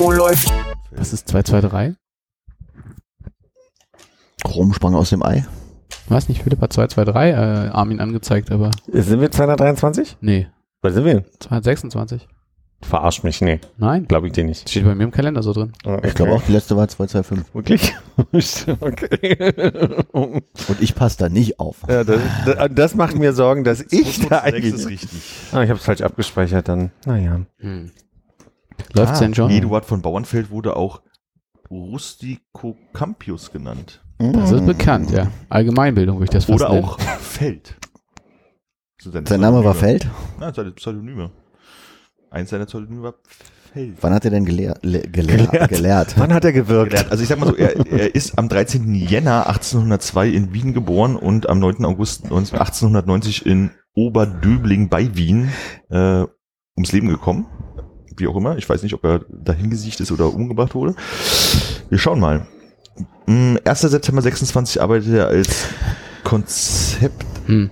Oh, 0.00 0.12
läuft. 0.12 0.52
Was 0.92 1.12
ist 1.12 1.26
223? 1.28 1.96
Chrom 4.44 4.72
sprang 4.72 4.94
aus 4.94 5.10
dem 5.10 5.24
Ei. 5.24 5.44
Weiß 6.06 6.28
nicht, 6.28 6.44
Philipp 6.44 6.60
hat 6.60 6.72
223 6.72 7.34
äh, 7.34 7.70
Armin 7.76 7.98
angezeigt, 7.98 8.52
aber 8.52 8.70
Sind 8.86 9.20
wir 9.20 9.32
223? 9.32 10.18
nee, 10.20 10.46
Was 10.80 10.94
sind 10.94 11.04
wir? 11.06 11.24
226. 11.40 12.28
Verarsch 12.82 13.24
mich, 13.24 13.40
nee. 13.40 13.58
Nein, 13.78 14.06
Glaube 14.06 14.28
ich 14.28 14.32
dir 14.34 14.44
nicht. 14.44 14.70
steht 14.70 14.84
bei 14.84 14.94
mir 14.94 15.02
im 15.02 15.10
Kalender 15.10 15.42
so 15.42 15.52
drin. 15.52 15.72
Ich 16.04 16.14
glaube 16.14 16.30
auch, 16.32 16.42
die 16.42 16.52
letzte 16.52 16.76
war 16.76 16.86
225. 16.86 17.52
Wirklich? 17.52 17.96
okay. 18.80 20.04
Und 20.12 20.44
ich 20.80 20.94
passe 20.94 21.18
da 21.18 21.28
nicht 21.28 21.58
auf. 21.58 21.78
ja, 21.88 22.04
das, 22.04 22.20
das- 22.46 22.68
das 22.72 22.94
macht 22.94 23.16
mir 23.18 23.32
Sorgen, 23.32 23.64
dass 23.64 23.80
ich 23.90 24.28
da 24.28 24.42
eigentlich... 24.42 24.72
ist 24.74 24.86
richtig. 24.88 25.20
Ah, 25.50 25.62
ich 25.64 25.68
habe 25.70 25.80
es 25.80 25.84
falsch 25.84 26.02
abgespeichert 26.02 26.68
dann. 26.68 26.92
Naja. 27.04 27.40
Hm. 27.58 27.90
Läuft's 28.94 29.18
Ah, 29.18 29.20
denn 29.24 29.34
schon? 29.34 29.50
Eduard 29.50 29.84
von 29.84 30.02
Bauernfeld 30.02 30.50
wurde 30.50 30.76
auch 30.76 31.02
Rusticocampius 31.70 33.50
genannt. 33.52 34.02
Das 34.18 34.50
ist 34.50 34.66
bekannt, 34.66 35.10
ja. 35.12 35.28
Allgemeinbildung 35.48 36.16
würde 36.16 36.24
ich 36.24 36.30
das 36.30 36.46
fast 36.46 36.60
Oder 36.62 36.72
nennen. 36.72 36.84
auch 36.84 36.98
Feld. 37.00 37.76
So 39.00 39.10
Sein 39.12 39.22
Name 39.40 39.62
war 39.64 39.74
Pseudonyme. 39.74 39.74
Feld. 39.74 40.08
Ja, 40.40 40.52
seine 40.54 40.70
Pseudonyme. 40.72 41.30
Eins 42.30 42.50
seiner 42.50 42.66
Pseudonyme 42.66 43.02
war 43.04 43.14
Feld. 43.72 43.96
Wann 44.00 44.12
hat 44.14 44.24
er 44.24 44.32
denn 44.32 44.44
gelehr, 44.44 44.76
le, 44.82 45.02
gelehrt? 45.02 45.68
gelehrt? 45.68 46.14
Wann 46.18 46.32
hat 46.34 46.44
er 46.44 46.52
gewirkt? 46.52 46.90
Gelernt. 46.90 47.10
Also 47.12 47.22
ich 47.22 47.28
sag 47.28 47.38
mal 47.38 47.46
so, 47.50 47.54
er, 47.54 47.76
er 47.86 48.14
ist 48.14 48.36
am 48.38 48.48
13. 48.48 48.92
Jänner 48.94 49.46
1802 49.46 50.28
in 50.30 50.52
Wien 50.52 50.72
geboren 50.74 51.14
und 51.14 51.48
am 51.48 51.60
9. 51.60 51.84
August 51.84 52.28
19 52.28 52.58
1890 52.58 53.46
in 53.46 53.70
Oberdöbling 53.94 54.88
bei 54.88 55.14
Wien 55.14 55.50
äh, 55.90 56.24
ums 56.76 56.90
Leben 56.92 57.08
gekommen. 57.08 57.46
Wie 58.18 58.26
auch 58.26 58.36
immer. 58.36 58.56
Ich 58.58 58.68
weiß 58.68 58.82
nicht, 58.82 58.94
ob 58.94 59.04
er 59.04 59.20
dahin 59.28 59.70
gesiegt 59.70 60.00
ist 60.00 60.12
oder 60.12 60.32
umgebracht 60.32 60.74
wurde. 60.74 60.94
Wir 61.88 61.98
schauen 61.98 62.20
mal. 62.20 62.46
Mm, 63.26 63.56
1. 63.64 63.80
September 63.82 64.22
26 64.22 64.82
arbeitet 64.82 65.12
er 65.14 65.28
als 65.28 65.66
Konzept. 66.24 67.24
Hm. 67.46 67.70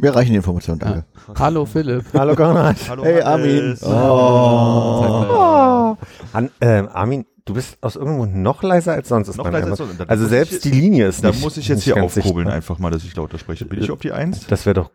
Wir 0.00 0.14
reichen 0.14 0.30
die 0.30 0.36
Informationen, 0.36 0.78
danke. 0.78 1.04
Hallo 1.38 1.64
Philipp. 1.66 2.04
Hallo 2.14 2.36
Konrad. 2.36 2.76
Hallo 2.88 3.04
Hey. 3.04 3.20
Armin. 3.22 3.76
Oh. 3.82 5.96
An, 6.32 6.50
ähm, 6.60 6.88
Armin, 6.92 7.24
du 7.46 7.54
bist 7.54 7.78
aus 7.80 7.96
irgendwo 7.96 8.26
noch 8.26 8.62
leiser 8.62 8.92
als 8.92 9.08
sonst. 9.08 9.34
Noch 9.36 9.50
leiser 9.50 9.68
als 9.70 9.78
sonst. 9.78 10.00
Also 10.08 10.26
selbst 10.26 10.52
ich- 10.52 10.60
die 10.60 10.70
Linie 10.70 11.08
ist 11.08 11.24
Da 11.24 11.28
nicht 11.30 11.40
muss 11.42 11.56
ich 11.56 11.66
jetzt 11.68 11.82
hier 11.82 11.94
aufkurbeln 12.02 12.34
sichtbar. 12.36 12.54
einfach 12.54 12.78
mal, 12.78 12.90
dass 12.90 13.02
ich 13.02 13.16
lauter 13.16 13.38
spreche. 13.38 13.64
Bin 13.64 13.82
ich 13.82 13.90
auf 13.90 13.98
die 14.00 14.12
Eins? 14.12 14.46
Das 14.46 14.66
wäre 14.66 14.74
doch, 14.74 14.90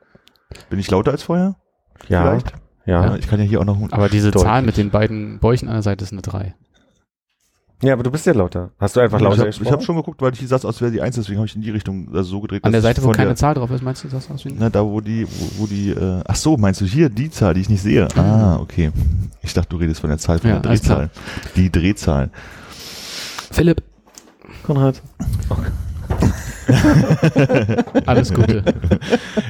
Bin 0.70 0.80
ich 0.80 0.90
lauter 0.90 1.12
als 1.12 1.24
vorher? 1.24 1.56
ja, 2.08 2.22
Vielleicht? 2.22 2.54
Ja. 2.86 3.06
Ja, 3.06 3.16
ich 3.16 3.28
kann 3.28 3.40
ja 3.40 3.46
hier 3.46 3.62
auch 3.62 3.66
noch. 3.66 3.78
Aber 3.92 4.10
diese 4.10 4.32
Deutlich. 4.32 4.44
Zahl 4.44 4.62
mit 4.62 4.78
den 4.78 4.90
beiden 4.90 5.40
Bäuchen 5.40 5.68
an 5.68 5.76
der 5.76 5.84
Seite 5.84 6.04
ist 6.04 6.12
eine 6.12 6.22
3. 6.22 6.54
Ja, 7.84 7.94
aber 7.94 8.04
du 8.04 8.12
bist 8.12 8.26
ja 8.26 8.32
lauter. 8.32 8.72
Hast 8.80 8.96
du 8.96 9.02
einfach 9.02 9.18
ich 9.18 9.24
lauter 9.24 9.46
habe 9.46 9.72
hab 9.72 9.84
schon 9.84 9.98
geguckt, 9.98 10.22
weil 10.22 10.32
ich 10.34 10.48
saß, 10.48 10.64
als 10.66 10.80
wäre 10.80 10.90
die 10.90 11.02
Eins, 11.02 11.16
deswegen 11.16 11.40
habe 11.40 11.48
ich 11.48 11.56
in 11.56 11.62
die 11.62 11.70
Richtung 11.70 12.08
also 12.14 12.24
so 12.24 12.42
gedreht. 12.42 12.64
An 12.64 12.72
der 12.72 12.82
Seite, 12.82 13.02
ich 13.02 13.08
wo 13.08 13.12
keine 13.12 13.30
der, 13.30 13.36
Zahl 13.36 13.56
drauf 13.56 13.70
ist, 13.72 13.84
meinst 13.84 14.06
du 14.06 14.08
das 14.08 14.32
aus 14.32 14.46
wie? 14.46 14.56
Na, 14.58 14.70
da 14.70 14.86
wo 14.86 15.02
die, 15.02 15.28
wo, 15.28 15.64
wo 15.64 15.68
die, 15.68 15.90
äh, 15.90 16.22
ach 16.26 16.36
so, 16.36 16.56
meinst 16.56 16.80
du 16.80 16.86
hier 16.86 17.10
die 17.10 17.30
Zahl, 17.30 17.54
die 17.54 17.62
ich 17.62 17.70
nicht 17.70 17.82
sehe? 17.82 18.08
Ah, 18.16 18.58
okay. 18.62 18.92
Ich 19.42 19.54
dachte, 19.54 19.68
du 19.70 19.78
redest 19.78 20.00
von 20.00 20.10
der 20.10 20.18
Zahl, 20.18 20.40
von 20.40 20.50
Ja, 20.50 20.60
der 20.60 20.72
Drehzahl. 20.72 21.10
Die 21.58 21.70
Drehzahl. 21.70 22.30
Philipp, 23.52 23.84
Konrad. 24.66 25.02
alles 28.06 28.34
Gute. 28.34 28.64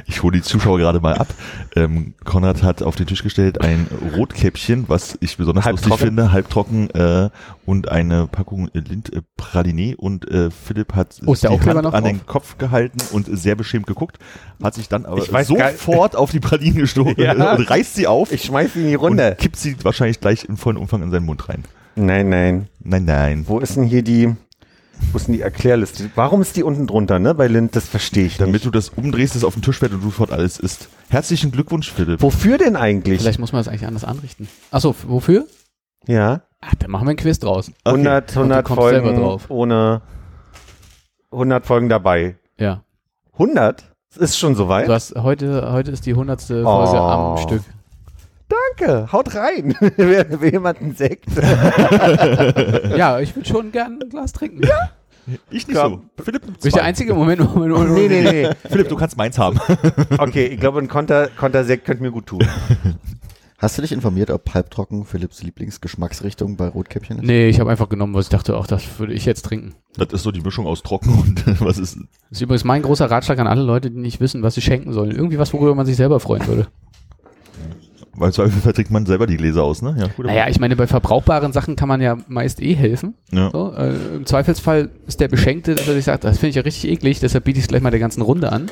Ich 0.06 0.22
hole 0.22 0.36
die 0.36 0.42
Zuschauer 0.42 0.78
gerade 0.78 1.00
mal 1.00 1.14
ab. 1.14 1.28
Ähm, 1.74 2.14
Konrad 2.24 2.62
hat 2.62 2.82
auf 2.82 2.94
den 2.96 3.06
Tisch 3.06 3.22
gestellt 3.22 3.60
ein 3.62 3.86
Rotkäppchen, 4.16 4.84
was 4.88 5.16
ich 5.20 5.36
besonders 5.36 5.64
lustig 5.64 5.90
Halbtrocken. 5.90 6.06
finde, 6.06 6.32
halbtrocken 6.32 6.90
äh, 6.90 7.30
und 7.66 7.88
eine 7.88 8.26
Packung 8.26 8.68
äh, 8.74 8.78
Lind 8.80 9.12
äh, 9.12 9.22
Praliné 9.40 9.96
und 9.96 10.30
äh, 10.30 10.50
Philipp 10.50 10.94
hat 10.94 11.16
Oh, 11.26 11.34
die 11.34 11.46
Hand 11.48 11.66
an 11.78 11.84
drauf? 11.84 12.02
den 12.02 12.26
Kopf 12.26 12.58
gehalten 12.58 12.98
und 13.12 13.26
sehr 13.36 13.56
beschämt 13.56 13.86
geguckt, 13.86 14.18
hat 14.62 14.74
sich 14.74 14.88
dann 14.88 15.04
aber 15.06 15.22
sofort 15.44 16.16
auf 16.16 16.30
die 16.30 16.40
Pralinen 16.40 16.78
gestoßen 16.78 17.14
Ja. 17.18 17.32
und 17.32 17.68
reißt 17.70 17.94
sie 17.94 18.06
auf 18.06 18.30
Ich 18.32 18.44
schmeiß 18.44 18.76
ihn 18.76 18.82
in 18.82 18.88
die 18.88 18.96
und 18.96 19.02
Runde. 19.08 19.36
kippt 19.38 19.56
sie 19.56 19.76
wahrscheinlich 19.82 20.20
gleich 20.20 20.44
im 20.44 20.56
vollen 20.56 20.76
Umfang 20.76 21.02
in 21.02 21.10
seinen 21.10 21.26
Mund 21.26 21.48
rein. 21.48 21.64
Nein, 21.96 22.28
nein. 22.28 22.68
Nein, 22.82 23.04
nein. 23.04 23.44
Wo 23.46 23.58
ist 23.60 23.76
denn 23.76 23.84
hier 23.84 24.02
die, 24.02 24.34
wo 25.12 25.16
ist 25.18 25.26
denn 25.28 25.34
die 25.34 25.40
Erklärliste? 25.42 26.10
Warum 26.14 26.40
ist 26.42 26.56
die 26.56 26.62
unten 26.62 26.86
drunter, 26.86 27.18
ne? 27.18 27.34
Bei 27.34 27.46
Lind, 27.46 27.74
das 27.76 27.86
verstehe 27.88 28.26
ich 28.26 28.36
Damit 28.38 28.52
nicht. 28.54 28.66
du 28.66 28.70
das 28.70 28.88
umdrehst, 28.90 29.36
es 29.36 29.44
auf 29.44 29.54
den 29.54 29.62
Tisch 29.62 29.78
fällt 29.78 29.92
und 29.92 30.00
du 30.00 30.06
sofort 30.06 30.30
alles 30.32 30.58
isst. 30.58 30.88
Herzlichen 31.08 31.50
Glückwunsch, 31.52 31.90
Philipp. 31.92 32.20
Wofür 32.22 32.58
denn 32.58 32.76
eigentlich? 32.76 33.20
Vielleicht 33.20 33.38
muss 33.38 33.52
man 33.52 33.60
das 33.60 33.68
eigentlich 33.68 33.86
anders 33.86 34.04
anrichten. 34.04 34.48
Achso, 34.70 34.94
wofür? 35.06 35.46
Ja. 36.06 36.42
Ach, 36.60 36.74
dann 36.78 36.90
machen 36.90 37.06
wir 37.06 37.10
ein 37.10 37.16
Quiz 37.16 37.38
draus. 37.38 37.68
Okay. 37.84 37.96
100, 37.98 38.28
Und 38.30 38.34
du 38.36 38.40
100 38.40 38.64
kommst 38.64 38.82
selber 38.88 39.06
Folgen 39.08 39.20
drauf. 39.20 39.44
ohne 39.50 40.02
100 41.30 41.66
Folgen 41.66 41.88
dabei. 41.88 42.36
Ja. 42.58 42.82
100? 43.34 43.84
Es 44.10 44.16
ist 44.18 44.38
schon 44.38 44.54
soweit. 44.54 44.86
Du 44.88 44.92
hast, 44.92 45.14
heute, 45.16 45.72
heute 45.72 45.90
ist 45.90 46.06
die 46.06 46.14
hundertste 46.14 46.62
Oh. 46.64 46.84
Folge 46.86 47.00
am 47.00 47.38
Stück. 47.38 47.62
Danke, 48.48 49.10
haut 49.12 49.34
rein. 49.34 49.74
Wer 49.96 50.40
will 50.40 50.52
jemand 50.52 50.80
einen 50.80 50.94
Sekt? 50.94 51.26
Ja, 52.96 53.18
ich 53.20 53.34
würde 53.34 53.48
schon 53.48 53.72
gern 53.72 53.98
ein 54.02 54.08
Glas 54.08 54.32
trinken. 54.32 54.62
Ich 55.50 55.66
nicht 55.66 55.78
Komm. 55.78 56.02
so. 56.18 56.22
Philipp, 56.24 56.42
Bin 56.42 56.54
ich 56.54 56.60
der 56.62 56.72
zwei. 56.72 56.82
einzige 56.82 57.14
Moment, 57.14 57.40
Moment, 57.40 57.72
Moment, 57.72 57.94
nee, 57.94 58.08
nee, 58.08 58.22
nee. 58.22 58.50
Philipp, 58.68 58.88
du 58.88 58.96
kannst 58.96 59.16
meins 59.16 59.38
haben. 59.38 59.58
Okay, 60.18 60.46
ich 60.46 60.60
glaube, 60.60 60.78
ein 60.80 60.88
Konter, 60.88 61.28
Kontersekt 61.28 61.86
könnte 61.86 62.02
mir 62.02 62.10
gut 62.10 62.26
tun. 62.26 62.46
Hast 63.56 63.78
du 63.78 63.82
dich 63.82 63.92
informiert, 63.92 64.30
ob 64.30 64.52
halbtrocken 64.52 65.06
Philipps 65.06 65.42
Lieblingsgeschmacksrichtung 65.42 66.56
bei 66.56 66.68
Rotkäppchen 66.68 67.18
ist? 67.20 67.24
Nee, 67.24 67.48
ich 67.48 67.58
habe 67.60 67.70
einfach 67.70 67.88
genommen, 67.88 68.12
was 68.14 68.26
ich 68.26 68.30
dachte, 68.30 68.56
auch 68.56 68.66
das 68.66 68.98
würde 68.98 69.14
ich 69.14 69.24
jetzt 69.24 69.46
trinken. 69.46 69.74
Das 69.96 70.08
ist 70.12 70.22
so 70.22 70.30
die 70.30 70.42
Mischung 70.42 70.66
aus 70.66 70.82
trocken 70.82 71.10
und 71.18 71.60
was 71.60 71.78
ist. 71.78 71.96
Das 71.96 72.38
ist 72.38 72.40
übrigens 72.42 72.64
mein 72.64 72.82
großer 72.82 73.10
Ratschlag 73.10 73.38
an 73.38 73.46
alle 73.46 73.62
Leute, 73.62 73.90
die 73.90 73.98
nicht 73.98 74.20
wissen, 74.20 74.42
was 74.42 74.54
sie 74.54 74.60
schenken 74.60 74.92
sollen. 74.92 75.10
Irgendwie 75.12 75.38
was, 75.38 75.54
worüber 75.54 75.74
man 75.74 75.86
sich 75.86 75.96
selber 75.96 76.20
freuen 76.20 76.46
würde. 76.46 76.66
Weil 78.16 78.28
im 78.28 78.32
Zweifelsfall 78.32 78.72
trinkt 78.72 78.90
man 78.90 79.06
selber 79.06 79.26
die 79.26 79.36
Gläser 79.36 79.62
aus, 79.64 79.82
ne? 79.82 79.94
Ja, 79.98 80.06
gut. 80.08 80.26
Naja, 80.26 80.46
ich 80.48 80.60
meine, 80.60 80.76
bei 80.76 80.86
verbrauchbaren 80.86 81.52
Sachen 81.52 81.74
kann 81.76 81.88
man 81.88 82.00
ja 82.00 82.16
meist 82.28 82.60
eh 82.62 82.74
helfen. 82.74 83.14
ja. 83.32 83.50
So, 83.50 83.72
äh, 83.76 83.94
Im 84.16 84.26
Zweifelsfall 84.26 84.90
ist 85.06 85.20
der 85.20 85.28
Beschenkte, 85.28 85.74
dass 85.74 85.88
er 85.88 85.94
sich 85.94 86.04
sagt, 86.04 86.24
das 86.24 86.38
finde 86.38 86.50
ich 86.50 86.56
ja 86.56 86.62
richtig 86.62 86.88
eklig, 86.90 87.20
deshalb 87.20 87.44
biete 87.44 87.58
ich 87.58 87.64
es 87.64 87.68
gleich 87.68 87.82
mal 87.82 87.90
der 87.90 88.00
ganzen 88.00 88.22
Runde 88.22 88.52
an. 88.52 88.70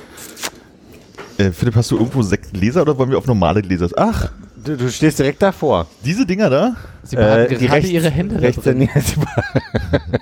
Äh, 1.39 1.51
Philipp, 1.51 1.75
hast 1.77 1.91
du 1.91 1.97
irgendwo 1.97 2.23
Sektgläser 2.23 2.83
oder 2.83 2.97
wollen 2.99 3.11
wir 3.11 3.19
auf 3.19 3.27
normale 3.27 3.63
Gläser? 3.63 3.89
Ach, 3.97 4.31
Du, 4.65 4.77
du 4.77 4.89
stehst 4.93 5.19
direkt 5.19 5.43
davor. 5.43 5.89
diese 6.05 6.25
Dinger 6.25 6.49
da? 6.49 6.77
Sie 7.03 7.17
behalten 7.17 7.55
Äh, 7.55 7.59
die 7.59 7.65
gerade 7.67 7.79
rechts- 7.79 7.91
ihre 7.91 8.11
Hände 8.11 8.37
da 8.37 8.41
rechts 8.43 8.63
drin. 8.63 8.89
daneben. 8.95 9.27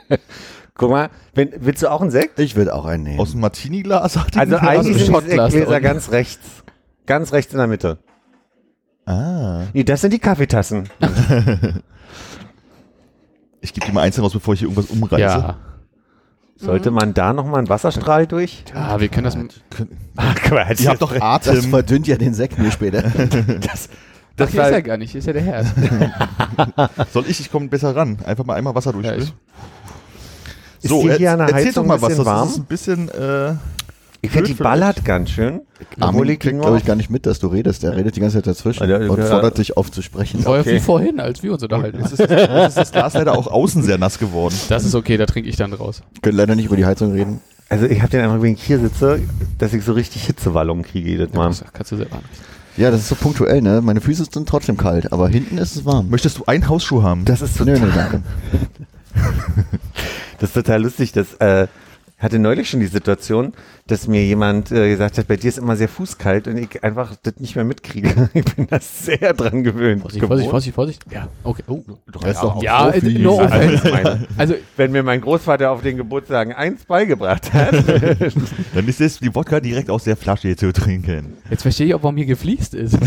Guck 0.75 0.91
mal, 0.91 1.10
wenn, 1.34 1.50
willst 1.60 1.82
du 1.82 1.91
auch 1.91 2.00
einen 2.00 2.10
Sekt? 2.10 2.38
Ich 2.38 2.56
würde 2.56 2.75
auch 2.75 2.86
einen 2.86 3.03
nehmen. 3.03 3.20
Aus 3.20 3.32
dem 3.32 3.41
Martini-Glas? 3.41 4.00
Also 4.16 4.20
eigentlich 4.20 4.97
sind 4.97 5.26
die 5.26 5.36
da 5.36 5.44
unten. 5.44 5.82
ganz 5.82 6.10
rechts. 6.10 6.38
Ganz 7.04 7.32
rechts 7.34 7.53
in 7.53 7.59
der 7.59 7.66
Mitte. 7.66 7.98
Ah. 9.10 9.62
Nee, 9.72 9.84
das 9.84 10.01
sind 10.03 10.12
die 10.12 10.18
Kaffeetassen. 10.18 10.89
Ich 13.62 13.74
gebe 13.74 13.86
dir 13.86 13.92
mal 13.92 14.03
eins 14.03 14.18
raus, 14.21 14.33
bevor 14.33 14.54
ich 14.54 14.60
hier 14.60 14.68
irgendwas 14.71 14.91
umreiße. 14.91 15.21
Ja. 15.21 15.57
Sollte 16.57 16.91
man 16.91 17.12
da 17.12 17.33
nochmal 17.34 17.59
einen 17.59 17.68
Wasserstrahl 17.68 18.27
durch? 18.27 18.65
ja, 18.74 18.98
wir 19.01 19.09
können 19.09 19.24
das. 19.24 19.36
Ach 20.16 20.34
Quatsch. 20.34 20.80
Ihr 20.80 20.89
habt 20.91 21.03
doch 21.03 21.12
das 21.12 21.21
Atem. 21.22 21.62
verdünnt 21.71 22.07
ja 22.07 22.16
den 22.16 22.33
Sekt 22.34 22.59
mir 22.59 22.71
später. 22.71 23.03
das, 23.60 23.89
Ach, 23.91 23.97
das 24.36 24.51
hier 24.51 24.62
ist 24.62 24.71
er 24.72 24.83
gar 24.83 24.97
nicht, 24.97 25.10
hier 25.10 25.18
ist 25.18 25.27
ja 25.27 25.33
der 25.34 25.42
Herr. 25.42 25.65
Soll 27.12 27.24
ich? 27.28 27.41
Ich 27.41 27.51
komme 27.53 27.68
besser 27.68 27.95
ran. 27.95 28.18
Einfach 28.24 28.45
mal 28.47 28.54
einmal 28.54 28.74
Wasser 28.74 28.95
Ja, 28.95 29.01
durchspülen. 29.15 29.33
ich- 30.80 30.91
Ist 30.91 30.95
die 31.03 31.12
hier 31.18 31.33
an 31.33 31.39
der 31.41 31.48
erzähl 31.48 31.66
Heizung 31.66 31.84
doch 31.86 31.89
mal 31.89 32.01
was. 32.01 32.09
bisschen 32.09 32.24
Das 32.24 32.27
warm? 32.34 32.48
ist 32.48 32.57
ein 32.59 32.65
bisschen, 32.65 33.09
äh, 33.10 33.54
ich 34.22 34.31
finde, 34.31 34.49
die 34.49 34.55
ballert 34.55 35.05
ganz 35.05 35.31
schön. 35.31 35.63
Armin 35.99 36.39
kriegt, 36.39 36.61
glaube 36.61 36.77
ich, 36.78 36.84
gar 36.84 36.95
nicht 36.97 37.09
mit, 37.11 37.25
dass 37.27 37.39
du 37.39 37.47
redest. 37.47 37.84
Er 37.84 37.97
redet 37.97 38.17
die 38.17 38.21
ganze 38.21 38.37
Zeit 38.37 38.47
dazwischen 38.47 38.89
Ja, 38.89 38.99
und 38.99 39.17
der- 39.17 39.27
fordert 39.27 39.57
dich 39.59 39.77
auf 39.77 39.91
zu 39.91 40.03
sprechen. 40.03 40.43
Vorher 40.43 40.61
Okay. 40.63 40.75
wie 40.77 40.81
vorhin, 40.81 41.21
als 41.21 41.43
wir 41.43 41.53
uns 41.53 41.63
unterhalten. 41.63 42.01
es 42.05 42.13
ist, 42.13 42.21
ist 42.21 42.77
das 42.77 42.93
Glas 42.93 43.15
leider 43.15 43.37
auch 43.37 43.47
außen 43.47 43.83
sehr 43.83 43.97
nass 43.99 44.19
geworden. 44.19 44.55
Das 44.69 44.84
ist 44.84 44.95
okay, 44.95 45.17
da 45.17 45.27
trinke 45.27 45.49
ich 45.49 45.57
dann 45.57 45.72
raus. 45.72 46.03
Können 46.22 46.37
leider 46.37 46.55
nicht 46.55 46.67
über 46.67 46.77
die 46.77 46.84
Heizung 46.84 47.13
reden. 47.13 47.41
Also 47.71 47.87
ich 47.87 48.01
habe 48.03 48.11
den 48.11 48.21
Eindruck, 48.21 48.43
wenn 48.43 48.55
ich 48.55 48.63
hier 48.63 48.78
sitze, 48.81 49.21
dass 49.59 49.72
ich 49.72 49.84
so 49.84 49.93
richtig 49.93 50.25
Hitzewallungen 50.25 50.84
kriege 50.84 51.09
jedes 51.09 51.33
Mal. 51.33 51.49
Das 51.49 51.65
kannst 51.72 51.93
du 51.93 51.97
selber. 51.97 52.19
Ja, 52.77 52.91
das 52.91 53.01
ist 53.01 53.09
so 53.09 53.15
punktuell, 53.15 53.63
ne? 53.63 53.81
Meine 53.83 54.01
Füße 54.01 54.25
sind 54.31 54.49
trotzdem 54.49 54.77
kalt, 54.77 55.13
aber 55.13 55.28
hinten 55.28 55.57
ist 55.59 55.77
es 55.77 55.84
warm. 55.84 56.09
Möchtest 56.11 56.39
du 56.39 56.45
einen 56.47 56.69
Hausschuh 56.69 57.03
haben? 57.03 57.25
Das 57.25 57.43
ist 57.43 57.57
total, 57.57 57.78
nö, 57.81 57.89
danke. 57.95 58.22
das 60.39 60.51
ist 60.51 60.55
total 60.55 60.83
lustig. 60.83 61.13
Das 61.13 61.34
äh, 61.34 61.67
hatte 62.19 62.39
neulich 62.39 62.69
schon 62.71 62.81
die 62.81 62.87
Situation, 62.87 63.53
dass 63.91 64.07
mir 64.09 64.25
jemand 64.25 64.71
äh, 64.72 64.89
gesagt 64.91 65.19
hat, 65.19 65.27
bei 65.28 65.37
dir 65.37 65.48
ist 65.48 65.59
immer 65.59 65.77
sehr 65.77 65.89
fußkalt 65.89 66.47
und 66.48 66.57
ich 66.57 66.83
einfach 66.84 67.15
das 67.22 67.34
nicht 67.39 67.57
mehr 67.57 67.65
mitkriege. 67.65 68.31
Ich 68.34 68.45
bin 68.54 68.66
da 68.69 68.78
sehr 68.81 69.33
dran 69.34 69.63
gewöhnt. 69.65 70.03
Vorsicht, 70.03 70.25
Vorsicht, 70.25 70.51
Vorsicht, 70.51 70.75
Vorsicht. 70.75 71.03
Ja, 71.10 71.28
okay. 71.45 71.63
Oh. 71.66 71.81
Er 72.22 72.31
ist 72.31 72.42
doch 72.42 72.57
ein 72.57 72.63
Ja, 72.63 72.91
Profi. 72.91 73.19
no 73.19 73.39
Also, 73.39 73.89
meine, 73.91 74.27
Also, 74.37 74.54
wenn 74.77 74.92
mir 74.92 75.03
mein 75.03 75.21
Großvater 75.21 75.71
auf 75.71 75.83
den 75.83 75.97
Geburtstagen 75.97 76.53
eins 76.53 76.84
beigebracht 76.84 77.53
hat, 77.53 77.72
Dann 78.75 78.89
ist 78.89 79.01
es 79.01 79.19
die 79.19 79.34
Wodka 79.34 79.60
direkt 79.60 79.91
aus 79.91 80.04
der 80.04 80.16
Flasche 80.16 80.54
zu 80.57 80.72
trinken. 80.72 81.34
jetzt 81.51 81.63
verstehe 81.63 81.86
ich 81.89 81.95
auch, 81.95 82.03
warum 82.03 82.16
hier 82.16 82.27
gefliest 82.27 82.75
ist. 82.75 82.98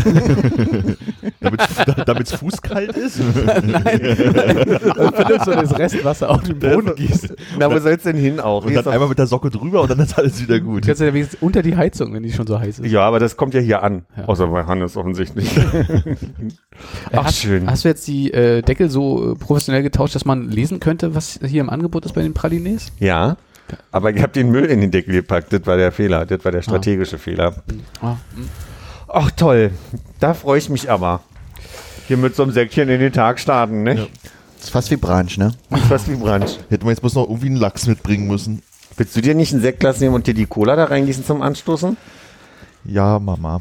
Damit 2.06 2.26
es 2.28 2.32
fußkalt 2.34 2.96
ist? 2.96 3.16
Philipp 3.18 4.80
so 5.44 5.52
das 5.52 5.78
Restwasser 5.78 6.30
auf 6.30 6.42
den 6.42 6.58
Boden 6.58 6.94
gießt. 6.96 7.34
na, 7.58 7.70
wo 7.70 7.78
soll's 7.78 8.02
denn 8.02 8.16
hin 8.16 8.40
auch? 8.40 8.64
Und 8.64 8.70
dann 8.72 8.78
ist 8.80 8.86
doch- 8.86 8.92
einmal 8.92 9.08
mit 9.08 9.18
der 9.18 9.26
Socke 9.26 9.50
drüber 9.50 9.82
und 9.82 9.90
dann 9.90 9.98
ist 10.00 10.16
alles 10.18 10.40
wieder 10.42 10.60
gut. 10.60 10.73
Du 10.80 10.86
kannst 10.86 11.00
ja 11.00 11.12
wenigstens 11.12 11.40
unter 11.42 11.62
die 11.62 11.76
Heizung, 11.76 12.12
wenn 12.14 12.22
die 12.22 12.32
schon 12.32 12.46
so 12.46 12.58
heiß 12.58 12.80
ist. 12.80 12.90
ja, 12.90 13.02
aber 13.02 13.18
das 13.18 13.36
kommt 13.36 13.54
ja 13.54 13.60
hier 13.60 13.82
an. 13.82 14.04
Ja. 14.16 14.24
Außer 14.24 14.46
bei 14.48 14.64
Hannes 14.64 14.96
offensichtlich. 14.96 15.50
Ach, 17.12 17.24
hast, 17.24 17.38
schön. 17.38 17.70
Hast 17.70 17.84
du 17.84 17.88
jetzt 17.88 18.06
die 18.06 18.32
äh, 18.32 18.62
Deckel 18.62 18.90
so 18.90 19.32
äh, 19.32 19.34
professionell 19.34 19.82
getauscht, 19.82 20.14
dass 20.14 20.24
man 20.24 20.50
lesen 20.50 20.80
könnte, 20.80 21.14
was 21.14 21.40
hier 21.44 21.60
im 21.60 21.70
Angebot 21.70 22.04
ist 22.04 22.14
bei 22.14 22.22
den 22.22 22.34
Pralinés? 22.34 22.90
Ja, 22.98 23.36
aber 23.92 24.10
ich 24.10 24.20
habe 24.22 24.32
den 24.32 24.50
Müll 24.50 24.66
in 24.66 24.80
den 24.80 24.90
Deckel 24.90 25.14
gepackt. 25.14 25.52
Das 25.52 25.66
war 25.66 25.76
der 25.76 25.92
Fehler. 25.92 26.26
Das 26.26 26.44
war 26.44 26.52
der 26.52 26.62
strategische 26.62 27.18
Fehler. 27.18 27.62
Ah, 28.00 28.16
Ach 29.08 29.30
toll, 29.30 29.70
da 30.18 30.34
freue 30.34 30.58
ich 30.58 30.68
mich 30.68 30.90
aber. 30.90 31.20
Hier 32.08 32.16
mit 32.16 32.34
so 32.36 32.42
einem 32.42 32.52
Säckchen 32.52 32.88
in 32.88 33.00
den 33.00 33.12
Tag 33.12 33.38
starten, 33.38 33.82
ne? 33.82 33.94
Das 34.56 34.64
ist 34.64 34.70
fast 34.70 34.90
wie 34.90 34.96
Branch, 34.96 35.36
ne? 35.38 35.52
Ist 35.70 35.84
fast 35.84 36.10
wie 36.10 36.16
Brunch. 36.16 36.58
Hätten 36.68 36.84
wir 36.84 36.90
jetzt 36.90 37.00
bloß 37.00 37.14
noch 37.14 37.28
irgendwie 37.28 37.46
einen 37.46 37.56
Lachs 37.56 37.86
mitbringen 37.86 38.26
müssen. 38.26 38.62
Willst 38.96 39.16
du 39.16 39.20
dir 39.20 39.34
nicht 39.34 39.52
einen 39.52 39.62
Sektglas 39.62 40.00
nehmen 40.00 40.14
und 40.14 40.26
dir 40.26 40.34
die 40.34 40.46
Cola 40.46 40.76
da 40.76 40.84
reingießen 40.84 41.24
zum 41.24 41.42
Anstoßen? 41.42 41.96
Ja, 42.84 43.18
Mama. 43.18 43.60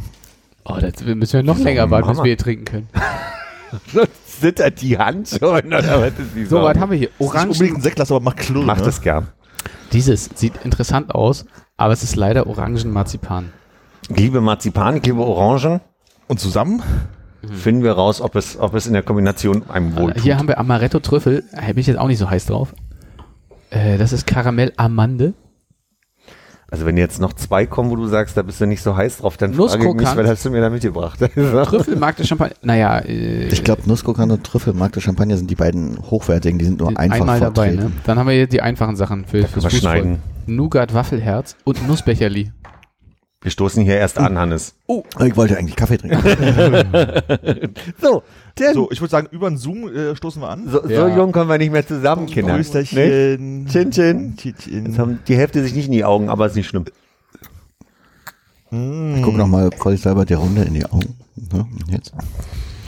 oh, 0.66 0.78
das 0.80 1.04
müssen 1.04 1.34
wir 1.34 1.44
noch 1.44 1.56
Wieso, 1.56 1.64
länger 1.66 1.90
warten, 1.90 2.08
bis 2.08 2.18
Mama? 2.18 2.24
wir 2.26 2.30
hier 2.30 2.38
trinken 2.38 2.66
können. 2.66 2.88
Zittert 4.26 4.82
die 4.82 4.98
Hand 4.98 5.30
schon, 5.30 5.66
oder 5.68 6.02
was 6.02 6.20
ist 6.20 6.36
die 6.36 6.46
So, 6.46 6.62
was 6.62 6.78
haben 6.78 6.92
wir 6.92 6.98
hier? 6.98 7.10
Nicht 7.18 7.20
unbedingt 7.20 7.62
Orangen. 7.62 7.76
ein 7.76 7.82
Sektglas, 7.82 8.12
aber 8.12 8.20
mach 8.20 8.36
Klirr. 8.36 8.64
Mach 8.64 8.78
ne? 8.78 8.84
das 8.84 9.02
gern. 9.02 9.28
Dieses 9.92 10.30
sieht 10.36 10.54
interessant 10.64 11.14
aus, 11.16 11.46
aber 11.78 11.94
es 11.94 12.04
ist 12.04 12.16
leider 12.16 12.48
Orangenmarzipan. 12.48 13.52
Ich 14.10 14.18
liebe 14.18 14.42
Marzipan, 14.42 14.98
ich 14.98 15.06
liebe 15.06 15.22
Orangen. 15.22 15.82
Und 16.28 16.40
zusammen? 16.40 16.82
Finden 17.52 17.84
wir 17.84 17.92
raus, 17.94 18.22
ob 18.22 18.36
es, 18.36 18.58
ob 18.58 18.74
es 18.74 18.88
in 18.88 18.94
der 18.94 19.04
Kombination 19.04 19.70
einem 19.70 19.96
wohl 19.98 20.12
Äh, 20.12 20.20
Hier 20.20 20.38
haben 20.38 20.48
wir 20.48 20.58
Amaretto-Trüffel. 20.60 21.44
Da 21.52 21.62
bin 21.68 21.78
ich 21.80 21.88
jetzt 21.88 21.98
auch 21.98 22.08
nicht 22.08 22.18
so 22.18 22.30
heiß 22.30 22.46
drauf. 22.46 22.74
Äh, 23.74 23.98
das 23.98 24.14
ist 24.14 24.28
Karamell-Amande. 24.28 25.34
Also 26.70 26.88
wenn 26.88 26.98
jetzt 26.98 27.22
noch 27.22 27.34
zwei 27.34 27.68
kommen, 27.68 27.92
wo 27.92 27.96
du 27.96 28.08
sagst, 28.08 28.36
da 28.36 28.42
bist 28.42 28.60
du 28.60 28.66
nicht 28.66 28.82
so 28.82 28.96
heiß 28.98 29.18
drauf, 29.20 29.38
dann 29.38 29.54
frage 29.54 29.88
ich 29.88 29.94
mich, 29.94 30.08
was 30.08 30.28
hast 30.28 30.44
du 30.46 30.50
mir 30.50 30.60
da 30.60 30.72
mitgebracht? 30.72 31.20
Trüffel, 31.66 31.96
Magde 31.98 32.26
Champagner. 32.26 32.56
Naja, 32.64 32.98
äh, 32.98 33.46
Ich 33.50 33.64
glaube, 33.64 33.84
Nusskrokant 33.86 34.32
und 34.32 34.44
Trüffel, 34.44 34.74
Magde 34.74 35.00
Champagner 35.00 35.38
sind 35.38 35.52
die 35.52 35.56
beiden 35.56 36.00
hochwertigen, 36.10 36.58
die 36.58 36.66
sind 36.66 36.80
nur 36.80 36.98
einfach 36.98 37.20
einmal 37.20 37.40
dabei. 37.40 37.68
vertreten. 37.74 37.84
Ne? 37.90 38.02
Dann 38.06 38.18
haben 38.18 38.26
wir 38.28 38.34
hier 38.34 38.48
die 38.48 38.62
einfachen 38.64 38.96
Sachen 38.96 39.26
für, 39.26 39.48
fürs 39.48 39.72
schneiden. 39.72 40.18
Nougat-Waffelherz 40.48 41.58
und 41.64 41.88
Nussbecherli. 41.88 42.52
Wir 43.44 43.52
stoßen 43.52 43.84
hier 43.84 43.98
erst 43.98 44.18
an, 44.18 44.38
Hannes. 44.40 44.74
Ich 44.88 45.36
wollte 45.36 45.58
eigentlich 45.58 45.76
Kaffee 45.76 45.98
trinken. 45.98 46.18
So, 48.02 48.24
Tim. 48.56 48.74
So, 48.74 48.90
ich 48.92 49.02
würde 49.02 49.12
sagen, 49.12 49.28
über 49.32 49.50
den 49.50 49.58
Zoom 49.58 49.88
äh, 49.94 50.16
stoßen 50.16 50.42
wir 50.42 50.50
an. 50.50 50.70
So, 50.70 50.82
so 50.82 50.90
Ja. 50.90 51.16
jung 51.16 51.32
kommen 51.34 51.50
wir 51.50 51.58
nicht 51.58 51.72
mehr 51.72 51.86
zusammen, 51.86 52.26
Kinder. 52.28 52.54
Ne? 52.54 52.58
Größterchen. 52.60 53.68
Chin, 53.70 53.92
chin. 53.92 54.34
Tschitchen. 54.38 54.86
Jetzt 54.88 54.98
haben 55.00 55.20
die 55.28 55.36
Hälfte 55.36 55.62
sich 55.62 55.76
nicht 55.76 55.88
in 55.88 55.92
die 55.92 56.06
Augen, 56.06 56.30
aber 56.30 56.46
ist 56.48 56.56
nicht 56.56 56.68
schlimm. 56.68 56.86
Ich 58.72 59.22
guck 59.22 59.36
noch 59.38 59.48
mal 59.48 59.70
vorsichtshalber 59.78 60.26
der 60.26 60.38
Runde 60.38 60.64
in 60.64 60.74
die 60.74 60.86
Augen. 60.86 61.16
Und 61.52 61.68
Jetzt. 61.92 62.14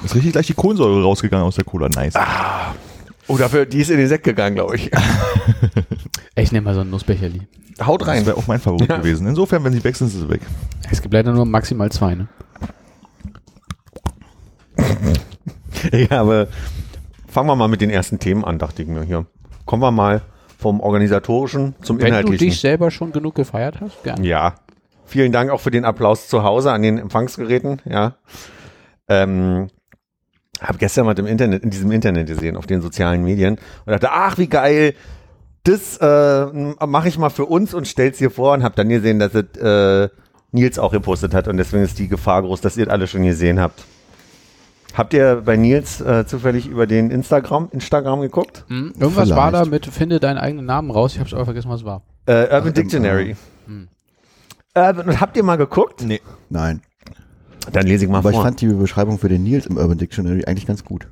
Ist 0.04 0.16
richtig 0.16 0.32
gleich 0.32 0.48
die 0.48 0.54
Kohlensäure 0.54 1.04
rausgegangen 1.04 1.46
aus 1.46 1.56
der 1.56 1.66
Cola. 1.66 1.90
Nice. 1.90 2.14
Oh, 3.28 3.38
dafür, 3.38 3.66
die 3.66 3.80
ist 3.82 3.90
in 3.90 3.98
den 3.98 4.08
Sekt 4.08 4.24
gegangen, 4.24 4.56
glaube 4.56 4.76
ich. 4.76 4.92
Ich 6.38 6.52
nehme 6.52 6.66
mal 6.66 6.74
so 6.74 6.82
ein 6.82 6.90
Nussbecherli. 6.90 7.48
Haut 7.82 8.02
Das 8.02 8.10
rein. 8.10 8.26
wäre 8.26 8.36
auch 8.36 8.46
mein 8.48 8.60
Favorit 8.60 8.90
gewesen. 8.90 9.26
Insofern, 9.26 9.64
wenn 9.64 9.72
sie 9.72 9.82
weg 9.86 9.96
sind, 9.96 10.08
ist 10.08 10.16
sie 10.20 10.30
weg. 10.30 10.42
Es 10.92 11.02
gibt 11.02 11.14
leider 11.14 11.32
nur 11.32 11.46
maximal 11.46 11.90
zwei, 11.94 12.14
ne? 12.16 12.28
Ja, 16.10 16.22
aber 16.22 16.48
fangen 17.28 17.48
wir 17.48 17.56
mal 17.56 17.68
mit 17.68 17.80
den 17.82 17.90
ersten 17.90 18.20
Themen 18.20 18.44
an, 18.44 18.60
dachte 18.60 18.82
ich 18.82 18.88
mir 18.88 19.04
hier. 19.04 19.26
Kommen 19.66 19.82
wir 19.82 19.92
mal 19.92 20.22
vom 20.58 20.80
Organisatorischen 20.82 21.76
zum 21.82 21.98
Wenn 21.98 22.06
du 22.06 22.08
Inhaltlichen. 22.10 22.48
dich 22.48 22.60
selber 22.60 22.92
schon 22.92 23.12
genug 23.12 23.36
gefeiert 23.36 23.80
hast, 23.82 24.04
gerne. 24.04 24.26
Ja. 24.28 24.56
Vielen 25.06 25.32
Dank 25.32 25.52
auch 25.52 25.62
für 25.62 25.72
den 25.72 25.86
Applaus 25.86 26.28
zu 26.28 26.44
Hause 26.44 26.72
an 26.72 26.82
den 26.82 26.98
Empfangsgeräten, 26.98 27.82
ja. 27.86 28.16
Ähm, 29.08 29.68
habe 30.62 30.78
gestern 30.78 31.06
mal 31.06 31.18
im 31.18 31.26
Internet, 31.26 31.64
in 31.64 31.70
diesem 31.70 31.92
Internet 31.92 32.28
gesehen, 32.28 32.58
auf 32.58 32.66
den 32.66 32.82
sozialen 32.82 33.24
Medien 33.24 33.56
und 33.86 33.92
dachte, 33.92 34.12
ach, 34.12 34.38
wie 34.38 34.48
geil, 34.48 34.94
das 35.64 35.98
äh, 35.98 36.46
mache 36.86 37.08
ich 37.08 37.18
mal 37.18 37.30
für 37.30 37.46
uns 37.46 37.74
und 37.74 37.88
stell's 37.88 38.20
hier 38.20 38.32
vor 38.32 38.54
und 38.54 38.64
habe 38.64 38.76
dann 38.76 38.90
gesehen, 38.90 39.20
dass 39.20 39.34
es 39.34 39.58
äh, 39.58 40.10
Nils 40.52 40.80
auch 40.80 40.92
gepostet 40.92 41.34
hat 41.34 41.48
und 41.48 41.58
deswegen 41.58 41.84
ist 41.84 42.00
die 42.00 42.08
Gefahr 42.08 42.42
groß, 42.44 42.62
dass 42.62 42.78
ihr 42.78 42.86
das 42.86 42.94
alle 42.94 43.08
schon 43.08 43.24
gesehen 43.24 43.60
habt. 43.60 43.84
Habt 44.96 45.14
ihr 45.14 45.42
bei 45.44 45.58
Nils 45.58 46.00
äh, 46.00 46.26
zufällig 46.26 46.68
über 46.68 46.88
den 46.88 47.12
Instagram, 47.12 47.68
Instagram 47.74 48.22
geguckt? 48.22 48.64
Hm, 48.70 48.94
irgendwas 48.98 49.30
war 49.32 49.52
da 49.52 49.66
Vielleicht. 49.66 49.88
mit 49.88 49.94
finde 49.94 50.22
deinen 50.22 50.38
eigenen 50.38 50.66
Namen 50.66 50.90
raus. 50.90 51.14
Ich 51.16 51.20
hab's 51.20 51.34
aber 51.34 51.44
vergessen, 51.44 51.70
was 51.70 51.82
es 51.82 51.86
war. 51.86 52.04
Äh, 52.28 52.44
Urban 52.44 52.70
Ach, 52.70 52.72
Dictionary. 52.72 53.36
Hm. 53.66 53.90
Urban, 54.74 55.20
habt 55.20 55.36
ihr 55.36 55.44
mal 55.44 55.58
geguckt? 55.58 56.02
Nee. 56.04 56.22
Nein. 56.50 56.82
Dann 57.72 57.88
lese 57.88 58.06
ich 58.06 58.12
mal 58.12 58.20
Aber 58.20 58.30
ich 58.30 58.36
vor. 58.36 58.44
fand 58.46 58.62
die 58.62 58.68
Beschreibung 58.68 59.20
für 59.20 59.30
den 59.30 59.44
Nils 59.44 59.66
im 59.66 59.78
Urban 59.78 59.98
Dictionary 59.98 60.46
eigentlich 60.46 60.68
ganz 60.68 60.84
gut. 60.84 61.08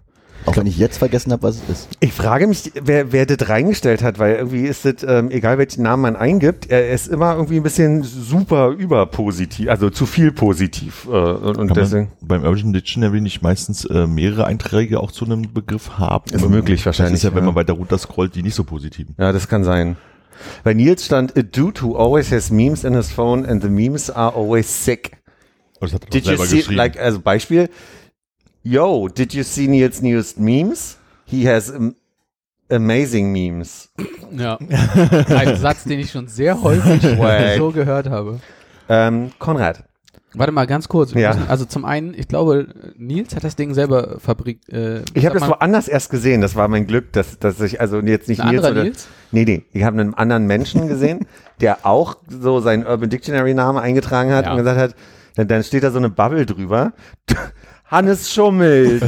Auch 0.45 0.57
wenn 0.57 0.67
ich 0.67 0.77
jetzt 0.77 0.97
vergessen 0.97 1.31
habe, 1.31 1.43
was 1.43 1.55
es 1.55 1.69
ist. 1.69 1.89
Ich 2.01 2.11
frage 2.11 2.47
mich, 2.47 2.73
wer, 2.83 3.13
wer 3.13 3.25
das 3.25 3.47
reingestellt 3.47 4.03
hat, 4.03 4.19
weil 4.19 4.35
irgendwie 4.35 4.65
ist 4.65 4.83
das, 4.83 4.95
ähm, 5.07 5.31
egal 5.31 5.57
welchen 5.57 5.83
Namen 5.83 6.01
man 6.01 6.15
eingibt, 6.17 6.69
er 6.69 6.91
ist 6.91 7.07
immer 7.07 7.35
irgendwie 7.35 7.55
ein 7.57 7.63
bisschen 7.63 8.03
super 8.03 8.71
überpositiv, 8.71 9.69
also 9.69 9.89
zu 9.89 10.05
viel 10.05 10.33
positiv. 10.33 11.07
Äh, 11.07 11.11
und 11.11 11.57
und 11.57 11.67
Kann 11.67 11.75
deswegen 11.75 12.11
man 12.19 12.41
beim 12.41 12.43
Urban 12.43 12.73
Dictionary 12.73 13.21
nicht 13.21 13.41
meistens 13.41 13.85
äh, 13.85 14.05
mehrere 14.05 14.45
Einträge 14.45 14.99
auch 14.99 15.11
zu 15.13 15.23
einem 15.23 15.53
Begriff 15.53 15.91
haben? 15.97 16.25
Ist 16.33 16.49
möglich 16.49 16.81
Das 16.81 16.87
wahrscheinlich, 16.87 17.15
ist 17.15 17.23
ja, 17.23 17.31
wenn 17.31 17.43
ja. 17.43 17.45
man 17.45 17.55
weiter 17.55 17.73
runter 17.73 17.97
scrollt, 17.97 18.35
die 18.35 18.43
nicht 18.43 18.55
so 18.55 18.65
positiven. 18.65 19.15
ja, 19.17 19.31
das 19.31 19.47
kann 19.47 19.63
sein. 19.63 19.95
Bei 20.65 20.73
Nils 20.73 21.05
stand, 21.05 21.37
a 21.37 21.41
dude 21.41 21.81
who 21.81 21.95
always 21.95 22.31
has 22.33 22.51
memes 22.51 22.83
in 22.83 22.95
his 22.95 23.11
phone 23.11 23.45
and 23.45 23.63
the 23.63 23.69
memes 23.69 24.09
are 24.09 24.35
always 24.35 24.67
sick. 24.83 25.22
Aber 25.83 25.91
das 25.91 25.93
hat 25.95 26.03
er 26.05 26.09
Did 26.09 26.25
you 26.25 26.37
see, 26.45 26.57
geschrieben. 26.57 26.77
like, 26.77 26.97
also 26.99 27.19
Beispiel, 27.19 27.69
yo, 28.63 29.09
did 29.09 29.33
you 29.33 29.43
see 29.43 29.67
Nils 29.67 30.01
newest 30.01 30.39
memes? 30.39 30.97
He 31.25 31.45
has 31.47 31.69
am 31.71 31.95
amazing 32.69 33.31
memes. 33.31 33.89
Ja. 34.31 34.57
Ein 34.57 35.57
Satz, 35.57 35.83
den 35.83 35.99
ich 35.99 36.11
schon 36.11 36.27
sehr 36.27 36.61
häufig 36.61 37.01
so 37.57 37.71
gehört 37.71 38.09
habe. 38.09 38.39
Ähm, 38.87 39.31
Konrad, 39.39 39.83
Warte 40.35 40.51
mal 40.51 40.65
ganz 40.65 40.87
kurz. 40.89 41.13
Ja. 41.13 41.33
müssen, 41.33 41.47
also 41.47 41.65
zum 41.65 41.85
einen, 41.85 42.15
ich 42.15 42.27
glaube, 42.27 42.67
Nils 42.97 43.35
hat 43.35 43.43
das 43.43 43.55
Ding 43.55 43.73
selber 43.75 44.19
fabrik. 44.19 44.61
Äh, 44.67 45.01
ich 45.13 45.25
habe 45.27 45.37
das 45.37 45.47
woanders 45.47 45.87
erst 45.87 46.09
gesehen, 46.09 46.41
das 46.41 46.55
war 46.55 46.67
mein 46.67 46.87
Glück, 46.87 47.13
dass, 47.13 47.37
dass 47.37 47.59
ich, 47.61 47.79
also 47.79 47.99
jetzt 47.99 48.29
nicht 48.29 48.41
ein 48.41 48.49
Nils 48.49 48.63
oder, 48.67 48.83
Nils. 48.83 49.07
Nee, 49.31 49.45
nee. 49.45 49.63
Ich 49.73 49.83
habe 49.83 49.99
einen 49.99 50.15
anderen 50.15 50.47
Menschen 50.47 50.87
gesehen, 50.87 51.27
der 51.61 51.85
auch 51.85 52.17
so 52.27 52.61
seinen 52.61 52.83
Urban 52.85 53.09
Dictionary 53.11 53.53
Namen 53.53 53.77
eingetragen 53.77 54.31
hat 54.31 54.45
Ja. 54.45 54.51
und 54.53 54.57
gesagt 54.57 54.79
hat, 54.79 54.95
dann, 55.35 55.47
dann 55.47 55.63
steht 55.63 55.83
da 55.83 55.91
so 55.91 55.97
eine 55.97 56.09
Bubble 56.09 56.45
drüber. 56.45 56.93
Hannes 57.85 58.33
schummelt. 58.33 59.03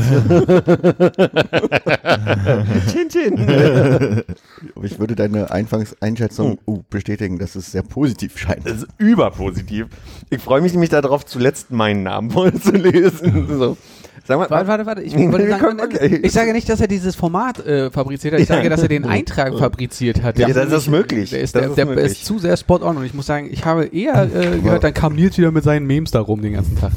Tintin. 2.91 4.23
Ich 4.81 4.99
würde 4.99 5.15
deine 5.15 5.51
Anfangseinschätzung 5.51 6.59
uh, 6.67 6.83
bestätigen, 6.89 7.39
dass 7.39 7.55
es 7.55 7.71
sehr 7.71 7.81
positiv 7.83 8.37
scheint. 8.37 8.67
Das 8.67 8.77
ist 8.77 8.87
überpositiv. 8.97 9.87
Ich 10.29 10.41
freue 10.41 10.61
mich 10.61 10.73
nämlich 10.73 10.89
darauf, 10.89 11.25
zuletzt 11.25 11.71
meinen 11.71 12.03
Namen 12.03 12.29
vorzulesen. 12.31 13.47
So. 13.47 13.77
Sag 14.23 14.39
mal, 14.39 14.49
Warte, 14.49 14.67
warte, 14.67 14.85
warte. 14.85 15.01
Ich, 15.01 15.13
wollte 15.15 15.49
sagen, 15.49 15.79
Okay. 15.81 16.19
ich 16.23 16.31
sage 16.31 16.53
nicht, 16.53 16.67
dass 16.69 16.79
er 16.81 16.87
dieses 16.87 17.15
Format 17.15 17.59
äh, 17.65 17.91
fabriziert 17.91 18.33
hat. 18.33 18.39
Ich 18.41 18.49
Ja. 18.49 18.55
sage, 18.55 18.69
dass 18.69 18.81
er 18.81 18.87
den 18.87 19.05
Eintrag 19.05 19.57
fabriziert 19.57 20.23
hat. 20.23 20.39
Ja, 20.39 20.47
das 20.49 20.71
ist 20.71 20.87
möglich. 20.89 21.29
Der, 21.31 21.41
ist, 21.41 21.53
Das 21.55 21.61
der, 21.61 21.69
ist 21.69 21.77
der 21.77 21.85
möglich. 21.85 22.05
ist 22.05 22.25
zu 22.25 22.39
sehr 22.39 22.55
spot 22.57 22.81
on 22.81 22.97
und 22.97 23.05
ich 23.05 23.13
muss 23.13 23.25
sagen, 23.25 23.47
ich 23.51 23.65
habe 23.65 23.85
eher 23.85 24.23
äh, 24.23 24.59
gehört, 24.59 24.83
dann 24.83 24.93
kam 24.93 25.15
Nils 25.15 25.37
wieder 25.37 25.51
mit 25.51 25.63
seinen 25.63 25.85
Memes 25.85 26.11
da 26.11 26.21
rum 26.21 26.41
den 26.41 26.53
ganzen 26.53 26.79
Tag. 26.79 26.91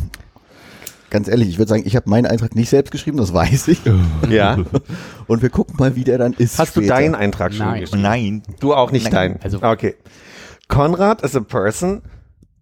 Ganz 1.11 1.27
ehrlich, 1.27 1.49
ich 1.49 1.59
würde 1.59 1.71
sagen, 1.71 1.83
ich 1.87 1.97
habe 1.97 2.09
meinen 2.11 2.27
Eintrag 2.27 2.55
nicht 2.55 2.69
selbst 2.69 2.91
geschrieben, 2.91 3.17
das 3.17 3.33
weiß 3.33 3.69
ich. 3.69 3.81
ja. 4.29 4.59
Und 5.27 5.41
wir 5.43 5.49
gucken 5.49 5.77
mal, 5.79 5.97
wie 5.97 6.05
der 6.05 6.19
dann 6.19 6.35
ist. 6.35 6.59
Hast 6.59 6.77
du 6.77 6.81
später. 6.81 6.97
deinen 6.97 7.15
Eintrag 7.15 7.55
schon 7.55 7.65
Nein. 7.67 7.81
geschrieben? 7.81 8.03
Nein. 8.03 8.43
Du 8.61 8.75
auch 8.75 8.93
nicht 8.93 9.05
Nein. 9.05 9.13
deinen. 9.13 9.41
Also- 9.43 9.63
okay. 9.63 9.95
Konrad 10.69 11.23
is 11.23 11.35
a 11.35 11.41
person 11.41 12.03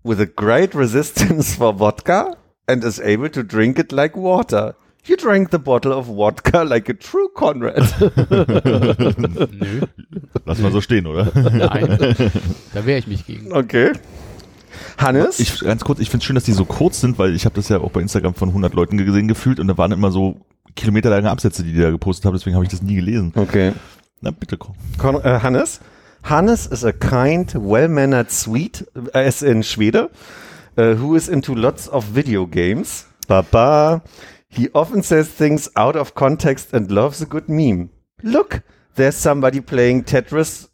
with 0.04 0.20
a 0.20 0.26
great 0.26 0.76
resistance 0.76 1.56
for 1.56 1.78
vodka, 1.78 2.36
and 2.66 2.84
is 2.84 3.00
able 3.00 3.28
to 3.30 3.42
drink 3.42 3.78
it 3.78 3.92
like 3.92 4.16
water. 4.16 4.74
You 5.04 5.16
drank 5.16 5.50
the 5.50 5.58
bottle 5.58 5.92
of 5.92 6.06
vodka 6.06 6.64
like 6.64 6.88
a 6.88 6.94
true 6.94 7.28
Conrad. 7.34 7.76
Nö, 9.52 9.86
Lass 10.44 10.58
mal 10.58 10.72
so 10.72 10.80
stehen, 10.80 11.06
oder? 11.06 11.30
nein. 11.34 11.98
da 12.74 12.86
wehre 12.86 12.98
ich 12.98 13.06
mich 13.06 13.24
gegen. 13.26 13.52
Okay. 13.52 13.92
Hannes? 14.98 15.38
Ich, 15.38 15.60
ganz 15.60 15.84
kurz, 15.84 16.00
ich 16.00 16.10
finde 16.10 16.22
es 16.22 16.24
schön, 16.26 16.34
dass 16.34 16.44
die 16.44 16.52
so 16.52 16.64
kurz 16.64 17.00
sind, 17.00 17.18
weil 17.18 17.34
ich 17.34 17.44
habe 17.44 17.54
das 17.54 17.68
ja 17.68 17.78
auch 17.78 17.90
bei 17.92 18.00
Instagram 18.00 18.34
von 18.34 18.48
100 18.48 18.74
Leuten 18.74 18.96
gesehen 18.98 19.28
gefühlt 19.28 19.60
und 19.60 19.68
da 19.68 19.78
waren 19.78 19.92
immer 19.92 20.10
so 20.10 20.40
kilometerlange 20.74 21.30
Absätze, 21.30 21.62
die 21.62 21.72
die 21.72 21.80
da 21.80 21.90
gepostet 21.90 22.24
haben, 22.26 22.34
deswegen 22.34 22.56
habe 22.56 22.64
ich 22.64 22.70
das 22.70 22.82
nie 22.82 22.96
gelesen. 22.96 23.32
okay. 23.36 23.72
Na 24.22 24.30
bitte, 24.30 24.56
komm. 24.56 24.74
Con 24.98 25.16
äh, 25.16 25.40
Hannes? 25.42 25.80
Hannes 26.22 26.66
is 26.66 26.84
a 26.84 26.92
kind, 26.92 27.54
well-mannered 27.54 28.30
sweet, 28.30 28.84
as 29.12 29.42
in 29.42 29.62
Schwede, 29.62 30.10
uh, 30.76 30.94
who 30.94 31.14
is 31.14 31.28
into 31.28 31.54
lots 31.54 31.88
of 31.88 32.04
video 32.04 32.46
games. 32.46 33.06
Baba. 33.26 34.02
He 34.48 34.68
often 34.74 35.02
says 35.02 35.28
things 35.28 35.68
out 35.76 35.96
of 35.96 36.14
context 36.14 36.72
and 36.72 36.90
loves 36.90 37.20
a 37.20 37.26
good 37.26 37.48
meme. 37.48 37.90
Look, 38.22 38.62
there's 38.94 39.16
somebody 39.16 39.60
playing 39.60 40.04
Tetris 40.04 40.68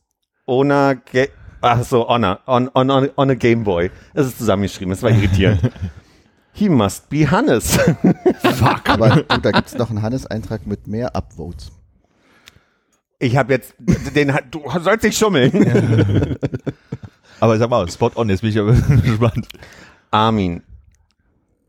on 0.47 0.71
a, 0.71 1.01
Ga 1.13 1.29
Ach 1.65 1.85
so, 1.85 2.05
on 2.05 2.25
a, 2.25 2.41
on, 2.47 2.71
on, 2.75 3.11
on, 3.17 3.31
a 3.31 3.37
Game 3.37 3.63
Boy. 3.63 3.91
Es 4.15 4.27
ist 4.27 4.39
zusammengeschrieben, 4.39 4.91
das 4.91 5.03
war 5.03 5.11
irritierend. 5.11 5.71
He 6.53 6.69
must 6.69 7.09
be 7.09 7.31
Hannes. 7.31 7.79
Aber 8.85 9.11
du, 9.11 9.23
da 9.41 9.51
gibt's 9.53 9.75
noch 9.75 9.89
einen 9.89 10.03
Hannes-Eintrag 10.03 10.67
mit 10.67 10.87
mehr 10.87 11.15
Upvotes. 11.17 11.73
Ich 13.19 13.37
habe 13.37 13.55
jetzt, 13.55 13.75
den, 13.79 14.33
du 14.51 14.63
sollst 14.81 15.05
nicht 15.05 15.17
schummeln. 15.17 16.37
Aber 17.41 17.59
sag 17.59 17.71
mal, 17.71 17.89
spot 17.89 18.13
on, 18.17 18.29
jetzt 18.29 18.43
bin 18.43 18.51
ich 18.51 18.59
aber 18.59 18.73
gespannt. 18.73 19.49
Armin. 20.13 20.63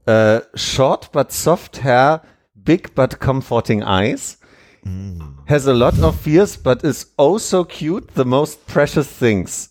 Uh, 0.05 0.41
short 0.55 1.09
but 1.11 1.31
soft 1.31 1.77
hair, 1.77 2.21
big 2.63 2.93
but 2.95 3.19
comforting 3.19 3.83
eyes. 3.83 4.37
Has 5.45 5.65
a 5.65 5.73
lot 5.73 5.97
of 5.99 6.19
fears 6.19 6.57
but 6.57 6.83
is 6.83 7.07
oh 7.17 7.37
so 7.37 7.63
cute, 7.63 8.15
the 8.15 8.25
most 8.25 8.67
precious 8.67 9.07
things. 9.07 9.69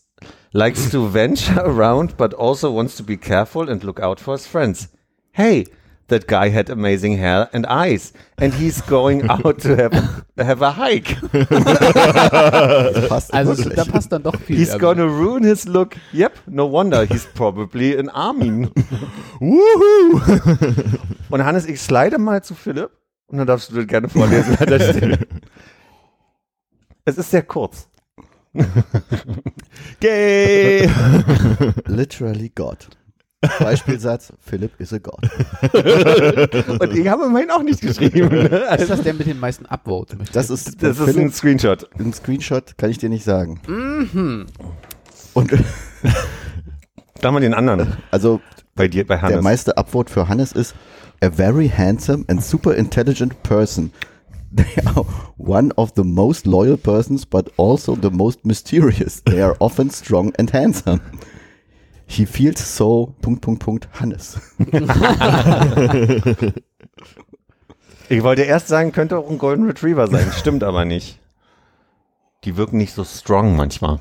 Likes 0.54 0.90
to 0.90 1.06
venture 1.20 1.60
around 1.60 2.16
but 2.16 2.32
also 2.32 2.70
wants 2.70 2.96
to 2.96 3.02
be 3.02 3.16
careful 3.18 3.68
and 3.68 3.84
look 3.84 4.00
out 4.00 4.18
for 4.18 4.32
his 4.32 4.46
friends. 4.46 4.88
Hey, 5.32 5.66
that 6.12 6.28
guy 6.28 6.48
had 6.50 6.70
amazing 6.70 7.16
hair 7.18 7.48
and 7.52 7.66
eyes 7.66 8.12
and 8.40 8.54
he's 8.54 8.80
going 8.86 9.28
out 9.30 9.58
to 9.62 9.76
have, 9.76 9.92
have 10.38 10.62
a 10.62 10.70
hike. 10.76 11.16
Passt 13.08 13.32
Also 13.34 13.56
wirklich. 13.56 13.74
da 13.76 13.84
passt 13.84 14.12
dann 14.12 14.22
doch 14.22 14.38
viel. 14.40 14.56
He's 14.56 14.70
aber- 14.70 14.94
gonna 14.94 15.04
ruin 15.06 15.42
his 15.44 15.66
look. 15.66 15.96
Yep, 16.12 16.32
no 16.46 16.70
wonder. 16.70 17.04
He's 17.06 17.26
probably 17.34 17.98
an 17.98 18.08
Armin. 18.10 18.70
Und 21.30 21.44
Hannes, 21.44 21.66
ich 21.66 21.80
slide 21.80 22.18
mal 22.18 22.42
zu 22.44 22.54
Philipp 22.54 22.90
und 23.26 23.38
dann 23.38 23.46
darfst 23.46 23.70
du 23.70 23.76
das 23.76 23.86
gerne 23.86 24.08
vorlesen. 24.08 24.56
an 24.58 24.66
der 24.66 24.78
Stelle. 24.80 25.18
es 27.06 27.16
ist 27.18 27.30
sehr 27.30 27.42
kurz. 27.42 27.88
Gay! 30.00 30.88
Literally 31.86 32.50
God. 32.54 32.86
Beispielsatz, 33.58 34.32
Philipp 34.40 34.72
is 34.80 34.92
a 34.92 34.98
God. 34.98 35.18
Und 36.80 36.96
ich 36.96 37.08
habe 37.08 37.28
meinen 37.28 37.50
auch 37.50 37.62
nicht 37.62 37.80
geschrieben. 37.80 38.28
ne? 38.28 38.46
Ist 38.46 38.68
Also, 38.68 38.86
das 38.86 39.02
der 39.02 39.14
mit 39.14 39.26
den 39.26 39.40
meisten 39.40 39.66
Upvotes? 39.66 40.16
Das 40.32 40.48
ist, 40.50 40.82
das 40.82 40.98
ist 40.98 41.16
ein 41.18 41.32
Screenshot. 41.32 41.88
ein 41.98 42.12
Screenshot, 42.12 42.78
kann 42.78 42.90
ich 42.90 42.98
dir 42.98 43.08
nicht 43.08 43.24
sagen. 43.24 43.60
Mhm. 43.66 44.46
Und 45.34 45.52
Da 47.20 47.30
wir 47.30 47.40
den 47.40 47.54
anderen. 47.54 47.96
also 48.10 48.40
Bei 48.74 48.88
dir, 48.88 49.06
bei 49.06 49.16
der 49.16 49.22
Hannes. 49.22 49.42
meiste 49.42 49.76
Upvote 49.76 50.12
für 50.12 50.28
Hannes 50.28 50.52
ist 50.52 50.74
a 51.20 51.30
very 51.30 51.68
handsome 51.68 52.24
and 52.28 52.42
super 52.44 52.74
intelligent 52.74 53.42
person. 53.42 53.92
They 54.54 54.84
are 54.84 55.06
one 55.38 55.72
of 55.76 55.92
the 55.96 56.04
most 56.04 56.46
loyal 56.46 56.76
persons, 56.76 57.24
but 57.24 57.50
also 57.58 57.96
the 58.00 58.10
most 58.10 58.44
mysterious. 58.44 59.22
They 59.24 59.40
are 59.42 59.56
often 59.60 59.88
strong 59.90 60.32
and 60.38 60.52
handsome. 60.52 61.00
He 62.12 62.26
feels 62.26 62.76
so. 62.76 63.14
Punkt, 63.22 63.40
Punkt, 63.40 63.62
Punkt. 63.64 63.88
Hannes. 63.98 64.38
Ich 68.08 68.22
wollte 68.22 68.42
erst 68.42 68.68
sagen, 68.68 68.92
könnte 68.92 69.16
auch 69.16 69.30
ein 69.30 69.38
Golden 69.38 69.64
Retriever 69.64 70.06
sein. 70.06 70.30
Stimmt 70.36 70.62
aber 70.64 70.84
nicht. 70.84 71.18
Die 72.44 72.58
wirken 72.58 72.76
nicht 72.76 72.92
so 72.92 73.04
strong 73.04 73.56
manchmal. 73.56 74.00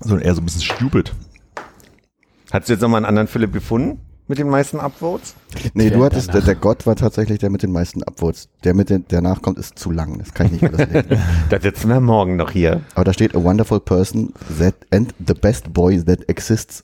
Sondern 0.00 0.24
eher 0.24 0.34
so 0.34 0.40
ein 0.40 0.46
bisschen 0.46 0.62
stupid. 0.62 1.12
Hast 2.50 2.68
du 2.68 2.72
jetzt 2.72 2.80
nochmal 2.80 2.98
einen 3.00 3.06
anderen 3.06 3.28
Philipp 3.28 3.52
gefunden? 3.52 4.00
Mit 4.28 4.38
den 4.38 4.48
meisten 4.48 4.80
Upvotes? 4.80 5.34
Nee, 5.74 5.90
Der 5.90 5.98
du 5.98 6.04
hattest, 6.04 6.32
der, 6.32 6.40
der 6.40 6.54
Gott 6.54 6.86
war 6.86 6.96
tatsächlich 6.96 7.38
der 7.40 7.50
mit 7.50 7.62
den 7.62 7.72
meisten 7.72 8.02
Upvotes. 8.02 8.48
Der 8.64 8.72
mit 8.72 8.88
den, 8.88 9.06
der 9.08 9.20
nachkommt, 9.20 9.58
ist 9.58 9.78
zu 9.78 9.90
lang. 9.90 10.18
Das 10.18 10.32
kann 10.32 10.46
ich 10.46 10.52
nicht 10.62 10.64
alles 10.72 10.88
lesen. 10.88 11.22
Da 11.50 11.60
sitzen 11.60 11.90
wir 11.90 12.00
morgen 12.00 12.36
noch 12.36 12.52
hier. 12.52 12.80
Aber 12.94 13.04
da 13.04 13.12
steht 13.12 13.34
a 13.36 13.42
wonderful 13.44 13.80
person 13.80 14.32
that 14.58 14.74
and 14.90 15.12
the 15.26 15.34
best 15.34 15.74
boy 15.74 16.02
that 16.02 16.26
exists. 16.30 16.82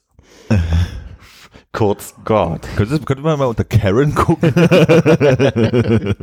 Kurz 1.73 2.15
Gott. 2.25 2.63
Könnte, 2.77 2.99
könnte 3.01 3.23
man 3.23 3.39
mal 3.39 3.47
unter 3.47 3.65
Karen 3.65 4.15
gucken? 4.15 4.53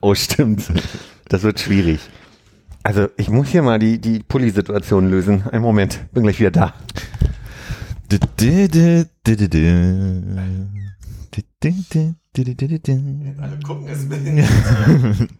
Oh, 0.00 0.14
stimmt. 0.14 0.64
Das 1.28 1.42
wird 1.42 1.60
schwierig. 1.60 2.00
Also, 2.82 3.08
ich 3.16 3.28
muss 3.28 3.48
hier 3.48 3.62
mal 3.62 3.78
die, 3.78 4.00
die 4.00 4.20
Pulli-Situation 4.20 5.10
lösen. 5.10 5.42
Einen 5.50 5.62
Moment, 5.62 6.12
bin 6.12 6.22
gleich 6.22 6.38
wieder 6.38 6.52
da. 6.52 6.74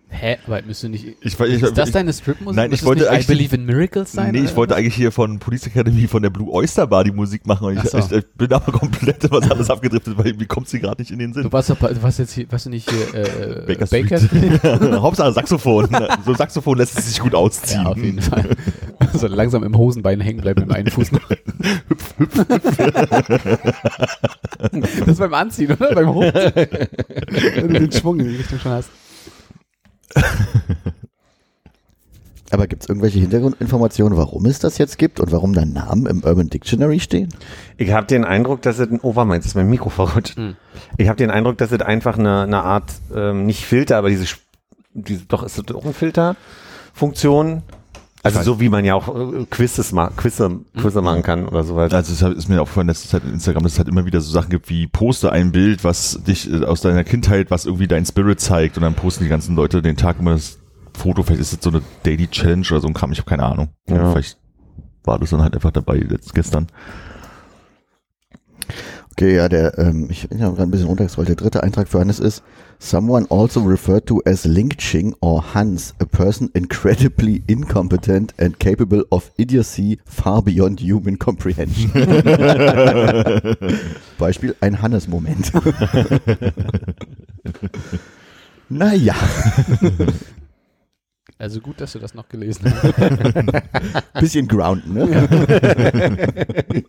Hä? 0.08 0.38
Aber 0.46 0.62
müsste 0.62 0.88
nicht. 0.88 1.04
Ich, 1.20 1.38
ich, 1.38 1.62
Ist 1.62 1.76
das 1.76 1.88
ich, 1.88 1.92
deine 1.94 2.12
Stripmusik? 2.12 2.56
Nein, 2.56 2.72
ich 2.72 2.84
wollte 2.84 3.02
nicht 3.02 3.10
I 3.10 3.14
eigentlich- 3.14 3.26
Believe 3.26 3.56
in 3.56 3.66
Miracles 3.66 4.12
sein? 4.12 4.32
nee, 4.32 4.38
ich 4.38 4.44
oder 4.46 4.56
wollte 4.56 4.76
eigentlich 4.76 4.94
hier 4.94 5.10
von 5.10 5.38
Police 5.38 5.66
Academy 5.66 6.06
von 6.06 6.22
der 6.22 6.30
Blue 6.30 6.50
Oyster 6.50 6.86
Bar 6.86 7.04
die 7.04 7.10
Musik 7.10 7.46
machen 7.46 7.66
und 7.66 7.76
ich, 7.76 7.90
so. 7.90 7.98
ich, 7.98 8.24
bin 8.36 8.52
aber 8.52 8.70
komplett 8.72 9.30
was 9.30 9.42
anderes 9.42 9.68
abgedriftet, 9.68 10.16
weil 10.16 10.34
mir 10.34 10.46
kommt 10.46 10.68
sie 10.68 10.78
gerade 10.78 11.02
nicht 11.02 11.10
in 11.10 11.18
den 11.18 11.34
Sinn. 11.34 11.42
Du 11.42 11.52
warst, 11.52 11.70
doch, 11.70 11.76
du 11.78 12.02
warst 12.02 12.18
jetzt 12.20 12.32
hier, 12.32 12.50
warst 12.50 12.66
du 12.66 12.70
nicht 12.70 12.88
hier, 12.88 13.14
äh, 13.14 13.66
Baker 13.66 13.86
Baker? 13.86 14.18
Street. 14.18 14.62
Hauptsache 15.02 15.32
Saxophon. 15.32 15.88
So 16.24 16.30
ein 16.32 16.36
Saxophon 16.36 16.78
lässt 16.78 16.96
es 16.98 17.08
sich 17.08 17.18
gut 17.18 17.34
ausziehen. 17.34 17.82
Ja, 17.82 17.90
auf 17.90 17.98
jeden 17.98 18.22
Fall. 18.22 18.44
So 19.12 19.26
langsam 19.26 19.64
im 19.64 19.76
Hosenbein 19.76 20.20
hängen 20.20 20.40
bleiben 20.40 20.60
mit 20.60 20.70
dem 20.70 20.76
einen 20.76 20.90
Fuß 20.90 21.12
noch. 21.12 21.20
Das 24.58 25.08
ist 25.08 25.18
beim 25.18 25.34
Anziehen, 25.34 25.72
oder? 25.72 25.94
Beim 25.94 26.14
Hoch. 26.14 26.22
Wenn 26.22 27.68
du 27.68 27.80
den 27.80 27.92
Schwung 27.92 28.20
in 28.20 28.28
die 28.28 28.36
Richtung 28.36 28.58
schon 28.58 28.72
hast. 28.72 28.90
Aber 32.50 32.66
gibt 32.68 32.82
es 32.82 32.88
irgendwelche 32.88 33.18
Hintergrundinformationen, 33.18 34.16
warum 34.16 34.46
es 34.46 34.60
das 34.60 34.78
jetzt 34.78 34.98
gibt 34.98 35.18
und 35.20 35.32
warum 35.32 35.52
da 35.52 35.64
Namen 35.64 36.06
im 36.06 36.22
Urban 36.22 36.48
Dictionary 36.48 37.00
stehen? 37.00 37.28
Ich 37.76 37.92
habe 37.92 38.06
den 38.06 38.24
Eindruck, 38.24 38.62
dass 38.62 38.78
es 38.78 38.88
ein, 38.88 39.00
oh, 39.02 39.16
warte 39.16 39.28
mal, 39.28 39.34
jetzt 39.34 39.46
ist 39.46 39.56
mein 39.56 39.68
Mikro 39.68 39.90
verrutscht. 39.90 40.36
Hm. 40.36 40.54
Ich 40.96 41.08
habe 41.08 41.16
den 41.16 41.30
Eindruck, 41.30 41.58
dass 41.58 41.72
es 41.72 41.80
einfach 41.80 42.18
eine, 42.18 42.42
eine 42.42 42.62
Art, 42.62 42.92
ähm, 43.14 43.46
nicht 43.46 43.64
Filter, 43.64 43.96
aber 43.96 44.10
diese, 44.10 44.36
diese, 44.94 45.24
doch, 45.24 45.42
ist 45.42 45.58
das 45.58 45.76
auch 45.76 45.84
ein 45.84 45.92
Filterfunktion? 45.92 47.62
Also 48.26 48.42
so 48.42 48.60
wie 48.60 48.68
man 48.68 48.84
ja 48.84 48.94
auch 48.94 49.08
äh, 49.08 49.44
Quizzes 49.50 49.92
ma 49.92 50.10
Quizze, 50.16 50.60
Quizze 50.76 51.02
machen 51.02 51.22
kann 51.22 51.46
oder 51.46 51.64
so 51.64 51.76
weiter. 51.76 51.96
Also 51.96 52.12
es 52.12 52.36
ist 52.36 52.48
mir 52.48 52.60
aufgefallen, 52.60 52.88
dass 52.88 53.04
es 53.04 53.12
halt 53.12 53.24
in 53.24 53.34
Instagram, 53.34 53.62
dass 53.62 53.72
es 53.72 53.78
halt 53.78 53.88
immer 53.88 54.04
wieder 54.06 54.20
so 54.20 54.30
Sachen 54.30 54.50
gibt 54.50 54.68
wie 54.68 54.86
poste 54.86 55.32
ein 55.32 55.52
Bild, 55.52 55.84
was 55.84 56.22
dich 56.26 56.50
äh, 56.50 56.64
aus 56.64 56.80
deiner 56.80 57.04
Kindheit, 57.04 57.50
was 57.50 57.66
irgendwie 57.66 57.88
dein 57.88 58.04
Spirit 58.04 58.40
zeigt 58.40 58.76
und 58.76 58.82
dann 58.82 58.94
posten 58.94 59.24
die 59.24 59.30
ganzen 59.30 59.56
Leute 59.56 59.82
den 59.82 59.96
Tag 59.96 60.16
immer 60.18 60.32
das 60.32 60.58
Foto, 60.96 61.22
vielleicht 61.22 61.42
ist 61.42 61.52
es 61.52 61.58
so 61.62 61.70
eine 61.70 61.82
Daily 62.04 62.26
Challenge 62.26 62.66
oder 62.70 62.80
so 62.80 62.88
ein 62.88 62.94
Kram, 62.94 63.12
ich 63.12 63.18
habe 63.18 63.28
keine 63.28 63.44
Ahnung. 63.44 63.68
Ja. 63.88 64.12
Vielleicht 64.12 64.38
war 65.04 65.18
das 65.18 65.30
dann 65.30 65.42
halt 65.42 65.54
einfach 65.54 65.70
dabei 65.70 65.98
letzt, 65.98 66.34
gestern. 66.34 66.68
Okay, 69.18 69.34
ja, 69.36 69.48
der, 69.48 69.78
ähm, 69.78 70.08
ich 70.10 70.28
bin 70.28 70.38
ja 70.38 70.50
gerade 70.50 70.64
ein 70.64 70.70
bisschen 70.70 70.88
runtergescrollt. 70.88 71.30
Der 71.30 71.36
dritte 71.36 71.62
Eintrag 71.62 71.88
für 71.88 72.00
Hannes 72.00 72.20
ist, 72.20 72.42
someone 72.78 73.24
also 73.30 73.62
referred 73.62 74.04
to 74.04 74.20
as 74.26 74.44
Lingching 74.44 75.14
or 75.20 75.54
Hans, 75.54 75.94
a 76.00 76.04
person 76.04 76.50
incredibly 76.52 77.42
incompetent 77.46 78.34
and 78.38 78.60
capable 78.60 79.04
of 79.08 79.30
idiocy 79.38 79.98
far 80.04 80.42
beyond 80.42 80.82
human 80.82 81.18
comprehension. 81.18 81.90
Beispiel, 84.18 84.54
ein 84.60 84.82
Hannes-Moment. 84.82 85.50
naja, 88.68 89.14
Also 91.38 91.60
gut, 91.60 91.80
dass 91.80 91.92
du 91.92 92.00
das 92.00 92.12
noch 92.12 92.28
gelesen 92.28 92.66
hast. 92.82 94.12
bisschen 94.20 94.46
grounden, 94.46 94.92
ne? 94.92 95.26
Ich 96.72 96.84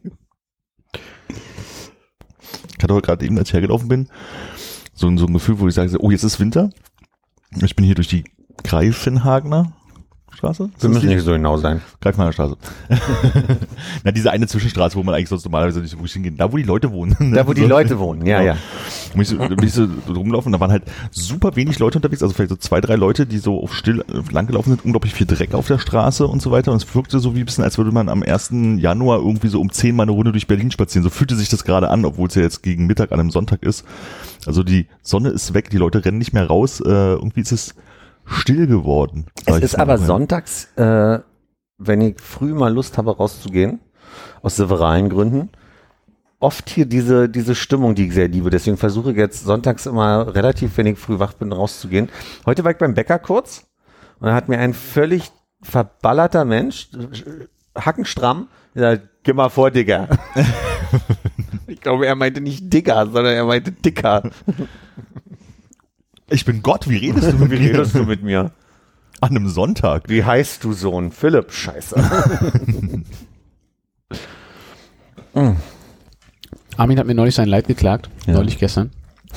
hatte 2.84 2.94
heute 2.94 3.06
gerade 3.06 3.26
eben, 3.26 3.38
als 3.38 3.50
ich 3.50 3.54
hergelaufen 3.54 3.88
bin, 3.88 4.10
so, 4.94 5.16
so 5.18 5.26
ein 5.26 5.34
Gefühl, 5.34 5.60
wo 5.60 5.68
ich 5.68 5.76
sage, 5.76 5.96
oh, 6.00 6.12
jetzt 6.12 6.24
ist 6.24 6.40
Winter. 6.40 6.70
Ich 7.62 7.76
bin 7.76 7.86
hier 7.86 7.96
durch 7.96 8.08
die 8.08 8.26
Greifenhagener 8.64 9.74
Straße? 10.38 10.70
Wir 10.80 10.90
müssen 10.90 11.08
nicht 11.08 11.24
so 11.24 11.32
genau 11.32 11.58
sein. 11.58 11.82
Greifmacher 12.00 12.32
Straße. 12.32 12.58
Na, 14.04 14.12
diese 14.12 14.32
eine 14.32 14.48
Zwischenstraße, 14.48 14.96
wo 14.96 15.02
man 15.02 15.16
eigentlich 15.16 15.30
sonst 15.30 15.46
normalerweise 15.46 15.80
nicht 15.82 15.90
so 15.90 15.98
gut 15.98 16.10
hingeht. 16.10 16.40
Da, 16.40 16.52
wo 16.52 16.58
die 16.58 16.64
Leute 16.64 16.92
wohnen. 16.92 17.34
Da, 17.34 17.48
wo 17.48 17.54
die. 17.58 17.66
Leute 17.66 17.98
wohnen, 17.98 18.26
ja, 18.26 18.42
ja. 18.42 18.56
Bin 19.14 19.22
ich 19.22 19.30
so, 19.30 19.38
bin 19.38 19.64
ich 19.64 19.74
so 19.74 19.88
rumlaufen, 20.08 20.52
da 20.52 20.60
waren 20.60 20.72
halt 20.72 20.84
super 21.10 21.56
wenig 21.56 21.80
Leute 21.80 21.98
unterwegs, 21.98 22.22
also 22.22 22.36
vielleicht 22.36 22.52
so 22.52 22.56
zwei, 22.56 22.82
drei 22.82 22.96
Leute, 22.96 23.26
die 23.26 23.40
so 23.40 23.62
auf 23.62 23.74
still 23.74 24.02
äh, 24.02 24.32
langgelaufen 24.32 24.74
sind, 24.74 24.86
unglaublich 24.86 25.14
viel 25.14 25.26
Dreck 25.26 25.56
auf 25.56 25.68
der 25.68 25.80
Straße 25.80 26.28
und 26.28 26.42
so 26.42 26.52
weiter. 26.52 26.72
Und 26.72 26.78
es 26.78 26.96
wirkte 26.96 27.20
so 27.20 27.36
wie 27.36 27.40
ein 27.40 27.46
bisschen, 27.46 27.64
als 27.64 27.78
würde 27.80 27.92
man 27.92 28.08
am 28.08 28.22
1. 28.22 28.52
Januar 28.78 29.18
irgendwie 29.18 29.48
so 29.48 29.60
um 29.60 29.72
10 29.72 29.96
mal 29.96 30.04
eine 30.04 30.12
Runde 30.12 30.32
durch 30.32 30.48
Berlin 30.48 30.70
spazieren. 30.70 31.04
So 31.04 31.10
fühlte 31.10 31.36
sich 31.36 31.50
das 31.50 31.64
gerade 31.64 31.90
an, 31.90 32.06
obwohl 32.06 32.28
es 32.28 32.36
ja 32.36 32.44
jetzt 32.44 32.62
gegen 32.62 32.86
Mittag 32.86 33.12
an 33.12 33.20
einem 33.20 33.32
Sonntag 33.32 33.64
ist. 33.64 33.84
Also 34.46 34.64
die 34.64 34.86
Sonne 35.02 35.30
ist 35.30 35.54
weg, 35.56 35.72
die 35.72 35.78
Leute 35.78 36.06
rennen 36.06 36.20
nicht 36.20 36.34
mehr 36.34 36.46
raus. 36.46 36.80
Äh, 36.80 36.90
irgendwie 36.90 37.42
ist 37.42 37.52
es 37.52 37.76
still 38.28 38.68
geworden. 38.68 39.26
Es 39.46 39.60
ist 39.60 39.76
aber 39.76 39.98
sonntags, 39.98 40.66
äh, 40.76 41.20
wenn 41.78 42.02
ich 42.02 42.22
früh 42.22 42.54
mal 42.54 42.74
Lust 42.74 42.98
habe, 42.98 43.16
rauszugehen, 43.16 43.80
aus 44.42 44.56
severalen 44.56 45.10
Gründen, 45.10 45.50
oft 46.40 46.70
hier 46.70 46.86
diese, 46.86 47.30
diese 47.30 47.56
Stimmung, 47.56 47.96
die 47.96 48.08
ich 48.08 48.14
sehr 48.14 48.28
liebe. 48.28 48.50
Deswegen 48.50 48.78
versuche 48.78 49.12
ich 49.12 49.18
jetzt 49.18 49.44
sonntags 49.44 49.86
immer 49.86 50.36
relativ, 50.36 50.78
wenn 50.78 50.86
ich 50.86 51.00
früh 51.00 51.20
wach 51.20 51.34
bin, 51.34 51.52
rauszugehen. 51.52 52.10
Heute 52.46 52.64
war 52.64 52.72
ich 52.72 52.78
beim 52.78 52.94
Bäcker 52.94 53.20
kurz 53.20 53.66
und 54.20 54.28
da 54.28 54.34
hat 54.34 54.50
mir 54.50 54.60
ein 54.60 54.74
völlig 54.74 55.32
verballerter 55.62 56.46
Mensch, 56.46 56.90
äh, 56.94 57.48
hackenstramm, 57.80 58.48
gesagt, 58.74 59.08
geh 59.24 59.34
mal 59.34 59.50
vor, 59.50 59.72
Digger. 59.72 60.08
ich 61.68 61.82
glaube, 61.82 62.06
er 62.06 62.16
meinte 62.16 62.42
nicht 62.42 62.72
Digger, 62.72 63.06
sondern 63.06 63.34
er 63.34 63.46
meinte 63.46 63.72
Dicker. 63.72 64.24
Ich 66.30 66.46
bin 66.46 66.62
Gott, 66.62 66.90
wie 66.90 66.98
redest 66.98 67.32
du 67.32 67.38
mit 67.38 67.52
Wie 67.52 67.60
mir? 67.60 67.74
redest 67.74 67.96
du 67.96 68.04
mit 68.04 68.22
mir? 68.24 68.52
An 69.22 69.30
einem 69.32 69.48
Sonntag. 69.48 70.04
Wie 70.10 70.24
heißt 70.24 70.64
du 70.64 70.74
Sohn? 70.74 71.12
Philipp, 71.12 71.52
scheiße. 71.52 71.96
Armin 76.78 77.00
hat 77.00 77.08
mir 77.08 77.16
neulich 77.16 77.36
sein 77.36 77.48
Leid 77.48 77.68
geklagt, 77.68 78.10
neulich 78.28 78.58
gestern. 78.60 78.92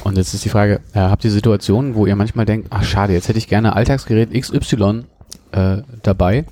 Und 0.04 0.16
jetzt 0.16 0.34
ist 0.34 0.44
die 0.44 0.48
Frage, 0.48 0.80
äh, 0.94 1.00
habt 1.00 1.24
ihr 1.24 1.30
Situationen, 1.30 1.94
wo 1.94 2.06
ihr 2.06 2.16
manchmal 2.16 2.46
denkt, 2.46 2.68
ach 2.70 2.84
schade, 2.84 3.12
jetzt 3.12 3.28
hätte 3.28 3.38
ich 3.38 3.48
gerne 3.48 3.74
Alltagsgerät 3.76 4.30
XY 4.32 5.04
äh, 5.52 5.78
dabei? 6.02 6.44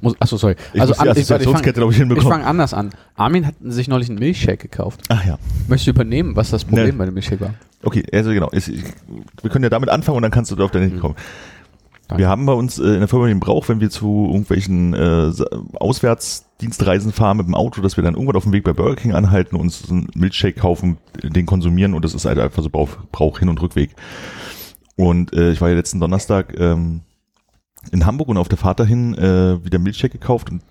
Muss, 0.00 0.14
achso, 0.18 0.36
sorry. 0.36 0.56
Ich 0.72 0.80
muss 0.80 0.96
die 0.98 1.08
Assoziationskette, 1.08 1.84
ich, 1.90 2.00
ich 2.00 2.22
fange 2.22 2.46
anders 2.46 2.72
an. 2.74 2.90
Armin 3.16 3.46
hat 3.46 3.54
sich 3.62 3.86
neulich 3.88 4.08
einen 4.08 4.18
Milchshake 4.18 4.56
gekauft. 4.68 5.02
Ach 5.08 5.24
ja. 5.24 5.38
Möchtest 5.68 5.88
du 5.88 5.90
übernehmen, 5.90 6.36
was 6.36 6.50
das 6.50 6.64
Problem 6.64 6.86
Nee. 6.86 6.92
bei 6.92 7.04
dem 7.04 7.14
Milchshake 7.14 7.40
war? 7.40 7.54
Okay, 7.82 8.04
also 8.12 8.30
genau. 8.30 8.50
Ich, 8.52 8.68
ich, 8.68 8.84
wir 9.42 9.50
können 9.50 9.62
ja 9.62 9.70
damit 9.70 9.88
anfangen 9.88 10.16
und 10.16 10.22
dann 10.22 10.30
kannst 10.30 10.50
du 10.50 10.62
auf 10.62 10.70
deine 10.70 10.86
Idee 10.86 10.98
kommen. 10.98 11.16
Wir 12.16 12.28
haben 12.28 12.44
bei 12.44 12.52
uns 12.52 12.78
äh, 12.78 12.94
in 12.94 12.98
der 12.98 13.08
Firma 13.08 13.28
den 13.28 13.40
Brauch, 13.40 13.68
wenn 13.68 13.80
wir 13.80 13.90
zu 13.90 14.26
irgendwelchen 14.26 14.94
äh, 14.94 15.30
Auswärtsdienstreisen 15.78 17.12
fahren 17.12 17.36
mit 17.36 17.46
dem 17.46 17.54
Auto, 17.54 17.80
dass 17.82 17.96
wir 17.96 18.04
dann 18.04 18.14
irgendwann 18.14 18.36
auf 18.36 18.44
dem 18.44 18.52
Weg 18.52 18.64
bei 18.64 18.72
Burger 18.72 18.96
King 18.96 19.12
anhalten, 19.12 19.56
uns 19.56 19.88
einen 19.90 20.08
Milchshake 20.14 20.58
kaufen, 20.58 20.98
den 21.22 21.46
konsumieren 21.46 21.94
und 21.94 22.04
das 22.04 22.14
ist 22.14 22.24
halt 22.24 22.38
einfach 22.38 22.62
so 22.62 22.70
Brauch, 22.70 22.88
Brauch 23.12 23.38
Hin- 23.38 23.48
und 23.48 23.62
Rückweg. 23.62 23.94
Und 24.96 25.32
äh, 25.32 25.52
ich 25.52 25.60
war 25.60 25.68
ja 25.68 25.76
letzten 25.76 26.00
Donnerstag 26.00 26.58
ähm, 26.58 27.02
in 27.92 28.04
Hamburg 28.04 28.28
und 28.28 28.38
auf 28.38 28.48
der 28.48 28.58
Fahrt 28.58 28.80
dahin 28.80 29.14
äh, 29.14 29.64
wieder 29.64 29.78
Milchshake 29.78 30.18
gekauft 30.18 30.50
und 30.50 30.62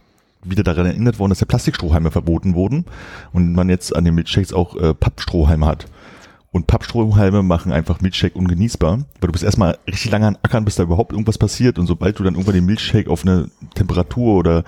wieder 0.43 0.63
daran 0.63 0.85
erinnert 0.85 1.19
worden, 1.19 1.31
dass 1.31 1.39
ja 1.39 1.47
Plastikstrohhalme 1.47 2.11
verboten 2.11 2.53
wurden 2.53 2.85
und 3.33 3.53
man 3.53 3.69
jetzt 3.69 3.95
an 3.95 4.05
den 4.05 4.15
Milchshakes 4.15 4.53
auch 4.53 4.75
äh, 4.75 4.93
Pappstrohhalme 4.93 5.65
hat. 5.65 5.87
Und 6.51 6.65
Pappstrohhalme 6.65 7.43
machen 7.43 7.71
einfach 7.71 8.01
Milchshake 8.01 8.35
ungenießbar, 8.35 8.97
weil 8.97 9.27
du 9.27 9.31
bist 9.31 9.43
erstmal 9.43 9.77
richtig 9.87 10.11
lange 10.11 10.27
an 10.27 10.37
Ackern, 10.41 10.65
bis 10.65 10.75
da 10.75 10.83
überhaupt 10.83 11.11
irgendwas 11.11 11.37
passiert 11.37 11.77
und 11.77 11.85
sobald 11.85 12.17
du 12.17 12.23
dann 12.23 12.33
irgendwann 12.33 12.55
den 12.55 12.65
Milchshake 12.65 13.09
auf 13.09 13.23
eine 13.23 13.49
Temperatur 13.75 14.35
oder 14.35 14.63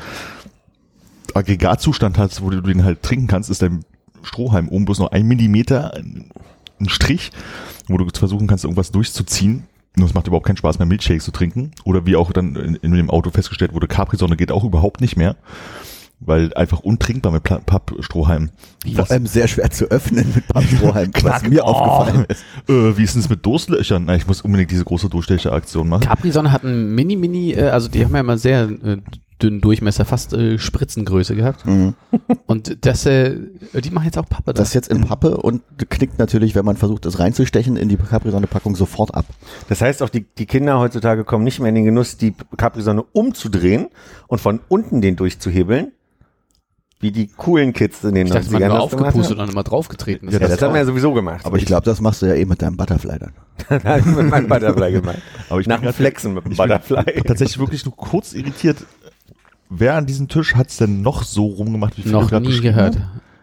Aggregatzustand 1.33 2.17
hast, 2.19 2.43
wo 2.43 2.49
du 2.49 2.61
den 2.61 2.83
halt 2.83 3.01
trinken 3.01 3.27
kannst, 3.27 3.49
ist 3.49 3.63
dein 3.63 3.83
Strohhalm 4.21 4.69
oben 4.69 4.85
bloß 4.85 4.99
noch 4.99 5.11
ein 5.11 5.27
Millimeter, 5.27 5.95
ein 5.95 6.89
Strich, 6.89 7.31
wo 7.87 7.97
du 7.97 8.07
versuchen 8.13 8.47
kannst, 8.47 8.63
irgendwas 8.63 8.91
durchzuziehen. 8.91 9.63
Nur 9.95 10.07
es 10.07 10.13
macht 10.13 10.27
überhaupt 10.27 10.45
keinen 10.45 10.57
Spaß 10.57 10.79
mehr, 10.79 10.85
Milchshakes 10.85 11.25
zu 11.25 11.31
trinken. 11.31 11.71
Oder 11.83 12.05
wie 12.05 12.15
auch 12.15 12.31
dann 12.31 12.55
in, 12.55 12.75
in 12.75 12.91
dem 12.93 13.09
Auto 13.09 13.29
festgestellt 13.29 13.73
wurde, 13.73 13.87
Capri-Sonne 13.87 14.37
geht 14.37 14.51
auch 14.51 14.63
überhaupt 14.63 15.01
nicht 15.01 15.17
mehr. 15.17 15.35
Weil 16.23 16.53
einfach 16.53 16.81
untrinkbar 16.81 17.31
mit 17.31 17.43
Pappstrohhalmen. 17.43 18.51
Vor 18.95 19.09
allem 19.09 19.25
sehr 19.25 19.47
schwer 19.47 19.71
zu 19.71 19.85
öffnen 19.85 20.31
mit 20.35 20.47
Pappstrohhalm, 20.47 21.11
was 21.23 21.41
mir 21.41 21.65
aufgefallen 21.65 22.25
ist. 22.29 22.43
Äh, 22.69 22.95
wie 22.95 23.03
ist 23.03 23.15
denn 23.15 23.23
das 23.23 23.29
mit 23.29 23.43
Durstlöchern? 23.43 24.03
Na, 24.05 24.15
ich 24.15 24.27
muss 24.27 24.41
unbedingt 24.41 24.69
diese 24.69 24.85
große 24.85 25.09
Durchstecheraktion 25.09 25.89
machen. 25.89 26.03
Capri-Sonne 26.03 26.51
hat 26.51 26.63
einen 26.63 26.93
Mini-Mini, 26.93 27.53
äh, 27.53 27.69
also 27.69 27.89
die 27.89 28.05
haben 28.05 28.13
ja 28.13 28.19
immer 28.19 28.37
sehr 28.37 28.69
äh, 28.69 28.97
dünnen 29.41 29.61
Durchmesser, 29.61 30.05
fast 30.05 30.33
äh, 30.33 30.59
Spritzengröße 30.59 31.35
gehabt. 31.35 31.65
Und 32.45 32.85
das, 32.85 33.05
äh, 33.07 33.37
die 33.73 33.89
machen 33.89 34.05
jetzt 34.05 34.17
auch 34.17 34.29
Pappe. 34.29 34.53
Das 34.53 34.69
ist 34.69 34.73
jetzt 34.75 34.89
in 34.89 35.01
Pappe 35.01 35.37
und 35.37 35.63
knickt 35.89 36.19
natürlich, 36.19 36.53
wenn 36.53 36.65
man 36.65 36.77
versucht, 36.77 37.05
es 37.07 37.17
reinzustechen, 37.17 37.77
in 37.77 37.89
die 37.89 37.97
Capri-Sonne-Packung 37.97 38.75
sofort 38.75 39.15
ab. 39.15 39.25
Das 39.69 39.81
heißt 39.81 40.03
auch, 40.03 40.09
die, 40.09 40.25
die 40.37 40.45
Kinder 40.45 40.77
heutzutage 40.77 41.23
kommen 41.23 41.43
nicht 41.43 41.59
mehr 41.59 41.69
in 41.69 41.75
den 41.75 41.85
Genuss, 41.85 42.17
die 42.17 42.35
Capri-Sonne 42.57 43.03
umzudrehen 43.13 43.87
und 44.27 44.39
von 44.39 44.59
unten 44.67 45.01
den 45.01 45.15
durchzuhebeln, 45.15 45.91
wie 47.01 47.11
die 47.11 47.27
coolen 47.27 47.73
Kids 47.73 48.03
in 48.03 48.13
den 48.15 48.27
ich 48.27 48.33
dachte, 48.33 48.51
man 48.51 48.61
90ern 48.61 48.67
nur 48.67 48.77
das 48.79 48.89
gemacht 48.91 49.05
aufgepustet 49.07 49.39
und 49.39 49.49
immer 49.51 49.63
draufgetreten. 49.63 50.29
Ja, 50.29 50.39
das, 50.39 50.51
das 50.51 50.61
haben 50.61 50.73
wir 50.73 50.79
ja 50.81 50.85
sowieso 50.85 51.13
gemacht. 51.13 51.45
Aber 51.45 51.57
ich 51.57 51.65
glaube, 51.65 51.83
das 51.83 51.99
machst 51.99 52.21
du 52.21 52.27
ja 52.27 52.35
eh 52.35 52.45
mit 52.45 52.61
deinem 52.61 52.77
Butterfly 52.77 53.17
dann. 53.19 53.33
da 53.83 53.89
habe 53.89 53.99
ich 53.99 54.05
mit 54.05 54.29
meinem 54.29 54.47
Butterfly 54.47 54.91
gemacht. 55.01 55.17
Aber 55.49 55.59
ich 55.59 55.67
Nach 55.67 55.81
dem 55.81 55.93
Flexen 55.93 56.33
mit 56.33 56.45
dem 56.45 56.55
Butterfly. 56.55 57.21
tatsächlich 57.25 57.59
wirklich 57.59 57.85
nur 57.85 57.95
kurz 57.95 58.33
irritiert. 58.33 58.77
Wer 59.69 59.95
an 59.95 60.05
diesem 60.05 60.27
Tisch 60.27 60.55
hat 60.55 60.69
es 60.69 60.77
denn 60.77 61.01
noch 61.01 61.23
so 61.23 61.45
rumgemacht, 61.45 61.97
wie 61.97 62.01
Philipp 62.03 62.31
Noch 62.31 62.39
nie 62.39 62.59
gehört. 62.59 62.97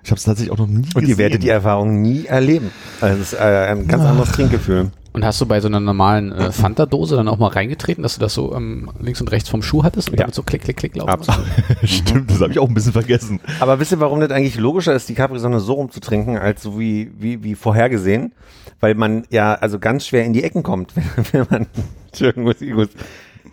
Ich 0.04 0.10
habe 0.10 0.18
es 0.18 0.24
tatsächlich 0.24 0.52
auch 0.52 0.58
noch 0.58 0.66
nie 0.66 0.76
Und 0.76 0.94
gesehen. 0.94 1.08
ihr 1.08 1.18
werdet 1.18 1.42
die 1.42 1.48
Erfahrung 1.48 2.00
nie 2.00 2.26
erleben. 2.26 2.70
Also 3.00 3.20
es 3.20 3.32
ist 3.32 3.40
äh, 3.40 3.68
ein 3.72 3.88
ganz 3.88 4.04
anderes 4.04 4.32
Trinkgefühl. 4.32 4.90
Und 5.18 5.24
hast 5.24 5.40
du 5.40 5.46
bei 5.46 5.60
so 5.60 5.66
einer 5.66 5.80
normalen 5.80 6.30
äh, 6.30 6.52
Fanta-Dose 6.52 7.16
dann 7.16 7.26
auch 7.26 7.38
mal 7.38 7.48
reingetreten, 7.48 8.02
dass 8.04 8.14
du 8.14 8.20
das 8.20 8.34
so 8.34 8.54
ähm, 8.54 8.88
links 9.00 9.20
und 9.20 9.32
rechts 9.32 9.48
vom 9.48 9.62
Schuh 9.62 9.82
hattest 9.82 10.10
und 10.10 10.14
Ja. 10.14 10.20
damit 10.20 10.34
so 10.36 10.44
klick, 10.44 10.62
klick, 10.62 10.76
klick 10.76 10.94
laufen 10.94 11.10
Absolut. 11.10 11.44
Stimmt, 11.82 12.30
das 12.30 12.40
habe 12.40 12.52
ich 12.52 12.60
auch 12.60 12.68
ein 12.68 12.74
bisschen 12.74 12.92
vergessen. 12.92 13.40
Aber 13.58 13.80
wisst 13.80 13.90
ihr, 13.90 13.98
warum 13.98 14.20
das 14.20 14.30
eigentlich 14.30 14.56
logischer 14.56 14.94
ist, 14.94 15.08
die 15.08 15.14
Capri-Sonne 15.14 15.58
so 15.58 15.72
rumzutrinken, 15.72 16.38
als 16.38 16.62
so 16.62 16.78
wie, 16.78 17.10
wie, 17.18 17.42
wie 17.42 17.56
vorhergesehen? 17.56 18.32
Weil 18.78 18.94
man 18.94 19.24
ja 19.30 19.54
also 19.54 19.80
ganz 19.80 20.06
schwer 20.06 20.24
in 20.24 20.32
die 20.32 20.44
Ecken 20.44 20.62
kommt, 20.62 20.94
wenn, 20.94 21.04
wenn 21.32 21.46
man, 21.50 21.66
Entschuldigung, 22.06 22.44
muss 22.44 22.60
ich, 22.60 22.72
muss, 22.72 22.88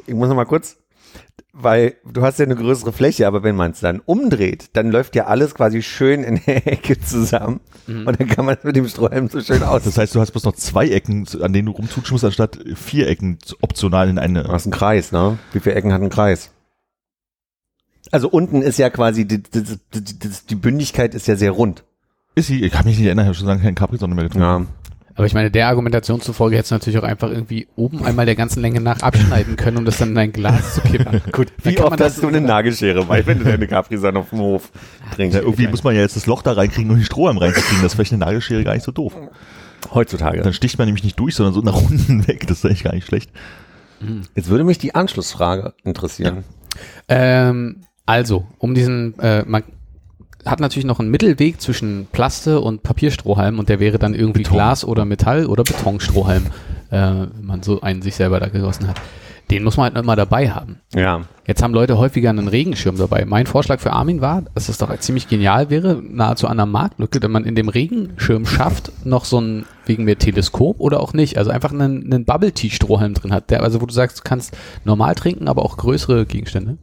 ich 0.06 0.14
muss 0.14 0.30
noch 0.30 0.36
mal 0.36 0.46
kurz, 0.46 0.78
weil 1.58 1.96
du 2.06 2.22
hast 2.22 2.38
ja 2.38 2.46
eine 2.46 2.56
größere 2.56 2.92
Fläche, 2.92 3.28
aber 3.28 3.42
wenn 3.42 3.56
man 3.56 3.72
es 3.72 3.80
dann 3.80 4.02
umdreht, 4.02 4.72
dann 4.74 4.92
läuft 4.92 5.16
ja 5.16 5.28
alles 5.28 5.56
quasi 5.56 5.82
schön 5.82 6.24
in 6.24 6.42
der 6.46 6.68
Ecke 6.68 7.00
zusammen 7.00 7.62
und 7.88 8.20
dann 8.20 8.28
kann 8.28 8.46
man 8.46 8.56
es 8.58 8.64
mit 8.66 8.76
dem 8.76 8.88
Strohhalm 8.88 9.30
so 9.30 9.40
schön 9.40 9.64
aus. 9.64 9.84
Das 9.84 9.98
heißt, 9.98 10.14
du 10.14 10.20
hast 10.20 10.32
bloß 10.32 10.44
noch 10.44 10.56
zwei 10.56 10.90
Ecken, 10.90 11.26
an 11.42 11.54
denen 11.54 11.68
du 11.68 11.72
rumtutschen 11.72 12.14
musst, 12.14 12.26
anstatt 12.26 12.60
vier 12.76 13.08
Ecken 13.08 13.38
optional 13.62 14.10
in 14.10 14.18
Du 14.18 14.22
eine. 14.22 14.44
hast 14.50 14.66
einen 14.66 14.74
Kreis, 14.74 15.14
ne? 15.14 15.38
Wie 15.54 15.62
viele 15.62 15.76
Ecken 15.76 15.94
hat 15.94 16.02
ein 16.02 16.10
Kreis? 16.10 16.52
Also 18.12 18.30
unten 18.30 18.62
ist 18.62 18.78
ja 18.78 18.90
quasi, 18.90 19.26
die, 19.26 19.42
die, 19.42 19.64
die, 19.64 19.80
die, 19.94 20.30
die 20.50 20.56
Bündigkeit 20.56 21.16
ist 21.16 21.28
ja 21.28 21.36
sehr 21.38 21.52
rund. 21.52 21.84
Ist 22.36 22.48
sie? 22.48 22.64
Ich 22.64 22.72
kann 22.74 22.86
mich 22.86 22.98
nicht 22.98 23.06
erinnern, 23.06 23.26
ich 23.26 23.30
habe 23.30 23.38
schon 23.38 23.48
lange 23.48 23.62
keinen 23.62 23.76
Capri-Sonne 23.76 24.14
mehr 24.14 24.26
getrunken. 24.26 24.46
Ja. 24.46 24.66
Aber 25.16 25.26
ich 25.26 25.34
meine, 25.34 25.50
der 25.50 25.68
Argumentation 25.70 26.20
zufolge 26.20 26.58
hättest 26.58 26.72
du 26.72 26.76
natürlich 26.76 27.00
auch 27.00 27.04
einfach 27.04 27.30
irgendwie 27.30 27.68
oben 27.78 28.04
einmal 28.06 28.26
der 28.26 28.36
ganzen 28.36 28.62
Länge 28.62 28.82
nach 28.82 29.02
abschneiden 29.02 29.56
können, 29.56 29.78
um 29.78 29.86
das 29.86 29.98
dann 29.98 30.10
in 30.10 30.16
dein 30.16 30.32
Glas 30.34 30.76
zu 30.76 30.82
kippen. 30.82 31.22
Gut, 31.32 31.54
wie 31.64 31.74
kann 31.76 31.86
oft 31.86 31.90
man 31.92 32.00
das- 32.00 32.14
hast 32.16 32.24
du 32.24 32.28
eine 32.28 32.42
Nagelschere 32.42 33.06
bei, 33.06 33.26
wenn 33.26 33.40
du 33.40 33.46
deine 33.46 33.66
Capri-Sonne 33.66 34.20
auf 34.20 34.30
dem 34.32 34.40
Hof 34.40 34.72
trinkst? 35.16 35.36
Ja, 35.38 35.42
irgendwie 35.42 35.68
muss 35.68 35.84
man 35.86 35.96
ja 35.96 36.02
jetzt 36.02 36.18
das 36.18 36.26
Loch 36.26 36.42
da 36.42 36.52
reinkriegen, 36.52 36.92
um 36.92 36.98
den 36.98 37.06
Strohhalm 37.06 37.38
reinzukriegen. 37.38 37.82
Das 37.82 37.94
ist 37.94 37.96
vielleicht 37.96 38.12
eine 38.12 38.26
Nagelschere 38.26 38.64
gar 38.66 38.74
nicht 38.74 38.84
so 38.84 38.92
doof. 38.92 39.14
Heutzutage. 39.94 40.42
Dann 40.42 40.54
sticht 40.54 40.78
man 40.78 40.88
nämlich 40.88 41.04
nicht 41.06 41.18
durch, 41.18 41.36
sondern 41.36 41.54
so 41.54 41.62
nach 41.62 41.82
unten 41.82 42.28
weg. 42.28 42.46
Das 42.48 42.58
ist 42.60 42.66
eigentlich 42.66 42.84
gar 42.84 42.94
nicht 42.94 43.08
schlecht. 43.08 43.32
Jetzt 44.36 44.50
würde 44.50 44.66
mich 44.66 44.78
die 44.80 44.94
Anschlussfrage 44.96 45.74
interessieren. 45.86 46.44
Ähm, 47.08 47.78
also, 48.06 48.46
um 48.58 48.76
diesen, 48.76 49.18
äh, 49.20 49.44
man 49.48 49.64
hat 50.46 50.60
natürlich 50.60 50.86
noch 50.86 51.00
einen 51.00 51.10
Mittelweg 51.10 51.60
zwischen 51.62 52.08
Plaste 52.12 52.62
und 52.62 52.84
Papierstrohhalm 52.84 53.60
und 53.60 53.70
der 53.70 53.80
wäre 53.80 54.00
dann 54.00 54.14
irgendwie 54.14 54.44
Beton. 54.44 54.54
Glas 54.54 54.86
oder 54.86 55.06
Metall 55.06 55.46
oder 55.46 55.64
Betonstrohhalm, 55.64 56.46
äh, 56.92 56.98
wenn 56.98 57.46
man 57.46 57.64
so 57.64 57.82
einen 57.82 58.02
sich 58.02 58.16
selber 58.16 58.40
da 58.40 58.48
gegossen 58.48 58.88
hat. 58.88 59.02
Den 59.52 59.64
muss 59.64 59.78
man 59.78 59.94
halt 59.94 60.04
immer 60.04 60.16
dabei 60.16 60.50
haben. 60.50 60.80
Ja. 60.96 61.22
Jetzt 61.46 61.62
haben 61.62 61.74
Leute 61.74 62.00
häufiger 62.00 62.32
einen 62.32 62.48
Regenschirm 62.48 62.98
dabei. 62.98 63.26
Mein 63.26 63.46
Vorschlag 63.46 63.80
für 63.80 63.94
Armin 63.94 64.20
war, 64.20 64.42
dass 64.56 64.70
es 64.70 64.80
doch 64.80 64.98
ziemlich 64.98 65.28
genial 65.28 65.70
wäre, 65.70 66.02
nahezu 66.02 66.48
an 66.48 66.54
einer 66.54 66.66
Marktlücke, 66.66 67.22
wenn 67.22 67.32
man 67.32 67.46
in 67.46 67.54
dem 67.54 67.70
Regenschirm 67.70 68.48
schafft, 68.48 68.92
noch 69.06 69.26
so 69.26 69.40
ein, 69.40 69.66
wegen 69.86 70.06
mir 70.06 70.18
Teleskop 70.18 70.80
oder 70.80 71.00
auch 71.00 71.14
nicht, 71.14 71.38
also 71.38 71.52
einfach 71.52 71.72
einen, 71.72 72.12
einen 72.12 72.26
Bubble-Tea-Strohhalm 72.26 73.14
drin 73.14 73.34
hat, 73.34 73.52
der, 73.52 73.62
also 73.62 73.82
wo 73.82 73.86
du 73.86 73.94
sagst, 73.94 74.20
du 74.20 74.24
kannst 74.24 74.58
normal 74.84 75.14
trinken, 75.14 75.48
aber 75.48 75.64
auch 75.64 75.78
größere 75.78 76.26
Gegenstände. 76.26 76.78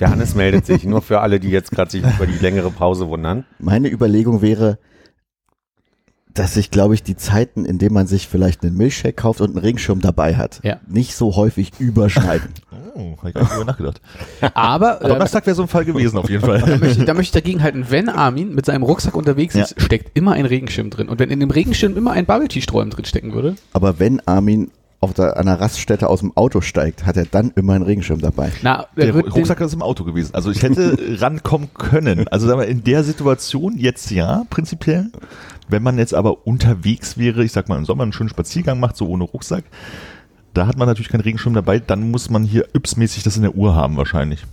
Der 0.00 0.10
Hannes 0.10 0.34
meldet 0.34 0.66
sich, 0.66 0.84
nur 0.84 1.02
für 1.02 1.20
alle, 1.20 1.38
die 1.40 1.50
jetzt 1.50 1.70
gerade 1.70 1.90
sich 1.90 2.02
über 2.02 2.26
die 2.26 2.38
längere 2.38 2.70
Pause 2.70 3.08
wundern. 3.08 3.44
Meine 3.60 3.88
Überlegung 3.88 4.42
wäre, 4.42 4.78
dass 6.32 6.54
sich, 6.54 6.72
glaube 6.72 6.94
ich, 6.94 7.04
die 7.04 7.14
Zeiten, 7.16 7.64
in 7.64 7.78
denen 7.78 7.94
man 7.94 8.08
sich 8.08 8.26
vielleicht 8.26 8.64
einen 8.64 8.76
Milchshake 8.76 9.14
kauft 9.14 9.40
und 9.40 9.50
einen 9.50 9.58
Regenschirm 9.58 10.00
dabei 10.00 10.34
hat, 10.34 10.58
Ja. 10.64 10.80
nicht 10.88 11.14
so 11.14 11.36
häufig 11.36 11.72
überschneiden. 11.78 12.50
Oh, 12.96 13.16
hab 13.16 13.24
ich 13.26 13.34
gar 13.34 13.40
nicht 13.42 13.52
drüber 13.52 13.64
nachgedacht. 13.64 14.00
Aber 14.54 15.02
äh, 15.02 15.08
Donnerstag 15.08 15.44
wäre 15.46 15.56
so 15.56 15.62
ein 15.62 15.68
Fall 15.68 15.84
gewesen, 15.84 16.16
auf 16.16 16.30
jeden 16.30 16.42
da, 16.42 16.60
Fall. 16.60 16.78
möchte 16.78 17.00
ich, 17.00 17.04
da 17.04 17.12
möchte 17.14 17.36
ich 17.36 17.42
dagegen 17.42 17.60
halten, 17.60 17.86
wenn 17.88 18.08
Armin 18.08 18.54
mit 18.54 18.66
seinem 18.66 18.84
Rucksack 18.84 19.16
unterwegs 19.16 19.56
ist, 19.56 19.74
steckt 19.82 20.16
immer 20.16 20.34
ein 20.34 20.46
Regenschirm 20.46 20.90
drin. 20.90 21.08
Und 21.08 21.18
wenn 21.18 21.28
in 21.30 21.40
dem 21.40 21.50
Regenschirm 21.50 21.96
immer 21.96 22.12
ein 22.12 22.24
Bubble 22.24 22.46
Tea 22.46 22.60
Sträumen 22.62 22.90
drin 22.90 23.04
stecken 23.04 23.32
würde, 23.32 23.56
Aber 23.72 23.98
wenn 23.98 24.20
Armin 24.28 24.70
auf 25.04 25.14
der, 25.14 25.36
an 25.36 25.46
einer 25.46 25.60
Raststätte 25.60 26.08
aus 26.08 26.20
dem 26.20 26.36
Auto 26.36 26.60
steigt, 26.60 27.06
hat 27.06 27.16
er 27.16 27.26
dann 27.26 27.52
immer 27.54 27.74
einen 27.74 27.84
Regenschirm 27.84 28.20
dabei. 28.20 28.52
na, 28.62 28.86
Der 28.96 29.06
er 29.08 29.14
wird 29.14 29.26
den- 29.26 29.32
Rucksack 29.32 29.60
ist 29.60 29.74
im 29.74 29.82
Auto 29.82 30.04
gewesen. 30.04 30.34
Also 30.34 30.50
ich 30.50 30.62
hätte 30.62 30.96
rankommen 31.20 31.68
können. 31.74 32.26
Also 32.28 32.46
sagen 32.46 32.60
wir, 32.60 32.66
in 32.68 32.82
der 32.82 33.04
Situation 33.04 33.76
jetzt 33.76 34.10
ja, 34.10 34.44
prinzipiell. 34.50 35.10
Wenn 35.68 35.82
man 35.82 35.96
jetzt 35.98 36.14
aber 36.14 36.46
unterwegs 36.46 37.16
wäre, 37.16 37.44
ich 37.44 37.52
sag 37.52 37.68
mal 37.68 37.78
im 37.78 37.84
Sommer 37.84 38.02
einen 38.02 38.12
schönen 38.12 38.28
Spaziergang 38.28 38.80
macht, 38.80 38.96
so 38.96 39.06
ohne 39.08 39.24
Rucksack, 39.24 39.64
da 40.54 40.66
hat 40.66 40.78
man 40.78 40.88
natürlich 40.88 41.08
keinen 41.08 41.20
Regenschirm 41.20 41.52
dabei, 41.52 41.80
dann 41.80 42.10
muss 42.10 42.30
man 42.30 42.44
hier 42.44 42.66
ypsmäßig 42.74 43.24
das 43.24 43.36
in 43.36 43.42
der 43.42 43.54
Uhr 43.54 43.74
haben 43.74 43.96
wahrscheinlich. 43.96 44.44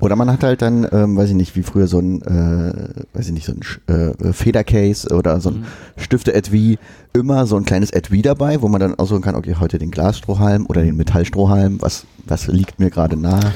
Oder 0.00 0.16
man 0.16 0.30
hat 0.30 0.42
halt 0.42 0.62
dann, 0.62 0.86
ähm, 0.92 1.16
weiß 1.16 1.30
ich 1.30 1.36
nicht, 1.36 1.56
wie 1.56 1.62
früher 1.62 1.86
so 1.86 2.00
ein, 2.00 2.22
äh, 2.22 3.16
weiß 3.16 3.28
ich 3.28 3.32
nicht, 3.32 3.46
so 3.46 3.52
ein 3.52 3.94
äh, 3.94 4.32
Federcase 4.32 5.08
oder 5.14 5.40
so 5.40 5.50
ein 5.50 5.64
Stifte-Etui, 5.96 6.78
immer 7.12 7.46
so 7.46 7.56
ein 7.56 7.64
kleines 7.64 7.90
Etui 7.90 8.22
dabei, 8.22 8.60
wo 8.60 8.68
man 8.68 8.80
dann 8.80 8.96
aussuchen 8.96 9.22
kann, 9.22 9.36
okay, 9.36 9.56
heute 9.58 9.78
den 9.78 9.90
Glasstrohhalm 9.90 10.66
oder 10.66 10.82
den 10.82 10.96
Metallstrohhalm, 10.96 11.80
was, 11.80 12.04
was 12.26 12.48
liegt 12.48 12.80
mir 12.80 12.90
gerade 12.90 13.16
nahe. 13.16 13.52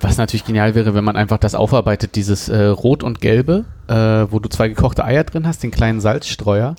Was 0.00 0.18
natürlich 0.18 0.44
genial 0.44 0.74
wäre, 0.74 0.94
wenn 0.94 1.04
man 1.04 1.16
einfach 1.16 1.38
das 1.38 1.54
aufarbeitet, 1.54 2.16
dieses 2.16 2.48
äh, 2.48 2.66
Rot 2.66 3.02
und 3.02 3.20
Gelbe, 3.20 3.64
äh, 3.88 3.94
wo 3.94 4.38
du 4.40 4.48
zwei 4.48 4.68
gekochte 4.68 5.04
Eier 5.04 5.24
drin 5.24 5.46
hast, 5.46 5.62
den 5.62 5.70
kleinen 5.70 6.00
Salzstreuer. 6.00 6.74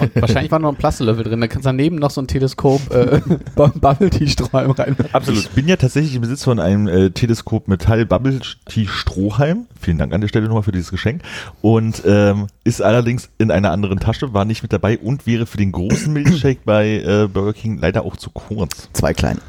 Und 0.00 0.14
wahrscheinlich 0.20 0.50
war 0.50 0.58
noch 0.58 0.70
ein 0.70 0.76
Plastelöffel 0.76 1.24
drin. 1.24 1.40
Da 1.40 1.46
kannst 1.46 1.66
du 1.66 1.68
daneben 1.68 1.96
noch 1.96 2.10
so 2.10 2.20
ein 2.20 2.26
Teleskop 2.26 2.80
äh, 2.92 3.20
Bubble 3.54 4.10
Tea 4.10 4.26
Sträumen 4.26 4.72
rein. 4.72 4.96
Absolut. 5.12 5.40
Ich 5.44 5.50
bin 5.50 5.68
ja 5.68 5.76
tatsächlich 5.76 6.14
im 6.16 6.22
Besitz 6.22 6.44
von 6.44 6.58
einem 6.58 6.88
äh, 6.88 7.10
Teleskop 7.10 7.68
Metall 7.68 8.06
Bubble 8.06 8.40
Tea 8.66 8.86
Strohhalm. 8.88 9.66
Vielen 9.80 9.98
Dank 9.98 10.12
an 10.12 10.20
der 10.20 10.28
Stelle 10.28 10.46
nochmal 10.46 10.64
für 10.64 10.72
dieses 10.72 10.90
Geschenk. 10.90 11.22
Und 11.60 12.02
ähm, 12.06 12.48
ist 12.64 12.82
allerdings 12.82 13.30
in 13.38 13.50
einer 13.50 13.70
anderen 13.70 14.00
Tasche, 14.00 14.34
war 14.34 14.44
nicht 14.44 14.62
mit 14.62 14.72
dabei 14.72 14.98
und 14.98 15.26
wäre 15.26 15.46
für 15.46 15.58
den 15.58 15.72
großen 15.72 16.12
Milchshake 16.12 16.60
bei 16.64 16.96
äh, 16.98 17.28
Burger 17.28 17.52
King 17.52 17.78
leider 17.78 18.04
auch 18.04 18.16
zu 18.16 18.30
kurz. 18.30 18.88
Zwei 18.92 19.14
kleine. 19.14 19.40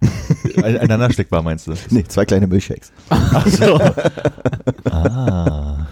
Ein- 0.62 0.78
Einander 0.78 1.12
steckbar 1.12 1.42
meinst 1.42 1.66
du? 1.66 1.74
Nee, 1.90 2.04
zwei 2.06 2.24
kleine 2.24 2.46
Milchshakes. 2.46 2.92
Ach 3.10 3.46
so. 3.46 3.80
ah. 4.90 5.86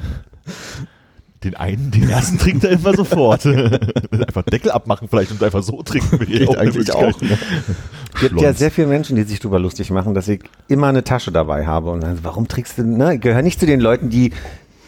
Den 1.45 1.55
einen, 1.55 1.91
den 1.91 2.09
ersten 2.09 2.39
trinkt 2.39 2.65
er 2.65 2.71
immer 2.71 2.95
sofort. 2.95 3.47
einfach 4.11 4.43
Deckel 4.43 4.71
abmachen 4.71 5.09
vielleicht 5.09 5.31
und 5.31 5.43
einfach 5.43 5.63
so 5.63 5.83
trinken. 5.83 6.19
wäre 6.19 6.27
Geht 6.27 6.57
eigentlich 6.57 6.93
auch. 6.93 7.21
Ne? 7.21 7.39
Es 8.15 8.21
gibt 8.21 8.41
ja 8.41 8.53
sehr 8.53 8.71
viele 8.71 8.87
Menschen, 8.87 9.17
die 9.17 9.23
sich 9.23 9.39
darüber 9.39 9.59
lustig 9.59 9.91
machen, 9.91 10.15
dass 10.15 10.29
ich 10.29 10.41
immer 10.69 10.89
eine 10.89 11.05
Tasche 11.05 11.33
dabei 11.33 11.67
habe. 11.67 11.91
Und 11.91 12.01
dann, 12.01 12.19
warum 12.23 12.49
trägst 12.49 12.79
du, 12.79 12.85
ne? 12.85 13.17
Ich 13.17 13.21
gehöre 13.21 13.43
nicht 13.43 13.61
zu 13.61 13.67
den 13.67 13.81
Leuten, 13.81 14.09
die 14.09 14.33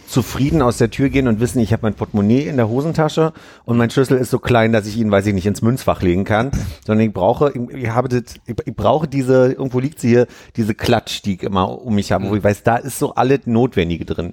zufrieden 0.08 0.62
aus 0.62 0.78
der 0.78 0.90
Tür 0.90 1.10
gehen 1.10 1.28
und 1.28 1.38
wissen, 1.38 1.60
ich 1.60 1.72
habe 1.72 1.82
mein 1.82 1.94
Portemonnaie 1.94 2.48
in 2.48 2.56
der 2.56 2.68
Hosentasche 2.68 3.32
und 3.64 3.76
mein 3.76 3.90
Schlüssel 3.90 4.16
ist 4.16 4.30
so 4.30 4.38
klein, 4.38 4.72
dass 4.72 4.86
ich 4.86 4.96
ihn, 4.96 5.10
weiß 5.10 5.26
ich 5.26 5.34
nicht, 5.34 5.46
ins 5.46 5.60
Münzfach 5.60 6.00
legen 6.00 6.24
kann, 6.24 6.50
sondern 6.86 7.06
ich 7.06 7.12
brauche, 7.12 7.52
ich, 7.52 7.82
ich 7.82 7.90
habe 7.90 8.08
das, 8.08 8.34
ich, 8.46 8.56
ich 8.64 8.74
brauche 8.74 9.06
diese, 9.06 9.52
irgendwo 9.52 9.80
liegt 9.80 10.00
sie 10.00 10.08
hier, 10.08 10.26
diese 10.56 10.74
Klatsch, 10.74 11.22
die 11.24 11.34
ich 11.34 11.42
immer 11.42 11.82
um 11.82 11.94
mich 11.94 12.10
habe, 12.10 12.28
wo 12.30 12.34
ich 12.34 12.42
weiß, 12.42 12.62
da 12.62 12.76
ist 12.76 12.98
so 12.98 13.14
alles 13.14 13.40
Notwendige 13.44 14.06
drin. 14.06 14.32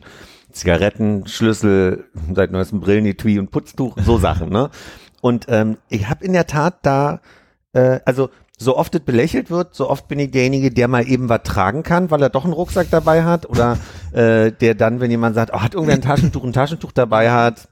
Zigaretten, 0.51 1.27
Schlüssel, 1.27 2.05
seit 2.33 2.51
neuestem 2.51 2.79
Brillenetui 2.79 3.37
und 3.39 3.51
Putztuch, 3.51 3.97
so 4.01 4.17
Sachen, 4.17 4.49
ne? 4.49 4.69
Und 5.19 5.47
ähm, 5.49 5.77
ich 5.89 6.07
habe 6.07 6.23
in 6.23 6.31
der 6.31 6.47
Tat 6.47 6.77
da, 6.83 7.19
äh, 7.73 7.99
also 8.05 8.29
so 8.57 8.77
oft 8.77 8.95
es 8.95 9.01
belächelt 9.01 9.49
wird, 9.49 9.75
so 9.75 9.89
oft 9.89 10.07
bin 10.07 10.19
ich 10.19 10.31
derjenige, 10.31 10.71
der 10.71 10.87
mal 10.87 11.07
eben 11.07 11.29
was 11.29 11.43
tragen 11.43 11.83
kann, 11.83 12.09
weil 12.11 12.21
er 12.21 12.29
doch 12.29 12.45
einen 12.45 12.53
Rucksack 12.53 12.87
dabei 12.89 13.23
hat 13.23 13.49
oder 13.49 13.77
äh, 14.13 14.51
der 14.51 14.75
dann, 14.75 14.99
wenn 14.99 15.11
jemand 15.11 15.35
sagt, 15.35 15.51
oh, 15.53 15.61
hat 15.61 15.73
irgendwer 15.73 15.95
ein 15.95 16.01
Taschentuch, 16.01 16.43
ein 16.43 16.53
Taschentuch 16.53 16.91
dabei 16.91 17.31
hat. 17.31 17.67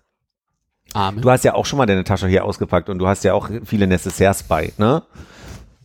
Arme. 0.94 1.22
Du 1.22 1.30
hast 1.30 1.44
ja 1.44 1.56
auch 1.56 1.66
schon 1.66 1.78
mal 1.78 1.86
deine 1.86 2.04
Tasche 2.04 2.28
hier 2.28 2.46
ausgepackt 2.46 2.90
und 2.90 3.00
du 3.00 3.08
hast 3.08 3.24
ja 3.24 3.34
auch 3.34 3.50
viele 3.64 3.88
Necessaires 3.88 4.44
bei, 4.44 4.74
ne? 4.78 5.04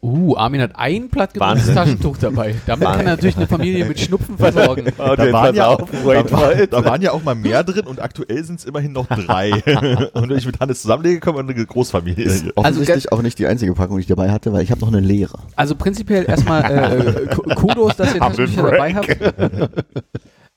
Uh, 0.00 0.36
Armin 0.36 0.60
hat 0.60 0.72
ein 0.76 1.08
plattgedrucktes 1.08 1.58
Wahnsinn. 1.58 1.74
Taschentuch 1.74 2.18
dabei. 2.18 2.54
Damit 2.66 2.86
kann 2.86 3.00
er 3.00 3.16
natürlich 3.16 3.36
eine 3.36 3.48
Familie 3.48 3.84
mit 3.84 3.98
Schnupfen 3.98 4.38
versorgen. 4.38 4.92
Da 4.96 5.32
waren, 5.32 5.54
ja 5.56 5.66
auch, 5.66 5.88
da, 5.90 6.30
war, 6.30 6.54
da 6.54 6.84
waren 6.84 7.02
ja 7.02 7.10
auch 7.10 7.24
mal 7.24 7.34
mehr 7.34 7.64
drin 7.64 7.84
und 7.84 8.00
aktuell 8.00 8.44
sind 8.44 8.60
es 8.60 8.64
immerhin 8.64 8.92
noch 8.92 9.06
drei. 9.08 9.50
und 10.12 10.28
wenn 10.30 10.38
ich 10.38 10.46
mit 10.46 10.60
Hannes 10.60 10.82
zusammenlege, 10.82 11.18
kommen 11.18 11.38
wir 11.48 11.52
eine 11.54 11.66
Großfamilie. 11.66 12.24
Ist 12.24 12.46
offensichtlich 12.56 13.10
auch 13.10 13.22
nicht 13.22 13.40
die 13.40 13.46
einzige 13.48 13.74
Packung, 13.74 13.96
die 13.96 14.02
ich 14.02 14.06
dabei 14.06 14.30
hatte, 14.30 14.52
weil 14.52 14.62
ich 14.62 14.70
habe 14.70 14.80
noch 14.82 14.88
eine 14.88 15.00
leere. 15.00 15.38
Also 15.56 15.74
prinzipiell 15.74 16.24
erstmal 16.28 16.62
äh, 16.64 17.26
Ku- 17.34 17.42
Kudos, 17.56 17.96
dass 17.96 18.14
ihr 18.14 18.20
Taschentücher 18.20 18.70
dabei 18.70 18.94
habt. 18.94 19.08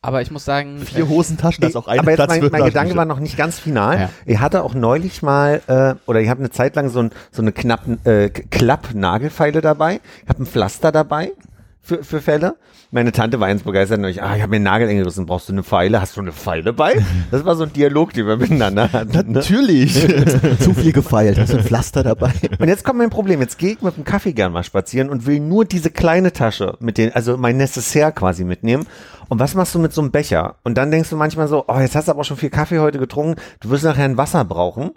Aber 0.04 0.24
ich 0.24 0.32
muss 0.32 0.46
sagen, 0.46 0.80
Vier 0.80 1.08
Hosentaschen, 1.08 1.62
da 1.62 1.68
ist 1.68 1.76
auch 1.76 1.88
ein 1.88 2.00
Aber 2.00 2.10
jetzt 2.10 2.18
Platz 2.18 2.30
mein, 2.30 2.50
mein 2.52 2.66
Gedanke 2.66 2.96
war 2.96 3.06
noch 3.06 3.20
nicht 3.20 3.38
ganz 3.38 3.60
final. 3.60 4.00
Ja. 4.00 4.10
Ich 4.26 4.40
hatte 4.40 4.64
auch 4.64 4.74
neulich 4.74 5.22
mal, 5.22 5.62
äh, 5.68 5.94
oder 6.10 6.22
ich 6.22 6.30
habe 6.30 6.40
eine 6.40 6.50
Zeit 6.50 6.76
lang 6.76 6.90
so, 6.90 7.04
ein, 7.04 7.12
so 7.32 7.44
eine 7.44 7.52
knapp, 7.52 7.82
äh, 8.06 8.30
Klapp-Nagelfeile 8.30 9.62
dabei. 9.62 10.02
Ich 10.24 10.30
habe 10.30 10.42
ein 10.42 10.48
Pflaster 10.48 10.92
dabei 10.92 11.34
für, 11.82 12.04
für 12.04 12.20
Fälle. 12.20 12.56
Meine 12.94 13.14
Tante 13.14 13.40
war 13.40 13.48
ganz 13.48 13.64
begeistert 13.64 14.00
und 14.00 14.06
ich, 14.06 14.22
ah, 14.22 14.36
ich 14.36 14.42
habe 14.42 14.50
mir 14.50 14.58
einen 14.58 14.66
Nagel 14.66 14.90
eingerissen, 14.90 15.26
brauchst 15.26 15.48
du 15.48 15.54
eine 15.54 15.64
Pfeile? 15.64 16.02
Hast 16.02 16.18
du 16.18 16.22
eine 16.22 16.34
Pfeile 16.34 16.74
bei? 16.74 17.02
Das 17.32 17.46
war 17.46 17.56
so 17.56 17.64
ein 17.64 17.72
Dialog, 17.72 18.12
den 18.12 18.28
wir 18.28 18.36
miteinander 18.36 18.92
hatten. 18.92 19.12
Ne? 19.14 19.24
Natürlich. 19.28 19.94
Zu 20.60 20.74
viel 20.74 20.92
gefeilt. 20.92 21.40
Hast 21.40 21.54
du 21.54 21.58
ein 21.58 21.64
Pflaster 21.64 22.04
dabei? 22.04 22.34
Und 22.60 22.68
jetzt 22.68 22.84
kommt 22.84 23.00
mein 23.00 23.10
Problem. 23.10 23.40
Jetzt 23.40 23.58
gehe 23.58 23.72
ich 23.72 23.82
mit 23.82 23.96
dem 23.96 24.04
Kaffee 24.04 24.34
gern 24.34 24.52
mal 24.52 24.66
spazieren 24.66 25.10
und 25.10 25.26
will 25.26 25.40
nur 25.40 25.64
diese 25.64 25.90
kleine 25.90 26.34
Tasche 26.34 26.76
mit 26.82 26.98
den, 26.98 27.14
also 27.14 27.38
mein 27.38 27.56
Necessaire 27.56 28.12
quasi 28.12 28.44
mitnehmen. 28.44 28.86
Und 29.30 29.40
was 29.40 29.56
machst 29.56 29.74
du 29.74 29.80
mit 29.80 29.94
so 29.94 30.02
einem 30.02 30.12
Becher? 30.12 30.56
Und 30.66 30.78
dann 30.78 30.92
denkst 30.92 31.12
du 31.12 31.16
manchmal 31.16 31.48
so, 31.48 31.64
oh, 31.70 31.80
jetzt 31.80 31.96
hast 31.96 32.10
du 32.10 32.12
aber 32.12 32.26
schon 32.26 32.36
viel 32.36 32.50
Kaffee 32.50 32.80
heute 32.80 33.00
getrunken. 33.00 33.40
Du 33.62 33.70
wirst 33.70 33.86
nachher 33.86 34.04
ein 34.04 34.18
Wasser 34.18 34.44
brauchen. 34.44 34.92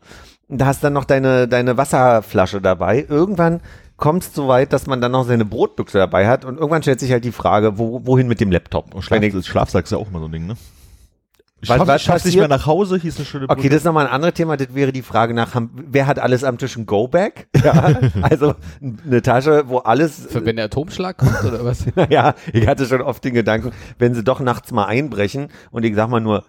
Und 0.48 0.60
da 0.60 0.66
hast 0.66 0.82
dann 0.82 0.94
noch 0.94 1.04
deine, 1.04 1.46
deine 1.46 1.76
Wasserflasche 1.76 2.60
dabei. 2.60 3.06
Irgendwann 3.08 3.60
kommt 3.96 4.22
es 4.24 4.34
so 4.34 4.48
weit, 4.48 4.72
dass 4.72 4.86
man 4.86 5.00
dann 5.00 5.12
noch 5.12 5.24
seine 5.26 5.44
Brotbüchse 5.44 5.98
dabei 5.98 6.26
hat. 6.26 6.44
Und 6.44 6.56
irgendwann 6.58 6.82
stellt 6.82 7.00
sich 7.00 7.12
halt 7.12 7.24
die 7.24 7.32
Frage, 7.32 7.78
wo, 7.78 8.00
wohin 8.04 8.28
mit 8.28 8.40
dem 8.40 8.50
Laptop? 8.50 8.94
Und 8.94 9.02
Schlaf, 9.02 9.22
ich- 9.22 9.46
Schlafsack 9.46 9.84
ist 9.84 9.90
ja 9.90 9.98
auch 9.98 10.08
immer 10.08 10.20
so 10.20 10.26
ein 10.26 10.32
Ding, 10.32 10.46
ne? 10.46 10.56
Ich 11.60 11.70
Was- 11.70 11.78
schaff, 11.78 11.86
was 11.88 11.96
ich 12.00 12.06
schaff's 12.06 12.24
nicht 12.26 12.36
mehr 12.36 12.48
nach 12.48 12.66
Hause, 12.66 12.98
hieß 12.98 13.16
eine 13.16 13.24
schöne 13.24 13.48
Okay, 13.48 13.70
das 13.70 13.78
ist 13.78 13.84
nochmal 13.84 14.06
ein 14.06 14.12
anderes 14.12 14.34
Thema. 14.34 14.58
Das 14.58 14.74
wäre 14.74 14.92
die 14.92 15.00
Frage 15.00 15.32
nach, 15.32 15.50
wer 15.72 16.06
hat 16.06 16.18
alles 16.18 16.44
am 16.44 16.58
Tisch 16.58 16.76
ein 16.76 16.84
Go-Bag? 16.84 17.46
Ja, 17.64 17.98
also 18.20 18.54
eine 19.06 19.22
Tasche, 19.22 19.64
wo 19.68 19.78
alles 19.78 20.26
für 20.28 20.44
wenn 20.44 20.56
der 20.56 20.66
Atomschlag 20.66 21.16
kommt 21.16 21.42
oder 21.44 21.64
was? 21.64 21.84
Ja, 22.10 22.34
ich 22.52 22.66
hatte 22.66 22.84
schon 22.84 23.00
oft 23.00 23.24
den 23.24 23.32
Gedanken, 23.32 23.70
wenn 23.98 24.14
sie 24.14 24.22
doch 24.22 24.40
nachts 24.40 24.72
mal 24.72 24.84
einbrechen 24.84 25.48
und 25.70 25.84
ich 25.84 25.94
sag 25.94 26.10
mal 26.10 26.20
nur 26.20 26.44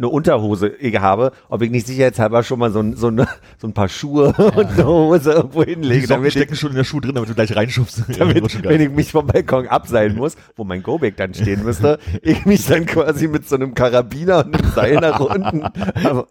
eine 0.00 0.08
Unterhose 0.08 0.68
ich 0.68 0.98
habe, 0.98 1.32
ob 1.50 1.60
ich 1.62 1.70
nicht 1.70 1.86
sicherheitshalber 1.86 2.42
schon 2.42 2.58
mal 2.58 2.72
so, 2.72 2.80
ein- 2.80 2.96
so, 2.96 3.08
eine, 3.08 3.28
so 3.58 3.66
ein 3.68 3.74
paar 3.74 3.88
Schuhe 3.88 4.32
und 4.56 4.66
eine 4.66 4.86
Hose 4.86 5.32
irgendwo 5.32 5.62
Die 5.62 5.72
hinlege, 5.72 6.00
Socken 6.06 6.08
damit, 6.22 6.28
ich, 6.28 6.32
stecken 6.34 6.56
schon 6.56 6.70
in 6.70 6.76
der 6.76 6.84
Schuh 6.84 7.00
drin, 7.00 7.14
damit 7.14 7.28
du 7.28 7.34
gleich 7.34 7.54
reinschubst. 7.54 8.04
damit 8.18 8.64
wenn 8.64 8.80
ich 8.80 8.90
mich 8.90 9.12
vom 9.12 9.26
Balkon 9.26 9.68
abseilen 9.68 10.16
muss, 10.16 10.36
wo 10.56 10.64
mein 10.64 10.82
Go-Bag 10.82 11.16
dann 11.18 11.34
stehen 11.34 11.62
müsste, 11.64 11.98
ich 12.22 12.46
mich 12.46 12.66
dann 12.66 12.86
quasi 12.86 13.28
mit 13.28 13.46
so 13.48 13.56
einem 13.56 13.74
Karabiner 13.74 14.44
und 14.46 14.54
einem 14.56 14.72
Seil 14.72 14.94
nach 14.96 15.20
unten. 15.20 15.62
Aber, 15.62 16.26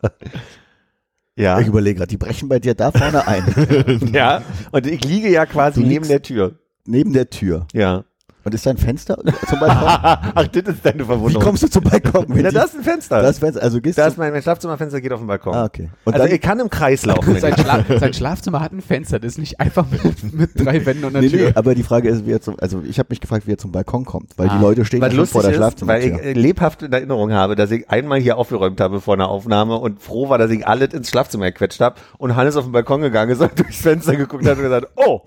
ja, 1.35 1.59
Ich 1.59 1.67
überlege 1.67 1.97
gerade, 1.99 2.09
die 2.09 2.17
brechen 2.17 2.49
bei 2.49 2.59
dir 2.59 2.73
da 2.73 2.91
vorne 2.91 3.25
ein. 3.27 4.09
ja, 4.11 4.41
und 4.71 4.85
ich 4.87 5.05
liege 5.05 5.29
ja 5.29 5.45
quasi 5.45 5.81
neben 5.83 6.07
der 6.07 6.21
Tür. 6.21 6.55
Neben 6.85 7.13
der 7.13 7.29
Tür. 7.29 7.67
Ja. 7.71 8.03
Und 8.45 8.53
ist 8.55 8.65
da 8.65 8.69
ein 8.69 8.77
Fenster 8.77 9.17
zum 9.49 9.59
Balkon? 9.59 9.77
Ach, 10.35 10.47
das 10.47 10.63
ist 10.73 10.85
deine 10.85 10.99
Wie 10.99 11.03
Verwunderung. 11.05 11.43
kommst 11.43 11.63
du 11.63 11.67
zum 11.69 11.83
Balkon? 11.83 12.25
Wenn 12.29 12.43
Ja, 12.45 12.49
die- 12.49 12.55
das 12.55 12.65
ist 12.67 12.77
ein 12.77 12.83
Fenster. 12.83 13.21
das 13.21 13.39
Fenster. 13.39 13.61
Also 13.61 13.81
gehst 13.81 13.97
Da 13.97 14.03
du. 14.05 14.11
ist 14.11 14.17
mein, 14.17 14.31
mein 14.31 14.41
Schlafzimmerfenster 14.41 15.01
geht 15.01 15.11
auf 15.11 15.19
den 15.19 15.27
Balkon. 15.27 15.53
Ah, 15.53 15.65
okay. 15.65 15.89
Und 16.05 16.13
also 16.13 16.25
dann, 16.25 16.35
ich 16.35 16.41
kann 16.41 16.59
im 16.59 16.69
Kreis 16.69 17.05
laufen. 17.05 17.37
Sein, 17.39 17.53
Schla 17.57 17.83
sein 17.99 18.13
Schlafzimmer 18.13 18.61
hat 18.61 18.71
ein 18.71 18.81
Fenster, 18.81 19.19
das 19.19 19.33
ist 19.33 19.37
nicht 19.39 19.59
einfach 19.59 19.85
mit, 19.91 20.33
mit 20.33 20.51
drei 20.55 20.85
Wänden 20.85 21.03
und 21.05 21.15
einer 21.15 21.21
nee, 21.21 21.29
Tür. 21.29 21.47
nee, 21.49 21.53
aber 21.55 21.75
die 21.75 21.83
Frage 21.83 22.07
ist, 22.09 22.25
wie 22.25 22.31
er 22.31 22.41
zum, 22.41 22.55
also 22.59 22.81
ich 22.87 22.97
habe 22.99 23.07
mich 23.09 23.19
gefragt, 23.19 23.45
wie 23.47 23.51
er 23.53 23.57
zum 23.57 23.71
Balkon 23.71 24.05
kommt, 24.05 24.31
weil 24.37 24.49
Ah. 24.49 24.55
die 24.57 24.61
Leute 24.61 24.85
stehen 24.85 25.01
ja 25.01 25.11
schon 25.11 25.25
vor 25.27 25.41
der 25.43 25.51
ist, 25.59 25.85
weil 25.87 26.03
ich 26.03 26.13
äh, 26.13 26.33
lebhaft 26.33 26.81
in 26.83 26.93
Erinnerung 26.93 27.31
habe, 27.33 27.55
dass 27.55 27.71
ich 27.71 27.89
einmal 27.89 28.19
hier 28.19 28.37
aufgeräumt 28.37 28.79
habe 28.79 29.01
vor 29.01 29.13
einer 29.15 29.27
Aufnahme 29.29 29.75
und 29.77 30.01
froh 30.01 30.29
war, 30.29 30.37
dass 30.37 30.49
ich 30.51 30.65
alles 30.65 30.93
ins 30.93 31.09
Schlafzimmer 31.09 31.45
gequetscht 31.45 31.81
habe 31.81 31.95
und 32.17 32.35
Hannes 32.35 32.55
auf 32.55 32.63
den 32.63 32.71
Balkon 32.71 33.01
gegangen 33.01 33.31
ist 33.31 33.41
und 33.41 33.51
durchs 33.59 33.81
Fenster 33.81 34.15
geguckt 34.15 34.45
hat 34.47 34.57
und 34.57 34.63
gesagt, 34.63 34.87
oh, 34.95 35.21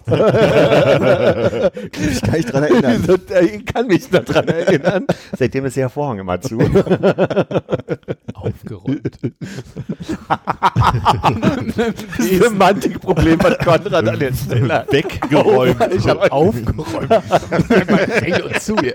ich 2.00 2.20
kann 2.22 2.32
mich 2.32 2.46
dran 2.46 2.62
erinnern. 2.64 3.01
Ich 3.08 3.66
kann 3.66 3.86
mich 3.86 4.08
daran 4.10 4.48
erinnern. 4.48 5.06
Seitdem 5.36 5.64
ist 5.66 5.76
der 5.76 5.88
Vorhang 5.88 6.18
immer 6.18 6.40
zu. 6.40 6.58
Aufgeräumt. 8.34 9.18
Das 12.18 12.28
Semantikproblem, 12.28 13.38
was 13.42 13.58
Konrad 13.58 14.08
an 14.08 14.18
der 14.18 14.32
Stelle. 14.34 14.86
Weggeräumt. 14.90 15.94
Ich 15.94 16.06
habe 16.08 16.30
aufgeräumt. 16.32 17.10
Recht 17.10 18.42
und 18.42 18.60
zu. 18.60 18.76
hier. 18.78 18.94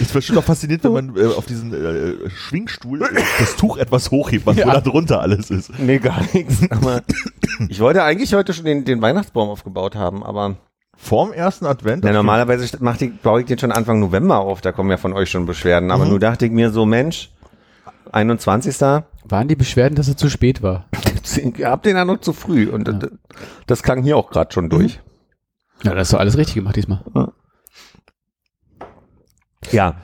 ist 0.00 0.12
bestimmt 0.12 0.38
auch 0.38 0.44
faszinierend, 0.44 0.84
wenn 0.84 0.92
man 0.92 1.16
äh, 1.16 1.26
auf 1.26 1.46
diesen 1.46 1.72
äh, 1.72 2.30
Schwingstuhl 2.30 3.00
das 3.38 3.56
Tuch 3.56 3.76
etwas 3.76 4.10
hochhebt, 4.10 4.46
was 4.46 4.56
wo 4.56 4.62
da 4.62 4.80
drunter 4.80 5.20
alles 5.20 5.50
ist. 5.50 5.78
Nee, 5.78 5.98
gar 5.98 6.20
nichts. 6.32 6.70
Aber 6.70 7.02
ich 7.68 7.80
wollte 7.80 8.02
eigentlich 8.02 8.34
heute 8.34 8.52
schon 8.52 8.64
den, 8.64 8.84
den 8.84 9.00
Weihnachtsbaum 9.00 9.48
aufgebaut 9.48 9.94
haben, 9.94 10.22
aber 10.22 10.56
Vorm 11.02 11.32
ersten 11.32 11.66
Advent? 11.66 12.04
ja, 12.04 12.12
normalerweise 12.12 12.76
mach 12.78 12.96
die, 12.96 13.08
baue 13.08 13.40
ich 13.40 13.46
den 13.46 13.58
schon 13.58 13.72
Anfang 13.72 13.98
November 13.98 14.38
auf, 14.38 14.60
da 14.60 14.70
kommen 14.70 14.88
ja 14.88 14.96
von 14.96 15.12
euch 15.12 15.30
schon 15.30 15.46
Beschwerden. 15.46 15.90
Aber 15.90 16.06
nur 16.06 16.20
dachte 16.20 16.46
ich 16.46 16.52
mir 16.52 16.70
so, 16.70 16.86
Mensch, 16.86 17.32
21. 18.12 18.80
Waren 19.24 19.48
die 19.48 19.56
Beschwerden, 19.56 19.96
dass 19.96 20.06
es 20.06 20.14
zu 20.14 20.30
spät 20.30 20.62
war? 20.62 20.86
Hab 21.64 21.82
den 21.82 21.96
ja 21.96 22.04
noch 22.04 22.20
zu 22.20 22.32
früh. 22.32 22.70
Und 22.70 22.86
das, 22.86 23.10
das 23.66 23.82
klang 23.82 24.04
hier 24.04 24.16
auch 24.16 24.30
gerade 24.30 24.52
schon 24.52 24.70
durch. 24.70 25.00
Ja, 25.82 25.92
das 25.92 26.06
ist 26.06 26.14
doch 26.14 26.20
alles 26.20 26.36
richtig 26.36 26.54
gemacht 26.54 26.76
diesmal. 26.76 27.00
Ja. 29.72 29.96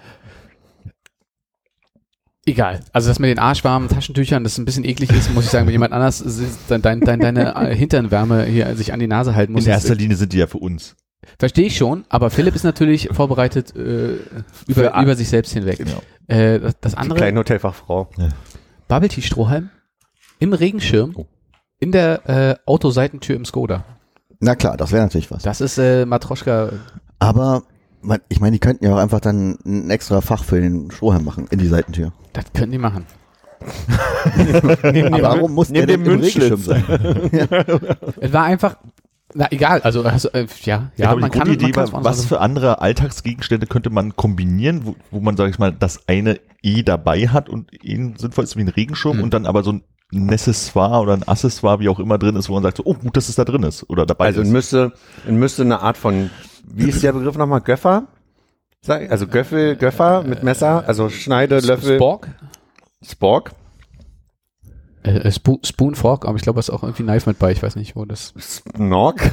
Egal. 2.48 2.80
Also 2.92 3.08
das 3.08 3.18
mit 3.18 3.28
den 3.30 3.38
arschwarmen 3.38 3.88
Taschentüchern, 3.88 4.42
das 4.42 4.56
ein 4.58 4.64
bisschen 4.64 4.84
eklig 4.84 5.10
ist, 5.10 5.32
muss 5.34 5.44
ich 5.44 5.50
sagen, 5.50 5.66
wenn 5.66 5.72
jemand 5.72 5.92
anders 5.92 6.24
dein, 6.68 6.80
dein, 6.82 7.00
dein, 7.00 7.20
deine 7.20 7.54
äh, 7.54 7.74
Hinternwärme 7.74 8.44
hier 8.44 8.74
sich 8.74 8.92
an 8.92 9.00
die 9.00 9.06
Nase 9.06 9.34
halten 9.34 9.52
muss. 9.52 9.64
In 9.66 9.70
erster 9.70 9.94
Linie 9.94 10.16
sind 10.16 10.32
die 10.32 10.38
ja 10.38 10.46
für 10.46 10.58
uns. 10.58 10.96
Verstehe 11.38 11.66
ich 11.66 11.76
schon, 11.76 12.04
aber 12.08 12.30
Philipp 12.30 12.54
ist 12.54 12.64
natürlich 12.64 13.10
vorbereitet 13.12 13.76
äh, 13.76 14.16
über, 14.66 14.98
über 14.98 15.14
sich 15.14 15.28
selbst 15.28 15.52
hinweg. 15.52 15.78
Genau. 15.78 16.00
Äh, 16.26 16.58
das, 16.60 16.74
das 16.80 16.92
Die 16.92 16.98
andere, 16.98 17.18
kleine 17.18 17.38
Hotelfachfrau. 17.40 18.08
Bubble 18.88 19.08
Tea 19.10 19.20
Strohhalm 19.22 19.68
im 20.38 20.52
Regenschirm 20.54 21.12
Oh. 21.16 21.26
in 21.80 21.92
der 21.92 22.28
äh, 22.28 22.56
Autoseitentür 22.64 23.36
im 23.36 23.44
Skoda. 23.44 23.84
Na 24.40 24.54
klar, 24.54 24.76
das 24.76 24.92
wäre 24.92 25.02
natürlich 25.02 25.30
was. 25.30 25.42
Das 25.42 25.60
ist 25.60 25.76
äh, 25.78 26.06
Matroschka. 26.06 26.70
Aber 27.18 27.64
ich 28.28 28.40
meine, 28.40 28.52
die 28.52 28.58
könnten 28.60 28.84
ja 28.84 28.94
auch 28.94 28.98
einfach 28.98 29.20
dann 29.20 29.58
ein 29.64 29.90
extra 29.90 30.20
Fach 30.20 30.44
für 30.44 30.60
den 30.60 30.90
Strohhalm 30.90 31.24
machen 31.24 31.46
in 31.50 31.58
die 31.58 31.66
Seitentür. 31.66 32.12
Das 32.32 32.44
können 32.52 32.72
die 32.72 32.78
machen. 32.78 33.06
Aber 35.12 35.22
warum 35.22 35.52
muss 35.54 35.68
der 35.68 35.86
denn 35.86 36.04
im 36.04 36.20
Regenschirm 36.20 36.60
sein? 36.60 36.84
Es 38.20 38.32
war 38.32 38.44
einfach, 38.44 38.76
na 39.34 39.50
egal, 39.50 39.80
also, 39.82 40.02
also 40.04 40.30
äh, 40.30 40.46
ja, 40.62 40.90
ja, 40.96 41.10
Ja, 41.10 41.16
man 41.16 41.30
kann, 41.30 41.42
Grundidee 41.48 41.72
man 41.74 41.90
kann 41.90 42.04
was 42.04 42.24
für 42.24 42.40
andere 42.40 42.80
Alltagsgegenstände 42.80 43.66
könnte 43.66 43.90
man 43.90 44.14
kombinieren, 44.16 44.86
wo, 44.86 44.96
wo 45.10 45.20
man, 45.20 45.36
sag 45.36 45.50
ich 45.50 45.58
mal, 45.58 45.72
das 45.72 46.00
eine 46.08 46.38
eh 46.62 46.82
dabei 46.82 47.28
hat 47.28 47.48
und 47.48 47.70
ihnen 47.84 48.16
sinnvoll 48.16 48.44
ist 48.44 48.56
wie 48.56 48.62
ein 48.62 48.68
Regenschirm 48.68 49.16
Hm. 49.18 49.24
und 49.24 49.34
dann 49.34 49.46
aber 49.46 49.62
so 49.64 49.72
ein 49.72 49.82
Necessar 50.10 51.02
oder 51.02 51.12
ein 51.14 51.26
Accessoire, 51.28 51.80
wie 51.80 51.88
auch 51.88 51.98
immer 51.98 52.16
drin 52.16 52.36
ist, 52.36 52.48
wo 52.48 52.54
man 52.54 52.62
sagt, 52.62 52.78
so, 52.78 52.84
oh 52.86 52.94
gut, 52.94 53.16
dass 53.16 53.28
es 53.28 53.34
da 53.34 53.44
drin 53.44 53.62
ist 53.64 53.88
oder 53.90 54.06
dabei 54.06 54.26
Also 54.26 54.40
ist. 54.40 54.48
müsste, 54.48 54.92
müsste 55.28 55.62
eine 55.62 55.80
Art 55.80 55.98
von, 55.98 56.30
wie 56.72 56.88
ist 56.88 57.02
der 57.02 57.12
Begriff 57.12 57.36
nochmal? 57.36 57.60
Göffer? 57.60 58.08
Also 58.86 59.26
Göffel, 59.26 59.76
Göffer 59.76 60.22
mit 60.22 60.42
Messer, 60.42 60.86
also 60.86 61.08
Schneide, 61.10 61.58
Löffel, 61.60 61.96
Spork? 61.96 62.28
Spork. 63.02 63.52
Äh, 65.02 65.18
äh, 65.18 65.32
Spo 65.32 65.58
Spoon 65.64 65.94
Fork, 65.94 66.26
aber 66.26 66.36
ich 66.36 66.42
glaube, 66.42 66.56
da 66.56 66.60
ist 66.60 66.70
auch 66.70 66.82
irgendwie 66.82 67.02
Knife 67.02 67.28
mit 67.28 67.38
bei, 67.38 67.52
ich 67.52 67.62
weiß 67.62 67.76
nicht, 67.76 67.96
wo 67.96 68.04
das. 68.04 68.34
Snork. 68.38 69.30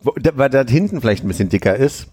Weil 0.00 0.50
da 0.50 0.64
hinten 0.64 1.00
vielleicht 1.00 1.24
ein 1.24 1.28
bisschen 1.28 1.48
dicker 1.48 1.76
ist. 1.76 2.08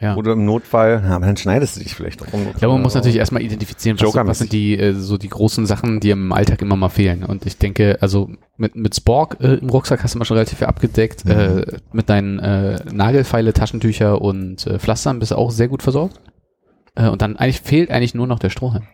Ja. 0.00 0.16
Oder 0.16 0.32
im 0.32 0.46
Notfall, 0.46 1.04
aber 1.06 1.26
dann 1.26 1.36
schneidest 1.36 1.76
du 1.76 1.80
dich 1.80 1.94
vielleicht 1.94 2.22
auch 2.22 2.32
um. 2.32 2.48
Ich 2.48 2.56
glaube, 2.56 2.72
man 2.72 2.82
muss 2.82 2.94
natürlich 2.94 3.18
erstmal 3.18 3.42
identifizieren, 3.42 4.00
was, 4.00 4.14
was 4.14 4.38
sind 4.38 4.50
die 4.50 4.78
äh, 4.78 4.94
so 4.94 5.18
die 5.18 5.28
großen 5.28 5.66
Sachen, 5.66 6.00
die 6.00 6.08
im 6.08 6.32
Alltag 6.32 6.62
immer 6.62 6.76
mal 6.76 6.88
fehlen. 6.88 7.22
Und 7.22 7.44
ich 7.44 7.58
denke, 7.58 7.98
also 8.00 8.30
mit, 8.56 8.76
mit 8.76 8.96
Spork 8.96 9.36
äh, 9.40 9.56
im 9.56 9.68
Rucksack 9.68 10.02
hast 10.02 10.14
du 10.14 10.18
mal 10.18 10.24
schon 10.24 10.38
relativ 10.38 10.58
viel 10.58 10.68
abgedeckt. 10.68 11.26
Äh, 11.26 11.66
mit 11.92 12.08
deinen 12.08 12.38
äh, 12.38 12.82
Nagelfeile, 12.90 13.52
Taschentücher 13.52 14.22
und 14.22 14.66
äh, 14.66 14.78
Pflastern 14.78 15.18
bist 15.18 15.32
du 15.32 15.36
auch 15.36 15.50
sehr 15.50 15.68
gut 15.68 15.82
versorgt. 15.82 16.18
Äh, 16.94 17.08
und 17.08 17.20
dann 17.20 17.36
eigentlich 17.36 17.60
fehlt 17.60 17.90
eigentlich 17.90 18.14
nur 18.14 18.26
noch 18.26 18.38
der 18.38 18.48
Strohhalm. 18.48 18.84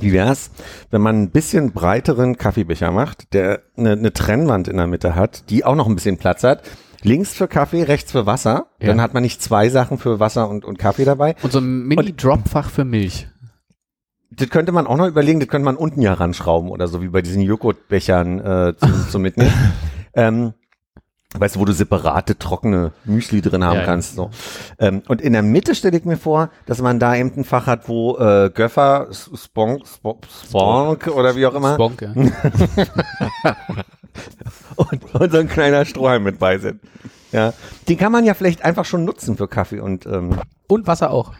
Wie 0.00 0.12
wär's, 0.12 0.50
wenn 0.90 1.02
man 1.02 1.22
ein 1.22 1.30
bisschen 1.30 1.72
breiteren 1.72 2.38
Kaffeebecher 2.38 2.90
macht, 2.90 3.32
der 3.34 3.60
eine, 3.76 3.92
eine 3.92 4.12
Trennwand 4.12 4.66
in 4.66 4.78
der 4.78 4.86
Mitte 4.86 5.14
hat, 5.14 5.50
die 5.50 5.64
auch 5.64 5.74
noch 5.74 5.86
ein 5.86 5.94
bisschen 5.94 6.16
Platz 6.16 6.42
hat. 6.42 6.62
Links 7.02 7.34
für 7.34 7.48
Kaffee, 7.48 7.82
rechts 7.82 8.12
für 8.12 8.26
Wasser. 8.26 8.66
Ja. 8.80 8.88
Dann 8.88 9.00
hat 9.00 9.14
man 9.14 9.22
nicht 9.22 9.42
zwei 9.42 9.68
Sachen 9.68 9.98
für 9.98 10.20
Wasser 10.20 10.48
und, 10.48 10.64
und 10.64 10.78
Kaffee 10.78 11.04
dabei. 11.04 11.34
Und 11.42 11.52
so 11.52 11.58
ein 11.58 11.86
Mini-Dropfach 11.86 12.70
für 12.70 12.84
Milch. 12.84 13.28
Das 14.30 14.48
könnte 14.48 14.72
man 14.72 14.86
auch 14.86 14.96
noch 14.96 15.06
überlegen, 15.06 15.40
das 15.40 15.48
könnte 15.48 15.64
man 15.64 15.76
unten 15.76 16.00
ja 16.00 16.14
ranschrauben 16.14 16.70
oder 16.70 16.88
so, 16.88 17.02
wie 17.02 17.08
bei 17.08 17.20
diesen 17.20 17.42
Joghurtbechern 17.42 18.40
äh, 18.40 18.74
zum, 18.76 19.08
zum 19.10 19.22
Mitnehmen. 19.22 19.52
ähm, 20.14 20.54
weißt 21.38 21.56
du, 21.56 21.60
wo 21.60 21.64
du 21.64 21.72
separate 21.72 22.38
trockene 22.38 22.92
Müsli 23.04 23.40
drin 23.40 23.64
haben 23.64 23.78
Ja, 23.78 23.84
kannst. 23.84 24.16
So. 24.16 24.30
Ähm, 24.78 25.02
und 25.08 25.20
in 25.20 25.32
der 25.32 25.42
Mitte 25.42 25.74
stelle 25.74 25.96
ich 25.98 26.04
mir 26.04 26.16
vor, 26.16 26.50
dass 26.66 26.80
man 26.80 26.98
da 26.98 27.16
eben 27.16 27.32
ein 27.36 27.44
Fach 27.44 27.66
hat, 27.66 27.88
wo 27.88 28.16
äh, 28.18 28.50
Göffer, 28.50 29.08
Sponk, 29.12 29.86
Sponk 29.86 31.06
oder 31.08 31.36
wie 31.36 31.46
auch 31.46 31.54
immer 31.54 31.74
Sponk, 31.74 32.02
ja. 32.02 32.12
und, 34.76 35.14
und 35.14 35.32
so 35.32 35.38
ein 35.38 35.48
kleiner 35.48 35.84
Strohhalm 35.84 36.22
mit 36.24 36.38
bei 36.38 36.58
sind. 36.58 36.80
Ja, 37.32 37.52
den 37.88 37.96
kann 37.96 38.12
man 38.12 38.24
ja 38.24 38.34
vielleicht 38.34 38.64
einfach 38.64 38.84
schon 38.84 39.04
nutzen 39.04 39.36
für 39.36 39.48
Kaffee 39.48 39.80
und 39.80 40.06
ähm, 40.06 40.38
Und 40.68 40.86
Wasser 40.86 41.10
auch. 41.10 41.32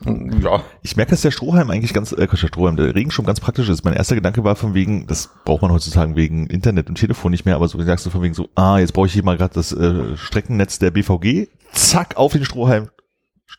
ja. 0.43 0.63
Ich 0.83 0.97
merke, 0.97 1.11
dass 1.11 1.21
der 1.21 1.31
Strohhalm 1.31 1.71
eigentlich 1.71 1.93
ganz, 1.93 2.13
äh, 2.13 2.27
der 2.27 2.37
Strohhalm, 2.37 2.77
der 2.77 2.95
Regenschirm 2.95 3.27
ganz 3.27 3.41
praktisch 3.41 3.69
ist. 3.69 3.85
Mein 3.85 3.95
erster 3.95 4.15
Gedanke 4.15 4.43
war 4.45 4.57
von 4.57 4.75
wegen, 4.75 5.07
das 5.07 5.31
braucht 5.45 5.63
man 5.63 5.71
heutzutage 5.71 6.17
wegen 6.17 6.47
Internet 6.47 6.89
und 6.89 6.97
Telefon 6.97 7.31
nicht 7.31 7.45
mehr, 7.45 7.57
aber 7.57 7.69
so 7.69 7.81
sagst 7.83 8.07
du 8.07 8.11
von 8.11 8.23
wegen 8.23 8.35
so, 8.35 8.49
ah, 8.55 8.79
jetzt 8.79 8.93
brauche 8.93 9.07
ich 9.07 9.13
hier 9.13 9.25
mal 9.25 9.37
gerade 9.37 9.55
das 9.55 9.73
äh, 9.73 10.17
Streckennetz 10.17 10.79
der 10.79 10.91
BVG, 10.91 11.49
zack, 11.73 12.17
auf 12.17 12.33
den 12.33 12.45
Strohhalm, 12.45 12.89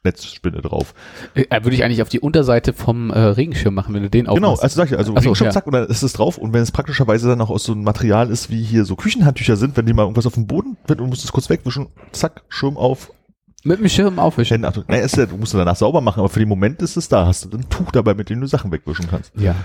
Netzspinne 0.03 0.61
drauf. 0.61 0.93
Äh, 1.35 1.45
würde 1.63 1.75
ich 1.75 1.83
eigentlich 1.83 2.01
auf 2.01 2.09
die 2.09 2.19
Unterseite 2.19 2.73
vom 2.73 3.09
äh, 3.11 3.19
Regenschirm 3.19 3.73
machen, 3.73 3.93
wenn 3.93 4.03
du 4.03 4.09
den 4.09 4.25
Genau, 4.25 4.33
aufmachst. 4.51 4.63
also 4.63 4.75
sag 4.77 4.91
ich, 4.91 4.97
also 4.97 5.11
Ach 5.15 5.21
so, 5.21 5.29
Regenschirm, 5.29 5.45
ja. 5.47 5.51
zack, 5.51 5.67
und 5.67 5.73
dann 5.73 5.85
ist 5.87 6.03
es 6.03 6.13
drauf. 6.13 6.37
Und 6.37 6.53
wenn 6.53 6.61
es 6.61 6.71
praktischerweise 6.71 7.27
dann 7.27 7.41
auch 7.41 7.49
aus 7.49 7.63
so 7.63 7.71
einem 7.73 7.83
Material 7.83 8.29
ist, 8.29 8.49
wie 8.49 8.61
hier 8.63 8.85
so 8.85 8.95
Küchenhandtücher 8.95 9.55
sind, 9.55 9.77
wenn 9.77 9.85
die 9.85 9.93
mal 9.93 10.03
irgendwas 10.03 10.25
auf 10.25 10.33
dem 10.33 10.47
Boden 10.47 10.77
wird 10.87 10.99
und 10.99 11.05
du 11.07 11.09
musst 11.09 11.23
es 11.23 11.31
kurz 11.31 11.49
wegwischen, 11.49 11.87
zack, 12.11 12.43
Schirm 12.49 12.77
auf, 12.77 13.11
Mit 13.63 13.79
dem 13.79 13.87
Schirm 13.89 14.19
aufwischen. 14.19 14.55
Hände, 14.55 14.67
Achtung, 14.67 14.83
naja, 14.87 15.03
ist 15.03 15.15
ja, 15.17 15.25
du 15.25 15.37
musst 15.37 15.53
es 15.53 15.57
danach 15.57 15.75
sauber 15.75 16.01
machen, 16.01 16.19
aber 16.19 16.29
für 16.29 16.39
den 16.39 16.49
Moment 16.49 16.81
ist 16.81 16.97
es 16.97 17.07
da, 17.09 17.25
hast 17.25 17.45
du 17.45 17.57
ein 17.57 17.69
Tuch 17.69 17.91
dabei, 17.91 18.13
mit 18.13 18.29
dem 18.29 18.41
du 18.41 18.47
Sachen 18.47 18.71
wegwischen 18.71 19.07
kannst. 19.09 19.31
Ja. 19.37 19.55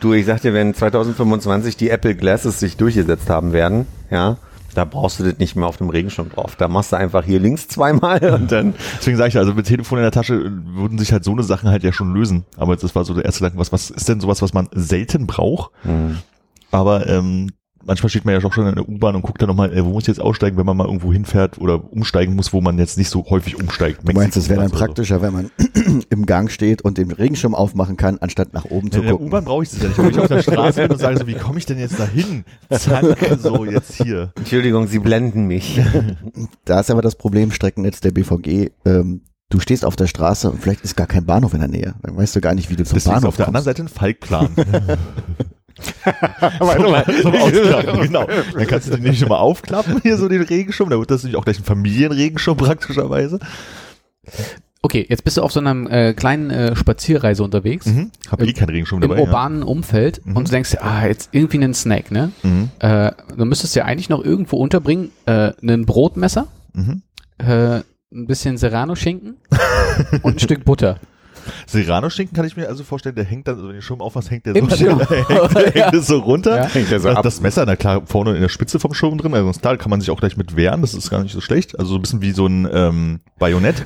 Du, 0.00 0.12
ich 0.12 0.26
sag 0.26 0.40
dir, 0.42 0.52
wenn 0.52 0.74
2025 0.74 1.76
die 1.76 1.88
Apple 1.90 2.14
Glasses 2.14 2.58
sich 2.60 2.76
durchgesetzt 2.76 3.30
haben 3.30 3.52
werden, 3.52 3.86
ja, 4.10 4.38
da 4.74 4.84
brauchst 4.84 5.20
du 5.20 5.24
das 5.24 5.38
nicht 5.38 5.56
mehr 5.56 5.66
auf 5.66 5.76
dem 5.76 5.88
Regenschirm 5.88 6.30
drauf. 6.30 6.56
Da 6.56 6.68
machst 6.68 6.92
du 6.92 6.96
einfach 6.96 7.24
hier 7.24 7.40
links 7.40 7.68
zweimal 7.68 8.22
und 8.34 8.52
dann. 8.52 8.74
Deswegen 8.98 9.16
sage 9.16 9.28
ich, 9.28 9.38
also 9.38 9.54
mit 9.54 9.66
Telefon 9.66 9.98
in 9.98 10.02
der 10.04 10.12
Tasche 10.12 10.34
äh, 10.34 10.50
würden 10.76 10.98
sich 10.98 11.12
halt 11.12 11.24
so 11.24 11.32
eine 11.32 11.42
Sachen 11.42 11.70
halt 11.70 11.82
ja 11.82 11.92
schon 11.92 12.12
lösen. 12.12 12.44
Aber 12.56 12.76
das 12.76 12.94
war 12.94 13.04
so 13.04 13.14
der 13.14 13.24
erste 13.24 13.40
Gedanke, 13.40 13.58
was, 13.58 13.72
was 13.72 13.90
ist 13.90 14.08
denn 14.08 14.20
sowas, 14.20 14.42
was 14.42 14.52
man 14.52 14.68
selten 14.72 15.26
braucht? 15.26 15.70
Aber 16.70 17.06
ähm, 17.06 17.50
manchmal 17.86 18.10
steht 18.10 18.24
man 18.24 18.34
ja 18.34 18.44
auch 18.44 18.52
schon 18.52 18.66
in 18.66 18.74
der 18.74 18.88
U-Bahn 18.88 19.14
und 19.16 19.22
guckt 19.22 19.40
dann 19.40 19.48
nochmal, 19.48 19.72
äh, 19.72 19.84
wo 19.84 19.90
muss 19.90 20.04
ich 20.04 20.08
jetzt 20.08 20.20
aussteigen, 20.20 20.56
wenn 20.56 20.66
man 20.66 20.76
mal 20.76 20.86
irgendwo 20.86 21.12
hinfährt 21.12 21.58
oder 21.58 21.92
umsteigen 21.92 22.34
muss, 22.34 22.52
wo 22.52 22.60
man 22.60 22.78
jetzt 22.78 22.98
nicht 22.98 23.08
so 23.10 23.24
häufig 23.30 23.58
umsteigt. 23.60 24.00
Du 24.06 24.12
meinst, 24.12 24.36
es 24.36 24.48
wäre 24.48 24.60
dann 24.60 24.70
Mexiko 24.70 24.84
oder 24.84 24.86
so. 24.86 24.86
praktischer, 24.86 25.22
wenn 25.22 25.32
man 25.32 25.50
im 26.10 26.26
Gang 26.26 26.50
steht 26.50 26.82
und 26.82 26.98
den 26.98 27.10
Regenschirm 27.10 27.54
aufmachen 27.54 27.96
kann, 27.96 28.18
anstatt 28.18 28.52
nach 28.52 28.64
oben 28.66 28.86
In 28.86 28.92
zu 28.92 29.00
der 29.02 29.12
gucken. 29.12 29.26
U-Bahn 29.28 29.44
brauche 29.44 29.62
ich 29.62 29.70
das 29.70 29.80
ja 29.80 29.88
nicht. 29.88 29.98
Wenn 29.98 30.10
ich 30.10 30.18
auf 30.18 30.28
der 30.28 30.42
Straße 30.42 30.82
bin 30.82 30.90
und 30.92 30.98
sage 30.98 31.18
so, 31.18 31.26
wie 31.26 31.34
komme 31.34 31.58
ich 31.58 31.66
denn 31.66 31.78
jetzt 31.78 31.98
dahin? 31.98 32.44
Zack, 32.70 33.04
so 33.40 33.64
jetzt 33.64 33.94
hier. 33.94 34.32
Entschuldigung, 34.36 34.86
Sie 34.86 34.98
blenden 34.98 35.46
mich. 35.46 35.80
Da 36.64 36.80
ist 36.80 36.90
aber 36.90 37.02
das 37.02 37.16
Problem, 37.16 37.50
Streckennetz 37.50 38.00
der 38.00 38.10
BVG, 38.10 38.70
ähm, 38.84 39.22
du 39.50 39.60
stehst 39.60 39.84
auf 39.84 39.96
der 39.96 40.06
Straße 40.06 40.50
und 40.50 40.60
vielleicht 40.60 40.82
ist 40.82 40.96
gar 40.96 41.06
kein 41.06 41.24
Bahnhof 41.26 41.52
in 41.54 41.60
der 41.60 41.68
Nähe. 41.68 41.94
Dann 42.02 42.16
weißt 42.16 42.34
du 42.36 42.40
gar 42.40 42.54
nicht, 42.54 42.70
wie 42.70 42.76
du 42.76 42.84
zum 42.84 42.94
Deswegen 42.94 43.14
ist 43.16 43.22
Bahnhof 43.22 43.28
auf 43.28 43.36
der 43.36 43.48
anderen 43.48 43.64
kommst. 43.64 43.78
Seite 43.78 43.82
ein 43.82 43.88
Falkplan. 43.88 44.48
Warte 46.58 46.82
mal. 46.82 47.04
Zum 47.22 47.34
Ausklappen, 47.34 48.00
genau. 48.02 48.26
Dann 48.54 48.66
kannst 48.66 48.86
du 48.88 48.92
den 48.92 49.02
nicht 49.02 49.18
schon 49.18 49.28
mal 49.28 49.38
aufklappen, 49.38 50.00
hier 50.02 50.16
so 50.16 50.28
den 50.28 50.42
Regenschirm. 50.42 50.88
Da 50.90 50.98
wird 50.98 51.10
das 51.10 51.22
nämlich 51.22 51.36
auch 51.36 51.44
gleich 51.44 51.58
ein 51.58 51.64
Familienregenschirm 51.64 52.56
praktischerweise. 52.56 53.38
Okay, 54.82 55.06
jetzt 55.08 55.24
bist 55.24 55.38
du 55.38 55.42
auf 55.42 55.50
so 55.50 55.60
einer 55.60 55.90
äh, 55.90 56.12
kleinen 56.12 56.50
äh, 56.50 56.76
Spazierreise 56.76 57.42
unterwegs. 57.42 57.86
Mhm. 57.86 58.10
Hab 58.30 58.42
eh 58.42 58.52
keinen 58.52 58.68
Regenschirm 58.68 59.02
Im 59.02 59.08
dabei. 59.08 59.22
urbanen 59.22 59.62
Umfeld 59.62 60.20
Mhm. 60.26 60.36
und 60.36 60.48
du 60.48 60.52
denkst, 60.52 60.72
dir, 60.72 60.82
ah, 60.84 61.06
jetzt 61.06 61.30
irgendwie 61.32 61.56
einen 61.56 61.72
Snack, 61.72 62.10
ne? 62.10 62.32
Ja. 62.42 62.48
Mhm. 62.50 62.70
Äh, 62.80 63.12
du 63.36 63.44
müsstest 63.46 63.74
ja 63.76 63.84
eigentlich 63.86 64.10
noch 64.10 64.22
irgendwo 64.22 64.58
unterbringen, 64.58 65.10
äh, 65.24 65.52
einen 65.62 65.86
Brotmesser, 65.86 66.48
Mhm. 66.74 67.00
äh, 67.38 67.76
ein 68.12 68.26
bisschen 68.26 68.58
Serrano-Schinken 68.58 69.36
und 70.22 70.36
ein 70.36 70.38
Stück 70.38 70.64
Butter. 70.66 70.98
Serrano-Schinken 71.66 72.36
kann 72.36 72.46
ich 72.46 72.56
mir 72.56 72.68
also 72.68 72.84
vorstellen, 72.84 73.14
der 73.14 73.24
hängt 73.24 73.48
dann, 73.48 73.56
also 73.56 73.68
wenn 73.68 73.74
den 73.74 73.82
Schirm 73.82 74.00
aufmachst, 74.00 74.30
hängt 74.30 74.46
der 74.46 74.56
Im 74.56 74.68
so, 74.68 74.76
Schirm. 74.76 75.00
hängt, 75.00 75.74
hängt 75.74 75.94
es 75.94 76.06
so 76.06 76.18
runter. 76.18 76.56
Ja. 76.56 76.68
Hängt 76.68 76.90
der 76.90 77.00
so 77.00 77.08
das, 77.08 77.16
ab. 77.16 77.22
das 77.22 77.40
Messer, 77.40 77.64
na 77.66 77.76
klar, 77.76 78.02
vorne 78.06 78.34
in 78.34 78.40
der 78.40 78.48
Spitze 78.48 78.78
vom 78.78 78.94
Schirm 78.94 79.18
drin, 79.18 79.34
also 79.34 79.52
klar, 79.58 79.76
kann 79.76 79.90
man 79.90 80.00
sich 80.00 80.10
auch 80.10 80.18
gleich 80.18 80.36
mit 80.36 80.56
wehren, 80.56 80.80
das 80.80 80.94
ist 80.94 81.10
gar 81.10 81.22
nicht 81.22 81.32
so 81.32 81.40
schlecht. 81.40 81.78
Also 81.78 81.92
so 81.92 81.96
ein 81.98 82.02
bisschen 82.02 82.22
wie 82.22 82.32
so 82.32 82.46
ein 82.46 82.68
ähm, 82.72 83.20
Bajonett. 83.38 83.84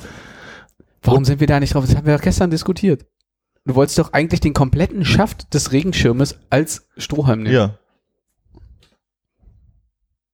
Warum 1.01 1.25
sind 1.25 1.39
wir 1.39 1.47
da 1.47 1.59
nicht 1.59 1.73
drauf? 1.73 1.85
Das 1.85 1.95
haben 1.95 2.05
wir 2.05 2.15
doch 2.15 2.23
gestern 2.23 2.51
diskutiert. 2.51 3.05
Du 3.65 3.75
wolltest 3.75 3.99
doch 3.99 4.13
eigentlich 4.13 4.39
den 4.39 4.53
kompletten 4.53 5.05
Schaft 5.05 5.53
des 5.53 5.71
Regenschirmes 5.71 6.39
als 6.49 6.87
Strohhalm 6.97 7.43
nehmen. 7.43 7.55
Ja. 7.55 7.75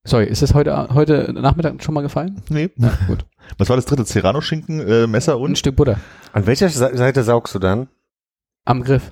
Sorry, 0.08 0.26
ist 0.26 0.42
das 0.44 0.54
heute, 0.54 0.90
heute 0.94 1.34
Nachmittag 1.34 1.84
schon 1.84 1.94
mal 1.96 2.02
gefallen? 2.02 2.42
Nee. 2.50 2.70
Ja, 2.78 2.92
gut. 3.08 3.26
Was 3.58 3.70
war 3.70 3.76
das 3.76 3.86
dritte? 3.86 4.06
Serrano-Schinken, 4.06 4.80
äh, 4.88 5.08
Messer 5.08 5.34
Ein 5.36 5.42
und? 5.42 5.58
Stück 5.58 5.76
Butter. 5.76 6.00
An 6.32 6.46
welcher 6.46 6.70
Se- 6.70 6.96
Seite 6.96 7.24
saugst 7.24 7.56
du 7.56 7.60
dann? 7.60 7.88
Am 8.66 8.84
Griff. 8.84 9.10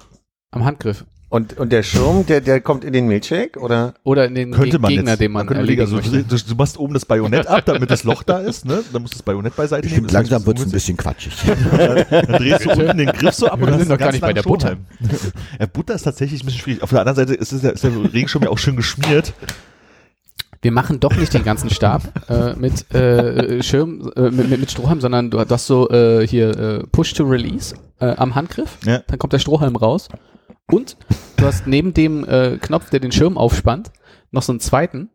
Am 0.52 0.66
Handgriff. 0.66 1.06
Und, 1.30 1.58
und 1.58 1.72
der 1.72 1.82
Schirm, 1.82 2.28
der, 2.28 2.42
der 2.42 2.62
kommt 2.62 2.84
in 2.84 2.94
den 2.94 3.08
Milchshake? 3.08 3.60
Oder? 3.60 3.96
Oder 4.04 4.26
in 4.28 4.36
den 4.36 4.52
Könnte 4.52 4.78
man 4.78 4.92
Gegner, 4.92 5.12
jetzt. 5.12 5.20
den 5.22 5.32
man, 5.32 5.48
könnte 5.48 5.62
erledigen 5.62 5.82
also, 5.82 6.00
du, 6.00 6.24
du 6.24 6.56
machst 6.56 6.78
oben 6.78 6.94
das 6.94 7.06
Bajonett 7.06 7.48
ab, 7.48 7.64
damit 7.66 7.90
das 7.90 8.04
Loch 8.04 8.22
da 8.22 8.38
ist, 8.38 8.66
ne? 8.66 8.84
Dann 8.94 9.02
musst 9.02 9.16
du 9.16 9.18
das 9.18 9.24
Bajonett 9.24 9.56
beiseite 9.56 9.88
Ich 9.88 9.96
nehmen. 9.96 10.10
langsam 10.10 10.46
wird 10.46 10.60
es 10.60 10.66
ein 10.66 10.72
bisschen 10.72 10.96
quatschig. 10.96 11.34
Dann 11.72 12.28
drehst 12.38 12.66
du 12.66 12.70
unten 12.72 12.98
den 13.00 13.08
Griff 13.08 13.34
so 13.34 13.48
ab 13.48 13.58
Wir 13.60 13.66
und 13.66 13.72
dann 13.72 13.80
sind 13.80 13.90
doch 13.90 13.98
gar 13.98 14.12
nicht 14.12 14.22
bei 14.22 14.34
der 14.34 14.44
Butter. 14.44 14.78
Ja, 15.60 15.66
Butter 15.66 15.96
ist 15.96 16.04
tatsächlich 16.04 16.44
ein 16.44 16.46
bisschen 16.46 16.62
schwierig. 16.62 16.84
Auf 16.84 16.92
der 16.92 17.00
anderen 17.00 17.16
Seite 17.16 17.34
ist, 17.34 17.52
es 17.52 17.64
ja, 17.64 17.72
ist 17.72 17.84
der 17.84 17.92
Regenschirm 18.14 18.44
ja 18.44 18.50
auch 18.50 18.60
schön 18.60 18.76
geschmiert. 18.76 19.34
Wir 20.64 20.72
machen 20.72 21.02
doch 21.02 21.14
nicht 21.16 21.34
den 21.34 21.44
ganzen 21.44 21.70
Stab 21.70 22.02
äh, 22.30 22.56
mit 22.56 22.90
äh, 22.96 23.62
Schirm, 23.62 24.10
äh, 24.16 24.32
mit, 24.32 24.50
mit, 24.50 24.62
mit 24.62 24.72
Strohhalm, 24.72 25.02
sondern 25.02 25.30
du, 25.30 25.40
hast 25.40 25.68
so 25.68 25.90
äh, 25.90 26.26
hier 26.26 26.58
äh, 26.58 26.88
Push 26.88 27.14
to 27.14 27.26
Release 27.26 27.76
äh, 28.00 28.16
am 28.16 28.34
Handgriff. 28.34 28.78
Ja. 28.86 29.00
Dann 29.08 29.20
kommt 29.20 29.34
der 29.34 29.40
Strohhalm 29.40 29.76
raus. 29.76 30.08
Und 30.72 30.96
du 31.36 31.46
hast 31.46 31.68
neben 31.68 31.94
dem 31.94 32.24
äh, 32.24 32.58
Knopf, 32.62 32.90
der 32.90 33.02
den 33.02 33.12
Schirm 33.12 33.38
aufspannt, 33.38 33.92
noch 34.32 34.42
so 34.42 34.54
einen 34.54 34.62
zweiten. 34.62 35.10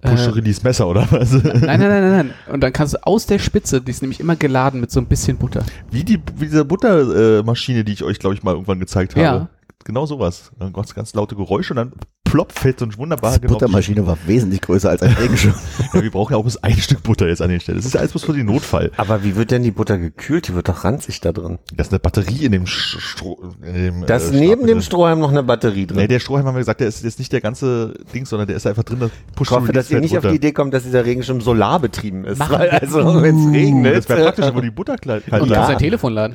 Push 0.00 0.26
Äh, 0.26 0.30
Release 0.30 0.60
Messer 0.64 0.88
oder 0.88 1.06
was? 1.10 1.32
nein, 1.44 1.44
nein, 1.44 1.78
nein, 1.78 1.80
nein, 1.80 2.10
nein. 2.10 2.34
Und 2.52 2.60
dann 2.60 2.72
kannst 2.72 2.94
du 2.94 3.06
aus 3.06 3.26
der 3.26 3.38
Spitze, 3.38 3.80
die 3.80 3.92
ist 3.92 4.02
nämlich 4.02 4.18
immer 4.18 4.34
geladen 4.34 4.80
mit 4.80 4.90
so 4.90 4.98
ein 4.98 5.06
bisschen 5.06 5.36
Butter. 5.36 5.64
Wie 5.92 6.02
die 6.02 6.20
wie 6.34 6.46
diese 6.46 6.64
Buttermaschine, 6.64 7.38
äh, 7.38 7.42
Maschine, 7.44 7.84
die 7.84 7.92
ich 7.92 8.02
euch, 8.02 8.18
glaube 8.18 8.34
ich, 8.34 8.42
mal 8.42 8.54
irgendwann 8.54 8.80
gezeigt 8.80 9.12
habe. 9.12 9.22
Ja. 9.22 9.48
Genau 9.84 10.04
sowas. 10.04 10.50
Dann 10.58 10.72
ganz, 10.72 10.94
ganz 10.94 11.14
laute 11.14 11.36
Geräusche 11.36 11.72
und 11.72 11.76
dann 11.76 11.92
plopp 12.30 12.52
fällt 12.52 12.78
so 12.78 12.84
ein 12.86 12.96
wunderbar 12.96 13.38
Die 13.38 13.46
Buttermaschine 13.46 14.06
war 14.06 14.16
wesentlich 14.26 14.60
größer 14.60 14.90
als 14.90 15.02
ein 15.02 15.12
Regenschirm. 15.20 15.54
Ja, 15.94 16.02
wir 16.02 16.10
brauchen 16.10 16.32
ja 16.32 16.38
auch 16.38 16.44
bis 16.44 16.56
ein 16.58 16.76
Stück 16.76 17.02
Butter 17.02 17.28
jetzt 17.28 17.42
an 17.42 17.48
den 17.50 17.60
Stellen. 17.60 17.78
Das 17.78 17.86
ist 17.86 17.94
ja 17.94 18.00
alles 18.00 18.12
bloß 18.12 18.24
für 18.24 18.32
den 18.32 18.46
Notfall. 18.46 18.90
Aber 18.96 19.24
wie 19.24 19.36
wird 19.36 19.50
denn 19.50 19.62
die 19.62 19.70
Butter 19.70 19.98
gekühlt? 19.98 20.48
Die 20.48 20.54
wird 20.54 20.68
doch 20.68 20.84
ranzig 20.84 21.20
da 21.20 21.32
drin. 21.32 21.58
Da 21.74 21.82
ist 21.82 21.92
eine 21.92 21.98
Batterie 21.98 22.44
in 22.44 22.52
dem 22.52 22.64
Sch- 22.64 23.00
Stroh. 23.00 23.38
In 23.62 23.74
dem, 23.74 24.06
Da 24.06 24.16
ist 24.16 24.32
äh, 24.32 24.36
neben 24.38 24.66
dem 24.66 24.80
Strohhalm 24.82 25.18
noch 25.20 25.30
eine 25.30 25.42
Batterie 25.42 25.86
drin. 25.86 25.96
Nee, 25.98 26.08
der 26.08 26.20
Strohhalm 26.20 26.46
haben 26.46 26.54
wir 26.54 26.60
gesagt, 26.60 26.80
der 26.80 26.88
ist 26.88 27.02
jetzt 27.04 27.18
nicht 27.18 27.32
der 27.32 27.40
ganze 27.40 27.94
Ding, 28.14 28.26
sondern 28.26 28.46
der 28.48 28.56
ist 28.56 28.66
einfach 28.66 28.84
drin. 28.84 28.98
Das 29.00 29.10
ich 29.40 29.50
hoffe, 29.50 29.72
dass 29.72 29.90
ihr 29.90 30.00
nicht 30.00 30.16
auf 30.16 30.26
die 30.26 30.36
Idee 30.36 30.52
kommt, 30.52 30.74
dass 30.74 30.82
dieser 30.84 31.04
Regenschirm 31.04 31.40
solarbetrieben 31.40 32.24
ist. 32.24 32.38
Machen 32.38 32.58
Weil 32.58 32.70
wir- 32.72 32.82
also, 32.82 33.22
wenn 33.22 33.38
es 33.48 33.52
regnet. 33.52 33.96
Das 33.96 34.08
wäre 34.08 34.22
praktisch, 34.24 34.46
wo 34.54 34.60
die 34.60 34.70
Butter 34.70 34.96
kalt 34.96 35.24
Und 35.32 35.40
du 35.40 35.46
Ja. 35.46 35.54
kannst 35.56 35.70
dein 35.70 35.78
Telefon 35.78 36.12
laden. 36.12 36.34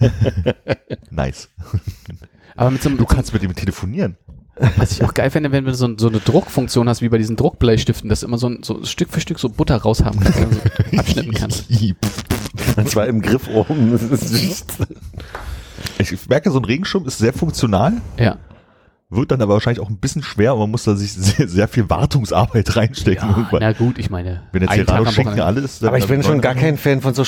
Nice. 1.10 1.48
Aber 2.56 2.70
mit 2.70 2.82
so 2.82 2.88
einem, 2.88 2.98
Du 2.98 3.04
kannst 3.06 3.32
mit 3.32 3.42
ihm 3.42 3.54
telefonieren. 3.54 4.16
Was 4.76 4.92
ich 4.92 5.02
auch 5.04 5.14
geil 5.14 5.30
fände, 5.30 5.50
wenn 5.50 5.64
du 5.64 5.74
so, 5.74 5.88
so 5.96 6.08
eine 6.08 6.20
Druckfunktion 6.20 6.88
hast, 6.88 7.00
wie 7.02 7.08
bei 7.08 7.18
diesen 7.18 7.36
Druckbleistiften, 7.36 8.08
dass 8.08 8.20
du 8.20 8.26
immer 8.26 8.38
so, 8.38 8.48
ein, 8.48 8.62
so 8.62 8.84
Stück 8.84 9.10
für 9.10 9.20
Stück 9.20 9.38
so 9.38 9.48
Butter 9.48 9.76
raushaben 9.78 10.20
kannst, 10.20 10.38
also 10.38 10.60
abschnippen 10.98 11.32
kannst. 11.34 11.64
Und 12.76 12.88
zwar 12.88 13.06
im 13.06 13.22
Griff 13.22 13.48
oben. 13.48 13.98
Ich 15.98 16.28
merke, 16.28 16.50
so 16.50 16.58
ein 16.58 16.64
Regenschirm 16.64 17.06
ist 17.06 17.18
sehr 17.18 17.32
funktional, 17.32 17.94
Ja. 18.18 18.36
wird 19.10 19.30
dann 19.30 19.40
aber 19.42 19.54
wahrscheinlich 19.54 19.80
auch 19.82 19.88
ein 19.90 19.98
bisschen 19.98 20.22
schwer 20.22 20.54
und 20.54 20.60
man 20.60 20.70
muss 20.70 20.84
da 20.84 20.94
sich 20.96 21.12
sehr, 21.12 21.48
sehr 21.48 21.68
viel 21.68 21.88
Wartungsarbeit 21.88 22.76
reinstecken. 22.76 23.28
ja 23.30 23.36
irgendwann. 23.36 23.60
na 23.60 23.72
gut, 23.72 23.98
ich 23.98 24.10
meine. 24.10 24.42
Wenn 24.52 24.60
der 24.66 24.70
Serrano-Schinken 24.70 25.38
Wochenende. 25.38 25.44
alles 25.44 25.82
Aber 25.82 25.98
ich 25.98 26.06
bin 26.06 26.22
schon 26.22 26.40
gar 26.40 26.54
kein 26.54 26.76
Fan 26.76 27.00
von 27.00 27.14
so, 27.14 27.24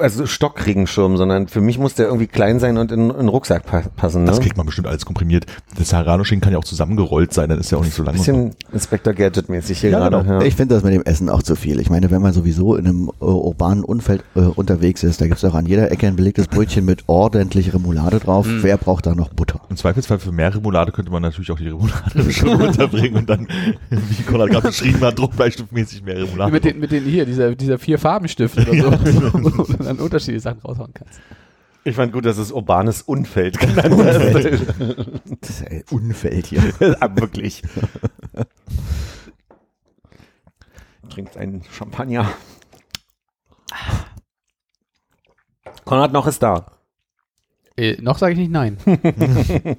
also 0.00 0.26
Stockregenschirm, 0.26 1.16
sondern 1.16 1.48
für 1.48 1.60
mich 1.60 1.78
muss 1.78 1.94
der 1.94 2.06
irgendwie 2.06 2.26
klein 2.26 2.60
sein 2.60 2.78
und 2.78 2.92
in, 2.92 3.10
in 3.10 3.16
den 3.16 3.28
Rucksack 3.28 3.66
pa 3.66 3.82
passen. 3.96 4.22
Ne? 4.24 4.30
Das 4.30 4.40
kriegt 4.40 4.56
man 4.56 4.64
bestimmt 4.64 4.86
alles 4.88 5.04
komprimiert. 5.04 5.44
Der 5.76 5.84
Serrano-Schinken 5.84 6.42
kann 6.44 6.52
ja 6.52 6.58
auch 6.58 6.64
zusammengerollt 6.64 7.32
sein, 7.34 7.48
dann 7.50 7.58
ist 7.58 7.70
ja 7.70 7.78
auch 7.78 7.84
nicht 7.84 7.94
so 7.94 8.02
lang. 8.02 8.14
bisschen 8.14 8.54
Inspector 8.72 9.12
Gadget-mäßig 9.12 9.80
hier 9.80 9.90
Ja, 9.90 9.98
gerade. 9.98 10.22
genau. 10.22 10.40
Ja. 10.40 10.46
Ich 10.46 10.54
finde 10.54 10.74
das 10.74 10.84
mit 10.84 10.94
dem 10.94 11.02
Essen 11.02 11.28
auch 11.28 11.42
zu 11.42 11.56
viel. 11.56 11.80
Ich 11.80 11.90
meine, 11.90 12.10
wenn 12.10 12.22
man 12.22 12.32
sowieso 12.32 12.76
in 12.76 12.86
einem 12.86 13.10
äh, 13.20 13.24
urbanen 13.24 13.84
Umfeld 13.84 14.24
äh, 14.34 14.40
unterwegs 14.40 15.02
ist, 15.02 15.20
da 15.20 15.26
gibt 15.26 15.38
es 15.38 15.44
auch 15.44 15.54
an 15.54 15.66
jeder 15.66 15.90
Ecke 15.90 16.06
ein 16.06 16.16
belegtes 16.16 16.48
Brötchen 16.48 16.84
mit 16.84 17.04
ordentlich 17.08 17.74
Remoulade 17.74 18.18
drauf. 18.20 18.46
Wer 18.48 18.76
braucht 18.78 19.06
da 19.06 19.14
noch 19.14 19.28
Butter? 19.30 19.60
Im 19.68 19.76
Zweifelsfall 19.76 20.18
für 20.20 20.32
mehr 20.32 20.54
Remoulade 20.54 20.92
könnte 20.92 21.10
man 21.10 21.22
natürlich 21.22 21.50
auch 21.50 21.58
die 21.58 21.68
Remoulade 21.68 22.30
schon 22.32 22.48
runterbringen 22.60 23.16
und 23.18 23.28
dann, 23.28 23.46
wie 23.90 24.22
Konrad 24.22 24.50
gerade 24.50 24.68
beschrieben 24.68 25.00
hat, 25.02 25.18
druckbleistiftmäßig 25.18 26.02
mehr 26.04 26.16
Remoulade. 26.22 26.52
Mit 26.52 26.64
den, 26.64 26.78
mit 26.78 26.92
den 26.92 27.04
hier, 27.04 27.26
dieser, 27.26 27.54
dieser 27.54 27.78
vier 27.78 27.98
Farbenstift 27.98 28.56
oder 28.58 28.98
so, 29.04 29.64
dann 29.78 29.98
unterschiedliche 29.98 30.40
Sachen 30.40 30.60
raushauen 30.60 30.92
kannst. 30.94 31.20
Ich 31.84 31.96
fand 31.96 32.12
gut, 32.12 32.24
dass 32.24 32.38
es 32.38 32.52
urbanes 32.52 33.02
Unfeld 33.02 33.58
genannt 33.60 33.96
hast. 33.98 34.44
Das 35.40 35.50
ist 35.50 35.66
ein 35.66 35.84
Unfeld 35.90 36.46
hier. 36.46 36.62
Aber 37.00 37.22
wirklich. 37.22 37.62
Trinkt 41.10 41.36
einen 41.36 41.64
Champagner. 41.64 42.32
Konrad 45.84 46.12
noch 46.12 46.28
ist 46.28 46.42
da. 46.42 46.78
Äh, 47.76 48.00
noch 48.00 48.18
sage 48.18 48.34
ich 48.34 48.38
nicht 48.38 48.52
nein. 48.52 48.78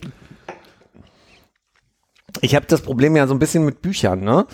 Ich 2.42 2.56
habe 2.56 2.66
das 2.66 2.82
Problem 2.82 3.16
ja 3.16 3.26
so 3.26 3.34
ein 3.34 3.40
bisschen 3.40 3.64
mit 3.64 3.82
Büchern, 3.82 4.20
ne? 4.22 4.46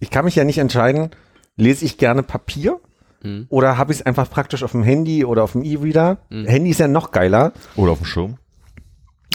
Ich 0.00 0.10
kann 0.10 0.26
mich 0.26 0.34
ja 0.34 0.44
nicht 0.44 0.58
entscheiden, 0.58 1.10
lese 1.56 1.84
ich 1.84 1.96
gerne 1.96 2.22
Papier 2.22 2.78
Mhm. 3.22 3.46
oder 3.50 3.78
habe 3.78 3.92
ich 3.92 4.00
es 4.00 4.06
einfach 4.06 4.28
praktisch 4.30 4.62
auf 4.62 4.72
dem 4.72 4.82
Handy 4.82 5.24
oder 5.24 5.44
auf 5.44 5.52
dem 5.52 5.62
E-Reader. 5.62 6.18
Handy 6.30 6.70
ist 6.70 6.80
ja 6.80 6.88
noch 6.88 7.10
geiler, 7.12 7.52
Oder 7.76 7.92
auf 7.92 7.98
dem 7.98 8.06
Schirm. 8.06 8.38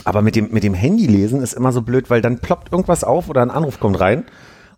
aber 0.04 0.22
mit 0.22 0.36
dem, 0.36 0.50
mit 0.52 0.62
dem 0.64 0.74
Handy 0.74 1.06
lesen 1.06 1.42
ist 1.42 1.54
immer 1.54 1.72
so 1.72 1.82
blöd, 1.82 2.10
weil 2.10 2.20
dann 2.22 2.38
ploppt 2.38 2.72
irgendwas 2.72 3.04
auf 3.04 3.28
oder 3.28 3.42
ein 3.42 3.50
Anruf 3.50 3.80
kommt 3.80 3.98
rein 4.00 4.24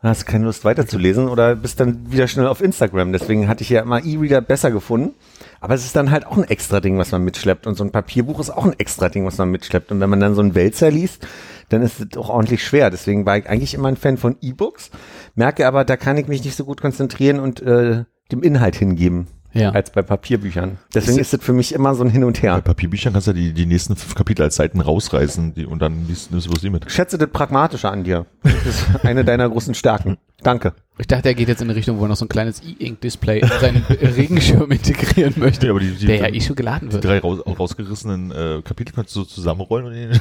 und 0.02 0.08
hast 0.08 0.24
keine 0.26 0.46
Lust 0.46 0.64
weiterzulesen 0.64 1.28
oder 1.28 1.54
bist 1.56 1.78
dann 1.78 2.10
wieder 2.10 2.26
schnell 2.26 2.46
auf 2.46 2.62
Instagram. 2.62 3.12
Deswegen 3.12 3.48
hatte 3.48 3.62
ich 3.62 3.68
ja 3.68 3.82
immer 3.82 4.02
E-Reader 4.02 4.40
besser 4.40 4.70
gefunden. 4.70 5.14
Aber 5.60 5.74
es 5.74 5.84
ist 5.84 5.94
dann 5.94 6.10
halt 6.10 6.26
auch 6.26 6.38
ein 6.38 6.44
extra 6.44 6.80
Ding, 6.80 6.96
was 6.96 7.12
man 7.12 7.22
mitschleppt. 7.22 7.66
Und 7.66 7.74
so 7.74 7.84
ein 7.84 7.90
Papierbuch 7.90 8.40
ist 8.40 8.48
auch 8.48 8.64
ein 8.64 8.72
extra 8.78 9.10
Ding, 9.10 9.26
was 9.26 9.36
man 9.36 9.50
mitschleppt. 9.50 9.92
Und 9.92 10.00
wenn 10.00 10.08
man 10.08 10.18
dann 10.20 10.34
so 10.34 10.40
einen 10.40 10.54
Wälzer 10.54 10.90
liest, 10.90 11.26
dann 11.68 11.82
ist 11.82 12.00
es 12.00 12.16
auch 12.16 12.30
ordentlich 12.30 12.64
schwer. 12.64 12.88
Deswegen 12.88 13.26
war 13.26 13.36
ich 13.36 13.46
eigentlich 13.46 13.74
immer 13.74 13.88
ein 13.88 13.96
Fan 13.98 14.16
von 14.16 14.36
E-Books. 14.40 14.90
Merke 15.34 15.66
aber, 15.66 15.84
da 15.84 15.98
kann 15.98 16.16
ich 16.16 16.28
mich 16.28 16.42
nicht 16.44 16.56
so 16.56 16.64
gut 16.64 16.80
konzentrieren 16.80 17.38
und 17.40 17.60
äh, 17.60 18.04
dem 18.32 18.42
Inhalt 18.42 18.76
hingeben. 18.76 19.26
Ja. 19.52 19.70
Als 19.70 19.90
bei 19.90 20.02
Papierbüchern. 20.02 20.78
Deswegen 20.94 21.18
ist 21.18 21.34
es 21.34 21.42
für 21.42 21.52
mich 21.52 21.74
immer 21.74 21.96
so 21.96 22.04
ein 22.04 22.10
Hin 22.10 22.22
und 22.22 22.40
Bei 22.40 22.46
Her. 22.46 22.60
Papierbüchern 22.60 23.12
kannst 23.12 23.26
du 23.26 23.32
die, 23.32 23.52
die 23.52 23.66
nächsten 23.66 23.96
fünf 23.96 24.14
Kapitel 24.14 24.42
als 24.44 24.54
Seiten 24.54 24.80
rausreißen 24.80 25.54
die, 25.54 25.66
und 25.66 25.82
dann 25.82 26.06
liest 26.06 26.30
nimmst 26.30 26.46
du 26.46 26.50
bloß 26.50 26.60
die 26.62 26.70
mit. 26.70 26.86
Ich 26.86 26.92
schätze 26.94 27.18
das 27.18 27.28
Pragmatische 27.30 27.90
an 27.90 28.04
dir. 28.04 28.26
Das 28.44 28.64
ist 28.64 28.84
eine 29.04 29.24
deiner 29.24 29.48
großen 29.50 29.74
Stärken. 29.74 30.18
Danke. 30.44 30.74
Ich 30.98 31.08
dachte, 31.08 31.30
er 31.30 31.34
geht 31.34 31.48
jetzt 31.48 31.60
in 31.62 31.68
eine 31.68 31.76
Richtung, 31.76 31.98
wo 31.98 32.04
er 32.04 32.08
noch 32.08 32.16
so 32.16 32.26
ein 32.26 32.28
kleines 32.28 32.62
E-Ink-Display 32.62 33.40
in 33.40 33.48
seinen 33.60 33.84
Regenschirm 33.90 34.70
integrieren 34.70 35.34
möchte, 35.36 35.66
Ja, 35.66 35.72
aber 35.72 35.80
die, 35.80 35.90
die, 35.96 36.06
der 36.06 36.16
ja 36.18 36.28
eh 36.28 36.40
schon 36.40 36.54
geladen 36.54 36.88
die 36.90 36.92
wird. 36.94 37.04
drei 37.04 37.18
raus, 37.18 37.40
rausgerissenen 37.44 38.30
äh, 38.30 38.62
Kapitel 38.62 38.94
kannst 38.94 39.16
du 39.16 39.20
so 39.20 39.26
zusammenrollen 39.26 39.86
und 39.86 40.20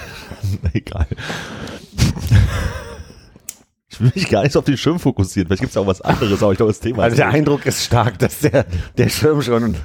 egal. 0.73 1.05
Ich 3.99 4.05
will 4.05 4.12
mich 4.15 4.29
gar 4.29 4.43
nicht 4.43 4.53
so 4.53 4.59
auf 4.59 4.65
den 4.65 4.77
Schirm 4.77 4.99
fokussieren. 4.99 5.47
Vielleicht 5.47 5.62
gibt 5.62 5.71
es 5.71 5.77
auch 5.77 5.88
was 5.88 6.01
anderes, 6.01 6.41
aber 6.41 6.53
ich 6.53 6.57
glaube, 6.57 6.71
das 6.71 6.79
Thema 6.79 7.03
Also 7.03 7.15
ist 7.15 7.19
der 7.19 7.29
Eindruck 7.29 7.65
ist 7.65 7.83
stark, 7.83 8.17
dass 8.19 8.39
der, 8.39 8.65
der 8.97 9.09
Schirm 9.09 9.41
schon 9.41 9.75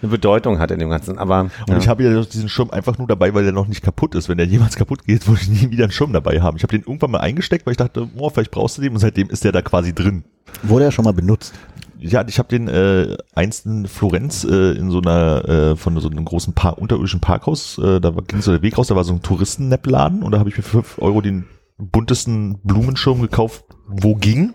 eine 0.00 0.10
Bedeutung 0.10 0.58
hat 0.58 0.70
in 0.70 0.78
dem 0.78 0.90
Ganzen. 0.90 1.18
Aber 1.18 1.42
Und 1.42 1.52
ja. 1.68 1.78
ich 1.78 1.88
habe 1.88 2.04
ja 2.04 2.22
diesen 2.22 2.48
Schirm 2.48 2.70
einfach 2.70 2.98
nur 2.98 3.06
dabei, 3.06 3.34
weil 3.34 3.44
der 3.44 3.52
noch 3.52 3.66
nicht 3.66 3.82
kaputt 3.82 4.14
ist. 4.14 4.28
Wenn 4.28 4.38
der 4.38 4.46
jemals 4.46 4.76
kaputt 4.76 5.04
geht, 5.04 5.26
würde 5.26 5.40
ich 5.42 5.48
nie 5.48 5.70
wieder 5.70 5.84
einen 5.84 5.92
Schirm 5.92 6.12
dabei 6.12 6.40
haben. 6.40 6.56
Ich 6.56 6.62
habe 6.62 6.76
den 6.76 6.82
irgendwann 6.82 7.10
mal 7.10 7.20
eingesteckt, 7.20 7.66
weil 7.66 7.72
ich 7.72 7.78
dachte, 7.78 8.08
oh, 8.16 8.30
vielleicht 8.30 8.50
brauchst 8.50 8.78
du 8.78 8.82
den 8.82 8.92
und 8.92 8.98
seitdem 8.98 9.28
ist 9.28 9.44
der 9.44 9.52
da 9.52 9.62
quasi 9.62 9.94
drin. 9.94 10.24
Wurde 10.62 10.86
ja 10.86 10.90
schon 10.90 11.04
mal 11.04 11.12
benutzt. 11.12 11.52
Ja, 12.00 12.24
ich 12.26 12.38
habe 12.38 12.48
den 12.48 12.68
äh, 12.68 13.16
einst 13.34 13.66
in 13.66 13.88
Florenz 13.88 14.44
äh, 14.44 14.72
in 14.78 14.90
so 14.92 15.00
einer 15.00 15.48
äh, 15.48 15.76
von 15.76 15.98
so 15.98 16.08
einem 16.08 16.24
großen 16.24 16.52
Park, 16.52 16.78
unterirdischen 16.78 17.18
Parkhaus, 17.18 17.76
äh, 17.78 18.00
da 18.00 18.10
ging 18.10 18.40
so 18.40 18.52
der 18.52 18.62
Weg 18.62 18.78
raus, 18.78 18.86
da 18.86 18.94
war 18.94 19.02
so 19.02 19.12
ein 19.12 19.20
Touristen-Nap-Laden 19.20 20.22
und 20.22 20.30
da 20.30 20.38
habe 20.38 20.48
ich 20.48 20.54
für 20.54 20.62
5 20.62 20.98
Euro 21.00 21.20
den 21.20 21.46
buntesten 21.78 22.58
Blumenschirm 22.62 23.22
gekauft, 23.22 23.64
wo 23.86 24.14
ging. 24.14 24.54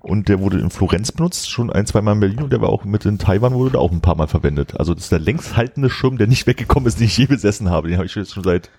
Und 0.00 0.28
der 0.28 0.40
wurde 0.40 0.58
in 0.58 0.70
Florenz 0.70 1.12
benutzt, 1.12 1.50
schon 1.50 1.70
ein, 1.70 1.84
zwei 1.86 2.00
Mal 2.00 2.12
in 2.12 2.20
Berlin 2.20 2.42
und 2.42 2.52
der 2.52 2.62
war 2.62 2.70
auch 2.70 2.84
mit 2.84 3.04
in 3.04 3.18
Taiwan 3.18 3.52
wurde 3.52 3.72
der 3.72 3.80
auch 3.80 3.92
ein 3.92 4.00
paar 4.00 4.16
Mal 4.16 4.28
verwendet. 4.28 4.80
Also 4.80 4.94
das 4.94 5.04
ist 5.04 5.12
der 5.12 5.18
längst 5.18 5.56
haltende 5.56 5.90
Schirm, 5.90 6.16
der 6.16 6.26
nicht 6.26 6.46
weggekommen 6.46 6.86
ist, 6.86 6.98
den 6.98 7.06
ich 7.06 7.18
je 7.18 7.26
besessen 7.26 7.70
habe. 7.70 7.88
Den 7.88 7.98
habe 7.98 8.06
ich 8.06 8.14
jetzt 8.14 8.32
schon 8.32 8.44
seit 8.44 8.70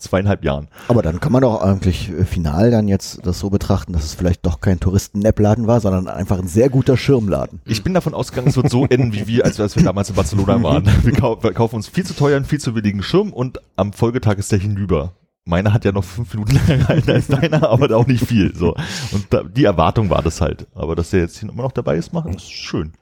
zweieinhalb 0.00 0.44
Jahren. 0.44 0.68
Aber 0.88 1.02
dann 1.02 1.20
kann 1.20 1.32
man 1.32 1.42
doch 1.42 1.60
eigentlich 1.60 2.10
äh, 2.10 2.24
final 2.24 2.70
dann 2.70 2.88
jetzt 2.88 3.26
das 3.26 3.38
so 3.38 3.50
betrachten, 3.50 3.92
dass 3.92 4.04
es 4.04 4.14
vielleicht 4.14 4.46
doch 4.46 4.60
kein 4.60 4.80
Touristen-Nap-Laden 4.80 5.66
war, 5.66 5.80
sondern 5.80 6.08
einfach 6.08 6.38
ein 6.38 6.48
sehr 6.48 6.70
guter 6.70 6.96
Schirmladen. 6.96 7.60
Ich 7.66 7.82
bin 7.82 7.92
davon 7.92 8.14
ausgegangen, 8.14 8.48
es 8.48 8.56
wird 8.56 8.70
so 8.70 8.86
enden 8.86 9.12
wie 9.12 9.26
wir, 9.26 9.44
als, 9.44 9.60
als 9.60 9.76
wir 9.76 9.82
damals 9.82 10.08
in 10.08 10.16
Barcelona 10.16 10.62
waren. 10.62 10.88
Wir, 11.02 11.12
kau 11.12 11.42
wir 11.42 11.52
kaufen 11.52 11.76
uns 11.76 11.88
viel 11.88 12.04
zu 12.04 12.14
teuren, 12.14 12.44
viel 12.44 12.60
zu 12.60 12.72
billigen 12.72 13.02
Schirm 13.02 13.32
und 13.32 13.60
am 13.76 13.92
Folgetag 13.92 14.38
ist 14.38 14.52
der 14.52 14.58
hinüber. 14.58 15.12
Meiner 15.50 15.72
hat 15.74 15.84
ja 15.84 15.90
noch 15.90 16.04
fünf 16.04 16.32
Minuten 16.32 16.52
länger 16.52 16.78
gehalten 16.78 17.10
als 17.10 17.26
deiner, 17.26 17.68
aber 17.68 17.94
auch 17.96 18.06
nicht 18.06 18.24
viel. 18.24 18.54
So. 18.54 18.74
Und 19.12 19.26
da, 19.30 19.42
die 19.42 19.64
Erwartung 19.64 20.08
war 20.08 20.22
das 20.22 20.40
halt. 20.40 20.68
Aber 20.74 20.94
dass 20.94 21.10
der 21.10 21.20
jetzt 21.20 21.38
hier 21.38 21.48
immer 21.48 21.64
noch 21.64 21.72
dabei 21.72 21.96
ist, 21.96 22.12
machen, 22.12 22.34
ist 22.34 22.50
schön. 22.50 22.92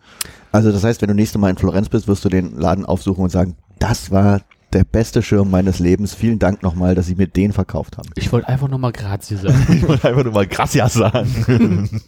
Also 0.51 0.73
das 0.73 0.83
heißt, 0.83 1.03
wenn 1.03 1.09
du 1.09 1.15
nächstes 1.15 1.39
Mal 1.39 1.51
in 1.51 1.59
Florenz 1.59 1.91
bist, 1.91 2.09
wirst 2.09 2.25
du 2.25 2.31
den 2.31 2.59
Laden 2.59 2.87
aufsuchen 2.87 3.23
und 3.23 3.31
sagen, 3.31 3.57
das 3.79 4.11
war 4.11 4.41
der 4.73 4.85
beste 4.85 5.23
Schirm 5.23 5.51
meines 5.51 5.79
Lebens. 5.79 6.15
Vielen 6.15 6.39
Dank 6.39 6.63
nochmal, 6.63 6.95
dass 6.95 7.07
Sie 7.07 7.15
mir 7.15 7.27
den 7.27 7.53
verkauft 7.53 7.99
haben. 7.99 8.09
Ich 8.17 8.33
wollte 8.33 8.49
einfach 8.49 8.69
nochmal 8.69 8.93
Grazie 8.93 9.37
sagen. 9.37 9.67
Ich 9.69 9.87
wollte 9.87 10.09
einfach 10.09 10.25
nur 10.25 10.33
mal 10.33 10.47
Gracias 10.47 10.95
sagen. 10.95 11.91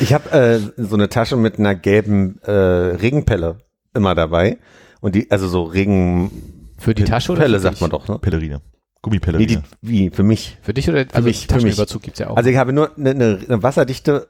Ich 0.00 0.14
habe 0.14 0.30
äh, 0.32 0.60
so 0.82 0.96
eine 0.96 1.08
Tasche 1.10 1.36
mit 1.36 1.58
einer 1.58 1.74
gelben 1.74 2.38
äh, 2.42 2.50
Regenpelle 2.50 3.58
immer 3.94 4.14
dabei. 4.14 4.58
Und 5.00 5.14
die, 5.14 5.30
also 5.30 5.46
so 5.46 5.62
Regenpelle 5.62 6.59
Für 6.80 6.94
die 6.94 7.04
Tasche 7.04 7.32
oder 7.32 7.46
für 7.46 7.60
sagt 7.60 7.80
man 7.80 7.90
doch, 7.90 8.08
ne? 8.08 8.18
Pellerine. 8.18 8.56
Nee, 8.56 8.60
Gummipellerine. 9.02 9.46
die, 9.46 9.58
wie, 9.82 10.10
für 10.10 10.22
mich. 10.22 10.58
Für 10.62 10.74
dich 10.74 10.88
oder 10.88 10.98
also 10.98 11.08
mich, 11.08 11.20
für 11.20 11.24
mich. 11.26 11.46
Taschenüberzug 11.46 12.02
gibt's 12.02 12.18
ja 12.18 12.28
auch. 12.30 12.36
Also 12.36 12.50
ich 12.50 12.56
habe 12.56 12.72
nur 12.72 12.90
eine, 12.98 13.10
eine, 13.10 13.38
eine 13.46 13.62
wasserdichte, 13.62 14.28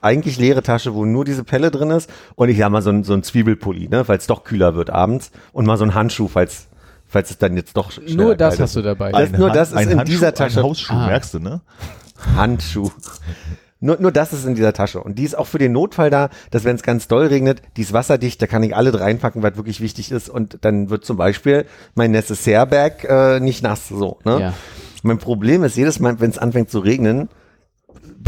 eigentlich 0.00 0.38
leere 0.38 0.62
Tasche, 0.62 0.94
wo 0.94 1.04
nur 1.04 1.24
diese 1.24 1.44
Pelle 1.44 1.70
drin 1.70 1.90
ist. 1.90 2.08
Und 2.36 2.48
ich 2.48 2.62
habe 2.62 2.72
mal 2.72 2.82
so 2.82 2.90
ein, 2.90 3.04
so 3.04 3.14
ein 3.14 3.22
Zwiebelpulli, 3.22 3.88
ne, 3.88 4.04
falls 4.04 4.22
es 4.24 4.26
doch 4.28 4.44
kühler 4.44 4.74
wird 4.76 4.90
abends. 4.90 5.30
Und 5.52 5.66
mal 5.66 5.76
so 5.76 5.84
ein 5.84 5.94
Handschuh, 5.94 6.28
falls, 6.28 6.68
falls 7.06 7.30
es 7.30 7.38
dann 7.38 7.56
jetzt 7.56 7.76
doch 7.76 7.92
Nur 8.08 8.34
das 8.36 8.54
kalt 8.54 8.60
hast 8.60 8.76
du 8.76 8.82
dabei. 8.82 9.12
Das- 9.12 9.32
nur 9.32 9.50
das 9.50 9.70
ist 9.70 9.76
ein 9.76 9.90
in 9.90 9.98
Handschuh, 9.98 10.12
dieser 10.14 10.34
Tasche. 10.34 10.60
Ein 10.60 10.64
Hausschuh, 10.64 10.94
Ah. 10.94 11.06
merkst 11.06 11.34
du, 11.34 11.38
ne? 11.40 11.60
Handschuh. 12.36 12.90
Nur, 13.80 14.00
nur 14.00 14.10
das 14.10 14.32
ist 14.32 14.44
in 14.44 14.54
dieser 14.54 14.72
Tasche. 14.72 15.00
Und 15.00 15.18
die 15.18 15.24
ist 15.24 15.38
auch 15.38 15.46
für 15.46 15.58
den 15.58 15.72
Notfall 15.72 16.10
da, 16.10 16.30
dass 16.50 16.64
wenn 16.64 16.76
es 16.76 16.82
ganz 16.82 17.06
doll 17.06 17.26
regnet, 17.26 17.62
die 17.76 17.82
ist 17.82 17.92
wasserdicht, 17.92 18.42
da 18.42 18.46
kann 18.46 18.62
ich 18.62 18.74
alle 18.74 18.98
reinpacken, 18.98 19.42
was 19.42 19.56
wirklich 19.56 19.80
wichtig 19.80 20.10
ist. 20.10 20.28
Und 20.28 20.58
dann 20.62 20.90
wird 20.90 21.04
zum 21.04 21.16
Beispiel 21.16 21.64
mein 21.94 22.10
Necessaire-Bag 22.10 23.04
äh, 23.04 23.40
nicht 23.40 23.62
nass. 23.62 23.88
So, 23.88 24.18
ne? 24.24 24.40
Ja. 24.40 24.54
Mein 25.04 25.18
Problem 25.18 25.62
ist, 25.62 25.76
jedes 25.76 26.00
Mal, 26.00 26.18
wenn 26.18 26.30
es 26.30 26.38
anfängt 26.38 26.70
zu 26.70 26.80
regnen, 26.80 27.28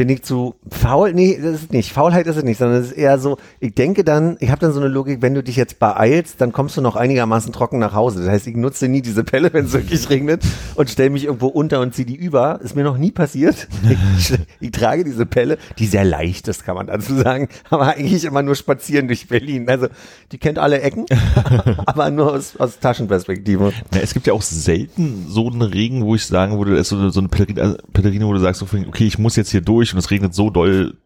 bin 0.01 0.09
ich 0.09 0.23
zu 0.23 0.55
faul? 0.71 1.13
Nee, 1.13 1.39
das 1.43 1.57
ist 1.57 1.73
nicht. 1.75 1.93
Faulheit 1.93 2.27
ist 2.27 2.37
es 2.37 2.43
nicht, 2.43 2.57
sondern 2.57 2.81
es 2.81 2.87
ist 2.87 2.97
eher 2.97 3.19
so, 3.19 3.37
ich 3.59 3.75
denke 3.75 4.03
dann, 4.03 4.39
ich 4.41 4.49
habe 4.49 4.59
dann 4.59 4.73
so 4.73 4.81
eine 4.81 4.89
Logik, 4.89 5.21
wenn 5.21 5.35
du 5.35 5.43
dich 5.43 5.57
jetzt 5.57 5.79
beeilst, 5.79 6.41
dann 6.41 6.53
kommst 6.53 6.79
du 6.79 6.81
noch 6.81 6.97
einigermaßen 6.97 7.53
trocken 7.53 7.79
nach 7.79 7.93
Hause. 7.93 8.21
Das 8.21 8.31
heißt, 8.31 8.47
ich 8.47 8.57
nutze 8.57 8.89
nie 8.89 9.03
diese 9.03 9.25
Pelle, 9.25 9.53
wenn 9.53 9.67
es 9.67 9.75
wirklich 9.75 10.09
regnet 10.09 10.43
und 10.75 10.89
stelle 10.89 11.11
mich 11.11 11.25
irgendwo 11.25 11.49
unter 11.49 11.83
und 11.83 11.95
ziehe 11.95 12.07
die 12.07 12.17
über. 12.17 12.63
Ist 12.63 12.77
mir 12.77 12.83
noch 12.83 12.97
nie 12.97 13.11
passiert. 13.11 13.69
Ich, 14.17 14.39
ich 14.61 14.71
trage 14.71 15.05
diese 15.05 15.27
Pelle, 15.27 15.59
die 15.79 15.85
sehr 15.85 16.07
leicht 16.07 16.49
ist, 16.49 16.65
kann 16.65 16.77
man 16.77 16.87
dazu 16.87 17.17
sagen, 17.17 17.49
aber 17.69 17.89
eigentlich 17.89 18.25
immer 18.25 18.41
nur 18.41 18.55
spazieren 18.55 19.07
durch 19.07 19.29
Berlin. 19.29 19.69
Also 19.69 19.89
die 20.33 20.39
kennt 20.39 20.59
alle 20.59 20.81
Ecken, 20.81 21.05
aber 21.85 22.11
nur 22.11 22.33
aus, 22.33 22.57
aus 22.57 22.79
Taschenperspektive. 22.79 23.75
Na, 23.93 24.01
es 24.01 24.15
gibt 24.15 24.27
ja 24.27 24.33
auch 24.33 24.41
selten 24.41 25.27
so 25.29 25.47
einen 25.47 25.61
Regen, 25.61 26.07
wo 26.07 26.15
ich 26.15 26.25
sagen 26.25 26.57
würde, 26.57 26.73
es 26.77 26.81
ist 26.81 26.89
so, 26.89 27.11
so 27.11 27.21
eine 27.21 27.29
Pellerine, 27.29 28.27
wo 28.27 28.33
du 28.33 28.41
sagst, 28.41 28.63
okay, 28.63 29.05
ich 29.05 29.19
muss 29.19 29.37
jetzt 29.37 29.51
hier 29.51 29.61
durch 29.61 29.90
und 29.95 29.99
es 29.99 30.11
regnet 30.11 30.35
so 30.35 30.51
doll, 30.51 30.97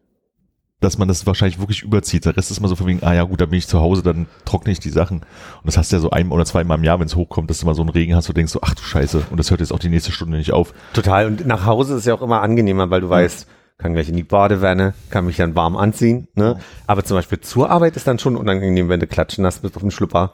dass 0.81 0.97
man 0.97 1.07
das 1.07 1.25
wahrscheinlich 1.25 1.59
wirklich 1.59 1.83
überzieht. 1.83 2.25
Der 2.25 2.35
Rest 2.37 2.51
ist 2.51 2.59
mal 2.59 2.67
so 2.67 2.75
von 2.75 2.85
wegen, 2.87 3.01
ah 3.03 3.13
ja 3.13 3.23
gut, 3.23 3.41
dann 3.41 3.49
bin 3.49 3.57
ich 3.59 3.67
zu 3.67 3.79
Hause, 3.79 4.03
dann 4.03 4.27
trockne 4.43 4.71
ich 4.71 4.79
die 4.79 4.89
Sachen. 4.89 5.19
Und 5.19 5.65
das 5.65 5.77
hast 5.77 5.91
du 5.91 5.95
ja 5.95 6.01
so 6.01 6.11
ein 6.11 6.31
oder 6.31 6.45
zweimal 6.45 6.77
im 6.77 6.83
Jahr, 6.83 6.99
wenn 6.99 7.07
es 7.07 7.15
hochkommt, 7.15 7.49
dass 7.49 7.59
du 7.59 7.65
mal 7.65 7.73
so 7.75 7.81
einen 7.81 7.89
Regen 7.89 8.15
hast, 8.15 8.27
wo 8.27 8.33
du 8.33 8.35
denkst 8.35 8.51
so, 8.51 8.59
ach 8.61 8.75
du 8.75 8.83
Scheiße, 8.83 9.23
und 9.31 9.37
das 9.37 9.49
hört 9.49 9.61
jetzt 9.61 9.71
auch 9.71 9.79
die 9.79 9.89
nächste 9.89 10.11
Stunde 10.11 10.37
nicht 10.37 10.51
auf. 10.51 10.73
Total. 10.93 11.27
Und 11.27 11.47
nach 11.47 11.65
Hause 11.65 11.95
ist 11.95 12.05
ja 12.05 12.13
auch 12.13 12.21
immer 12.21 12.41
angenehmer, 12.41 12.89
weil 12.89 13.01
du 13.01 13.09
weißt, 13.09 13.47
kann 13.77 13.93
gleich 13.93 14.09
in 14.09 14.15
die 14.15 14.23
Badewanne, 14.23 14.93
kann 15.09 15.25
mich 15.25 15.37
dann 15.37 15.55
warm 15.55 15.75
anziehen. 15.75 16.27
Ne? 16.35 16.59
Aber 16.87 17.03
zum 17.03 17.17
Beispiel 17.17 17.39
zur 17.39 17.69
Arbeit 17.69 17.95
ist 17.95 18.07
dann 18.07 18.19
schon 18.19 18.35
unangenehm, 18.35 18.89
wenn 18.89 18.99
du 18.99 19.07
klatschen 19.07 19.45
hast 19.45 19.63
mit 19.63 19.75
auf 19.75 19.81
dem 19.81 19.91
Schlüpper. 19.91 20.33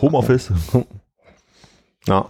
Homeoffice, 0.00 0.52
Ja. 2.06 2.26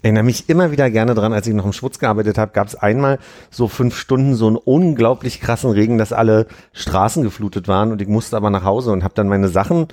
Ich 0.00 0.04
erinnere 0.04 0.24
mich 0.24 0.48
immer 0.48 0.70
wieder 0.70 0.88
gerne 0.88 1.14
dran, 1.14 1.34
als 1.34 1.46
ich 1.46 1.52
noch 1.52 1.66
im 1.66 1.74
Schwutz 1.74 1.98
gearbeitet 1.98 2.38
habe, 2.38 2.52
gab 2.52 2.66
es 2.66 2.74
einmal 2.74 3.18
so 3.50 3.68
fünf 3.68 3.94
Stunden 3.94 4.34
so 4.34 4.46
einen 4.46 4.56
unglaublich 4.56 5.42
krassen 5.42 5.70
Regen, 5.72 5.98
dass 5.98 6.14
alle 6.14 6.46
Straßen 6.72 7.22
geflutet 7.22 7.68
waren 7.68 7.92
und 7.92 8.00
ich 8.00 8.08
musste 8.08 8.38
aber 8.38 8.48
nach 8.48 8.64
Hause 8.64 8.92
und 8.92 9.04
habe 9.04 9.12
dann 9.12 9.28
meine 9.28 9.48
Sachen, 9.48 9.88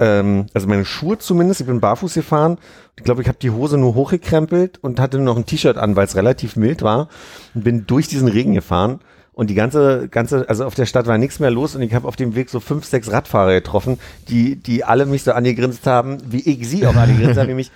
ähm, 0.00 0.46
also 0.54 0.66
meine 0.66 0.84
Schuhe 0.84 1.18
zumindest, 1.18 1.60
ich 1.60 1.68
bin 1.68 1.78
barfuß 1.78 2.14
gefahren. 2.14 2.58
Ich 2.96 3.04
glaube, 3.04 3.22
ich 3.22 3.28
habe 3.28 3.38
die 3.40 3.50
Hose 3.50 3.78
nur 3.78 3.94
hochgekrempelt 3.94 4.82
und 4.82 4.98
hatte 4.98 5.18
nur 5.18 5.26
noch 5.26 5.36
ein 5.36 5.46
T-Shirt 5.46 5.76
an, 5.76 5.94
weil 5.94 6.06
es 6.06 6.16
relativ 6.16 6.56
mild 6.56 6.82
war 6.82 7.08
und 7.54 7.62
bin 7.62 7.86
durch 7.86 8.08
diesen 8.08 8.26
Regen 8.26 8.54
gefahren. 8.54 8.98
Und 9.34 9.50
die 9.50 9.54
ganze, 9.54 10.08
ganze, 10.08 10.48
also 10.48 10.64
auf 10.64 10.74
der 10.74 10.86
Stadt 10.86 11.06
war 11.06 11.16
nichts 11.18 11.38
mehr 11.38 11.52
los 11.52 11.76
und 11.76 11.82
ich 11.82 11.94
habe 11.94 12.08
auf 12.08 12.16
dem 12.16 12.34
Weg 12.34 12.50
so 12.50 12.58
fünf, 12.58 12.86
sechs 12.86 13.12
Radfahrer 13.12 13.52
getroffen, 13.52 14.00
die, 14.28 14.56
die 14.56 14.82
alle 14.82 15.06
mich 15.06 15.22
so 15.22 15.30
angegrinst 15.30 15.86
haben, 15.86 16.18
wie 16.26 16.40
ich 16.40 16.68
sie 16.68 16.88
auch 16.88 16.96
angegrinst 16.96 17.36
habe, 17.36 17.46
nämlich, 17.46 17.70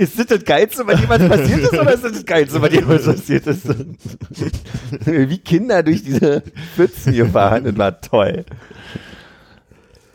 ist 0.00 0.18
das 0.18 0.26
das 0.26 0.44
Geilste, 0.44 0.86
was 0.86 1.00
jemals 1.00 1.28
passiert 1.28 1.60
ist, 1.60 1.72
oder 1.72 1.92
ist 1.94 2.04
das 2.04 2.12
das 2.12 2.24
Geilste, 2.26 2.60
was 2.62 2.72
jemals 2.72 3.04
passiert 3.04 3.46
ist? 3.46 3.68
Wie 5.06 5.38
Kinder 5.38 5.82
durch 5.82 6.02
diese 6.02 6.42
Pfützen 6.74 7.14
gefahren, 7.14 7.64
das 7.64 7.76
war 7.76 8.00
toll. 8.00 8.44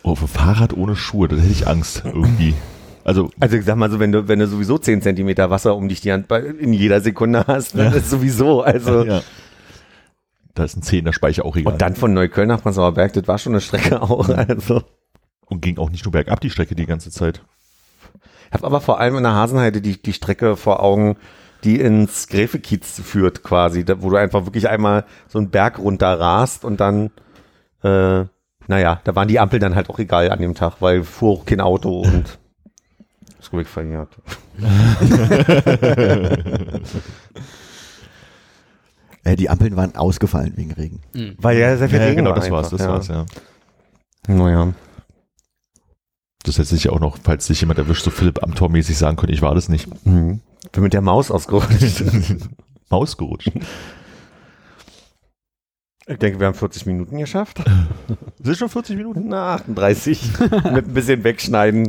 oh, 0.04 0.16
dem 0.16 0.28
Fahrrad 0.28 0.74
ohne 0.76 0.96
Schuhe, 0.96 1.28
da 1.28 1.36
hätte 1.36 1.52
ich 1.52 1.68
Angst 1.68 2.04
irgendwie. 2.06 2.54
Also, 3.04 3.30
Also 3.40 3.56
ich 3.58 3.66
sag 3.66 3.76
mal 3.78 3.92
so, 3.92 4.00
wenn 4.00 4.12
du, 4.12 4.28
wenn 4.28 4.40
du 4.40 4.48
sowieso 4.48 4.78
10 4.78 5.02
Zentimeter 5.02 5.50
Wasser 5.52 5.76
um 5.76 5.88
dich 5.88 6.02
die 6.02 6.12
Hand 6.12 6.32
in 6.32 6.74
jeder 6.74 7.02
Sekunde 7.02 7.46
hast, 7.48 7.76
dann 7.78 7.92
Ja. 7.92 7.98
ist 8.00 8.10
sowieso, 8.10 8.62
also. 8.64 9.04
ja. 9.04 9.22
Da 10.56 10.64
ist 10.64 10.78
ein 10.78 10.82
Zehner 10.82 11.12
Speicher 11.14 11.46
auch 11.46 11.56
egal. 11.58 11.74
Und 11.74 11.82
dann 11.82 11.96
von 11.96 12.14
Neukölln 12.14 12.48
nach 12.48 12.62
Prenzlauer 12.64 12.94
Berg, 12.94 13.14
das 13.14 13.28
war 13.28 13.38
schon 13.38 13.52
eine 13.54 13.62
Strecke 13.62 14.02
auch, 14.02 14.30
also. 14.30 14.82
Und 15.48 15.62
ging 15.62 15.78
auch 15.78 15.92
nicht 15.92 16.06
nur 16.06 16.12
bergab 16.14 16.40
die 16.42 16.50
Strecke 16.50 16.74
die 16.76 16.86
ganze 16.88 17.12
Zeit. 17.12 17.44
Ich 18.56 18.58
habe 18.58 18.68
aber 18.68 18.80
vor 18.80 19.02
allem 19.02 19.18
in 19.18 19.24
der 19.24 19.34
Hasenheide 19.34 19.82
die, 19.82 20.02
die 20.02 20.14
Strecke 20.14 20.56
vor 20.56 20.82
Augen, 20.82 21.18
die 21.66 21.78
ins 21.78 22.30
Gräfekiez 22.30 23.02
führt 23.04 23.44
quasi, 23.44 23.84
da, 23.84 24.02
wo 24.02 24.10
du 24.10 24.16
einfach 24.16 24.46
wirklich 24.46 24.70
einmal 24.70 25.04
so 25.28 25.40
einen 25.40 25.50
Berg 25.50 25.78
runter 25.78 26.18
rast 26.18 26.64
und 26.64 26.80
dann, 26.80 27.12
äh, 27.84 28.24
naja, 28.68 29.02
da 29.04 29.14
waren 29.14 29.28
die 29.28 29.42
Ampeln 29.42 29.60
dann 29.60 29.76
halt 29.76 29.90
auch 29.90 30.00
egal 30.00 30.32
an 30.32 30.40
dem 30.40 30.56
Tag, 30.56 30.76
weil 30.80 31.04
fuhr 31.04 31.34
auch 31.34 31.46
kein 31.46 31.60
Auto 31.60 32.00
und 32.00 32.40
ist 33.42 33.52
ruhig 33.52 33.68
verjährt. 33.68 34.16
Äh, 39.28 39.38
die 39.38 39.50
Ampeln 39.50 39.76
waren 39.76 39.96
ausgefallen 39.96 40.54
wegen 40.56 40.72
Regen. 40.74 41.02
Weil 41.40 41.58
ja 41.58 41.76
sehr 41.78 41.90
viel 41.90 41.98
Ja, 41.98 42.06
Regen 42.06 42.18
genau, 42.18 42.30
war 42.30 42.36
das 42.36 42.52
war's, 42.52 42.70
das 42.70 42.82
ja. 42.82 42.90
war's, 42.90 43.08
ja. 43.08 43.26
Naja. 44.28 44.72
Das 46.46 46.60
hätte 46.60 46.70
sich 46.70 46.84
ja 46.84 46.92
auch 46.92 47.00
noch, 47.00 47.18
falls 47.24 47.48
sich 47.48 47.60
jemand 47.60 47.80
erwischt, 47.80 48.04
so 48.04 48.12
Philipp 48.12 48.44
Amthor-mäßig 48.44 48.96
sagen 48.96 49.18
können, 49.18 49.34
ich 49.34 49.42
war 49.42 49.56
das 49.56 49.68
nicht. 49.68 49.88
Mhm. 50.06 50.42
Bin 50.72 50.84
mit 50.84 50.94
der 50.94 51.02
Maus 51.02 51.32
ausgerutscht. 51.32 52.04
Maus 52.90 53.18
gerutscht. 53.18 53.52
Ich 56.08 56.20
denke, 56.20 56.40
wir 56.40 56.46
haben 56.46 56.54
40 56.54 56.86
Minuten 56.86 57.18
geschafft. 57.18 57.64
Sind 58.44 58.58
schon 58.58 58.70
40 58.70 58.96
Minuten? 58.96 59.28
Na, 59.28 59.56
38. 59.56 60.34
mit 60.40 60.88
ein 60.88 60.94
bisschen 60.94 61.24
wegschneiden. 61.24 61.88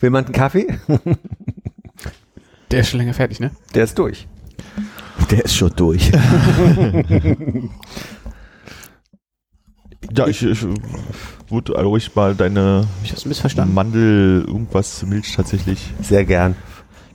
Will 0.00 0.10
man 0.10 0.24
einen 0.24 0.32
Kaffee? 0.32 0.78
Der 2.70 2.80
ist 2.80 2.88
schon 2.88 3.00
länger 3.00 3.12
fertig, 3.12 3.40
ne? 3.40 3.50
Der 3.74 3.84
ist 3.84 3.98
durch. 3.98 4.26
Der 5.30 5.44
ist 5.44 5.54
schon 5.54 5.72
durch. 5.76 6.10
Ja, 10.16 10.26
ich, 10.26 10.42
ich 10.42 10.66
würde 11.50 11.72
ruhig 11.82 12.14
mal 12.14 12.34
deine 12.34 12.86
Ich 13.04 13.12
hab's 13.12 13.26
missverstanden. 13.26 13.74
Mandel, 13.74 14.44
irgendwas, 14.46 15.02
Milch 15.04 15.34
tatsächlich. 15.34 15.92
Sehr 16.02 16.24
gern. 16.24 16.56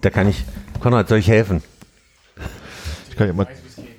Da 0.02 0.10
kann 0.10 0.28
ich. 0.28 0.44
Konrad, 0.80 1.08
soll 1.08 1.20
ich 1.20 1.28
helfen? 1.28 1.64
Ich 3.10 3.16
kann 3.16 3.28
ja 3.28 3.34
mal, 3.34 3.48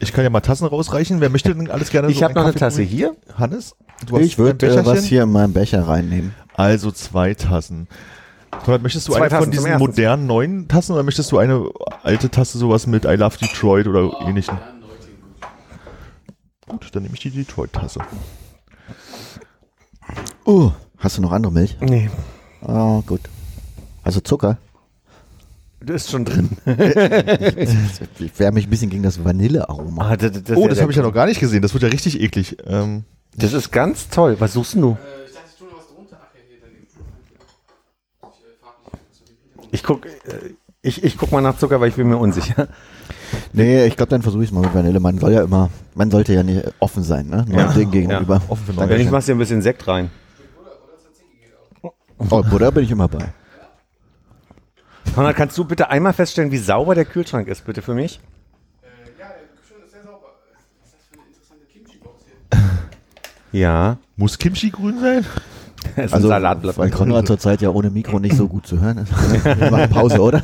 ich 0.01 0.12
kann 0.12 0.24
ja 0.24 0.30
mal 0.30 0.40
Tassen 0.40 0.66
rausreichen. 0.66 1.20
Wer 1.20 1.30
möchte 1.30 1.55
denn 1.55 1.70
alles 1.70 1.90
gerne 1.90 2.09
Ich 2.11 2.18
so 2.18 2.24
habe 2.24 2.34
noch 2.34 2.42
eine 2.42 2.53
Kaffee 2.53 2.61
Tasse 2.61 2.78
holen? 2.78 2.88
hier. 2.88 3.16
Hannes? 3.36 3.74
Du 4.07 4.16
hast 4.16 4.24
Ich 4.24 4.38
würde 4.38 4.66
äh, 4.66 4.84
was 4.84 5.05
hier 5.05 5.22
in 5.22 5.32
meinen 5.32 5.53
Becher 5.53 5.86
reinnehmen. 5.86 6.34
Also 6.55 6.90
zwei 6.90 7.34
Tassen. 7.34 7.88
Konrad, 8.64 8.82
möchtest 8.82 9.09
du 9.09 9.12
Zwei 9.12 9.22
eine 9.22 9.28
Tassen 9.30 9.42
von 9.45 9.51
diesen 9.51 9.78
modernen 9.78 10.26
neuen 10.26 10.68
Tassen 10.68 10.92
oder 10.92 11.03
möchtest 11.03 11.32
du 11.32 11.38
eine 11.38 11.68
alte 12.03 12.30
Tasse, 12.30 12.59
sowas 12.59 12.86
mit 12.86 13.05
I 13.05 13.14
Love 13.16 13.38
Detroit 13.38 13.86
oder 13.88 14.11
ähnlichen? 14.26 14.57
Gut, 16.68 16.88
dann 16.92 17.03
nehme 17.03 17.14
ich 17.14 17.20
die 17.20 17.30
Detroit-Tasse. 17.30 18.01
Oh, 20.44 20.72
hast 20.98 21.18
du 21.18 21.22
noch 21.22 21.32
andere 21.32 21.52
Milch? 21.52 21.76
Nee. 21.80 22.10
Oh, 22.62 23.02
gut. 23.02 23.20
Also 24.02 24.20
Zucker. 24.20 24.58
Das 25.80 26.04
ist 26.04 26.10
schon 26.10 26.24
drin. 26.24 26.50
Ich 28.18 28.38
wehre 28.38 28.52
mich 28.52 28.66
ein 28.66 28.70
bisschen 28.70 28.90
gegen 28.90 29.02
das 29.02 29.22
Vanillearoma. 29.22 30.10
Ah, 30.10 30.16
das, 30.16 30.32
das, 30.42 30.56
Oh, 30.56 30.66
das 30.68 30.80
habe 30.80 30.90
ich 30.90 30.96
ja 30.96 31.02
noch 31.02 31.12
gar 31.12 31.26
nicht 31.26 31.40
gesehen. 31.40 31.60
Das 31.62 31.72
wird 31.74 31.82
ja 31.82 31.88
richtig 31.90 32.20
eklig. 32.20 32.56
Ähm, 32.66 33.04
Das 33.36 33.52
ist 33.52 33.70
ganz 33.70 34.08
toll. 34.08 34.36
Was 34.38 34.54
suchst 34.54 34.74
denn 34.74 34.82
du? 34.82 34.96
Ich 39.72 39.82
guck, 39.82 40.06
äh, 40.06 40.10
ich, 40.82 41.02
ich 41.02 41.18
guck 41.18 41.32
mal 41.32 41.40
nach 41.40 41.58
Zucker, 41.58 41.80
weil 41.80 41.88
ich 41.88 41.96
bin 41.96 42.08
mir 42.08 42.16
unsicher. 42.16 42.68
Nee, 43.53 43.87
ich 43.87 43.97
glaube, 43.97 44.11
dann 44.11 44.22
versuche 44.22 44.43
ich 44.43 44.49
es 44.51 44.55
mal 44.55 44.61
mit 44.62 44.74
Vanille. 44.74 45.01
Man 45.01 45.18
soll 45.18 45.32
ja 45.32 45.43
immer, 45.43 45.70
man 45.95 46.11
sollte 46.11 46.32
ja 46.35 46.43
nicht 46.43 46.62
offen 46.80 47.03
sein, 47.03 47.28
ne? 47.28 47.45
Nur 47.49 47.59
Ja, 47.61 47.72
dem 47.72 47.91
gegenüber. 47.91 48.41
offen 48.49 48.64
für 48.66 48.72
Dann 48.72 48.89
Wenn 48.89 49.01
ich 49.01 49.11
machst 49.11 49.28
dir 49.28 49.35
ein 49.35 49.39
bisschen 49.39 49.62
Sekt 49.62 49.87
rein. 49.89 50.11
Oh, 52.18 52.43
Butter 52.43 52.70
bin 52.72 52.85
ich 52.85 52.91
immer 52.91 53.09
bei. 53.09 53.24
Konrad, 55.14 55.37
kannst 55.37 55.57
du 55.59 55.64
bitte 55.64 55.91
einmal 55.91 56.12
feststellen, 56.12 56.51
wie 56.51 56.59
sauber 56.59 56.95
der 56.95 57.05
Kühlschrank 57.05 57.47
ist, 57.49 57.64
bitte 57.64 57.82
für 57.82 57.95
mich? 57.95 58.20
Ja. 63.53 63.99
Muss 64.16 64.39
Kimchi 64.39 64.70
grün 64.70 65.01
sein? 65.01 65.24
Es 65.97 66.07
ist 66.07 66.14
Also, 66.14 66.28
ein 66.28 66.30
Salatblatt. 66.30 66.78
weil 66.78 66.91
Konrad 66.91 67.26
zurzeit 67.26 67.61
ja 67.61 67.68
ohne 67.68 67.91
Mikro 67.91 68.18
nicht 68.18 68.35
so 68.37 68.49
gut 68.49 68.66
zu 68.66 68.80
hören 68.80 68.99
ist. 68.99 69.12
Wir 69.61 69.70
machen 69.70 69.91
Pause, 69.91 70.18
oder? 70.18 70.43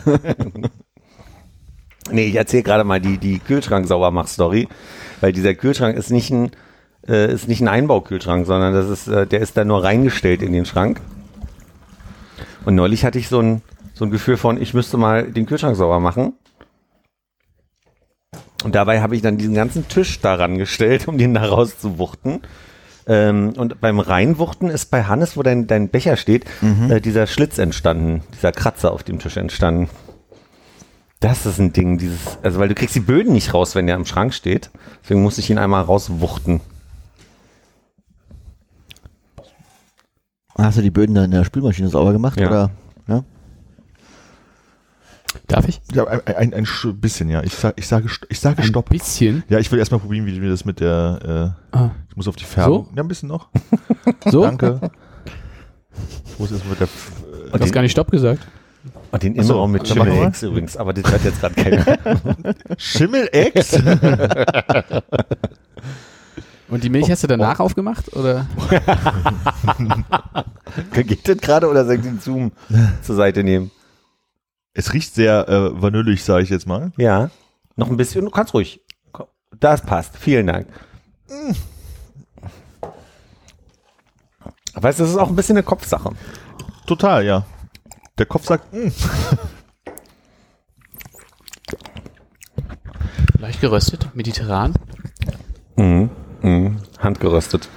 Nee, 2.12 2.26
ich 2.26 2.36
erzähle 2.36 2.62
gerade 2.62 2.84
mal 2.84 3.00
die, 3.00 3.18
die 3.18 3.38
Kühlschrank-Saubermach-Story, 3.38 4.68
weil 5.20 5.32
dieser 5.32 5.54
Kühlschrank 5.54 5.96
ist 5.96 6.10
nicht 6.10 6.30
ein, 6.30 6.50
äh, 7.08 7.32
ist 7.32 7.48
nicht 7.48 7.60
ein 7.60 7.68
Einbaukühlschrank, 7.68 8.46
sondern 8.46 8.74
das 8.74 8.88
ist, 8.88 9.08
äh, 9.08 9.26
der 9.26 9.40
ist 9.40 9.56
da 9.56 9.64
nur 9.64 9.82
reingestellt 9.84 10.42
in 10.42 10.52
den 10.52 10.66
Schrank. 10.66 11.00
Und 12.64 12.74
neulich 12.74 13.04
hatte 13.04 13.18
ich 13.18 13.28
so 13.28 13.40
ein, 13.40 13.62
so 13.94 14.04
ein 14.04 14.10
Gefühl 14.10 14.36
von, 14.36 14.60
ich 14.60 14.74
müsste 14.74 14.96
mal 14.96 15.24
den 15.24 15.46
Kühlschrank 15.46 15.76
sauber 15.76 16.00
machen. 16.00 16.34
Und 18.64 18.74
dabei 18.74 19.00
habe 19.00 19.16
ich 19.16 19.22
dann 19.22 19.38
diesen 19.38 19.54
ganzen 19.54 19.88
Tisch 19.88 20.20
daran 20.20 20.58
gestellt, 20.58 21.08
um 21.08 21.18
den 21.18 21.34
da 21.34 21.44
rauszuwuchten. 21.44 22.40
Ähm, 23.06 23.54
und 23.56 23.80
beim 23.80 23.98
Reinwuchten 23.98 24.68
ist 24.68 24.90
bei 24.90 25.04
Hannes, 25.04 25.36
wo 25.36 25.42
dein, 25.42 25.66
dein 25.66 25.88
Becher 25.88 26.16
steht, 26.16 26.44
äh, 26.90 27.00
dieser 27.00 27.26
Schlitz 27.26 27.58
entstanden, 27.58 28.22
dieser 28.36 28.52
Kratzer 28.52 28.92
auf 28.92 29.02
dem 29.02 29.18
Tisch 29.18 29.36
entstanden. 29.36 29.88
Das 31.20 31.44
ist 31.44 31.58
ein 31.58 31.72
Ding, 31.74 31.98
dieses, 31.98 32.38
also 32.42 32.58
weil 32.58 32.68
du 32.68 32.74
kriegst 32.74 32.94
die 32.94 33.00
Böden 33.00 33.32
nicht 33.34 33.52
raus, 33.52 33.74
wenn 33.74 33.86
der 33.86 33.96
im 33.96 34.06
Schrank 34.06 34.32
steht. 34.32 34.70
Deswegen 35.02 35.22
muss 35.22 35.36
ich 35.36 35.50
ihn 35.50 35.58
einmal 35.58 35.82
rauswuchten. 35.82 36.60
Hast 40.56 40.78
du 40.78 40.82
die 40.82 40.90
Böden 40.90 41.14
dann 41.14 41.26
in 41.26 41.30
der 41.30 41.44
Spülmaschine 41.44 41.88
sauber 41.88 42.12
gemacht? 42.12 42.38
Ja. 42.40 42.48
Oder? 42.48 42.70
Ja? 43.06 43.24
Darf 45.46 45.68
ich? 45.68 45.80
Ja, 45.92 46.06
ein, 46.06 46.20
ein, 46.26 46.54
ein 46.54 46.64
sch- 46.66 46.92
bisschen, 46.92 47.28
ja. 47.30 47.42
Ich, 47.42 47.54
sag, 47.54 47.74
ich 47.78 47.86
sage, 47.86 48.08
ich 48.28 48.40
sage 48.40 48.62
Ein 48.62 48.64
Stopp. 48.68 48.88
bisschen. 48.88 49.44
Ja, 49.48 49.58
ich 49.58 49.70
will 49.70 49.78
erstmal 49.78 50.00
probieren, 50.00 50.26
wie 50.26 50.38
mir 50.40 50.50
das 50.50 50.64
mit 50.64 50.80
der, 50.80 51.54
äh, 51.72 51.76
Ah. 51.76 51.90
ich 52.08 52.16
muss 52.16 52.28
auf 52.28 52.36
die 52.36 52.44
Färbung. 52.44 52.86
So? 52.86 52.92
Ja, 52.96 53.02
ein 53.02 53.08
bisschen 53.08 53.28
noch. 53.28 53.48
So? 54.26 54.42
Danke. 54.42 54.90
Ich 56.26 56.38
muss 56.38 56.50
erstmal 56.50 56.70
mit 56.72 56.80
der, 56.80 56.88
Du 57.52 57.60
hast 57.64 57.72
gar 57.72 57.82
nicht 57.82 57.92
Stopp 57.92 58.10
gesagt. 58.10 58.46
Und 59.10 59.22
den 59.22 59.38
Ach 59.38 59.44
so, 59.44 59.66
mit 59.66 59.88
dann 59.90 59.98
machen 59.98 60.08
Schimmel 60.08 60.22
wir. 60.22 60.28
X 60.28 60.42
übrigens, 60.42 60.76
aber 60.76 60.92
das 60.92 61.10
hört 61.10 61.24
jetzt 61.24 61.40
gerade 61.40 61.54
keiner. 61.54 61.84
Schimmel-Ex? 62.78 63.82
Und 66.68 66.84
die 66.84 66.90
Milch 66.90 67.10
hast 67.10 67.22
du 67.22 67.26
danach 67.26 67.60
aufgemacht? 67.60 68.14
Oder? 68.16 68.46
Geht 70.92 71.28
das 71.28 71.36
gerade 71.38 71.68
oder 71.68 71.84
soll 71.84 71.96
ich 71.96 72.02
den 72.02 72.20
Zoom 72.20 72.52
zur 73.02 73.16
Seite 73.16 73.42
nehmen? 73.42 73.70
es 74.74 74.92
riecht 74.92 75.14
sehr 75.14 75.48
äh, 75.48 75.82
vanillig, 75.82 76.24
sage 76.24 76.42
ich 76.42 76.50
jetzt 76.50 76.66
mal. 76.66 76.92
Ja. 76.96 77.30
Noch 77.76 77.90
ein 77.90 77.96
bisschen, 77.96 78.24
du 78.24 78.30
kannst 78.30 78.54
ruhig. 78.54 78.80
Das 79.58 79.82
passt. 79.82 80.16
Vielen 80.16 80.46
Dank. 80.46 80.66
Weißt 84.74 84.98
du, 84.98 85.02
das 85.02 85.12
ist 85.12 85.18
auch 85.18 85.28
ein 85.28 85.36
bisschen 85.36 85.56
eine 85.56 85.64
Kopfsache. 85.64 86.10
Total, 86.86 87.24
ja. 87.24 87.44
Der 88.20 88.26
Kopf 88.26 88.44
sagt, 88.44 88.70
"Mm." 88.74 88.88
Leicht 93.38 93.60
geröstet, 93.62 94.10
mediterran, 94.14 94.74
Mhm. 95.76 96.10
Mhm. 96.42 96.76
Handgeröstet. 96.98 97.68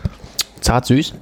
zart 0.60 0.86
süß. 0.86 1.14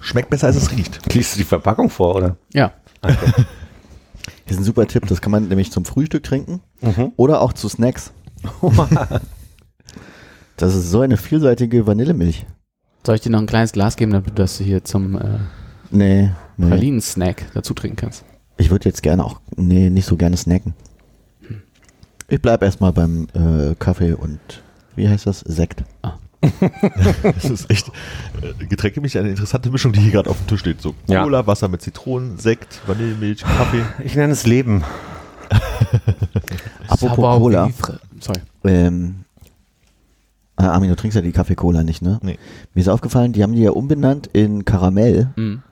schmeckt 0.00 0.28
besser, 0.28 0.48
als 0.48 0.56
es 0.56 0.70
riecht. 0.70 1.12
Liest 1.14 1.34
du 1.34 1.38
die 1.38 1.44
Verpackung 1.44 1.88
vor, 1.88 2.14
oder? 2.14 2.36
Ja. 2.52 2.72
Hier 3.02 3.14
ist 4.46 4.58
ein 4.58 4.64
super 4.64 4.86
Tipp, 4.86 5.06
das 5.08 5.22
kann 5.22 5.32
man 5.32 5.48
nämlich 5.48 5.72
zum 5.72 5.86
Frühstück 5.86 6.22
trinken 6.24 6.60
Mhm. 6.82 7.12
oder 7.16 7.40
auch 7.40 7.54
zu 7.54 7.68
Snacks. 7.70 8.12
Das 10.58 10.74
ist 10.76 10.88
so 10.90 11.00
eine 11.00 11.16
vielseitige 11.16 11.84
Vanillemilch. 11.86 12.46
Soll 13.06 13.16
ich 13.16 13.20
dir 13.20 13.30
noch 13.30 13.40
ein 13.40 13.46
kleines 13.46 13.72
Glas 13.72 13.96
geben, 13.96 14.12
damit 14.12 14.28
du 14.30 14.32
das 14.34 14.58
hier 14.58 14.82
zum 14.84 15.16
äh, 15.16 15.38
Nee, 15.90 16.30
nee. 16.56 16.68
Pralinen-Snack 16.68 17.46
dazu 17.54 17.74
trinken 17.74 17.96
kannst? 17.96 18.24
Ich 18.56 18.70
würde 18.70 18.88
jetzt 18.88 19.02
gerne 19.02 19.24
auch, 19.24 19.40
nee, 19.56 19.90
nicht 19.90 20.06
so 20.06 20.16
gerne 20.16 20.36
snacken. 20.36 20.74
Ich 22.28 22.40
bleib 22.40 22.62
erstmal 22.62 22.92
beim 22.92 23.28
äh, 23.34 23.74
Kaffee 23.78 24.14
und, 24.14 24.38
wie 24.96 25.08
heißt 25.08 25.26
das? 25.26 25.40
Sekt. 25.40 25.84
Das 27.22 27.44
ist 27.44 27.70
echt, 27.70 27.88
äh, 28.42 28.64
Getränke 28.66 29.00
mich 29.00 29.16
eine 29.18 29.30
interessante 29.30 29.70
Mischung, 29.70 29.92
die 29.92 30.00
hier 30.00 30.12
gerade 30.12 30.28
auf 30.28 30.36
dem 30.38 30.46
Tisch 30.46 30.60
steht. 30.60 30.80
So 30.82 30.94
Ja. 31.06 31.22
Cola, 31.22 31.46
Wasser 31.46 31.68
mit 31.68 31.80
Zitronen, 31.80 32.38
Sekt, 32.38 32.80
Vanillemilch, 32.86 33.42
Kaffee. 33.42 33.82
Ich 34.04 34.14
nenne 34.14 34.34
es 34.34 34.46
Leben. 34.46 34.84
Apropos 36.88 37.16
Cola. 37.38 37.66
Fre- 37.68 37.98
Sorry. 38.20 38.40
Ähm, 38.64 39.23
ah, 40.56 40.68
Armin, 40.70 40.90
du 40.90 40.96
trinkst 40.96 41.16
ja 41.16 41.22
die 41.22 41.32
Kaffee-Cola 41.32 41.82
nicht, 41.82 42.02
ne? 42.02 42.18
Nee. 42.22 42.38
Mir 42.74 42.80
ist 42.80 42.88
aufgefallen, 42.88 43.32
die 43.32 43.42
haben 43.42 43.54
die 43.54 43.62
ja 43.62 43.70
umbenannt 43.70 44.28
in 44.32 44.64
Karamell, 44.64 45.28
Mhm. 45.36 45.62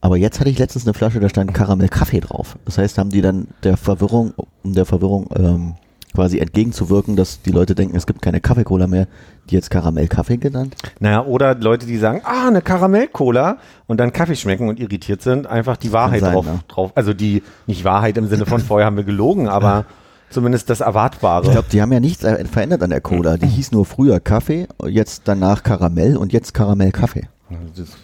aber 0.00 0.16
jetzt 0.16 0.40
hatte 0.40 0.50
ich 0.50 0.58
letztens 0.58 0.86
eine 0.86 0.94
Flasche, 0.94 1.20
da 1.20 1.28
stand 1.28 1.52
Karamell-Kaffee 1.54 2.20
drauf. 2.20 2.56
Das 2.64 2.78
heißt, 2.78 2.98
haben 2.98 3.10
die 3.10 3.22
dann 3.22 3.48
der 3.64 3.76
Verwirrung, 3.76 4.32
um 4.62 4.72
der 4.74 4.86
Verwirrung 4.86 5.28
ähm, 5.36 5.74
quasi 6.14 6.38
entgegenzuwirken, 6.38 7.14
dass 7.14 7.40
die 7.42 7.52
Leute 7.52 7.76
denken, 7.76 7.96
es 7.96 8.04
gibt 8.06 8.20
keine 8.20 8.40
Kaffee-Cola 8.40 8.88
mehr, 8.88 9.06
die 9.48 9.54
jetzt 9.54 9.70
Karamell-Kaffee 9.70 10.38
genannt? 10.38 10.74
Naja, 10.98 11.24
oder 11.24 11.54
Leute, 11.54 11.86
die 11.86 11.98
sagen, 11.98 12.22
ah, 12.24 12.48
eine 12.48 12.62
Karamell-Cola 12.62 13.58
und 13.86 13.98
dann 14.00 14.12
Kaffee 14.12 14.34
schmecken 14.34 14.68
und 14.68 14.80
irritiert 14.80 15.22
sind, 15.22 15.46
einfach 15.46 15.76
die 15.76 15.92
Wahrheit 15.92 16.20
sein, 16.20 16.32
drauf, 16.34 16.46
ne? 16.46 16.60
drauf. 16.66 16.92
Also 16.96 17.14
die, 17.14 17.42
nicht 17.68 17.84
Wahrheit 17.84 18.16
im 18.18 18.26
Sinne 18.26 18.44
von 18.46 18.60
vorher 18.68 18.86
haben 18.86 18.96
wir 18.96 19.04
gelogen, 19.04 19.48
aber 19.48 19.84
zumindest 20.30 20.70
das 20.70 20.80
Erwartbare. 20.80 21.44
Ich 21.46 21.52
glaube, 21.52 21.68
die 21.70 21.82
haben 21.82 21.92
ja 21.92 22.00
nichts 22.00 22.24
verändert 22.50 22.82
an 22.82 22.90
der 22.90 23.00
Cola. 23.00 23.36
Die 23.36 23.46
hieß 23.46 23.72
nur 23.72 23.84
früher 23.84 24.20
Kaffee, 24.20 24.66
jetzt 24.86 25.22
danach 25.26 25.62
Karamell 25.62 26.16
und 26.16 26.32
jetzt 26.32 26.54
Karamell-Kaffee. 26.54 27.28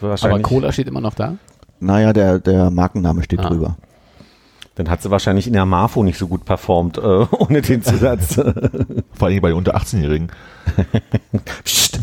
Aber 0.01 0.41
Cola 0.41 0.73
steht 0.73 0.89
immer 0.89 1.01
noch 1.01 1.15
da. 1.15 1.37
Naja, 1.81 2.13
der, 2.13 2.39
der 2.41 2.71
Markenname 2.71 3.23
steht 3.23 3.41
Ah. 3.41 3.49
drüber. 3.49 3.77
dann 4.75 4.91
hat 4.91 5.01
sie 5.03 5.11
wahrscheinlich 5.11 5.47
in 5.47 5.53
der 5.55 5.65
Marfo 5.65 6.03
nicht 6.03 6.19
so 6.19 6.27
gut 6.29 6.45
performt, 6.45 6.99
äh, 6.99 7.01
ohne 7.31 7.63
den 7.63 7.83
Zusatz. 7.83 8.35
Vor 9.13 9.29
allem 9.29 9.41
bei 9.41 9.49
den 9.49 9.57
unter 9.57 9.77
18-Jährigen. 9.77 10.29
Psst. 11.65 12.01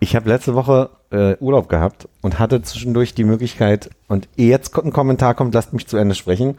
Ich 0.00 0.14
habe 0.14 0.28
letzte 0.28 0.54
Woche 0.54 0.90
äh, 1.10 1.36
Urlaub 1.38 1.68
gehabt 1.68 2.08
und 2.22 2.38
hatte 2.38 2.62
zwischendurch 2.62 3.14
die 3.14 3.24
Möglichkeit, 3.24 3.90
und 4.08 4.28
jetzt 4.36 4.76
ein 4.76 4.92
Kommentar 4.92 5.34
kommt, 5.34 5.54
lasst 5.54 5.72
mich 5.72 5.86
zu 5.86 5.96
Ende 5.96 6.14
sprechen, 6.14 6.56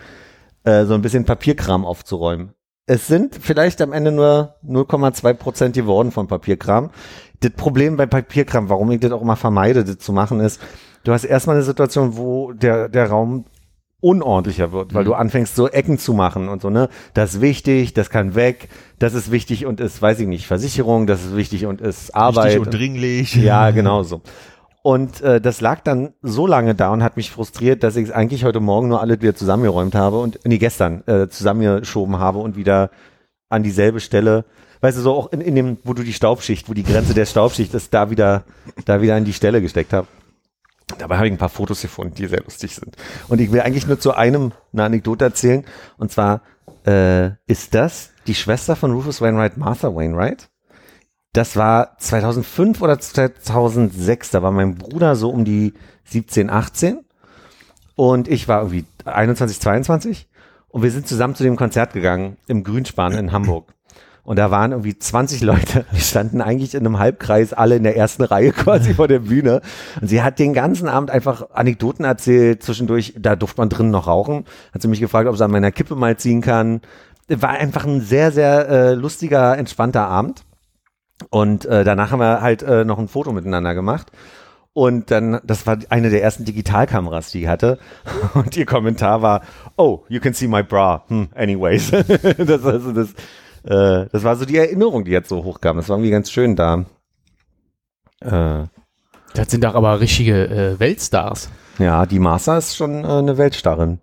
äh, 0.63 0.85
so 0.85 0.93
ein 0.93 1.01
bisschen 1.01 1.25
Papierkram 1.25 1.85
aufzuräumen. 1.85 2.53
Es 2.85 3.07
sind 3.07 3.35
vielleicht 3.35 3.81
am 3.81 3.91
Ende 3.91 4.11
nur 4.11 4.55
0,2 4.65 5.33
Prozent 5.33 5.75
geworden 5.75 6.11
von 6.11 6.27
Papierkram. 6.27 6.89
Das 7.41 7.51
Problem 7.51 7.97
bei 7.97 8.05
Papierkram, 8.05 8.69
warum 8.69 8.89
ich 8.91 9.01
das 9.01 9.11
auch 9.11 9.21
immer 9.21 9.35
vermeide, 9.35 9.83
das 9.83 9.97
zu 9.99 10.13
machen, 10.13 10.39
ist, 10.39 10.61
du 11.03 11.11
hast 11.11 11.25
erstmal 11.25 11.57
eine 11.57 11.65
Situation, 11.65 12.15
wo 12.15 12.53
der, 12.53 12.87
der 12.87 13.09
Raum 13.09 13.45
unordentlicher 13.99 14.71
wird, 14.71 14.93
weil 14.93 15.03
du 15.03 15.15
anfängst 15.15 15.55
so 15.55 15.67
Ecken 15.67 15.97
zu 15.97 16.13
machen 16.13 16.49
und 16.49 16.61
so, 16.61 16.69
ne? 16.69 16.89
Das 17.13 17.35
ist 17.35 17.41
wichtig, 17.41 17.93
das 17.93 18.09
kann 18.09 18.35
weg, 18.35 18.69
das 18.99 19.13
ist 19.13 19.31
wichtig 19.31 19.65
und 19.65 19.79
ist, 19.79 20.01
weiß 20.01 20.19
ich 20.19 20.27
nicht, 20.27 20.45
Versicherung, 20.45 21.07
das 21.07 21.25
ist 21.25 21.35
wichtig 21.35 21.65
und 21.65 21.81
ist 21.81 22.15
Arbeit. 22.15 22.45
Wichtig 22.45 22.65
und 22.65 22.73
dringlich. 22.73 23.35
Ja, 23.35 23.71
genau 23.71 24.03
so. 24.03 24.21
Und 24.83 25.21
äh, 25.21 25.41
das 25.41 25.61
lag 25.61 25.81
dann 25.81 26.13
so 26.21 26.47
lange 26.47 26.75
da 26.75 26.93
und 26.93 27.03
hat 27.03 27.17
mich 27.17 27.31
frustriert, 27.31 27.83
dass 27.83 27.95
ich 27.95 28.05
es 28.05 28.11
eigentlich 28.11 28.45
heute 28.45 28.59
Morgen 28.59 28.87
nur 28.87 29.01
alles 29.01 29.19
wieder 29.19 29.35
zusammengeräumt 29.35 29.95
habe 29.95 30.19
und, 30.19 30.39
nee, 30.45 30.59
gestern 30.59 31.03
äh, 31.07 31.27
zusammengeschoben 31.27 32.19
habe 32.19 32.39
und 32.39 32.55
wieder 32.55 32.91
an 33.49 33.63
dieselbe 33.63 33.99
Stelle, 33.99 34.45
weißt 34.81 34.97
du, 34.97 35.01
so 35.01 35.13
auch 35.13 35.31
in, 35.31 35.41
in 35.41 35.55
dem, 35.55 35.77
wo 35.83 35.93
du 35.93 36.03
die 36.03 36.13
Staubschicht, 36.13 36.69
wo 36.69 36.73
die 36.73 36.83
Grenze 36.83 37.13
der 37.13 37.25
Staubschicht 37.25 37.73
ist, 37.73 37.93
da 37.93 38.11
wieder, 38.11 38.43
da 38.85 39.01
wieder 39.01 39.15
an 39.15 39.25
die 39.25 39.33
Stelle 39.33 39.61
gesteckt 39.61 39.91
habe. 39.91 40.07
Dabei 40.97 41.17
habe 41.17 41.27
ich 41.27 41.33
ein 41.33 41.37
paar 41.37 41.49
Fotos 41.49 41.81
gefunden, 41.81 42.15
die 42.15 42.27
sehr 42.27 42.43
lustig 42.43 42.73
sind. 42.73 42.95
Und 43.27 43.41
ich 43.41 43.51
will 43.51 43.61
eigentlich 43.61 43.87
nur 43.87 43.99
zu 43.99 44.13
einem 44.13 44.53
eine 44.71 44.83
Anekdote 44.85 45.25
erzählen. 45.25 45.65
Und 45.97 46.11
zwar 46.11 46.41
äh, 46.85 47.31
ist 47.45 47.75
das 47.75 48.11
die 48.25 48.35
Schwester 48.35 48.75
von 48.75 48.91
Rufus 48.91 49.21
Wainwright, 49.21 49.57
Martha 49.57 49.93
Wainwright. 49.93 50.49
Das 51.33 51.55
war 51.55 51.97
2005 51.99 52.81
oder 52.81 52.99
2006. 52.99 54.31
Da 54.31 54.41
war 54.41 54.51
mein 54.51 54.75
Bruder 54.75 55.15
so 55.15 55.29
um 55.29 55.43
die 55.43 55.73
17, 56.05 56.49
18. 56.49 57.03
Und 57.95 58.27
ich 58.27 58.47
war 58.47 58.61
irgendwie 58.61 58.85
21, 59.05 59.59
22. 59.59 60.27
Und 60.69 60.83
wir 60.83 60.91
sind 60.91 61.07
zusammen 61.07 61.35
zu 61.35 61.43
dem 61.43 61.57
Konzert 61.57 61.93
gegangen 61.93 62.37
im 62.47 62.63
Grünspan 62.63 63.13
in 63.13 63.31
Hamburg. 63.33 63.73
Und 64.27 64.35
da 64.35 64.51
waren 64.51 64.73
irgendwie 64.73 64.99
20 64.99 65.41
Leute. 65.41 65.85
Wir 65.89 65.99
standen 66.01 66.41
eigentlich 66.41 66.75
in 66.75 66.85
einem 66.85 66.99
Halbkreis, 66.99 67.53
alle 67.53 67.77
in 67.77 67.83
der 67.83 67.95
ersten 67.95 68.23
Reihe 68.23 68.51
quasi 68.51 68.93
vor 68.93 69.07
der 69.07 69.19
Bühne. 69.19 69.61
Und 70.01 70.09
sie 70.09 70.21
hat 70.21 70.37
den 70.37 70.53
ganzen 70.53 70.89
Abend 70.89 71.09
einfach 71.09 71.51
Anekdoten 71.51 72.03
erzählt. 72.03 72.61
Zwischendurch, 72.61 73.13
da 73.17 73.37
durfte 73.37 73.61
man 73.61 73.69
drinnen 73.69 73.89
noch 73.89 74.05
rauchen. 74.05 74.43
Hat 74.73 74.81
sie 74.81 74.89
mich 74.89 74.99
gefragt, 74.99 75.29
ob 75.29 75.37
sie 75.37 75.45
an 75.45 75.51
meiner 75.51 75.71
Kippe 75.71 75.95
mal 75.95 76.17
ziehen 76.17 76.41
kann. 76.41 76.81
War 77.29 77.51
einfach 77.51 77.85
ein 77.85 78.01
sehr, 78.01 78.33
sehr 78.33 78.67
äh, 78.67 78.93
lustiger, 78.95 79.57
entspannter 79.57 80.05
Abend. 80.09 80.43
Und 81.29 81.63
äh, 81.63 81.85
danach 81.85 82.11
haben 82.11 82.19
wir 82.19 82.41
halt 82.41 82.63
äh, 82.63 82.83
noch 82.83 82.99
ein 82.99 83.07
Foto 83.07 83.31
miteinander 83.31 83.75
gemacht. 83.75 84.11
Und 84.73 85.09
dann, 85.09 85.39
das 85.45 85.65
war 85.65 85.77
eine 85.87 86.09
der 86.09 86.21
ersten 86.21 86.43
Digitalkameras, 86.43 87.31
die 87.31 87.43
ich 87.43 87.47
hatte. 87.47 87.79
Und 88.33 88.57
ihr 88.57 88.65
Kommentar 88.65 89.21
war, 89.21 89.41
oh, 89.77 90.03
you 90.09 90.19
can 90.19 90.33
see 90.33 90.49
my 90.49 90.63
bra. 90.63 91.05
Hm, 91.07 91.29
anyways. 91.33 91.91
das, 91.91 92.65
also 92.65 92.91
das, 92.91 93.13
äh, 93.67 94.07
das 94.11 94.23
war 94.23 94.35
so 94.35 94.45
die 94.45 94.57
Erinnerung, 94.57 95.03
die 95.05 95.11
jetzt 95.11 95.29
so 95.29 95.43
hochkam. 95.43 95.77
Das 95.77 95.89
war 95.89 95.97
irgendwie 95.97 96.11
ganz 96.11 96.31
schön 96.31 96.55
da. 96.55 96.85
Äh, 98.21 98.65
Das 99.33 99.49
sind 99.51 99.63
doch 99.63 99.75
aber 99.75 99.99
richtige 99.99 100.47
äh, 100.47 100.79
Weltstars. 100.79 101.49
ja, 101.77 102.05
die 102.05 102.19
Martha 102.19 102.57
ist 102.57 102.75
schon 102.75 103.03
äh, 103.03 103.07
eine 103.07 103.37
Weltstarrin. 103.37 103.99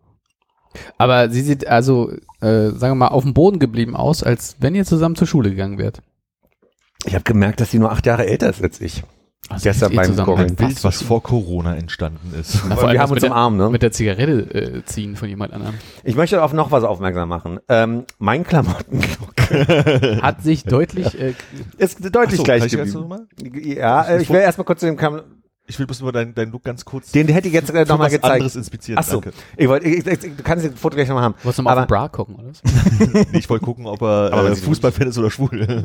Aber 0.99 1.31
sie 1.31 1.43
sieht 1.43 1.67
also, 1.69 2.11
äh, 2.41 2.71
sagen 2.71 2.93
wir 2.93 2.95
mal, 2.97 3.09
auf 3.09 3.23
dem 3.23 3.33
Boden 3.35 3.59
geblieben 3.61 3.95
aus, 3.97 4.23
als 4.23 4.57
wenn 4.61 4.75
ihr 4.75 4.85
zusammen 4.85 5.15
zur 5.17 5.27
Schule 5.29 5.51
gegangen 5.51 5.79
wärt. 5.79 6.03
Ich 7.07 7.15
habe 7.15 7.25
gemerkt, 7.25 7.61
dass 7.61 7.71
sie 7.71 7.79
nur 7.79 7.93
acht 7.93 8.07
Jahre 8.07 8.27
älter 8.27 8.51
ist 8.51 8.63
als 8.63 8.81
ich. 8.81 9.05
Also 9.51 9.63
Gestern 9.65 9.93
eh 9.93 9.97
beim 9.97 10.15
fast 10.57 10.85
was 10.85 10.99
so- 11.01 11.05
vor 11.05 11.23
Corona 11.23 11.77
entstanden 11.77 12.33
ist. 12.41 12.63
Na, 12.67 12.77
vor 12.77 12.85
allem 12.89 12.95
wir 12.95 13.01
haben 13.01 13.11
uns 13.11 13.17
mit 13.21 13.25
im 13.25 13.29
der- 13.31 13.37
Arm, 13.37 13.57
ne? 13.59 13.69
Mit 13.69 13.83
der 13.83 13.93
Zigarette 13.93 14.33
äh, 14.55 14.85
ziehen 14.87 15.17
von 15.17 15.29
jemand 15.29 15.53
anderem. 15.53 15.75
Ich 16.03 16.17
möchte 16.17 16.43
auf 16.43 16.53
noch 16.55 16.71
was 16.71 16.83
aufmerksam 16.83 17.29
machen. 17.29 17.61
Ähm, 17.69 18.05
mein 18.19 18.45
Klamottenlook 18.45 19.35
Hat 20.23 20.43
sich 20.43 20.65
deutlich, 20.65 21.21
äh, 21.21 21.35
ist 21.77 21.99
deutlich 22.15 22.39
so, 22.39 22.43
gleich 22.45 22.65
ich 22.65 22.73
geblieben. 22.73 23.07
mal? 23.07 23.27
Ja, 23.43 24.03
äh, 24.05 24.23
ich 24.23 24.31
will 24.31 24.41
erstmal 24.41 24.65
kurz 24.65 24.81
zu 24.81 24.87
dem 24.87 24.97
Kam 24.97 25.21
Ich 25.67 25.79
will 25.79 25.85
bloß 25.87 26.01
nur 26.01 26.13
deinen 26.13 26.35
dein 26.35 26.51
Look 26.51 26.65
ganz 26.65 26.83
kurz 26.87 27.13
den 27.13 27.29
hätte 27.29 27.49
ich 27.49 27.55
jetzt 27.55 27.69
äh, 27.69 27.85
für 27.85 27.93
nochmal 27.93 28.07
was 28.07 28.13
gezeigt. 28.15 28.33
anderes 28.33 28.57
inspizieren. 28.57 28.99
Ach 28.99 29.05
so, 29.07 29.21
danke. 29.21 29.37
ich 29.59 29.69
wollte, 29.69 29.87
ich, 29.87 30.07
ich, 30.07 30.19
du 30.21 30.43
kannst 30.43 30.65
das 30.65 30.73
Foto 30.81 30.97
gleich 30.97 31.09
nochmal 31.09 31.25
haben. 31.25 31.35
wolltest 31.43 31.59
du 31.59 31.63
mal 31.63 31.75
auf 31.79 31.85
den 31.85 31.89
Bra 31.89 32.09
gucken, 32.09 32.37
oder? 32.37 32.49
was? 32.49 32.63
Nee, 33.31 33.39
ich 33.39 33.51
wollte 33.51 33.65
gucken, 33.67 33.85
ob 33.87 34.01
er 34.01 34.33
Aber 34.33 34.51
äh, 34.51 34.57
Fußballfan 34.57 35.09
ist 35.09 35.19
oder 35.19 35.31
schwul. 35.31 35.51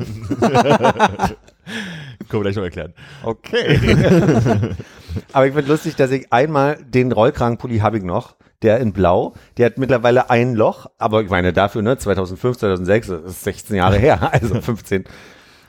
Können 2.28 2.42
wir 2.42 2.50
gleich 2.50 2.56
noch 2.56 2.62
erklären. 2.64 2.94
Okay. 3.22 3.78
Aber 5.32 5.46
ich 5.46 5.54
finde 5.54 5.70
lustig, 5.70 5.96
dass 5.96 6.10
ich 6.10 6.32
einmal 6.32 6.78
den 6.82 7.12
Rollkragenpulli 7.12 7.78
habe 7.78 7.98
ich 7.98 8.04
noch, 8.04 8.36
der 8.62 8.78
in 8.78 8.92
Blau, 8.92 9.34
der 9.56 9.66
hat 9.66 9.78
mittlerweile 9.78 10.30
ein 10.30 10.54
Loch, 10.54 10.86
aber 10.98 11.22
ich 11.22 11.30
meine 11.30 11.52
dafür, 11.52 11.82
ne, 11.82 11.96
2005, 11.96 12.58
2006, 12.58 13.06
das 13.08 13.22
ist 13.24 13.44
16 13.44 13.76
Jahre 13.76 13.96
her, 13.96 14.32
also 14.32 14.60
15. 14.60 15.04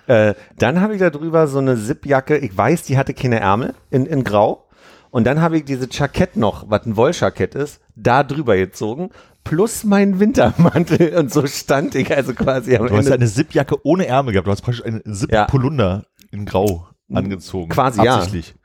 Äh, 0.08 0.34
dann 0.58 0.82
habe 0.82 0.94
ich 0.94 1.00
da 1.00 1.10
drüber 1.10 1.48
so 1.48 1.60
eine 1.60 1.78
Zipjacke, 1.78 2.38
ich 2.38 2.56
weiß, 2.56 2.84
die 2.84 2.98
hatte 2.98 3.14
keine 3.14 3.39
Ärmel, 3.39 3.74
in, 3.89 4.06
in 4.06 4.24
Grau. 4.24 4.68
Und 5.10 5.26
dann 5.26 5.42
habe 5.42 5.58
ich 5.58 5.66
diese 5.66 5.88
Jackett 5.92 6.38
noch, 6.38 6.70
was 6.70 6.86
ein 6.86 6.96
Wolljackett 6.96 7.54
ist, 7.56 7.82
da 7.96 8.24
drüber 8.24 8.56
gezogen, 8.56 9.10
plus 9.44 9.84
mein 9.84 10.20
Wintermantel. 10.20 11.16
Und 11.18 11.32
so 11.32 11.46
stand 11.48 11.96
ich 11.96 12.16
also 12.16 12.34
quasi 12.34 12.76
am 12.76 12.88
Du 12.88 12.94
hast 12.96 13.06
Ende. 13.06 13.14
eine 13.16 13.28
Zipjacke 13.28 13.76
ohne 13.86 14.08
Ärmel 14.08 14.34
gehabt. 14.34 14.48
Du 14.48 14.52
hast 14.52 14.62
praktisch 14.62 14.86
einen 14.86 15.02
Ja. 15.06 15.14
Zip-Polunder 15.14 16.06
in 16.32 16.46
Grau 16.46 16.88
angezogen. 17.14 17.70
Quasi, 17.70 18.04
ja. 18.04 18.16
Absichtlich. 18.16 18.56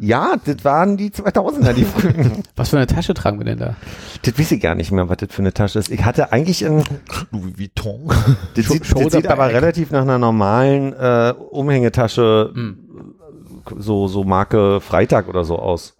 Ja, 0.00 0.36
das 0.44 0.64
waren 0.64 0.96
die 0.96 1.10
2000er, 1.10 1.72
die 1.72 1.82
frühen. 1.82 2.44
Was 2.54 2.68
für 2.68 2.76
eine 2.76 2.86
Tasche 2.86 3.14
tragen 3.14 3.38
wir 3.38 3.44
denn 3.46 3.58
da? 3.58 3.74
Das 4.22 4.38
weiß 4.38 4.52
ich 4.52 4.60
gar 4.60 4.76
nicht 4.76 4.92
mehr, 4.92 5.08
was 5.08 5.16
das 5.16 5.30
für 5.32 5.42
eine 5.42 5.52
Tasche 5.52 5.80
ist. 5.80 5.90
Ich 5.90 6.04
hatte 6.04 6.30
eigentlich 6.30 6.64
ein, 6.64 6.84
Louis 7.32 7.58
Vuitton. 7.58 8.06
das 8.54 8.66
Scho- 8.66 8.72
sieht, 8.74 9.04
das 9.06 9.12
sieht 9.12 9.26
aber 9.26 9.48
relativ 9.52 9.90
nach 9.90 10.02
einer 10.02 10.18
normalen 10.18 10.92
äh, 10.92 11.34
Umhängetasche, 11.50 12.52
Hm. 12.54 13.14
so, 13.78 14.06
so 14.06 14.22
Marke 14.22 14.80
Freitag 14.80 15.26
oder 15.28 15.42
so 15.44 15.58
aus. 15.58 15.96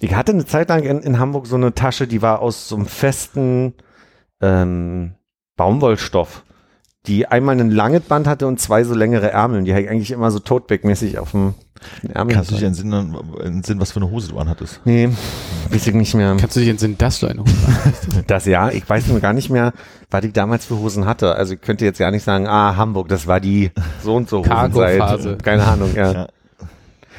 Ich 0.00 0.14
hatte 0.14 0.32
eine 0.32 0.46
Zeit 0.46 0.68
lang 0.68 0.82
in, 0.82 1.00
in 1.00 1.18
Hamburg 1.18 1.46
so 1.46 1.56
eine 1.56 1.74
Tasche, 1.74 2.06
die 2.06 2.22
war 2.22 2.40
aus 2.40 2.68
so 2.68 2.76
einem 2.76 2.86
festen 2.86 3.74
ähm, 4.40 5.14
Baumwollstoff, 5.56 6.44
die 7.06 7.26
einmal 7.26 7.58
ein 7.58 7.70
langes 7.70 8.02
Band 8.02 8.26
hatte 8.26 8.46
und 8.46 8.60
zwei 8.60 8.84
so 8.84 8.94
längere 8.94 9.30
Ärmel. 9.30 9.64
Die 9.64 9.72
habe 9.72 9.82
ich 9.82 9.88
eigentlich 9.88 10.10
immer 10.10 10.30
so 10.30 10.38
totback-mäßig 10.38 11.18
auf 11.18 11.30
dem 11.30 11.54
Ärmel. 12.12 12.34
Kannst 12.34 12.50
du 12.50 12.54
dich 12.56 12.64
entsinnen, 12.64 13.16
entsinnen, 13.42 13.80
was 13.80 13.92
für 13.92 14.00
eine 14.00 14.10
Hose 14.10 14.28
du 14.30 14.38
anhattest? 14.38 14.80
Nee, 14.84 15.08
weiß 15.70 15.86
ich 15.86 15.94
nicht 15.94 16.14
mehr. 16.14 16.36
Kannst 16.38 16.56
du 16.56 16.60
dich 16.60 16.68
entsinnen, 16.68 16.98
dass 16.98 17.20
du 17.20 17.28
eine 17.28 17.40
Hose 17.40 17.54
hast? 17.84 18.08
Das 18.26 18.44
ja, 18.46 18.70
ich 18.70 18.88
weiß 18.88 19.06
nur 19.08 19.20
gar 19.20 19.32
nicht 19.32 19.50
mehr, 19.50 19.72
was 20.10 20.24
ich 20.24 20.32
damals 20.32 20.66
für 20.66 20.78
Hosen 20.78 21.06
hatte. 21.06 21.34
Also 21.36 21.54
ich 21.54 21.60
könnte 21.60 21.84
jetzt 21.84 21.98
gar 21.98 22.10
nicht 22.10 22.24
sagen, 22.24 22.46
ah, 22.48 22.76
Hamburg, 22.76 23.08
das 23.08 23.26
war 23.26 23.40
die 23.40 23.70
so 24.02 24.16
und 24.16 24.28
so 24.28 24.38
Hosenzeit. 24.38 24.98
Cargo-Phase. 24.98 25.38
Keine 25.42 25.64
Ahnung, 25.64 25.94
ja. 25.94 26.12
Ja. 26.12 26.28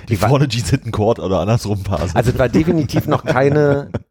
Die 0.09 0.21
war- 0.21 0.29
vorne 0.29 0.47
Jeans 0.47 0.69
hinten 0.69 0.91
Cord 0.91 1.19
oder 1.19 1.39
andersrum 1.41 1.83
Phase. 1.83 2.15
Also 2.15 2.31
es 2.31 2.39
war 2.39 2.47
definitiv 2.49 3.07
noch 3.07 3.25
keine. 3.25 3.89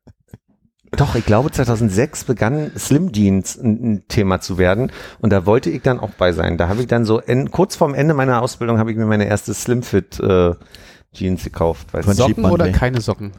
Doch, 0.92 1.14
ich 1.16 1.26
glaube 1.26 1.51
2006 1.51 2.24
begann 2.24 2.70
Slim 2.78 3.12
Jeans 3.12 3.57
ein, 3.57 3.92
ein 3.97 4.09
Thema 4.09 4.40
zu 4.40 4.57
werden 4.57 4.92
und 5.20 5.30
da 5.30 5.44
wollte 5.44 5.68
ich 5.68 5.82
dann 5.82 5.99
auch 5.99 6.11
bei 6.11 6.30
sein. 6.32 6.57
Da 6.59 6.68
habe 6.68 6.80
ich 6.80 6.86
dann 6.86 7.05
so 7.05 7.20
en, 7.20 7.51
kurz 7.51 7.74
vorm 7.76 7.92
Ende 7.92 8.14
meiner 8.14 8.40
Ausbildung 8.40 8.78
habe 8.78 8.92
ich 8.92 8.97
mir 8.97 9.05
meine 9.05 9.26
erste 9.26 9.53
Slim 9.53 9.82
Fit 9.82 10.18
äh, 10.20 10.55
Jeans 11.12 11.42
gekauft. 11.44 11.88
So, 11.92 12.12
Socken 12.12 12.44
oder 12.44 12.64
Monday. 12.64 12.72
keine 12.72 13.01
Socken? 13.01 13.32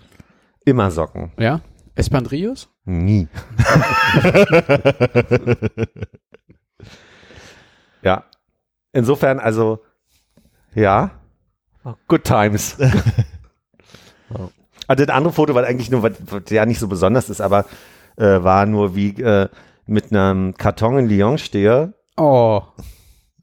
immer 0.65 0.91
Socken. 0.91 1.31
Ja? 1.39 1.61
Espandrillos? 1.95 2.67
Nie. 2.83 3.27
ja. 8.01 8.25
Insofern, 8.91 9.39
also, 9.39 9.79
ja. 10.75 11.11
Good 12.07 12.23
times. 12.23 12.77
also 14.87 15.05
das 15.05 15.15
andere 15.15 15.33
Foto 15.33 15.55
war 15.55 15.63
eigentlich 15.65 15.91
nur, 15.91 16.03
was, 16.03 16.13
was 16.25 16.43
ja 16.49 16.65
nicht 16.65 16.79
so 16.79 16.87
besonders 16.87 17.29
ist, 17.29 17.41
aber 17.41 17.65
äh, 18.17 18.43
war 18.43 18.65
nur 18.65 18.95
wie 18.95 19.09
äh, 19.21 19.49
mit 19.85 20.11
einem 20.11 20.55
Karton 20.55 20.99
in 20.99 21.09
Lyon 21.09 21.37
stehe. 21.37 21.93
Oh. 22.17 22.61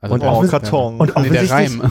Also 0.00 0.14
Und 0.14 0.22
oh, 0.22 0.46
Karton. 0.46 0.98
Und 1.00 1.16
offensichtlich, 1.16 1.50
Reim. 1.50 1.90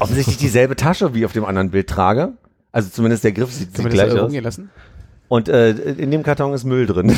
offensichtlich 0.00 0.36
dieselbe 0.36 0.76
Tasche 0.76 1.14
wie 1.14 1.24
auf 1.24 1.32
dem 1.32 1.44
anderen 1.44 1.70
Bild 1.70 1.88
trage. 1.88 2.34
Also 2.72 2.90
zumindest 2.90 3.24
der 3.24 3.32
Griff 3.32 3.52
sieht, 3.52 3.76
sieht 3.76 3.88
gleich 3.90 4.12
aus. 4.12 4.32
lassen? 4.32 4.70
Und 5.34 5.48
äh, 5.48 5.70
in 5.70 6.12
dem 6.12 6.22
Karton 6.22 6.52
ist 6.52 6.62
Müll 6.62 6.86
drin. 6.86 7.08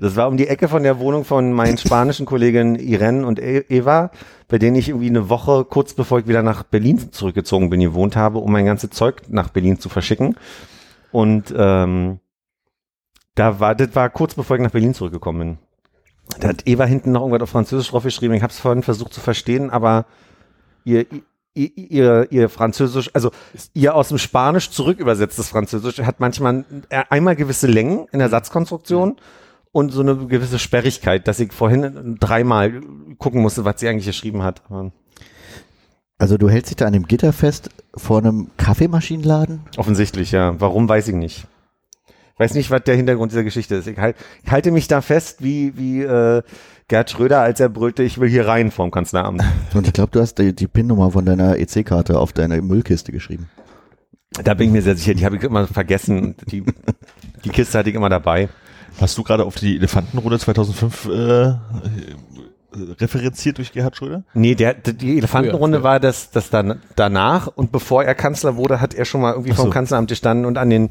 das 0.00 0.16
war 0.16 0.26
um 0.26 0.36
die 0.36 0.48
Ecke 0.48 0.66
von 0.66 0.82
der 0.82 0.98
Wohnung 0.98 1.24
von 1.24 1.52
meinen 1.52 1.78
spanischen 1.78 2.26
Kolleginnen 2.26 2.74
Irene 2.74 3.24
und 3.24 3.38
E- 3.38 3.64
Eva, 3.68 4.10
bei 4.48 4.58
denen 4.58 4.74
ich 4.74 4.88
irgendwie 4.88 5.08
eine 5.08 5.28
Woche 5.28 5.64
kurz 5.64 5.94
bevor 5.94 6.18
ich 6.18 6.26
wieder 6.26 6.42
nach 6.42 6.64
Berlin 6.64 7.12
zurückgezogen 7.12 7.70
bin, 7.70 7.78
gewohnt 7.78 8.16
habe, 8.16 8.38
um 8.38 8.50
mein 8.50 8.66
ganzes 8.66 8.90
Zeug 8.90 9.22
nach 9.28 9.50
Berlin 9.50 9.78
zu 9.78 9.88
verschicken. 9.88 10.34
Und 11.12 11.54
ähm, 11.56 12.18
da 13.36 13.60
war, 13.60 13.76
das 13.76 13.94
war 13.94 14.10
kurz 14.10 14.34
bevor 14.34 14.56
ich 14.56 14.62
nach 14.64 14.72
Berlin 14.72 14.94
zurückgekommen 14.94 15.38
bin. 15.38 15.58
Da 16.40 16.48
hat 16.48 16.66
Eva 16.66 16.86
hinten 16.86 17.12
noch 17.12 17.20
irgendwas 17.20 17.42
auf 17.42 17.50
Französisch 17.50 17.90
draufgeschrieben. 17.90 18.36
Ich 18.36 18.42
habe 18.42 18.50
es 18.52 18.58
vorhin 18.58 18.82
versucht 18.82 19.14
zu 19.14 19.20
verstehen, 19.20 19.70
aber 19.70 20.06
ihr, 20.82 21.06
ihr, 21.54 21.70
ihr, 21.76 22.26
ihr 22.30 22.48
Französisch, 22.48 23.10
also 23.14 23.30
ihr 23.74 23.94
aus 23.94 24.08
dem 24.08 24.18
Spanisch 24.18 24.70
zurück 24.70 24.98
übersetztes 24.98 25.48
Französisch 25.48 26.00
hat 26.00 26.20
manchmal 26.20 26.64
einmal 27.10 27.36
gewisse 27.36 27.66
Längen 27.66 28.06
in 28.12 28.18
der 28.18 28.28
Satzkonstruktion 28.28 29.16
und 29.72 29.90
so 29.90 30.00
eine 30.00 30.16
gewisse 30.26 30.58
Sperrigkeit, 30.58 31.28
dass 31.28 31.40
ich 31.40 31.52
vorhin 31.52 32.16
dreimal 32.20 32.80
gucken 33.18 33.42
musste, 33.42 33.64
was 33.64 33.80
sie 33.80 33.88
eigentlich 33.88 34.06
geschrieben 34.06 34.42
hat. 34.42 34.62
Also 36.18 36.36
du 36.36 36.48
hältst 36.48 36.70
dich 36.70 36.76
da 36.76 36.86
an 36.86 36.92
dem 36.92 37.06
Gitter 37.06 37.32
fest 37.32 37.70
vor 37.94 38.18
einem 38.18 38.50
Kaffeemaschinenladen? 38.56 39.60
Offensichtlich, 39.76 40.32
ja. 40.32 40.60
Warum, 40.60 40.88
weiß 40.88 41.08
ich 41.08 41.14
nicht. 41.14 41.46
Ich 42.34 42.40
weiß 42.40 42.54
nicht, 42.54 42.70
was 42.70 42.82
der 42.84 42.96
Hintergrund 42.96 43.32
dieser 43.32 43.44
Geschichte 43.44 43.76
ist. 43.76 43.86
Ich, 43.86 43.98
halt, 43.98 44.16
ich 44.44 44.50
halte 44.50 44.70
mich 44.70 44.88
da 44.88 45.00
fest, 45.00 45.42
wie, 45.42 45.76
wie 45.76 46.02
äh, 46.02 46.42
Gerd 46.88 47.10
Schröder, 47.10 47.40
als 47.42 47.60
er 47.60 47.68
brüllte, 47.68 48.02
ich 48.02 48.18
will 48.18 48.30
hier 48.30 48.46
rein 48.46 48.70
vorm 48.70 48.90
Kanzleramt. 48.90 49.42
Und 49.74 49.86
ich 49.86 49.92
glaube, 49.92 50.10
du 50.10 50.20
hast 50.20 50.36
die, 50.36 50.54
die 50.54 50.66
PIN-Nummer 50.66 51.10
von 51.10 51.26
deiner 51.26 51.58
EC-Karte 51.58 52.18
auf 52.18 52.32
deine 52.32 52.62
Müllkiste 52.62 53.12
geschrieben. 53.12 53.48
Da 54.30 54.54
bin 54.54 54.68
ich 54.68 54.72
mir 54.72 54.82
sehr 54.82 54.96
sicher, 54.96 55.14
die 55.14 55.24
habe 55.24 55.36
ich 55.36 55.42
immer 55.42 55.66
vergessen. 55.66 56.34
Die, 56.50 56.64
die 57.44 57.48
Kiste 57.50 57.78
hatte 57.78 57.90
ich 57.90 57.96
immer 57.96 58.08
dabei. 58.08 58.48
Hast 59.00 59.16
du 59.18 59.22
gerade 59.22 59.44
auf 59.44 59.56
die 59.56 59.76
Elefantenrunde 59.76 60.38
2005 60.38 61.06
äh, 61.06 61.54
referenziert 63.00 63.58
durch 63.58 63.72
Gerhard 63.72 63.96
Schröder? 63.96 64.24
Nee, 64.34 64.54
der, 64.54 64.74
die 64.74 65.18
Elefantenrunde 65.18 65.78
Früher, 65.78 65.84
war 65.84 66.00
das, 66.00 66.30
das 66.30 66.50
dann 66.50 66.80
danach 66.96 67.46
und 67.46 67.72
bevor 67.72 68.04
er 68.04 68.14
Kanzler 68.14 68.56
wurde, 68.56 68.80
hat 68.80 68.94
er 68.94 69.04
schon 69.04 69.20
mal 69.20 69.32
irgendwie 69.32 69.52
Ach 69.52 69.56
vom 69.56 69.66
so. 69.66 69.70
Kanzleramt 69.70 70.08
gestanden 70.08 70.46
und 70.46 70.58
an 70.58 70.70
den 70.70 70.90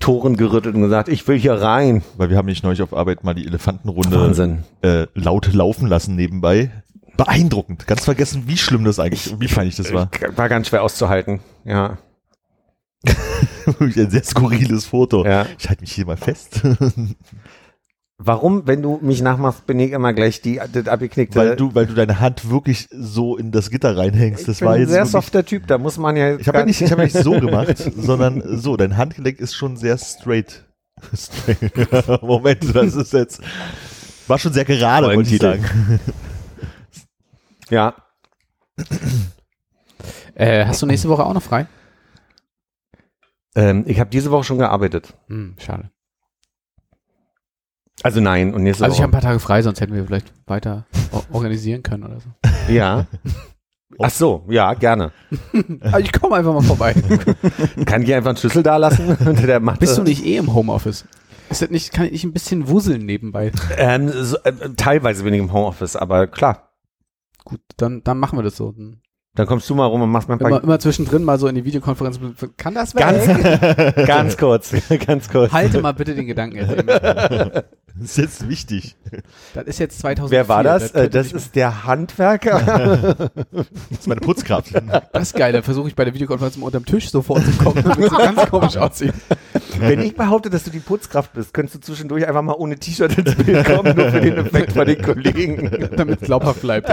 Toren 0.00 0.36
gerüttelt 0.36 0.74
und 0.74 0.82
gesagt, 0.82 1.08
ich 1.08 1.26
will 1.28 1.38
hier 1.38 1.54
rein. 1.54 2.02
Weil 2.16 2.30
wir 2.30 2.36
haben 2.36 2.46
nicht 2.46 2.62
neulich 2.64 2.82
auf 2.82 2.94
Arbeit 2.94 3.24
mal 3.24 3.34
die 3.34 3.46
Elefantenrunde 3.46 4.20
Wahnsinn. 4.20 4.64
äh, 4.82 5.06
laut 5.14 5.52
laufen 5.52 5.88
lassen 5.88 6.14
nebenbei. 6.16 6.70
Beeindruckend. 7.16 7.86
Ganz 7.88 8.04
vergessen, 8.04 8.44
wie 8.46 8.56
schlimm 8.56 8.84
das 8.84 9.00
eigentlich, 9.00 9.34
wie 9.40 9.48
peinlich 9.48 9.74
das 9.76 9.92
war. 9.92 10.08
War 10.36 10.48
ganz 10.48 10.68
schwer 10.68 10.82
auszuhalten. 10.84 11.40
Ja. 11.64 11.98
Wirklich 13.64 13.98
ein 14.06 14.10
sehr 14.10 14.24
skurriles 14.24 14.86
Foto. 14.86 15.24
ja. 15.24 15.46
Ich 15.58 15.68
halte 15.68 15.82
mich 15.82 15.92
hier 15.92 16.06
mal 16.06 16.16
fest. 16.16 16.62
Warum, 18.20 18.66
wenn 18.66 18.82
du 18.82 18.98
mich 19.00 19.22
nachmachst, 19.22 19.64
bin 19.66 19.78
ich 19.78 19.92
immer 19.92 20.12
gleich 20.12 20.40
die, 20.40 20.60
das 20.72 20.88
abgeknickte. 20.88 21.38
weil 21.38 21.54
du, 21.54 21.72
weil 21.76 21.86
du 21.86 21.94
deine 21.94 22.18
Hand 22.18 22.50
wirklich 22.50 22.88
so 22.90 23.36
in 23.36 23.52
das 23.52 23.70
Gitter 23.70 23.96
reinhängst. 23.96 24.48
Das 24.48 24.56
ich 24.56 24.58
bin 24.58 24.66
war 24.66 24.74
ein 24.74 24.80
jetzt 24.80 24.90
sehr 24.90 24.98
wirklich, 25.02 25.12
softer 25.12 25.44
Typ, 25.44 25.68
da 25.68 25.78
muss 25.78 25.98
man 25.98 26.16
ja. 26.16 26.36
Ich 26.36 26.48
habe 26.48 26.58
ja 26.58 26.64
nicht, 26.64 26.80
ich 26.80 26.90
habe 26.90 27.02
ja 27.02 27.06
nicht 27.06 27.16
so 27.16 27.38
gemacht, 27.38 27.76
sondern 27.96 28.42
so. 28.58 28.76
Dein 28.76 28.96
Handgelenk 28.96 29.38
ist 29.38 29.54
schon 29.54 29.76
sehr 29.76 29.98
straight. 29.98 30.64
straight. 31.14 32.22
Moment, 32.22 32.74
das 32.74 32.96
ist 32.96 33.12
jetzt 33.12 33.40
war 34.28 34.38
schon 34.38 34.52
sehr 34.52 34.64
gerade, 34.64 35.06
wollte 35.06 35.34
ich 35.34 35.40
sagen. 35.40 36.00
Ja. 37.70 37.94
Äh, 40.34 40.66
hast 40.66 40.82
du 40.82 40.86
nächste 40.86 41.08
Woche 41.08 41.24
auch 41.24 41.34
noch 41.34 41.42
frei? 41.42 41.66
Ähm, 43.54 43.84
ich 43.86 44.00
habe 44.00 44.10
diese 44.10 44.30
Woche 44.30 44.44
schon 44.44 44.58
gearbeitet. 44.58 45.14
Hm, 45.28 45.54
schade. 45.58 45.90
Also 48.02 48.20
nein, 48.20 48.54
und 48.54 48.62
nächste 48.62 48.84
Also 48.84 48.96
ich 48.96 49.02
habe 49.02 49.10
ein 49.10 49.12
paar 49.12 49.22
Tage 49.22 49.40
frei, 49.40 49.62
sonst 49.62 49.80
hätten 49.80 49.94
wir 49.94 50.04
vielleicht 50.04 50.32
weiter 50.46 50.86
organisieren 51.32 51.82
können 51.82 52.04
oder 52.04 52.20
so. 52.20 52.28
ja. 52.72 53.06
Ach 53.98 54.10
so, 54.10 54.44
ja, 54.48 54.74
gerne. 54.74 55.12
Aber 55.80 56.00
ich 56.00 56.12
komme 56.12 56.36
einfach 56.36 56.52
mal 56.52 56.62
vorbei. 56.62 56.94
Kann 57.86 58.02
ich 58.02 58.14
einfach 58.14 58.30
einen 58.30 58.36
Schlüssel 58.36 58.62
da 58.62 58.76
lassen? 58.76 59.16
Der 59.44 59.60
macht, 59.60 59.80
Bist 59.80 59.98
du 59.98 60.02
nicht 60.02 60.24
eh 60.24 60.36
im 60.36 60.54
Homeoffice? 60.54 61.06
Ist 61.50 61.62
das 61.62 61.70
nicht, 61.70 61.92
kann 61.92 62.06
ich 62.06 62.12
nicht 62.12 62.24
ein 62.24 62.32
bisschen 62.32 62.68
wuseln 62.68 63.06
nebenbei? 63.06 63.50
Ähm, 63.76 64.10
so, 64.10 64.36
äh, 64.44 64.52
teilweise 64.76 65.24
bin 65.24 65.32
ich 65.34 65.40
im 65.40 65.52
Homeoffice, 65.52 65.96
aber 65.96 66.26
klar. 66.26 66.70
Gut, 67.44 67.60
dann, 67.78 68.04
dann 68.04 68.18
machen 68.18 68.38
wir 68.38 68.42
das 68.42 68.56
so. 68.56 68.72
Dann 68.72 69.00
Dann 69.34 69.46
kommst 69.46 69.70
du 69.70 69.74
mal 69.76 69.84
rum 69.86 70.02
und 70.02 70.10
machst 70.10 70.28
mal 70.28 70.34
ein 70.34 70.40
Immer, 70.40 70.50
paar. 70.50 70.62
immer 70.64 70.78
zwischendrin 70.80 71.22
mal 71.22 71.38
so 71.38 71.46
in 71.46 71.54
die 71.54 71.64
Videokonferenz. 71.64 72.18
Kann 72.56 72.74
das 72.74 72.94
weg? 72.96 73.02
Ganz, 73.02 73.94
ganz 74.06 74.36
kurz, 74.36 74.72
ganz 75.06 75.28
kurz. 75.28 75.52
Halte 75.52 75.80
mal 75.80 75.92
bitte 75.92 76.14
den 76.16 76.26
Gedanken. 76.26 76.66
Das 76.86 78.10
ist 78.10 78.16
jetzt 78.18 78.48
wichtig. 78.48 78.96
Das 79.54 79.64
ist 79.66 79.78
jetzt 79.78 79.98
2004. 80.00 80.38
Wer 80.38 80.48
war 80.48 80.62
das? 80.64 80.92
Das 80.92 81.12
nicht- 81.12 81.32
ist 81.34 81.54
der 81.56 81.84
Handwerker. 81.84 83.28
Das 83.90 84.00
ist 84.00 84.08
meine 84.08 84.20
Putzkraft. 84.20 84.72
das 85.12 85.22
ist 85.22 85.36
geil. 85.36 85.52
Da 85.52 85.62
versuche 85.62 85.88
ich 85.88 85.94
bei 85.96 86.04
der 86.04 86.14
Videokonferenz 86.14 86.56
mal 86.56 86.66
unterm 86.66 86.84
Tisch 86.84 87.10
sofort 87.10 87.44
zu 87.44 87.50
kommen. 87.52 87.82
Das 87.82 87.96
wird 87.96 88.10
so 88.10 88.16
ganz 88.16 88.46
komisch 88.50 88.76
aussehen. 88.76 89.12
Wenn 89.78 90.00
ich 90.00 90.14
behaupte, 90.16 90.50
dass 90.50 90.64
du 90.64 90.70
die 90.70 90.78
Putzkraft 90.80 91.32
bist, 91.32 91.52
könntest 91.54 91.76
du 91.76 91.80
zwischendurch 91.80 92.26
einfach 92.26 92.42
mal 92.42 92.54
ohne 92.54 92.76
T-Shirt 92.76 93.16
ins 93.18 93.34
Bild 93.36 93.64
kommen, 93.66 93.96
nur 93.96 94.10
für 94.10 94.20
den 94.20 94.36
Effekt 94.36 94.74
bei 94.74 94.84
den 94.84 95.02
Kollegen. 95.02 95.88
Damit 95.96 96.20
es 96.22 96.26
glaubhaft 96.26 96.60
bleibt. 96.62 96.88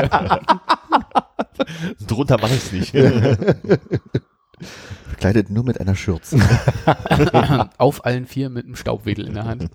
Drunter 2.07 2.37
mache 2.39 2.55
ich 2.55 2.65
es 2.65 2.71
nicht. 2.71 2.93
Bekleidet 5.09 5.49
nur 5.49 5.63
mit 5.63 5.79
einer 5.81 5.95
Schürze. 5.95 6.37
Auf 7.77 8.05
allen 8.05 8.25
vier 8.25 8.49
mit 8.49 8.65
einem 8.65 8.75
Staubwedel 8.75 9.27
in 9.27 9.33
der 9.33 9.45
Hand. 9.45 9.69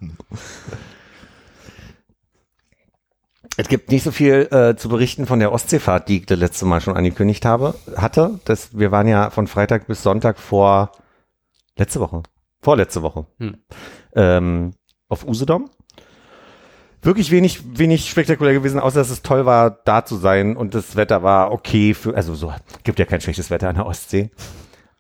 Es 3.56 3.68
gibt 3.68 3.90
nicht 3.90 4.04
so 4.04 4.10
viel 4.10 4.48
äh, 4.50 4.76
zu 4.76 4.88
berichten 4.88 5.26
von 5.26 5.38
der 5.38 5.52
Ostseefahrt, 5.52 6.08
die 6.08 6.18
ich 6.18 6.26
das 6.26 6.38
letzte 6.38 6.64
Mal 6.64 6.80
schon 6.80 6.96
angekündigt 6.96 7.44
habe, 7.44 7.74
hatte. 7.96 8.40
Das, 8.44 8.78
wir 8.78 8.90
waren 8.90 9.08
ja 9.08 9.30
von 9.30 9.46
Freitag 9.46 9.86
bis 9.86 10.02
Sonntag 10.02 10.38
vor 10.38 10.92
letzte 11.76 12.00
Woche, 12.00 12.22
vorletzte 12.62 13.02
Woche, 13.02 13.26
Hm. 13.38 13.56
ähm, 14.14 14.72
auf 15.08 15.26
Usedom. 15.26 15.68
Wirklich 17.02 17.30
wenig, 17.30 17.62
wenig 17.78 18.10
spektakulär 18.10 18.52
gewesen, 18.52 18.78
außer 18.78 18.98
dass 19.00 19.10
es 19.10 19.22
toll 19.22 19.46
war, 19.46 19.70
da 19.84 20.04
zu 20.04 20.16
sein 20.16 20.56
und 20.56 20.74
das 20.74 20.96
Wetter 20.96 21.22
war 21.22 21.50
okay 21.52 21.94
für, 21.94 22.14
also 22.14 22.34
so, 22.34 22.52
gibt 22.84 22.98
ja 22.98 23.06
kein 23.06 23.20
schlechtes 23.22 23.50
Wetter 23.50 23.68
an 23.70 23.76
der 23.76 23.86
Ostsee. 23.86 24.30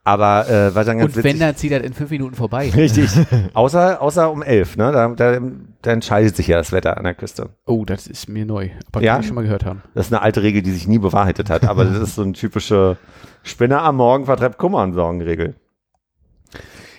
Aber 0.02 0.48
äh, 0.48 0.74
war 0.74 0.84
dann 0.84 0.96
ganz 0.98 1.14
Und 1.14 1.16
wenn, 1.22 1.24
witzig. 1.34 1.40
dann 1.40 1.56
zieht 1.56 1.72
das 1.72 1.82
in 1.82 1.92
fünf 1.92 2.10
Minuten 2.10 2.34
vorbei. 2.34 2.70
Richtig. 2.74 3.10
außer, 3.52 4.00
außer 4.00 4.30
um 4.30 4.42
elf, 4.42 4.78
ne? 4.78 4.90
Da, 4.92 5.08
da, 5.08 5.38
da 5.82 5.90
entscheidet 5.90 6.34
sich 6.34 6.46
ja 6.46 6.56
das 6.56 6.72
Wetter 6.72 6.96
an 6.96 7.04
der 7.04 7.14
Küste. 7.14 7.50
Oh, 7.66 7.84
das 7.84 8.06
ist 8.06 8.26
mir 8.26 8.46
neu. 8.46 8.70
Aber 8.90 9.02
Ja? 9.02 9.12
kann 9.12 9.20
ich 9.20 9.26
schon 9.26 9.34
mal 9.36 9.42
gehört 9.44 9.66
haben. 9.66 9.82
Das 9.94 10.06
ist 10.06 10.12
eine 10.12 10.22
alte 10.22 10.42
Regel, 10.42 10.62
die 10.62 10.70
sich 10.70 10.88
nie 10.88 10.98
bewahrheitet 10.98 11.50
hat, 11.50 11.64
aber 11.66 11.84
das 11.84 11.98
ist 11.98 12.14
so 12.14 12.22
eine 12.22 12.32
typische 12.32 12.96
Spinner 13.42 13.82
am 13.82 13.96
Morgen 13.96 14.24
vertreibt 14.24 14.56
Kummer 14.56 14.82
und 14.82 14.94
Sorgen 14.94 15.20
Regel. 15.20 15.54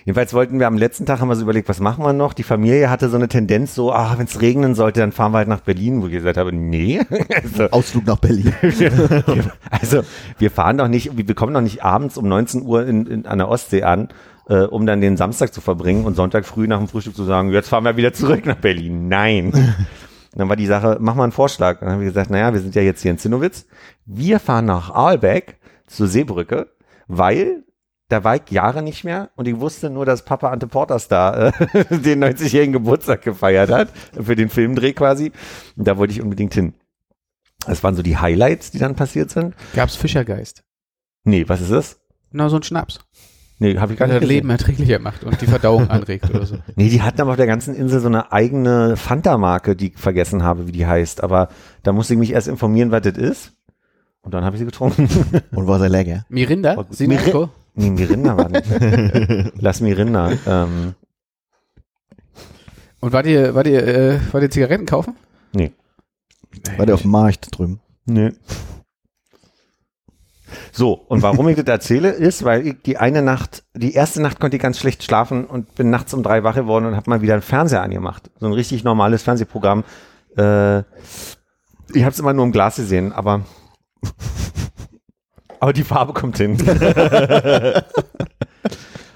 Jedenfalls 0.04 0.34
wollten 0.34 0.58
wir 0.58 0.66
am 0.66 0.76
letzten 0.76 1.06
Tag 1.06 1.20
haben 1.20 1.28
wir 1.28 1.36
so 1.36 1.42
überlegt, 1.42 1.68
was 1.68 1.78
machen 1.78 2.04
wir 2.04 2.12
noch? 2.12 2.32
Die 2.32 2.42
Familie 2.42 2.90
hatte 2.90 3.08
so 3.08 3.16
eine 3.16 3.28
Tendenz 3.28 3.74
so, 3.74 3.92
ach, 3.92 4.18
wenn 4.18 4.26
es 4.26 4.40
regnen 4.40 4.74
sollte, 4.74 5.00
dann 5.00 5.12
fahren 5.12 5.32
wir 5.32 5.38
halt 5.38 5.48
nach 5.48 5.60
Berlin, 5.60 6.02
wo 6.02 6.06
ich 6.06 6.12
gesagt 6.12 6.36
habe, 6.36 6.52
nee. 6.52 7.00
also, 7.42 7.70
Ausflug 7.70 8.06
nach 8.06 8.18
Berlin. 8.18 8.52
also 9.70 10.02
wir 10.38 10.50
fahren 10.50 10.78
doch 10.78 10.88
nicht, 10.88 11.16
wir 11.16 11.34
kommen 11.34 11.54
doch 11.54 11.60
nicht 11.60 11.84
abends 11.84 12.16
um 12.16 12.26
19 12.26 12.62
Uhr 12.62 12.86
in, 12.86 13.06
in, 13.06 13.26
an 13.26 13.38
der 13.38 13.48
Ostsee 13.48 13.84
an, 13.84 14.08
äh, 14.48 14.62
um 14.62 14.86
dann 14.86 15.00
den 15.00 15.16
Samstag 15.16 15.54
zu 15.54 15.60
verbringen 15.60 16.04
und 16.04 16.16
Sonntag 16.16 16.46
früh 16.46 16.66
nach 16.66 16.78
dem 16.78 16.88
Frühstück 16.88 17.14
zu 17.14 17.24
sagen, 17.24 17.50
jetzt 17.50 17.68
fahren 17.68 17.84
wir 17.84 17.96
wieder 17.96 18.12
zurück 18.12 18.44
nach 18.44 18.56
Berlin. 18.56 19.08
Nein. 19.08 19.52
dann 20.34 20.48
war 20.48 20.56
die 20.56 20.66
Sache, 20.66 20.98
mach 21.00 21.14
mal 21.14 21.24
einen 21.24 21.32
Vorschlag. 21.32 21.80
Dann 21.80 21.90
haben 21.90 22.00
wir 22.00 22.08
gesagt, 22.08 22.30
naja, 22.30 22.52
wir 22.52 22.60
sind 22.60 22.74
ja 22.74 22.82
jetzt 22.82 23.02
hier 23.02 23.10
in 23.10 23.18
Zinnowitz. 23.18 23.66
Wir 24.04 24.40
fahren 24.40 24.64
nach 24.64 24.90
Aalbeck 24.90 25.58
zur 25.86 26.08
Seebrücke, 26.08 26.68
weil 27.06 27.64
da 28.12 28.24
war 28.24 28.36
ich 28.36 28.50
Jahre 28.50 28.82
nicht 28.82 29.04
mehr 29.04 29.30
und 29.36 29.48
ich 29.48 29.58
wusste 29.58 29.88
nur, 29.88 30.04
dass 30.04 30.24
Papa 30.24 30.50
Ante 30.50 30.66
Portas 30.66 31.08
da 31.08 31.48
äh, 31.48 31.52
den 31.90 32.22
90-jährigen 32.22 32.74
Geburtstag 32.74 33.22
gefeiert 33.22 33.70
hat, 33.70 33.88
für 34.20 34.36
den 34.36 34.50
Filmdreh 34.50 34.92
quasi. 34.92 35.32
Und 35.76 35.88
da 35.88 35.96
wollte 35.96 36.12
ich 36.12 36.20
unbedingt 36.20 36.52
hin. 36.52 36.74
Das 37.66 37.82
waren 37.82 37.94
so 37.94 38.02
die 38.02 38.18
Highlights, 38.18 38.70
die 38.70 38.78
dann 38.78 38.96
passiert 38.96 39.30
sind. 39.30 39.54
Gab's 39.74 39.96
Fischergeist? 39.96 40.62
Nee, 41.24 41.48
was 41.48 41.62
ist 41.62 41.72
das? 41.72 42.00
Na, 42.32 42.50
so 42.50 42.56
ein 42.56 42.62
Schnaps. 42.62 43.00
Nee, 43.58 43.78
habe 43.78 43.94
ich 43.94 43.98
gar 43.98 44.06
nicht 44.06 44.16
das 44.16 44.20
gesehen. 44.20 44.36
Leben 44.36 44.50
erträglicher 44.50 44.98
macht 44.98 45.24
und 45.24 45.40
die 45.40 45.46
Verdauung 45.46 45.88
anregt 45.88 46.28
oder 46.28 46.44
so. 46.44 46.58
Nee, 46.76 46.90
die 46.90 47.00
hatten 47.00 47.20
aber 47.20 47.30
auf 47.30 47.36
der 47.36 47.46
ganzen 47.46 47.74
Insel 47.74 48.00
so 48.00 48.08
eine 48.08 48.30
eigene 48.30 48.96
Fanta-Marke, 48.98 49.74
die 49.74 49.92
ich 49.92 49.98
vergessen 49.98 50.42
habe, 50.42 50.66
wie 50.66 50.72
die 50.72 50.84
heißt. 50.86 51.22
Aber 51.22 51.48
da 51.82 51.92
musste 51.92 52.12
ich 52.12 52.20
mich 52.20 52.32
erst 52.32 52.48
informieren, 52.48 52.90
was 52.90 53.02
das 53.02 53.16
ist. 53.16 53.52
Und 54.20 54.34
dann 54.34 54.44
habe 54.44 54.56
ich 54.56 54.60
sie 54.60 54.66
getrunken. 54.66 55.08
Und 55.52 55.66
war 55.66 55.78
sehr 55.78 55.88
lecker. 55.88 56.26
Mirinda? 56.28 56.84
Sinako? 56.90 57.48
Nee, 57.74 57.90
Mirinda 57.90 58.36
war 58.36 58.48
nicht. 58.48 58.64
Lass 59.60 59.80
Mirinda. 59.80 60.32
Ähm, 60.46 60.94
Und 63.00 63.12
wart 63.12 63.26
ihr, 63.26 63.54
wart 63.54 63.66
ihr, 63.66 63.86
äh, 63.86 64.20
wart 64.32 64.42
ihr 64.42 64.50
Zigaretten 64.50 64.86
kaufen? 64.86 65.16
nee. 65.52 65.72
War 66.76 66.84
der 66.86 66.94
auf 66.96 67.02
dem 67.02 67.10
Markt 67.10 67.48
drüben. 67.56 67.80
Nee. 68.04 68.32
So, 70.70 70.92
und 70.92 71.22
warum 71.22 71.48
ich 71.48 71.56
das 71.56 71.66
erzähle, 71.66 72.10
ist, 72.10 72.44
weil 72.44 72.66
ich 72.66 72.82
die 72.84 72.98
eine 72.98 73.22
Nacht, 73.22 73.64
die 73.74 73.94
erste 73.94 74.20
Nacht 74.20 74.38
konnte 74.38 74.56
ich 74.58 74.62
ganz 74.62 74.78
schlecht 74.78 75.02
schlafen 75.02 75.46
und 75.46 75.74
bin 75.74 75.88
nachts 75.90 76.12
um 76.12 76.22
drei 76.22 76.44
wach 76.44 76.54
geworden 76.54 76.84
und 76.86 76.96
habe 76.96 77.08
mal 77.08 77.22
wieder 77.22 77.32
einen 77.34 77.42
Fernseher 77.42 77.82
angemacht. 77.82 78.30
So 78.38 78.46
ein 78.46 78.52
richtig 78.52 78.84
normales 78.84 79.22
Fernsehprogramm. 79.22 79.84
Äh, 80.36 80.80
ich 81.94 82.02
habe 82.04 82.10
es 82.10 82.18
immer 82.18 82.32
nur 82.34 82.44
im 82.44 82.52
Glas 82.52 82.76
gesehen, 82.76 83.12
aber 83.12 83.42
aber 85.62 85.72
die 85.72 85.84
Farbe 85.84 86.12
kommt 86.12 86.38
hin. 86.38 86.58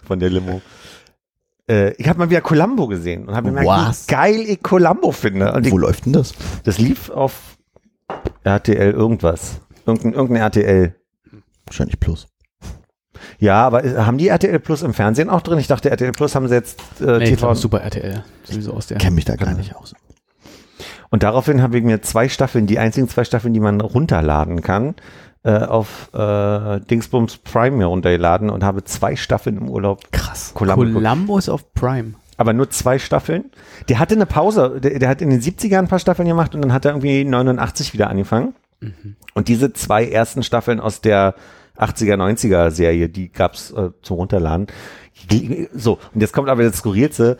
Von 0.06 0.20
der 0.20 0.30
Limo. 0.30 0.62
Äh, 1.68 1.90
ich 1.94 2.08
habe 2.08 2.20
mal 2.20 2.30
wieder 2.30 2.40
Columbo 2.40 2.86
gesehen 2.86 3.26
und 3.26 3.34
habe 3.34 3.48
gemerkt, 3.48 3.66
Was? 3.68 4.06
wie 4.06 4.12
geil 4.12 4.40
ich 4.46 4.62
Columbo 4.62 5.10
finde. 5.10 5.52
Und 5.52 5.66
ich, 5.66 5.72
Wo 5.72 5.78
läuft 5.78 6.06
denn 6.06 6.12
das? 6.12 6.34
das 6.62 6.78
lief 6.78 7.10
auf 7.10 7.56
RTL 8.44 8.92
irgendwas. 8.92 9.60
Irgendein, 9.86 10.12
irgendein 10.12 10.42
RTL. 10.44 10.94
Wahrscheinlich 11.66 11.98
Plus. 11.98 12.28
Ja, 13.40 13.66
aber 13.66 13.82
ist- 13.82 13.96
haben 13.98 14.18
die 14.18 14.28
RTL 14.28 14.60
Plus 14.60 14.82
im 14.82 14.94
Fernsehen 14.94 15.28
auch 15.28 15.40
drin? 15.42 15.58
Ich 15.58 15.66
dachte, 15.66 15.90
RTL 15.90 16.12
Plus 16.12 16.36
haben 16.36 16.46
sie 16.46 16.54
jetzt 16.54 16.78
äh, 17.00 17.18
Nee, 17.18 17.24
ich 17.24 17.30
TV. 17.30 17.54
Super 17.54 17.80
RTL. 17.80 18.22
Sowieso 18.44 18.72
aus 18.72 18.86
der. 18.86 18.98
Kenn 18.98 19.16
mich 19.16 19.24
da 19.24 19.34
gar 19.34 19.54
nicht 19.54 19.74
aus. 19.74 19.94
Und 21.10 21.24
daraufhin 21.24 21.62
habe 21.62 21.78
ich 21.78 21.82
mir 21.84 22.02
zwei 22.02 22.28
Staffeln, 22.28 22.68
die 22.68 22.78
einzigen 22.78 23.08
zwei 23.08 23.24
Staffeln, 23.24 23.54
die 23.54 23.60
man 23.60 23.80
runterladen 23.80 24.62
kann, 24.62 24.94
äh, 25.46 25.64
auf 25.64 26.10
äh, 26.12 26.80
Dingsbums 26.80 27.36
Prime 27.38 27.76
mir 27.76 27.86
runtergeladen 27.86 28.50
und 28.50 28.64
habe 28.64 28.82
zwei 28.82 29.14
Staffeln 29.14 29.56
im 29.58 29.70
Urlaub. 29.70 30.10
Krass. 30.10 30.50
Columbo 30.54 30.82
geguckt. 30.82 31.04
Columbo 31.04 31.38
ist 31.38 31.48
auf 31.48 31.72
Prime. 31.72 32.14
Aber 32.36 32.52
nur 32.52 32.68
zwei 32.70 32.98
Staffeln. 32.98 33.44
Der 33.88 34.00
hatte 34.00 34.16
eine 34.16 34.26
Pause. 34.26 34.80
Der, 34.82 34.98
der 34.98 35.08
hat 35.08 35.22
in 35.22 35.30
den 35.30 35.40
70ern 35.40 35.78
ein 35.78 35.88
paar 35.88 36.00
Staffeln 36.00 36.26
gemacht 36.26 36.54
und 36.54 36.62
dann 36.62 36.72
hat 36.72 36.84
er 36.84 36.90
irgendwie 36.90 37.24
89 37.24 37.94
wieder 37.94 38.10
angefangen. 38.10 38.54
Und 39.34 39.48
diese 39.48 39.72
zwei 39.72 40.06
ersten 40.06 40.42
Staffeln 40.42 40.80
aus 40.80 41.00
der 41.00 41.34
80er, 41.78 42.16
90er 42.16 42.70
Serie, 42.70 43.08
die 43.08 43.30
gab's 43.30 43.70
äh, 43.70 43.90
zum 44.02 44.16
Runterladen. 44.16 44.66
So, 45.72 45.98
und 46.12 46.20
jetzt 46.20 46.32
kommt 46.32 46.48
aber 46.48 46.62
das 46.62 46.76
Skurrilste. 46.76 47.38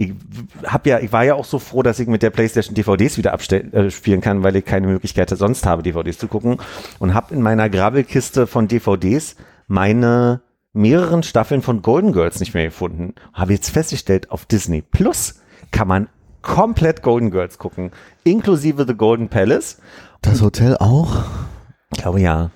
Ich 0.00 0.14
hab 0.62 0.86
ja, 0.86 1.00
ich 1.00 1.12
war 1.12 1.24
ja 1.24 1.34
auch 1.34 1.44
so 1.44 1.58
froh, 1.58 1.82
dass 1.82 1.98
ich 1.98 2.06
mit 2.06 2.22
der 2.22 2.30
PlayStation 2.30 2.74
DVDs 2.74 3.18
wieder 3.18 3.32
abstellen, 3.32 3.72
äh, 3.72 3.90
spielen 3.90 4.20
kann, 4.20 4.44
weil 4.44 4.54
ich 4.54 4.64
keine 4.64 4.86
Möglichkeit 4.86 5.28
sonst 5.30 5.66
habe, 5.66 5.82
DVDs 5.82 6.18
zu 6.18 6.28
gucken. 6.28 6.58
Und 7.00 7.14
habe 7.14 7.34
in 7.34 7.42
meiner 7.42 7.68
Grabbelkiste 7.68 8.46
von 8.46 8.68
DVDs 8.68 9.34
meine 9.66 10.40
mehreren 10.72 11.24
Staffeln 11.24 11.62
von 11.62 11.82
Golden 11.82 12.12
Girls 12.12 12.38
nicht 12.38 12.54
mehr 12.54 12.66
gefunden. 12.66 13.14
Habe 13.32 13.54
jetzt 13.54 13.70
festgestellt, 13.70 14.30
auf 14.30 14.46
Disney 14.46 14.82
Plus 14.82 15.40
kann 15.72 15.88
man 15.88 16.08
komplett 16.42 17.02
Golden 17.02 17.32
Girls 17.32 17.58
gucken, 17.58 17.90
inklusive 18.22 18.86
The 18.86 18.94
Golden 18.94 19.28
Palace. 19.28 19.80
Das 20.22 20.40
Hotel 20.42 20.76
auch? 20.76 21.24
Ich 21.92 22.00
glaube 22.00 22.20
ja. 22.20 22.50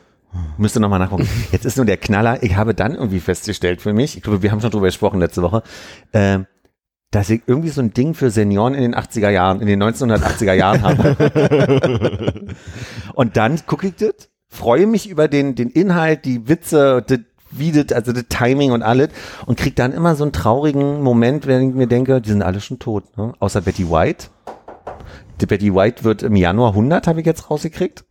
Müsste 0.56 0.80
nochmal 0.80 0.98
nachgucken. 0.98 1.28
Jetzt 1.52 1.66
ist 1.66 1.76
nur 1.76 1.84
der 1.84 1.98
Knaller. 1.98 2.42
Ich 2.42 2.56
habe 2.56 2.74
dann 2.74 2.94
irgendwie 2.94 3.20
festgestellt 3.20 3.82
für 3.82 3.92
mich, 3.92 4.16
ich 4.16 4.22
glaube, 4.22 4.42
wir 4.42 4.50
haben 4.50 4.60
schon 4.60 4.70
drüber 4.70 4.86
gesprochen 4.86 5.20
letzte 5.20 5.42
Woche, 5.42 5.62
ähm, 6.12 6.46
dass 7.12 7.30
ich 7.30 7.42
irgendwie 7.46 7.68
so 7.68 7.82
ein 7.82 7.92
Ding 7.92 8.14
für 8.14 8.30
Senioren 8.30 8.74
in 8.74 8.82
den 8.82 8.94
80er 8.96 9.28
Jahren, 9.28 9.60
in 9.60 9.66
den 9.66 9.80
1980er 9.82 10.54
Jahren 10.54 10.82
habe. 10.82 12.32
Und 13.14 13.36
dann 13.36 13.64
gucke 13.66 13.88
ich 13.88 13.96
das, 13.96 14.30
freue 14.48 14.86
mich 14.86 15.08
über 15.08 15.28
den, 15.28 15.54
den 15.54 15.68
Inhalt, 15.68 16.24
die 16.24 16.48
Witze, 16.48 17.04
das, 17.06 17.20
wie 17.50 17.70
das, 17.70 17.94
also 17.94 18.12
das 18.12 18.24
Timing 18.30 18.72
und 18.72 18.82
alles 18.82 19.10
und 19.44 19.58
krieg 19.58 19.76
dann 19.76 19.92
immer 19.92 20.16
so 20.16 20.24
einen 20.24 20.32
traurigen 20.32 21.02
Moment, 21.02 21.46
wenn 21.46 21.68
ich 21.68 21.74
mir 21.74 21.86
denke, 21.86 22.22
die 22.22 22.30
sind 22.30 22.42
alle 22.42 22.60
schon 22.60 22.78
tot, 22.78 23.04
ne? 23.18 23.34
außer 23.40 23.60
Betty 23.60 23.90
White. 23.90 24.28
Die 25.42 25.46
Betty 25.46 25.74
White 25.74 26.02
wird 26.04 26.22
im 26.22 26.34
Januar 26.34 26.70
100, 26.70 27.06
habe 27.06 27.20
ich 27.20 27.26
jetzt 27.26 27.50
rausgekriegt. 27.50 28.06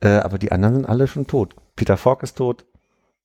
Äh, 0.00 0.08
aber 0.08 0.38
die 0.38 0.52
anderen 0.52 0.76
sind 0.76 0.88
alle 0.88 1.06
schon 1.06 1.26
tot. 1.26 1.54
Peter 1.74 1.98
Falk 1.98 2.22
ist 2.22 2.38
tot. 2.38 2.64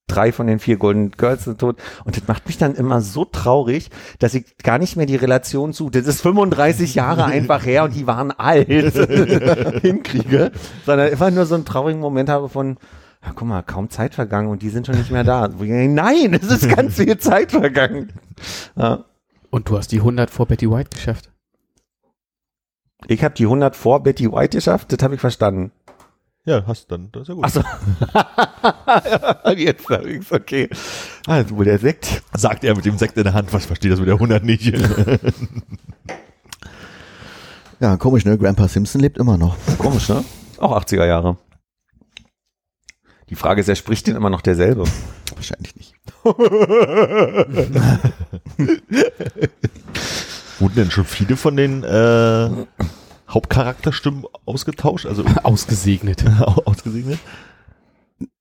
Drei 0.07 0.31
von 0.31 0.47
den 0.47 0.59
vier 0.59 0.77
Golden 0.77 1.11
Girls 1.11 1.45
sind 1.45 1.59
tot. 1.59 1.77
Und 2.05 2.17
das 2.17 2.27
macht 2.27 2.47
mich 2.47 2.57
dann 2.57 2.75
immer 2.75 3.01
so 3.01 3.25
traurig, 3.25 3.89
dass 4.19 4.33
ich 4.33 4.57
gar 4.57 4.77
nicht 4.77 4.97
mehr 4.97 5.05
die 5.05 5.15
Relation 5.15 5.73
zu, 5.73 5.89
das 5.89 6.07
ist 6.07 6.21
35 6.21 6.95
Jahre 6.95 7.25
einfach 7.25 7.65
her 7.65 7.83
und 7.83 7.95
die 7.95 8.07
waren 8.07 8.31
alt, 8.31 8.67
hinkriege, 9.81 10.51
sondern 10.85 11.11
immer 11.11 11.31
nur 11.31 11.45
so 11.45 11.55
einen 11.55 11.65
traurigen 11.65 12.01
Moment 12.01 12.29
habe 12.29 12.49
von, 12.49 12.77
ja, 13.23 13.31
guck 13.33 13.47
mal, 13.47 13.61
kaum 13.61 13.89
Zeit 13.89 14.15
vergangen 14.15 14.49
und 14.49 14.61
die 14.61 14.69
sind 14.69 14.85
schon 14.87 14.97
nicht 14.97 15.11
mehr 15.11 15.23
da. 15.23 15.47
Nein, 15.47 16.33
es 16.33 16.49
ist 16.49 16.69
ganz 16.75 16.95
viel 16.95 17.17
Zeit 17.17 17.51
vergangen. 17.51 18.11
Ja. 18.75 19.05
Und 19.49 19.69
du 19.69 19.77
hast 19.77 19.91
die 19.91 19.99
100 19.99 20.29
vor 20.29 20.45
Betty 20.45 20.69
White 20.69 20.91
geschafft. 20.91 21.29
Ich 23.07 23.23
habe 23.23 23.33
die 23.33 23.43
100 23.43 23.75
vor 23.75 24.03
Betty 24.03 24.31
White 24.31 24.57
geschafft, 24.57 24.91
das 24.93 25.03
habe 25.03 25.15
ich 25.15 25.21
verstanden. 25.21 25.71
Ja, 26.43 26.65
hast 26.65 26.91
dann, 26.91 27.11
das 27.11 27.23
ist 27.23 27.27
ja 27.27 27.33
gut. 27.35 27.45
Ach 27.45 27.49
so. 27.49 27.61
Jetzt 29.51 29.87
habe 29.89 30.19
okay. 30.31 30.69
Ah, 31.27 31.39
ist 31.39 31.55
wohl 31.55 31.65
der 31.65 31.77
Sekt. 31.77 32.23
Sagt 32.33 32.63
er 32.63 32.75
mit 32.75 32.85
dem 32.85 32.97
Sekt 32.97 33.15
in 33.17 33.25
der 33.25 33.33
Hand, 33.33 33.53
was 33.53 33.67
versteht 33.67 33.91
das 33.91 33.99
mit 33.99 34.07
der 34.07 34.15
100 34.15 34.43
nicht? 34.43 34.73
Ja, 37.79 37.97
komisch, 37.97 38.25
ne? 38.25 38.37
Grandpa 38.37 38.67
Simpson 38.67 39.01
lebt 39.01 39.17
immer 39.17 39.37
noch. 39.37 39.55
Komisch, 39.79 40.07
ne? 40.09 40.23
Auch 40.59 40.79
80er 40.79 41.05
Jahre. 41.05 41.37
Die 43.29 43.35
Frage 43.35 43.61
ist, 43.61 43.69
er 43.69 43.75
spricht 43.75 44.05
denn 44.05 44.15
immer 44.15 44.29
noch 44.29 44.41
derselbe? 44.41 44.83
Wahrscheinlich 45.33 45.75
nicht. 45.75 45.95
Wurden 50.59 50.75
denn 50.75 50.91
schon 50.91 51.05
viele 51.05 51.35
von 51.35 51.55
den 51.55 51.83
äh, 51.83 52.49
Hauptcharakterstimmen 53.31 54.25
ausgetauscht? 54.45 55.05
Also 55.05 55.23
Ausgesegnet. 55.43 56.23
ausgesegnet? 56.65 57.19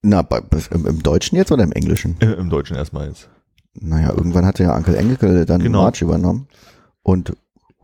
Na, 0.01 0.21
bei, 0.21 0.41
im, 0.71 0.85
im 0.85 1.01
Deutschen 1.03 1.35
jetzt 1.37 1.51
oder 1.51 1.63
im 1.63 1.71
Englischen? 1.71 2.15
Äh, 2.21 2.33
Im 2.33 2.49
Deutschen 2.49 2.75
erstmal 2.75 3.07
jetzt. 3.07 3.29
Naja, 3.79 4.09
irgendwann 4.09 4.45
hatte 4.45 4.63
ja 4.63 4.75
Uncle 4.75 4.95
Engelke 4.95 5.45
dann 5.45 5.61
Genau. 5.63 5.81
March 5.83 6.01
übernommen. 6.01 6.47
Und 7.03 7.33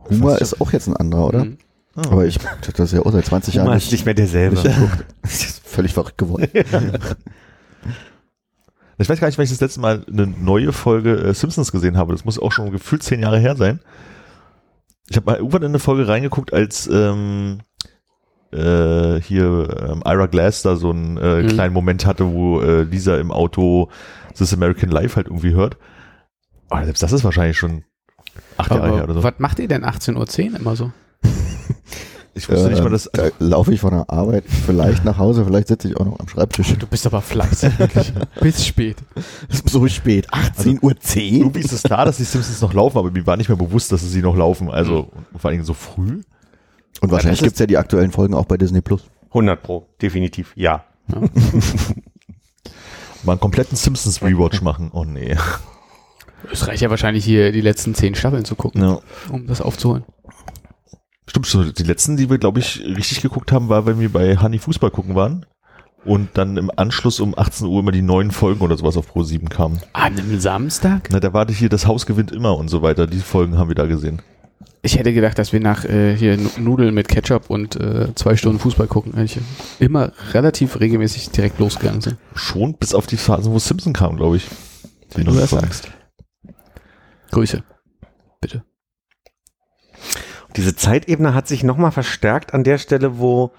Humor 0.08 0.30
Fast- 0.32 0.42
ist 0.42 0.60
auch 0.60 0.72
jetzt 0.72 0.86
ein 0.86 0.96
anderer, 0.96 1.26
oder? 1.26 1.44
Mhm. 1.44 1.58
Aber 1.96 2.24
ich 2.26 2.38
hab 2.38 2.74
das 2.76 2.92
ja 2.92 3.00
auch 3.04 3.10
seit 3.10 3.24
20 3.26 3.54
Jahren 3.54 3.76
ist 3.76 3.90
nicht 3.90 4.04
mehr 4.04 4.14
derselbe. 4.14 4.54
nicht 4.54 4.64
geguckt. 4.64 5.04
Das 5.22 5.32
ist 5.44 5.66
völlig 5.66 5.92
verrückt 5.94 6.18
geworden. 6.18 6.46
Ich 8.98 9.08
weiß 9.08 9.20
gar 9.20 9.26
nicht, 9.28 9.38
wann 9.38 9.44
ich 9.44 9.50
das 9.50 9.60
letzte 9.60 9.80
Mal 9.80 10.04
eine 10.08 10.26
neue 10.26 10.72
Folge 10.72 11.16
äh, 11.16 11.34
Simpsons 11.34 11.70
gesehen 11.72 11.96
habe. 11.96 12.12
Das 12.12 12.24
muss 12.24 12.38
auch 12.38 12.50
schon 12.52 12.70
gefühlt 12.72 13.02
zehn 13.02 13.20
Jahre 13.20 13.38
her 13.38 13.56
sein. 13.56 13.80
Ich 15.10 15.16
habe 15.16 15.26
mal 15.26 15.36
irgendwann 15.36 15.62
in 15.62 15.68
eine 15.68 15.78
Folge 15.78 16.06
reingeguckt, 16.08 16.52
als 16.52 16.86
ähm, 16.86 17.60
äh, 18.52 19.20
hier 19.20 19.68
ähm, 19.90 20.02
Ira 20.06 20.26
Glass 20.26 20.62
da 20.62 20.76
so 20.76 20.90
einen 20.90 21.16
äh, 21.18 21.42
Mhm. 21.42 21.48
kleinen 21.48 21.72
Moment 21.74 22.06
hatte, 22.06 22.32
wo 22.32 22.60
äh, 22.60 22.82
Lisa 22.82 23.16
im 23.16 23.30
Auto 23.30 23.88
This 24.36 24.52
American 24.54 24.90
Life 24.90 25.16
halt 25.16 25.26
irgendwie 25.26 25.54
hört. 25.54 25.76
Aber 26.70 26.84
selbst 26.84 27.02
das 27.02 27.12
ist 27.12 27.24
wahrscheinlich 27.24 27.56
schon 27.56 27.84
acht 28.56 28.70
Jahre 28.70 28.94
her 28.94 29.04
oder 29.04 29.14
so. 29.14 29.22
was 29.22 29.34
macht 29.38 29.58
ihr 29.58 29.68
denn 29.68 29.84
18.10 29.84 30.50
Uhr 30.52 30.60
immer 30.60 30.76
so? 30.76 30.92
Ich 32.38 32.48
wusste 32.48 32.68
nicht 32.70 32.82
mal, 32.82 32.90
dass. 32.90 33.10
da 33.12 33.28
laufe 33.38 33.72
ich 33.72 33.80
von 33.80 33.90
der 33.92 34.08
Arbeit 34.08 34.44
vielleicht 34.46 35.04
nach 35.04 35.18
Hause, 35.18 35.44
vielleicht 35.44 35.68
sitze 35.68 35.88
ich 35.88 35.96
auch 35.96 36.04
noch 36.04 36.18
am 36.20 36.28
Schreibtisch. 36.28 36.72
Du 36.78 36.86
bist 36.86 37.04
aber 37.06 37.20
fleißig, 37.20 37.78
wirklich. 37.78 38.12
Bis 38.40 38.64
spät. 38.64 38.96
Es 39.48 39.62
so 39.70 39.86
spät, 39.88 40.28
18.10 40.30 40.82
Uhr. 40.82 40.94
irgendwie 41.16 41.60
ist 41.60 41.72
es 41.72 41.82
klar, 41.82 42.04
dass 42.04 42.16
die 42.18 42.24
Simpsons 42.24 42.60
noch 42.60 42.72
laufen, 42.72 42.98
aber 42.98 43.10
mir 43.10 43.26
war 43.26 43.36
nicht 43.36 43.48
mehr 43.48 43.58
bewusst, 43.58 43.90
dass 43.92 44.02
sie 44.02 44.22
noch 44.22 44.36
laufen. 44.36 44.70
Also 44.70 45.10
und 45.32 45.40
vor 45.40 45.48
allen 45.48 45.54
Dingen 45.58 45.64
so 45.64 45.74
früh. 45.74 46.22
Und 47.00 47.10
wahrscheinlich 47.10 47.40
ist- 47.40 47.44
gibt's 47.44 47.58
ja 47.60 47.66
die 47.66 47.76
aktuellen 47.78 48.12
Folgen 48.12 48.34
auch 48.34 48.46
bei 48.46 48.56
Disney 48.56 48.80
Plus. 48.80 49.02
100 49.28 49.62
pro, 49.62 49.86
definitiv, 50.00 50.52
ja. 50.56 50.84
Mal 53.24 53.32
einen 53.32 53.40
kompletten 53.40 53.76
Simpsons 53.76 54.22
Rewatch 54.22 54.62
machen. 54.62 54.90
Oh 54.92 55.04
nee. 55.04 55.36
Es 56.52 56.66
reicht 56.68 56.82
ja 56.82 56.90
wahrscheinlich 56.90 57.24
hier 57.24 57.50
die 57.52 57.60
letzten 57.60 57.94
zehn 57.94 58.14
Staffeln 58.14 58.44
zu 58.44 58.54
gucken, 58.54 58.80
Ja. 58.82 59.00
um 59.30 59.46
das 59.46 59.60
aufzuholen. 59.60 60.04
Stimmt, 61.28 61.46
so 61.46 61.62
die 61.64 61.82
letzten, 61.84 62.16
die 62.16 62.28
wir, 62.30 62.38
glaube 62.38 62.58
ich, 62.58 62.80
richtig 62.80 63.20
geguckt 63.22 63.52
haben, 63.52 63.68
war, 63.68 63.86
wenn 63.86 64.00
wir 64.00 64.10
bei 64.12 64.36
Honey 64.36 64.58
Fußball 64.58 64.90
gucken 64.90 65.14
waren. 65.14 65.46
Und 66.04 66.30
dann 66.34 66.56
im 66.56 66.70
Anschluss 66.74 67.20
um 67.20 67.36
18 67.36 67.66
Uhr 67.66 67.80
immer 67.80 67.92
die 67.92 68.02
neuen 68.02 68.30
Folgen 68.30 68.60
oder 68.62 68.76
sowas 68.78 68.96
auf 68.96 69.08
Pro 69.08 69.22
7 69.24 69.48
kamen. 69.48 69.80
An 69.92 70.18
einem 70.18 70.40
Samstag? 70.40 71.08
Na, 71.10 71.20
da 71.20 71.32
war 71.32 71.46
hier 71.48 71.68
das 71.68 71.86
Haus 71.86 72.06
gewinnt 72.06 72.32
immer 72.32 72.56
und 72.56 72.68
so 72.68 72.82
weiter. 72.82 73.06
Die 73.06 73.18
Folgen 73.18 73.58
haben 73.58 73.68
wir 73.68 73.74
da 73.74 73.86
gesehen. 73.86 74.22
Ich 74.80 74.96
hätte 74.96 75.12
gedacht, 75.12 75.38
dass 75.38 75.52
wir 75.52 75.60
nach 75.60 75.84
äh, 75.84 76.16
hier 76.16 76.36
Nu- 76.38 76.50
Nudeln 76.58 76.94
mit 76.94 77.08
Ketchup 77.08 77.50
und 77.50 77.76
äh, 77.76 78.14
zwei 78.14 78.36
Stunden 78.36 78.60
Fußball 78.60 78.86
gucken, 78.86 79.12
eigentlich 79.14 79.38
immer 79.80 80.12
relativ 80.32 80.78
regelmäßig 80.80 81.30
direkt 81.30 81.58
losgegangen 81.58 82.00
sind. 82.00 82.16
Schon 82.34 82.74
bis 82.74 82.94
auf 82.94 83.06
die 83.08 83.16
Phasen, 83.16 83.52
wo 83.52 83.58
Simpson 83.58 83.92
kam, 83.92 84.16
glaube 84.16 84.36
ich. 84.36 84.46
Wenn 85.14 85.24
du 85.26 85.32
das 85.32 85.50
sagst. 85.50 85.90
Grüße. 87.32 87.62
Diese 90.56 90.74
Zeitebene 90.76 91.34
hat 91.34 91.46
sich 91.48 91.62
nochmal 91.62 91.92
verstärkt 91.92 92.54
an 92.54 92.64
der 92.64 92.78
Stelle, 92.78 93.18
wo 93.18 93.52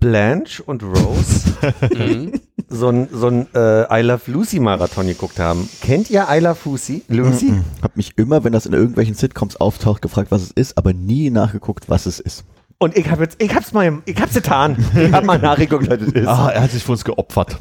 Blanche 0.00 0.62
und 0.62 0.82
Rose 0.84 1.48
Mhm. 1.92 2.32
so 2.68 2.88
ein, 2.88 3.08
so 3.12 3.26
ein 3.28 3.46
äh, 3.54 4.00
I 4.00 4.02
Love 4.02 4.30
Lucy 4.30 4.60
Marathon 4.60 5.06
geguckt 5.06 5.40
haben. 5.40 5.68
Kennt 5.82 6.08
ihr 6.10 6.26
I 6.30 6.38
Love 6.38 6.58
Lucy? 6.66 7.02
Lucy? 7.08 7.52
Hab 7.82 7.96
mich 7.96 8.12
immer, 8.16 8.44
wenn 8.44 8.52
das 8.52 8.66
in 8.66 8.74
irgendwelchen 8.74 9.14
Sitcoms 9.14 9.56
auftaucht, 9.56 10.02
gefragt, 10.02 10.30
was 10.30 10.42
es 10.42 10.50
ist, 10.52 10.78
aber 10.78 10.92
nie 10.92 11.30
nachgeguckt, 11.30 11.88
was 11.88 12.06
es 12.06 12.20
ist. 12.20 12.44
Und 12.78 12.96
ich 12.96 13.10
habe 13.10 13.24
jetzt, 13.24 13.42
ich 13.42 13.52
hab's 13.54 13.72
mal, 13.72 13.98
ich 14.04 14.20
hab's 14.20 14.34
getan. 14.34 14.76
Ich 14.94 15.12
hab 15.12 15.24
mal 15.24 15.38
nachgeguckt, 15.40 15.90
was 15.90 15.98
das 15.98 16.08
ist. 16.12 16.26
Ah, 16.28 16.50
er 16.50 16.62
hat 16.62 16.70
sich 16.70 16.84
für 16.84 16.92
uns 16.92 17.04
geopfert. 17.04 17.56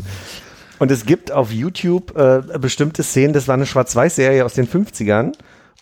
Und 0.78 0.92
es 0.92 1.08
gibt 1.08 1.32
auf 1.32 1.52
YouTube 1.52 2.16
äh, 2.16 2.42
bestimmte 2.60 3.02
Szenen, 3.02 3.34
das 3.34 3.48
war 3.48 3.56
eine 3.56 3.66
Schwarz-Weiß-Serie 3.66 4.46
aus 4.46 4.54
den 4.54 4.68
50ern, 4.68 5.32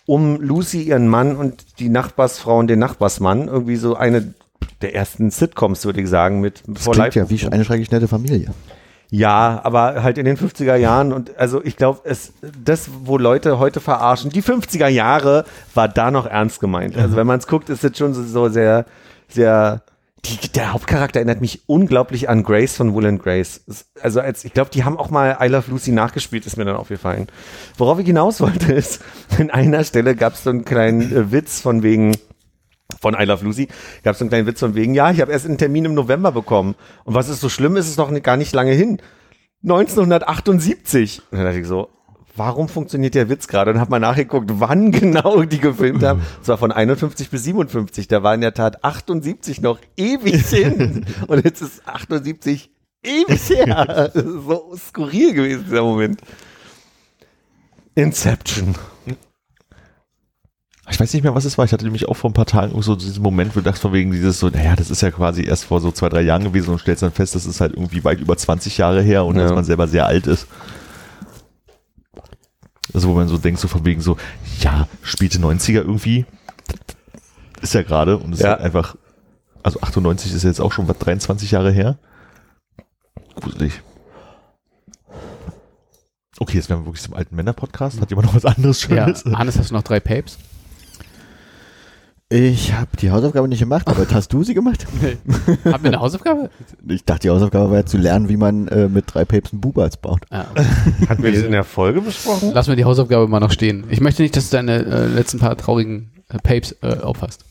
um 0.06 0.40
Lucy, 0.40 0.82
ihren 0.82 1.08
Mann 1.08 1.36
und 1.36 1.78
die 1.80 1.88
Nachbarsfrau 1.88 2.58
und 2.58 2.68
den 2.68 2.78
Nachbarsmann, 2.78 3.48
irgendwie 3.48 3.76
so 3.76 3.96
eine 3.96 4.34
der 4.80 4.94
ersten 4.94 5.30
Sitcoms, 5.30 5.84
würde 5.84 6.00
ich 6.00 6.08
sagen, 6.08 6.40
mit 6.40 6.62
Das 6.66 6.84
vor 6.84 6.94
klingt 6.94 7.14
ja 7.14 7.28
wie 7.28 7.46
eine 7.48 7.64
schrecklich 7.64 7.90
nette 7.90 8.08
Familie. 8.08 8.52
Ja, 9.10 9.60
aber 9.62 10.02
halt 10.02 10.18
in 10.18 10.24
den 10.24 10.36
50er 10.36 10.74
Jahren 10.74 11.12
und 11.12 11.36
also 11.38 11.62
ich 11.62 11.76
glaube, 11.76 12.00
es 12.04 12.32
das, 12.64 12.90
wo 13.04 13.18
Leute 13.18 13.58
heute 13.58 13.80
verarschen, 13.80 14.30
die 14.30 14.42
50er 14.42 14.88
Jahre 14.88 15.44
war 15.74 15.88
da 15.88 16.10
noch 16.10 16.26
ernst 16.26 16.60
gemeint. 16.60 16.96
Also 16.96 17.16
wenn 17.16 17.26
man 17.26 17.38
es 17.38 17.46
guckt, 17.46 17.68
ist 17.68 17.84
es 17.84 17.96
schon 17.96 18.14
so, 18.14 18.24
so 18.24 18.48
sehr, 18.48 18.84
sehr. 19.28 19.82
Die, 20.24 20.50
der 20.52 20.72
Hauptcharakter 20.72 21.20
erinnert 21.20 21.40
mich 21.40 21.62
unglaublich 21.66 22.28
an 22.28 22.42
Grace 22.42 22.76
von 22.76 22.94
Will 22.94 23.06
and 23.06 23.22
Grace. 23.22 23.64
Also 24.00 24.20
als 24.20 24.44
ich 24.44 24.52
glaube, 24.52 24.70
die 24.70 24.82
haben 24.82 24.96
auch 24.96 25.10
mal 25.10 25.38
I 25.40 25.46
Love 25.46 25.70
Lucy 25.70 25.92
nachgespielt, 25.92 26.46
ist 26.46 26.56
mir 26.56 26.64
dann 26.64 26.76
aufgefallen. 26.76 27.28
Worauf 27.76 27.98
ich 27.98 28.06
hinaus 28.06 28.40
wollte 28.40 28.72
ist, 28.72 29.04
an 29.38 29.50
einer 29.50 29.84
Stelle 29.84 30.16
gab 30.16 30.34
es 30.34 30.42
so 30.42 30.50
einen 30.50 30.64
kleinen 30.64 31.12
äh, 31.12 31.32
Witz 31.32 31.60
von 31.60 31.82
wegen 31.82 32.16
von 33.00 33.14
I 33.14 33.24
Love 33.24 33.44
Lucy 33.44 33.68
gab 34.02 34.12
es 34.12 34.18
so 34.18 34.24
einen 34.24 34.30
kleinen 34.30 34.46
Witz 34.46 34.60
von 34.60 34.74
wegen, 34.74 34.94
ja, 34.94 35.10
ich 35.10 35.20
habe 35.20 35.32
erst 35.32 35.46
einen 35.46 35.58
Termin 35.58 35.84
im 35.84 35.94
November 35.94 36.32
bekommen. 36.32 36.74
Und 37.04 37.14
was 37.14 37.28
ist 37.28 37.40
so 37.40 37.48
schlimm, 37.48 37.76
ist 37.76 37.88
es 37.88 37.96
noch 37.96 38.12
gar 38.22 38.36
nicht 38.36 38.54
lange 38.54 38.72
hin. 38.72 39.00
1978. 39.62 41.22
Und 41.30 41.38
dann 41.38 41.46
dachte 41.46 41.60
ich 41.60 41.66
so, 41.66 41.90
warum 42.36 42.68
funktioniert 42.68 43.14
der 43.14 43.28
Witz 43.28 43.48
gerade? 43.48 43.70
Und 43.72 43.80
habe 43.80 43.90
mal 43.90 43.98
nachgeguckt, 43.98 44.50
wann 44.54 44.90
genau 44.92 45.42
die 45.42 45.58
gefilmt 45.58 46.02
haben. 46.02 46.22
Es 46.42 46.48
war 46.48 46.58
von 46.58 46.72
51 46.72 47.30
bis 47.30 47.44
57. 47.44 48.08
Da 48.08 48.22
war 48.22 48.34
in 48.34 48.40
der 48.40 48.54
Tat 48.54 48.84
78 48.84 49.60
noch 49.60 49.78
ewig 49.96 50.46
hin. 50.46 51.06
Und 51.26 51.44
jetzt 51.44 51.60
ist 51.62 51.86
78 51.88 52.70
ewig 53.02 53.48
her. 53.50 54.10
So 54.14 54.74
skurril 54.76 55.32
gewesen, 55.34 55.64
dieser 55.68 55.82
Moment. 55.82 56.20
Inception. 57.94 58.74
Ich 60.88 61.00
weiß 61.00 61.12
nicht 61.14 61.24
mehr, 61.24 61.34
was 61.34 61.44
es 61.44 61.58
war. 61.58 61.64
Ich 61.64 61.72
hatte 61.72 61.84
nämlich 61.84 62.06
auch 62.06 62.14
vor 62.14 62.30
ein 62.30 62.34
paar 62.34 62.46
Tagen 62.46 62.80
so 62.80 62.94
diesen 62.94 63.20
Moment, 63.22 63.56
wo 63.56 63.58
ich 63.58 63.64
dachte 63.64 63.80
von 63.80 63.92
wegen 63.92 64.12
dieses 64.12 64.38
so, 64.38 64.50
naja, 64.50 64.76
das 64.76 64.88
ist 64.88 65.00
ja 65.02 65.10
quasi 65.10 65.42
erst 65.42 65.64
vor 65.64 65.80
so 65.80 65.90
zwei, 65.90 66.08
drei 66.08 66.20
Jahren 66.20 66.44
gewesen 66.44 66.70
und 66.70 66.78
stellst 66.78 67.02
dann 67.02 67.10
fest, 67.10 67.34
das 67.34 67.44
ist 67.44 67.60
halt 67.60 67.72
irgendwie 67.72 68.04
weit 68.04 68.20
über 68.20 68.36
20 68.36 68.78
Jahre 68.78 69.02
her 69.02 69.24
und 69.24 69.34
Ja. 69.36 69.42
dass 69.44 69.52
man 69.52 69.64
selber 69.64 69.88
sehr 69.88 70.06
alt 70.06 70.28
ist. 70.28 70.46
Also 72.94 73.08
wo 73.08 73.14
man 73.14 73.28
so 73.28 73.38
denkt, 73.38 73.60
so 73.60 73.68
von 73.68 73.84
wegen 73.84 74.00
so, 74.00 74.16
ja, 74.60 74.88
späte 75.02 75.38
90er 75.38 75.78
irgendwie. 75.80 76.24
Ist 77.62 77.74
ja 77.74 77.82
gerade 77.82 78.16
und 78.18 78.32
es 78.34 78.40
Ja. 78.40 78.46
ist 78.46 78.52
halt 78.58 78.60
einfach, 78.62 78.96
also 79.62 79.80
98 79.80 80.32
ist 80.32 80.42
jetzt 80.44 80.60
auch 80.60 80.72
schon 80.72 80.88
was 80.88 80.98
23 80.98 81.50
Jahre 81.50 81.70
her. 81.72 81.98
Gruselig. 83.40 83.82
Okay, 86.38 86.56
jetzt 86.58 86.68
werden 86.68 86.82
wir 86.82 86.86
wirklich 86.86 87.02
zum 87.02 87.14
alten 87.14 87.34
Männer-Podcast. 87.34 88.00
Hat 88.00 88.10
jemand 88.10 88.26
noch 88.28 88.34
was 88.34 88.44
anderes 88.44 88.82
Ja, 88.88 88.88
Schönes? 89.06 89.24
Hannes, 89.24 89.58
hast 89.58 89.70
du 89.70 89.74
noch 89.74 89.82
drei 89.82 90.00
Papes? 90.00 90.38
Ich 92.28 92.72
habe 92.72 92.88
die 93.00 93.12
Hausaufgabe 93.12 93.46
nicht 93.46 93.60
gemacht, 93.60 93.86
aber 93.86 94.04
hast 94.12 94.32
du 94.32 94.42
sie 94.42 94.54
gemacht? 94.54 94.84
Nee. 95.00 95.16
Haben 95.72 95.84
wir 95.84 95.90
eine 95.92 96.00
Hausaufgabe? 96.00 96.50
Ich 96.88 97.04
dachte, 97.04 97.20
die 97.22 97.30
Hausaufgabe 97.30 97.70
wäre 97.70 97.84
zu 97.84 97.98
lernen, 97.98 98.28
wie 98.28 98.36
man 98.36 98.66
äh, 98.68 98.88
mit 98.88 99.04
drei 99.06 99.24
Päpsten 99.24 99.60
Bubals 99.60 99.96
baut. 99.96 100.22
Ah, 100.30 100.46
okay. 100.50 100.64
Hatten 101.08 101.22
wir 101.22 101.32
das 101.32 101.42
in 101.42 101.52
der 101.52 101.62
Folge 101.62 102.00
besprochen? 102.00 102.50
Lass 102.52 102.66
mir 102.66 102.74
die 102.74 102.84
Hausaufgabe 102.84 103.28
mal 103.28 103.38
noch 103.38 103.52
stehen. 103.52 103.84
Ich 103.90 104.00
möchte 104.00 104.22
nicht, 104.22 104.36
dass 104.36 104.50
du 104.50 104.56
deine 104.56 104.84
äh, 104.84 105.06
letzten 105.06 105.38
paar 105.38 105.56
traurigen 105.56 106.10
äh, 106.28 106.38
Papes 106.38 106.74
äh, 106.82 106.96
aufhast. 106.98 107.44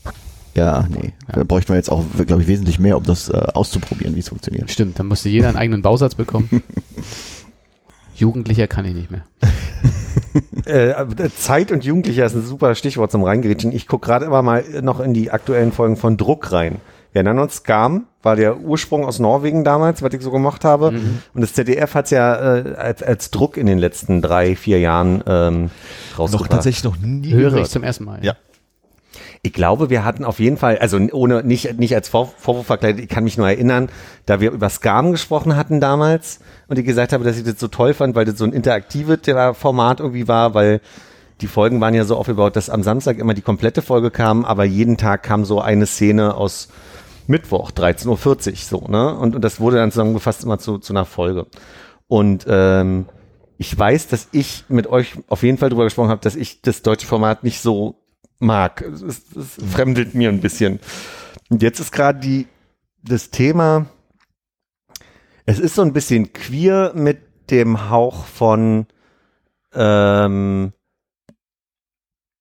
Ja, 0.56 0.86
nee. 0.90 1.14
Da 1.32 1.44
bräuchte 1.46 1.72
man 1.72 1.78
jetzt 1.78 1.90
auch, 1.90 2.04
glaube 2.26 2.42
ich, 2.42 2.48
wesentlich 2.48 2.78
mehr, 2.80 2.98
um 2.98 3.04
das 3.04 3.30
äh, 3.30 3.34
auszuprobieren, 3.54 4.16
wie 4.16 4.20
es 4.20 4.30
funktioniert. 4.30 4.70
Stimmt, 4.72 5.00
dann 5.00 5.08
musste 5.08 5.30
jeder 5.30 5.48
einen 5.48 5.58
eigenen 5.58 5.82
Bausatz 5.84 6.16
bekommen. 6.16 6.50
Jugendlicher 8.16 8.68
kann 8.68 8.86
ich 8.86 8.94
nicht 8.94 9.12
mehr. 9.12 9.26
Äh, 10.66 10.94
Zeit 11.38 11.72
und 11.72 11.84
Jugendlicher 11.86 12.26
ist 12.26 12.36
ein 12.36 12.46
super 12.46 12.76
Stichwort 12.76 13.12
zum 13.12 13.24
Reingerätschen. 13.24 13.72
Ich 13.72 13.88
gucke 13.88 14.06
gerade 14.08 14.26
immer 14.26 14.42
mal 14.42 14.64
noch 14.82 15.00
in 15.00 15.14
die 15.14 15.32
aktuellen 15.32 15.72
Folgen 15.72 15.96
von 15.96 16.18
Druck 16.18 16.52
rein. 16.52 16.78
Wir 17.12 17.20
erinnern 17.20 17.40
uns, 17.40 17.64
Gam 17.64 18.08
war 18.24 18.36
der 18.36 18.60
Ursprung 18.60 19.06
aus 19.06 19.20
Norwegen 19.20 19.64
damals, 19.64 20.02
was 20.02 20.14
ich 20.14 20.22
so 20.22 20.32
gemacht 20.32 20.66
habe. 20.66 20.88
Und 21.34 21.42
das 21.42 21.54
ZDF 21.54 21.94
hat 21.96 22.06
es 22.06 22.12
ja 22.12 22.56
äh, 22.58 22.76
als, 22.76 23.02
als 23.04 23.32
Druck 23.32 23.56
in 23.56 23.68
den 23.68 23.78
letzten 23.78 24.22
drei, 24.22 24.56
vier 24.58 24.80
Jahren 24.80 25.24
ähm, 25.26 25.70
Noch 26.12 26.20
rausgebracht. 26.20 26.52
tatsächlich 26.52 26.84
noch 26.84 26.98
nie 26.98 27.32
Höre 27.32 27.48
ich 27.48 27.54
gehört. 27.54 27.70
zum 27.70 27.84
ersten 27.84 28.04
Mal. 28.04 28.20
Ja. 28.22 28.36
Ich 29.46 29.54
glaube, 29.54 29.92
wir 29.92 30.04
hatten 30.04 30.26
auf 30.26 30.40
jeden 30.40 30.58
Fall, 30.58 30.80
also 30.80 30.98
ohne 30.98 31.44
nicht, 31.44 31.78
nicht 31.78 31.94
als 31.94 32.10
Vor 32.10 32.34
Vorwurf 32.36 32.66
verkleidet, 32.66 33.04
ich 33.04 33.08
kann 33.08 33.24
mich 33.24 33.38
nur 33.38 33.48
erinnern, 33.48 33.90
da 34.26 34.40
wir 34.40 34.50
über 34.50 34.70
Scam 34.70 35.12
gesprochen 35.12 35.56
hatten 35.56 35.80
damals 35.80 36.40
und 36.68 36.80
ich 36.80 36.86
gesagt 36.86 37.14
habe, 37.14 37.24
dass 37.24 37.38
ich 37.38 37.44
das 37.44 37.60
so 37.60 37.68
toll 37.68 37.94
fand, 37.94 38.16
weil 38.16 38.26
das 38.26 38.40
so 38.40 38.46
ein 38.46 38.54
interaktives 38.54 39.20
Format 39.56 40.00
irgendwie 40.00 40.28
war, 40.28 40.56
weil 40.56 40.82
die 41.42 41.48
Folgen 41.48 41.80
waren 41.80 41.94
ja 41.94 42.06
so 42.06 42.18
aufgebaut, 42.18 42.56
dass 42.56 42.72
am 42.72 42.82
Samstag 42.82 43.20
immer 43.20 43.36
die 43.36 43.44
komplette 43.44 43.84
Folge 43.84 44.10
kam, 44.10 44.46
aber 44.46 44.64
jeden 44.64 44.98
Tag 44.98 45.22
kam 45.22 45.46
so 45.46 45.62
eine 45.62 45.86
Szene 45.86 46.34
aus 46.34 46.70
Mittwoch, 47.28 47.70
13.40 47.70 48.08
Uhr, 48.50 48.56
so, 48.56 48.88
ne? 48.88 49.16
Und, 49.16 49.36
und 49.36 49.44
das 49.44 49.60
wurde 49.60 49.78
dann 49.78 49.92
zusammengefasst 49.92 50.44
immer 50.44 50.58
zu, 50.58 50.80
zu 50.80 50.92
einer 50.92 51.06
Folge. 51.06 51.46
Und 52.08 52.48
ähm, 52.50 53.06
ich 53.60 53.78
weiß, 53.78 54.08
dass 54.08 54.28
ich 54.32 54.64
mit 54.70 54.88
euch 54.88 55.14
auf 55.28 55.44
jeden 55.44 55.60
Fall 55.60 55.70
drüber 55.70 55.84
gesprochen 55.84 56.10
habe, 56.10 56.22
dass 56.22 56.36
ich 56.36 56.64
das 56.64 56.82
deutsche 56.82 57.06
Format 57.06 57.44
nicht 57.44 57.62
so 57.62 58.00
mag. 58.40 58.82
Es, 58.82 59.02
es, 59.02 59.58
fremdelt 59.72 60.16
mir 60.16 60.30
ein 60.30 60.42
bisschen. 60.42 60.80
Und 61.50 61.62
jetzt 61.62 61.80
ist 61.80 61.92
gerade 61.92 62.20
die 62.20 62.48
das 63.02 63.30
Thema. 63.30 63.86
Es 65.46 65.60
ist 65.60 65.76
so 65.76 65.84
ein 65.84 65.94
bisschen 65.94 66.34
queer 66.34 66.92
mit 66.96 67.20
dem 67.52 67.90
Hauch 67.90 68.26
von 68.26 68.88
ähm, 69.74 70.74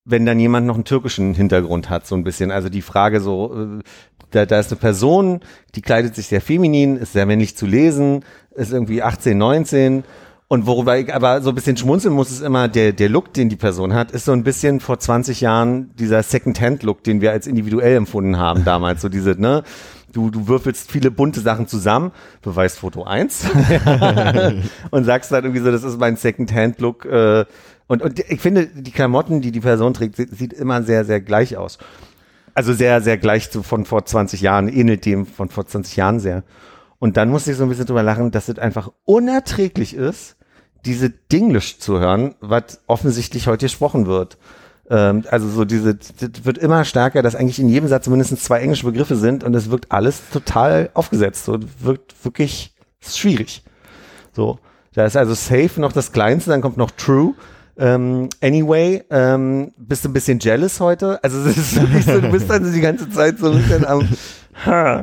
wenn 0.05 0.27
dann 0.27 0.39
jemand 0.39 0.67
noch 0.67 0.75
einen 0.75 0.85
türkischen 0.85 1.35
Hintergrund 1.35 1.89
hat, 1.89 2.07
so 2.07 2.15
ein 2.15 2.25
bisschen. 2.25 2.51
Also 2.51 2.69
die 2.69 2.83
Frage 2.83 3.21
so, 3.21 3.55
äh, 3.55 3.83
da, 4.31 4.47
da 4.47 4.59
ist 4.59 4.71
eine 4.71 4.81
Person, 4.81 5.41
die 5.75 5.83
kleidet 5.83 6.15
sich 6.15 6.27
sehr 6.27 6.41
feminin, 6.41 6.97
ist 6.97 7.13
sehr 7.13 7.27
männlich 7.27 7.57
zu 7.57 7.67
lesen, 7.67 8.25
ist 8.51 8.73
irgendwie 8.73 9.03
18, 9.03 9.37
19. 9.37 10.05
Und 10.55 10.67
worüber 10.69 10.97
ich 10.97 11.13
aber 11.13 11.43
so 11.43 11.49
ein 11.49 11.55
bisschen 11.57 11.77
schmunzeln 11.77 12.15
muss, 12.15 12.31
ist 12.31 12.41
immer 12.41 12.69
der, 12.69 12.93
der 12.93 13.09
Look, 13.09 13.33
den 13.35 13.49
die 13.49 13.57
Person 13.57 13.93
hat, 13.93 14.13
ist 14.13 14.25
so 14.25 14.31
ein 14.31 14.45
bisschen 14.45 14.79
vor 14.79 15.01
20 15.01 15.41
Jahren 15.41 15.91
dieser 15.97 16.23
Second-Hand-Look, 16.23 17.03
den 17.03 17.21
wir 17.21 17.33
als 17.33 17.49
individuell 17.49 17.97
empfunden 17.97 18.39
haben 18.39 18.65
damals. 18.65 19.03
So 19.03 19.09
diese, 19.09 19.31
ne? 19.33 19.65
Du, 20.13 20.31
du 20.31 20.47
würfelst 20.47 20.93
viele 20.93 21.11
bunte 21.11 21.41
Sachen 21.41 21.67
zusammen, 21.67 22.13
Beweisfoto 22.41 23.03
1 23.03 23.47
und 24.93 25.03
sagst 25.03 25.33
dann 25.33 25.43
irgendwie 25.43 25.61
so, 25.65 25.73
das 25.73 25.83
ist 25.83 25.99
mein 25.99 26.15
Second-Hand-Look. 26.15 27.05
Äh, 27.05 27.45
und, 27.89 28.01
und 28.01 28.21
ich 28.21 28.41
finde, 28.41 28.67
die 28.69 28.93
Klamotten, 28.93 29.41
die 29.41 29.51
die 29.51 29.59
Person 29.61 29.93
trägt, 29.93 30.15
sie- 30.15 30.29
sieht 30.31 30.53
immer 30.53 30.85
sehr, 30.85 31.05
sehr 31.05 31.21
gleich 31.21 31.57
aus. 31.57 31.79
Also 32.55 32.73
sehr, 32.73 33.01
sehr 33.01 33.19
gleich 33.19 33.51
zu 33.51 33.65
von 33.65 33.85
vor 33.87 34.05
20 34.07 34.41
Jahren, 34.41 34.69
ähnelt 34.69 35.05
dem 35.05 35.27
von 35.27 35.49
vor 35.49 35.67
20 35.67 35.97
Jahren 35.97 36.21
sehr. 36.21 36.45
Und 37.01 37.17
dann 37.17 37.29
musste 37.29 37.51
ich 37.51 37.57
so 37.57 37.65
ein 37.65 37.69
bisschen 37.69 37.87
drüber 37.87 38.05
lachen, 38.05 38.31
dass 38.31 38.49
es 38.49 38.61
einfach 38.61 38.93
unerträglich 39.05 39.95
ist, 39.95 40.37
diese 40.85 41.11
Dinglish 41.11 41.79
zu 41.79 41.99
hören, 41.99 42.35
was 42.41 42.81
offensichtlich 42.87 43.47
heute 43.47 43.67
gesprochen 43.67 44.07
wird. 44.07 44.39
Ähm, 44.91 45.25
also 45.31 45.49
so 45.49 45.65
diese, 45.65 45.95
das 45.95 46.45
wird 46.45 46.59
immer 46.59 46.85
stärker, 46.85 47.23
dass 47.23 47.35
eigentlich 47.35 47.59
in 47.59 47.69
jedem 47.69 47.89
Satz 47.89 48.07
mindestens 48.07 48.45
zwei 48.45 48.61
englische 48.61 48.87
Begriffe 48.87 49.17
sind 49.17 49.45
und 49.45 49.55
es 49.55 49.71
wirkt 49.71 49.91
alles 49.93 50.23
total 50.31 50.91
aufgesetzt. 50.95 51.45
So 51.45 51.59
wirkt 51.81 52.15
wirklich 52.25 52.75
schwierig. 53.01 53.63
So, 54.33 54.59
da 54.95 55.05
ist 55.05 55.17
also 55.17 55.35
safe 55.35 55.81
noch 55.81 55.93
das 55.93 56.13
Kleinste, 56.13 56.51
dann 56.51 56.61
kommt 56.61 56.77
noch 56.77 56.91
true. 56.91 57.35
Ähm, 57.77 58.29
anyway, 58.41 59.03
ähm, 59.11 59.73
bist 59.77 60.05
du 60.05 60.09
ein 60.09 60.13
bisschen 60.13 60.39
jealous 60.39 60.79
heute? 60.79 61.23
Also 61.25 61.41
es 61.41 61.57
ist 61.57 61.81
wirklich 61.81 62.05
so, 62.05 62.21
du 62.21 62.31
bist 62.31 62.49
dann 62.49 62.73
die 62.73 62.81
ganze 62.81 63.11
Zeit 63.11 63.39
so 63.39 63.51
ein 63.51 63.59
bisschen 63.59 63.85
am 63.85 64.09
ha. 64.65 65.03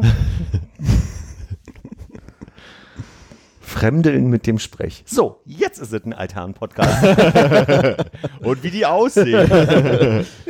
Fremdeln 3.71 4.29
mit 4.29 4.45
dem 4.45 4.59
Sprech. 4.59 5.03
So, 5.07 5.41
jetzt 5.45 5.79
ist 5.79 5.93
es 5.93 6.03
ein 6.03 6.13
Altherren-Podcast. 6.13 7.03
Und 8.41 8.63
wie 8.63 8.69
die 8.69 8.85
aussehen. 8.85 9.49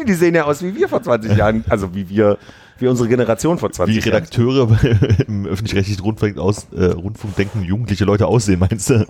die 0.07 0.13
sehen 0.13 0.36
ja 0.36 0.45
aus 0.45 0.63
wie 0.63 0.76
wir 0.76 0.89
vor 0.89 1.01
20 1.03 1.38
Jahren, 1.38 1.63
also 1.69 1.93
wie 1.93 2.09
wir, 2.09 2.38
wie 2.80 2.88
unsere 2.88 3.07
Generation 3.07 3.59
vor 3.59 3.72
20 3.72 3.95
wie 3.95 3.99
Jahren. 3.99 4.24
Redakteure 4.24 4.67
im 5.28 5.45
öffentlich-rechtlichen 5.45 6.01
Rundfunk, 6.01 6.39
aus, 6.39 6.67
äh, 6.76 6.86
Rundfunk 6.86 7.36
denken, 7.36 7.63
jugendliche 7.63 8.05
Leute 8.05 8.26
aussehen, 8.26 8.59
meinst 8.59 8.89
du? 8.89 9.05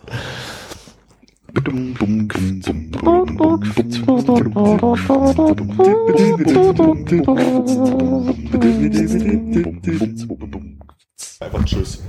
Einfach 11.40 11.66
Tschüss. 11.66 12.02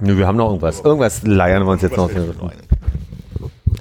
Nö, 0.00 0.16
wir 0.18 0.26
haben 0.26 0.36
noch 0.36 0.46
irgendwas. 0.48 0.80
Irgendwas 0.80 1.22
leiern 1.22 1.64
wir 1.64 1.70
uns 1.72 1.82
jetzt 1.82 1.96
noch. 1.96 2.10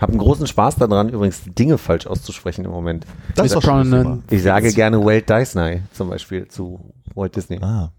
Hab 0.01 0.09
einen 0.09 0.17
großen 0.19 0.45
Spaß 0.47 0.75
daran, 0.75 1.09
übrigens 1.09 1.41
Dinge 1.45 1.77
falsch 1.77 2.05
auszusprechen 2.05 2.65
im 2.65 2.71
Moment. 2.71 3.05
Das 3.35 3.43
Miss 3.43 3.51
ist 3.51 3.55
doch 3.55 3.61
schon 3.61 3.89
Pronoun. 3.89 4.23
Ich 4.29 4.43
sage 4.43 4.73
gerne 4.73 5.03
Walt 5.03 5.29
Disney 5.29 5.81
zum 5.93 6.09
Beispiel 6.09 6.47
zu 6.49 6.79
Walt 7.15 7.35
Disney. 7.35 7.59
Ah. 7.61 7.91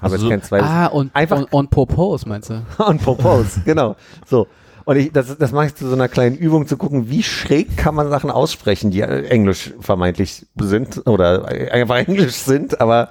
Aber 0.00 0.12
Also 0.14 0.28
kein 0.28 0.42
zweites. 0.42 0.66
Ah, 0.68 0.86
und, 0.86 1.14
Einfach- 1.14 1.38
und, 1.38 1.52
und 1.52 1.70
Propose, 1.70 2.28
meinst 2.28 2.50
du? 2.50 2.62
und 2.84 3.02
Propose, 3.02 3.60
genau. 3.64 3.94
So. 4.26 4.48
Und 4.84 4.96
ich, 4.96 5.12
das, 5.12 5.36
das 5.38 5.52
mache 5.52 5.66
ich 5.66 5.74
zu 5.76 5.86
so 5.86 5.94
einer 5.94 6.08
kleinen 6.08 6.36
Übung 6.36 6.66
zu 6.66 6.76
gucken, 6.76 7.08
wie 7.08 7.22
schräg 7.22 7.76
kann 7.76 7.94
man 7.94 8.08
Sachen 8.08 8.30
aussprechen, 8.30 8.90
die 8.90 9.02
englisch 9.02 9.72
vermeintlich 9.78 10.46
sind 10.58 11.06
oder 11.06 11.46
einfach 11.46 11.96
englisch 11.98 12.34
sind, 12.34 12.80
aber 12.80 13.10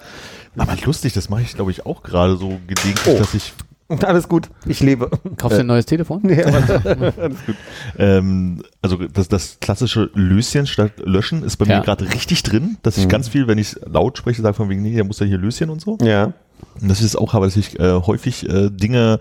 Aber 0.58 0.74
lustig, 0.84 1.14
das 1.14 1.30
mache 1.30 1.42
ich, 1.42 1.54
glaube 1.54 1.70
ich, 1.70 1.86
auch 1.86 2.02
gerade 2.02 2.36
so 2.36 2.48
gelegentlich, 2.66 3.14
Oh. 3.14 3.18
dass 3.18 3.32
ich 3.34 3.54
alles 4.04 4.28
gut, 4.28 4.48
ich 4.66 4.80
lebe. 4.80 5.10
Kaufst 5.36 5.56
du 5.58 5.60
ein 5.62 5.66
neues 5.66 5.86
Telefon? 5.86 6.20
Nee, 6.22 6.42
aber- 6.44 7.30
Ähm, 7.98 8.62
also 8.82 8.96
das, 8.96 9.28
das 9.28 9.58
klassische 9.60 10.10
Löschen 10.14 10.66
statt 10.66 10.92
Löschen 11.04 11.42
ist 11.42 11.56
bei 11.56 11.66
Ja. 11.66 11.78
mir 11.78 11.84
gerade 11.84 12.04
richtig 12.12 12.42
drin, 12.42 12.76
dass 12.82 12.96
ich 12.98 13.04
Mhm. 13.04 13.08
ganz 13.10 13.28
viel, 13.28 13.46
wenn 13.48 13.58
ich 13.58 13.76
laut 13.84 14.18
spreche, 14.18 14.42
sage 14.42 14.54
von 14.54 14.68
wegen, 14.68 14.82
nee, 14.82 14.94
der 14.94 15.04
muss 15.04 15.18
ja 15.20 15.26
hier 15.26 15.38
Löschen 15.38 15.70
und 15.70 15.80
so. 15.80 15.98
ja. 16.02 16.32
Und 16.80 16.90
dass 16.90 16.98
ich 17.00 17.06
es 17.06 17.16
auch 17.16 17.32
habe, 17.32 17.46
dass 17.46 17.56
ich 17.56 17.80
äh, 17.80 18.00
häufig 18.02 18.46
äh, 18.48 18.68
Dinge 18.70 19.18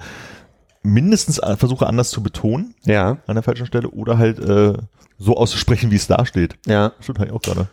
mindestens 0.84 1.40
äh, 1.40 1.56
versuche 1.58 1.88
anders 1.88 2.10
zu 2.10 2.22
betonen 2.22 2.74
Ja, 2.86 3.18
an 3.28 3.36
der 3.36 3.44
falschen 3.44 3.66
Stelle 3.66 3.90
oder 3.90 4.18
halt 4.18 4.40
äh, 4.40 4.74
so 5.18 5.38
auszusprechen, 5.38 5.90
wie 5.92 5.96
es 5.96 6.08
da 6.08 6.26
steht. 6.26 6.56
ja. 6.66 6.92
Stimmt 7.00 7.20
halt 7.20 7.32
auch 7.32 7.42
gerade. 7.42 7.68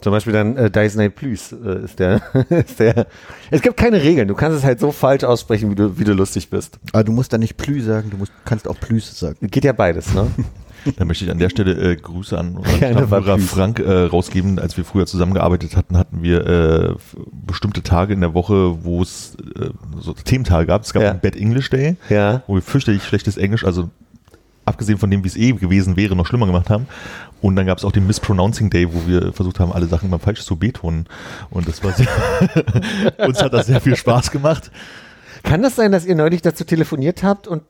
Zum 0.00 0.12
Beispiel 0.12 0.32
dann 0.34 0.56
äh, 0.56 0.70
Disney 0.70 1.08
Plus 1.08 1.52
äh, 1.52 1.84
ist, 1.84 1.98
der, 1.98 2.20
ist 2.50 2.78
der. 2.78 3.06
Es 3.50 3.62
gibt 3.62 3.76
keine 3.78 4.02
Regeln. 4.02 4.28
Du 4.28 4.34
kannst 4.34 4.58
es 4.58 4.64
halt 4.64 4.78
so 4.78 4.92
falsch 4.92 5.24
aussprechen, 5.24 5.70
wie 5.70 5.74
du, 5.74 5.98
wie 5.98 6.04
du 6.04 6.12
lustig 6.12 6.50
bist. 6.50 6.78
Aber 6.92 7.02
du 7.02 7.12
musst 7.12 7.32
da 7.32 7.38
nicht 7.38 7.56
Plü 7.56 7.80
sagen, 7.80 8.10
du 8.10 8.18
musst, 8.18 8.32
kannst 8.44 8.68
auch 8.68 8.78
Plüs 8.78 9.18
sagen. 9.18 9.38
Geht 9.40 9.64
ja 9.64 9.72
beides, 9.72 10.12
ne? 10.14 10.26
Da 10.98 11.04
möchte 11.04 11.24
ich 11.24 11.30
an 11.32 11.38
der 11.40 11.50
Stelle 11.50 11.72
äh, 11.72 11.96
Grüße 11.96 12.38
an 12.38 12.58
unseren 12.58 13.10
Hörer. 13.10 13.38
Frank 13.40 13.80
äh, 13.80 14.02
rausgeben. 14.04 14.60
Als 14.60 14.76
wir 14.76 14.84
früher 14.84 15.04
zusammengearbeitet 15.06 15.74
hatten, 15.74 15.96
hatten 15.98 16.22
wir 16.22 16.46
äh, 16.46 16.94
bestimmte 17.44 17.82
Tage 17.82 18.12
in 18.12 18.20
der 18.20 18.34
Woche, 18.34 18.84
wo 18.84 19.02
es 19.02 19.36
äh, 19.58 19.70
so 19.98 20.12
Thementage 20.12 20.66
gab. 20.66 20.82
Es 20.82 20.92
gab 20.92 21.02
Ja. 21.02 21.10
einen 21.10 21.18
Bad 21.18 21.34
English 21.34 21.70
Day, 21.70 21.96
Ja. 22.08 22.44
wo 22.46 22.54
wir 22.54 22.62
fürchterlich 22.62 23.02
schlechtes 23.02 23.36
Englisch, 23.36 23.64
also 23.64 23.90
abgesehen 24.64 24.98
von 24.98 25.10
dem, 25.10 25.24
wie 25.24 25.28
es 25.28 25.36
eh 25.36 25.50
gewesen 25.52 25.96
wäre, 25.96 26.14
noch 26.14 26.26
schlimmer 26.26 26.46
gemacht 26.46 26.70
haben. 26.70 26.86
Und 27.42 27.56
dann 27.56 27.66
gab 27.66 27.78
es 27.78 27.84
auch 27.84 27.92
den 27.92 28.06
Mispronouncing 28.06 28.70
Day, 28.70 28.92
wo 28.92 29.06
wir 29.06 29.32
versucht 29.32 29.60
haben, 29.60 29.72
alle 29.72 29.86
Sachen 29.86 30.08
immer 30.08 30.18
falsch 30.18 30.42
zu 30.42 30.56
betonen. 30.56 31.06
Und 31.50 31.68
das 31.68 31.84
war 31.84 31.92
sehr, 31.92 32.08
uns 33.26 33.42
hat 33.42 33.52
das 33.52 33.66
sehr 33.66 33.80
viel 33.80 33.96
Spaß 33.96 34.30
gemacht. 34.30 34.70
Kann 35.42 35.62
das 35.62 35.76
sein, 35.76 35.92
dass 35.92 36.06
ihr 36.06 36.14
neulich 36.14 36.42
dazu 36.42 36.64
telefoniert 36.64 37.22
habt 37.22 37.46
und 37.46 37.62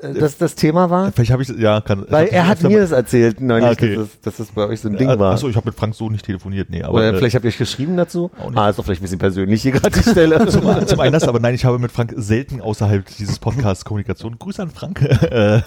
das 0.00 0.38
das 0.38 0.54
Thema 0.54 0.88
war? 0.90 1.12
Vielleicht 1.12 1.30
habe 1.30 1.42
ich, 1.42 1.48
ja, 1.50 1.80
kann. 1.80 2.06
Weil 2.08 2.28
er 2.28 2.46
hat 2.46 2.62
mir 2.62 2.80
das 2.80 2.90
erzählt 2.90 3.40
neulich, 3.40 3.66
Ah, 3.66 3.72
okay. 3.72 3.96
dass, 3.96 4.08
das, 4.08 4.20
dass 4.22 4.36
das 4.38 4.46
bei 4.54 4.66
euch 4.66 4.80
so 4.80 4.88
ein 4.88 4.96
Ding 4.96 5.08
war. 5.08 5.32
Achso, 5.34 5.48
ich 5.48 5.56
habe 5.56 5.68
mit 5.68 5.74
Frank 5.74 5.94
so 5.94 6.08
nicht 6.08 6.24
telefoniert, 6.24 6.70
nee. 6.70 6.82
Aber, 6.82 6.94
Oder 6.94 7.12
äh, 7.12 7.16
vielleicht 7.18 7.34
habt 7.34 7.44
ihr 7.44 7.48
euch 7.48 7.58
geschrieben 7.58 7.96
dazu? 7.96 8.30
auch 8.40 8.48
nicht. 8.50 8.58
Ah, 8.58 8.70
ist 8.70 8.78
doch 8.78 8.84
vielleicht 8.84 9.02
ein 9.02 9.04
bisschen 9.04 9.18
persönlich 9.18 9.62
hier 9.62 9.72
gerade 9.72 9.90
die 10.00 10.08
Stelle. 10.08 10.46
Zum, 10.48 10.62
zum 10.86 11.00
einen 11.00 11.12
das, 11.12 11.28
aber 11.28 11.38
nein, 11.38 11.54
ich 11.54 11.64
habe 11.64 11.78
mit 11.78 11.92
Frank 11.92 12.14
selten 12.16 12.60
außerhalb 12.62 13.04
dieses 13.18 13.38
Podcasts 13.38 13.84
Kommunikation. 13.84 14.38
Grüße 14.38 14.62
an 14.62 14.70
Frank. 14.70 15.02
Äh, 15.02 15.60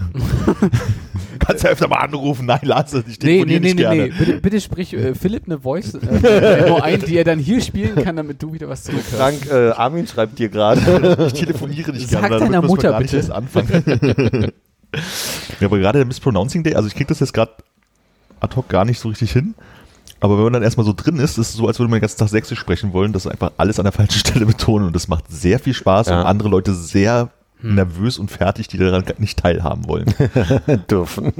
kannst 1.39 1.63
ja 1.63 1.69
öfter 1.69 1.87
mal 1.87 1.97
anrufen. 1.97 2.45
Nein, 2.47 2.59
Lars, 2.63 2.93
ich 2.93 3.19
Nee, 3.21 3.43
nee, 3.45 3.45
nee, 3.45 3.59
nicht 3.59 3.75
nee, 3.75 3.81
gerne. 3.81 4.03
nee. 4.07 4.13
Bitte, 4.17 4.33
bitte 4.41 4.61
sprich 4.61 4.93
äh, 4.93 5.13
Philipp 5.15 5.43
eine 5.45 5.59
Voice 5.59 5.93
äh, 5.95 6.67
nur 6.67 6.83
ein, 6.83 6.99
die 7.01 7.17
er 7.17 7.23
dann 7.23 7.39
hier 7.39 7.61
spielen 7.61 7.95
kann, 8.03 8.15
damit 8.15 8.41
du 8.41 8.51
wieder 8.53 8.67
was 8.67 8.83
zurückhörst. 8.83 9.15
Frank, 9.15 9.51
äh, 9.51 9.69
Armin 9.71 10.07
schreibt 10.07 10.39
dir 10.39 10.49
gerade. 10.49 11.27
Ich 11.27 11.33
telefoniere 11.33 11.91
nicht 11.91 12.09
Sag 12.09 12.21
gerne. 12.21 12.35
damit 12.39 12.53
deiner 12.53 12.67
Mutter 12.67 12.99
nicht 12.99 13.11
bitte. 13.11 13.33
anfangen. 13.35 14.06
Ja, 15.59 15.65
aber 15.67 15.77
gerade 15.79 15.99
der 15.99 16.05
Mispronouncing 16.05 16.63
Day, 16.63 16.75
also 16.75 16.87
ich 16.87 16.93
kriege 16.95 17.07
das 17.07 17.19
jetzt 17.19 17.33
gerade 17.33 17.51
ad 18.39 18.55
hoc 18.55 18.69
gar 18.69 18.85
nicht 18.85 18.99
so 18.99 19.09
richtig 19.09 19.31
hin. 19.31 19.55
Aber 20.19 20.37
wenn 20.37 20.45
man 20.45 20.53
dann 20.53 20.63
erstmal 20.63 20.85
so 20.85 20.93
drin 20.93 21.17
ist, 21.17 21.37
ist 21.37 21.49
es 21.49 21.53
so, 21.53 21.67
als 21.67 21.77
würde 21.79 21.89
man 21.91 21.97
den 21.97 22.01
ganzen 22.01 22.17
Tag 22.17 22.29
Sächsisch 22.29 22.57
sprechen 22.59 22.91
wollen, 22.93 23.13
dass 23.13 23.27
einfach 23.27 23.51
alles 23.57 23.77
an 23.79 23.83
der 23.83 23.91
falschen 23.91 24.17
Stelle 24.19 24.45
betonen 24.45 24.87
und 24.87 24.95
das 24.95 25.07
macht 25.07 25.25
sehr 25.29 25.59
viel 25.59 25.73
Spaß 25.73 26.07
Ja. 26.07 26.21
und 26.21 26.25
andere 26.25 26.49
Leute 26.49 26.73
sehr 26.73 27.29
nervös 27.61 28.17
und 28.19 28.29
fertig, 28.31 28.67
die 28.67 28.77
daran 28.77 29.03
nicht 29.17 29.39
teilhaben 29.39 29.87
wollen. 29.87 30.05
dürfen. 30.91 31.33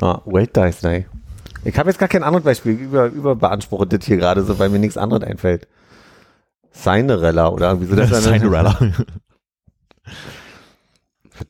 ah, 0.00 0.20
Wait 0.24 0.56
Dice 0.56 0.80
Day. 0.80 1.06
Ich 1.64 1.78
habe 1.78 1.90
jetzt 1.90 1.98
gar 1.98 2.08
kein 2.08 2.22
anderes 2.24 2.44
Beispiel. 2.44 2.72
Über, 2.72 3.06
überbeanspruche 3.06 3.86
das 3.86 4.04
hier 4.04 4.16
gerade 4.16 4.42
so, 4.44 4.58
weil 4.58 4.68
mir 4.68 4.78
nichts 4.78 4.96
anderes 4.96 5.22
einfällt. 5.24 5.66
Cinderella 6.72 7.48
oder 7.48 7.68
irgendwie 7.70 7.88
so. 7.88 7.96
Das 7.96 8.10
ist 8.18 8.26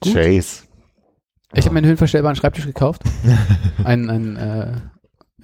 Cinderella. 0.02 0.30
Chase. 0.40 0.62
Ich 1.54 1.64
habe 1.64 1.74
mir 1.74 1.78
einen 1.78 1.86
höhenverstellbaren 1.88 2.36
Schreibtisch 2.36 2.64
gekauft. 2.66 3.02
Ein, 3.84 4.08
ein, 4.08 4.36
äh, 4.36 4.72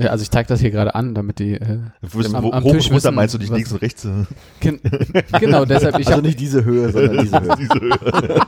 ja, 0.01 0.11
also 0.11 0.22
ich 0.22 0.30
zeige 0.30 0.49
das 0.49 0.61
hier 0.61 0.70
gerade 0.70 0.94
an, 0.94 1.12
damit 1.14 1.38
die 1.40 1.55
äh, 1.55 1.80
Wo, 2.03 2.20
Am- 2.20 2.42
wo, 2.44 2.51
am 2.53 2.62
hoch 2.64 2.72
Tisch 2.72 2.84
runter 2.86 2.94
wissen, 2.96 3.14
meinst 3.16 3.34
du 3.34 3.38
nicht 3.38 3.53
links 3.53 3.72
und 3.72 3.82
rechts? 3.82 4.07
ken- 4.61 4.80
genau 5.40 5.64
deshalb 5.64 5.99
ich 5.99 6.07
Also 6.07 6.18
hab, 6.18 6.24
nicht 6.24 6.38
diese 6.38 6.64
Höhe, 6.64 6.90
sondern 6.92 7.18
diese 7.18 7.40
Höhe. 7.40 7.57
Diese 7.59 7.74
Höhe. 7.74 8.40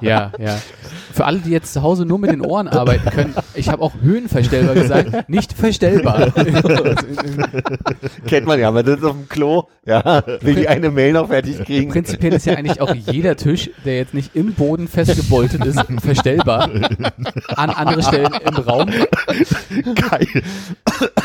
ja 0.00 0.32
ja 0.38 0.58
für 1.12 1.24
alle 1.24 1.38
die 1.38 1.50
jetzt 1.50 1.72
zu 1.72 1.82
Hause 1.82 2.04
nur 2.04 2.18
mit 2.18 2.30
den 2.30 2.40
Ohren 2.40 2.68
arbeiten 2.82 3.10
können 3.10 3.34
ich 3.54 3.68
habe 3.68 3.82
auch 3.82 3.92
höhenverstellbar 4.00 4.74
gesagt 4.74 5.28
nicht 5.28 5.52
verstellbar 5.52 6.32
Kennt 8.26 8.46
man 8.46 8.58
ja, 8.58 8.68
aber 8.68 8.82
das 8.82 8.98
ist 8.98 9.04
auf 9.04 9.16
dem 9.16 9.28
Klo. 9.28 9.64
Ja, 9.84 10.22
will 10.40 10.54
die 10.54 10.68
eine 10.68 10.90
Mail 10.90 11.12
noch 11.12 11.28
fertig 11.28 11.64
kriegen. 11.64 11.90
prinzipiell 11.90 12.32
ist 12.34 12.46
ja 12.46 12.54
eigentlich 12.54 12.80
auch 12.80 12.94
jeder 12.94 13.36
Tisch 13.36 13.70
der 13.84 13.96
jetzt 13.96 14.14
nicht 14.14 14.34
im 14.34 14.54
Boden 14.54 14.88
festgeboltet 14.88 15.64
ist 15.64 15.80
verstellbar 16.02 16.70
an 17.56 17.70
andere 17.70 18.02
Stellen 18.02 18.32
im 18.46 18.54
Raum 18.54 18.90
Geil. 18.90 20.26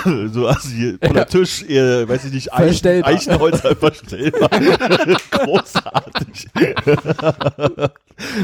so 0.31 0.47
du 0.47 0.69
hier 0.69 0.97
von 1.01 1.13
der 1.13 1.27
Tisch, 1.27 1.63
äh, 1.63 2.07
weiß 2.07 2.25
ich 2.25 2.33
nicht, 2.33 2.53
Eichen, 2.53 2.65
Verstellbar. 2.65 3.11
Eichenholzer 3.11 3.75
verstellbar. 3.75 4.49
Großartig. 5.31 6.47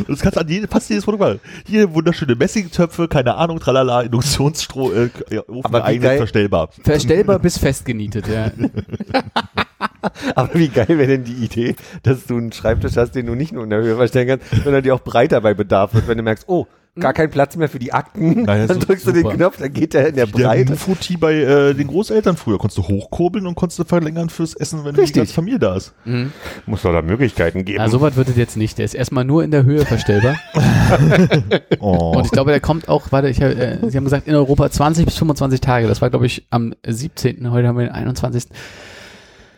das 0.07 0.19
kannst 0.19 0.35
du 0.35 0.41
an 0.41 0.47
jede, 0.47 0.67
fast 0.67 0.89
jedes 0.89 1.05
Produkt 1.05 1.32
machen. 1.35 1.63
Hier 1.65 1.93
wunderschöne 1.93 2.35
Messingtöpfe, 2.35 3.07
keine 3.07 3.35
Ahnung, 3.35 3.59
tralala, 3.59 4.01
Induktionsstroh, 4.01 4.91
äh, 4.91 5.09
Ofen 5.47 5.63
Aber 5.63 5.81
geil- 5.81 6.17
verstellbar. 6.17 6.69
verstellbar 6.83 7.39
bis 7.39 7.57
festgenietet 7.57 8.27
ja 8.27 8.51
Aber 10.35 10.53
wie 10.55 10.67
geil 10.67 10.87
wäre 10.89 11.07
denn 11.07 11.23
die 11.23 11.33
Idee, 11.45 11.75
dass 12.03 12.25
du 12.25 12.37
einen 12.37 12.51
Schreibtisch 12.51 12.97
hast, 12.97 13.11
den 13.11 13.25
du 13.25 13.35
nicht 13.35 13.51
nur 13.53 13.63
in 13.63 13.69
der 13.69 13.81
Höhe 13.81 13.95
verstellen 13.95 14.27
kannst, 14.27 14.63
sondern 14.63 14.83
der 14.83 14.95
auch 14.95 15.01
breiter 15.01 15.39
bei 15.41 15.53
Bedarf 15.53 15.93
wird, 15.93 16.07
wenn 16.07 16.17
du 16.17 16.23
merkst, 16.23 16.45
oh, 16.47 16.67
gar 16.99 17.13
kein 17.13 17.31
Platz 17.31 17.55
mehr 17.55 17.69
für 17.69 17.79
die 17.79 17.91
Akten, 17.91 18.43
Nein, 18.43 18.67
dann 18.67 18.79
drückst 18.79 19.07
du 19.07 19.11
den 19.11 19.23
super. 19.23 19.35
Knopf, 19.35 19.57
dann 19.57 19.73
geht 19.73 19.95
der 19.95 20.09
in 20.09 20.15
der 20.15 20.27
Der 20.27 20.31
Breite. 20.31 20.71
Mufoti 20.73 21.17
bei 21.17 21.33
äh, 21.33 21.73
den 21.73 21.87
Großeltern 21.87 22.37
früher. 22.37 22.59
Konntest 22.59 22.77
du 22.77 22.83
hochkurbeln 22.83 23.47
und 23.47 23.55
konntest 23.55 23.79
du 23.79 23.83
verlängern 23.83 24.29
fürs 24.29 24.53
Essen, 24.53 24.85
wenn 24.85 24.93
die 24.93 25.01
Richtig. 25.01 25.17
ganze 25.17 25.33
Familie 25.33 25.57
da 25.59 25.75
ist. 25.75 25.93
Muss 26.67 26.83
doch 26.83 26.91
da 26.93 27.01
Möglichkeiten 27.01 27.65
geben. 27.65 27.79
ja, 27.79 27.89
so 27.89 28.01
weit 28.01 28.15
wird 28.15 28.29
es 28.29 28.35
jetzt 28.37 28.57
nicht 28.57 28.77
der 28.77 28.85
ist 28.85 28.93
erstmal 28.93 29.25
nur 29.25 29.43
in 29.43 29.49
der 29.51 29.63
Höhe 29.63 29.85
verstellbar 29.85 30.35
Oh. 31.79 32.13
Und 32.17 32.25
ich 32.25 32.31
glaube, 32.31 32.51
der 32.51 32.59
kommt 32.59 32.87
auch, 32.89 33.11
warte, 33.11 33.27
ich, 33.29 33.41
hab, 33.41 33.49
äh, 33.51 33.77
Sie 33.89 33.97
haben 33.97 34.03
gesagt, 34.03 34.27
in 34.27 34.35
Europa 34.35 34.69
20 34.69 35.05
bis 35.05 35.17
25 35.17 35.61
Tage. 35.61 35.87
Das 35.87 36.01
war, 36.01 36.09
glaube 36.09 36.25
ich, 36.27 36.45
am 36.51 36.73
17. 36.85 37.49
Heute 37.51 37.67
haben 37.67 37.77
wir 37.77 37.85
den 37.85 37.93
21. 37.93 38.45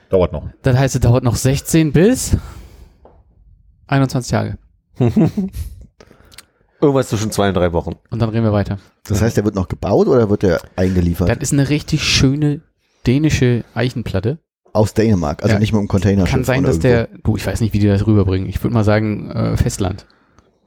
Dauert 0.10 0.32
noch. 0.32 0.48
Das 0.62 0.78
heißt, 0.78 0.96
es 0.96 1.02
dauert 1.02 1.24
noch 1.24 1.36
16 1.36 1.92
bis 1.92 2.38
21 3.88 4.32
Tage. 4.32 4.58
Irgendwas 6.82 7.10
zwischen 7.10 7.32
zwei 7.32 7.48
und 7.50 7.56
drei 7.56 7.72
Wochen. 7.74 7.96
Und 8.10 8.22
dann 8.22 8.30
reden 8.30 8.44
wir 8.44 8.52
weiter. 8.54 8.80
Das 9.08 9.22
heißt, 9.22 9.38
der 9.38 9.46
wird 9.46 9.56
noch 9.56 9.68
gebaut 9.68 10.08
oder 10.08 10.30
wird 10.30 10.44
der 10.44 10.62
eingeliefert? 10.76 11.30
Das 11.30 11.38
ist 11.40 11.54
eine 11.54 11.70
richtig 11.70 12.04
schöne 12.04 12.62
dänische 13.08 13.64
Eichenplatte. 13.74 14.40
Aus 14.74 14.94
Dänemark, 14.94 15.42
also 15.42 15.54
Ja. 15.54 15.60
nicht 15.60 15.72
mit 15.72 15.80
einem 15.80 15.88
Container. 15.88 16.26
Kann 16.26 16.44
sein, 16.44 16.64
dass 16.64 16.80
der, 16.80 17.08
du, 17.24 17.38
ich 17.38 17.48
weiß 17.48 17.62
nicht, 17.62 17.74
wie 17.74 17.80
die 17.80 17.88
das 17.88 18.06
rüberbringen. 18.06 18.50
Ich 18.50 18.62
würde 18.62 18.74
mal 18.74 18.84
sagen, 18.84 19.32
äh, 19.32 19.56
Festland. 19.58 20.06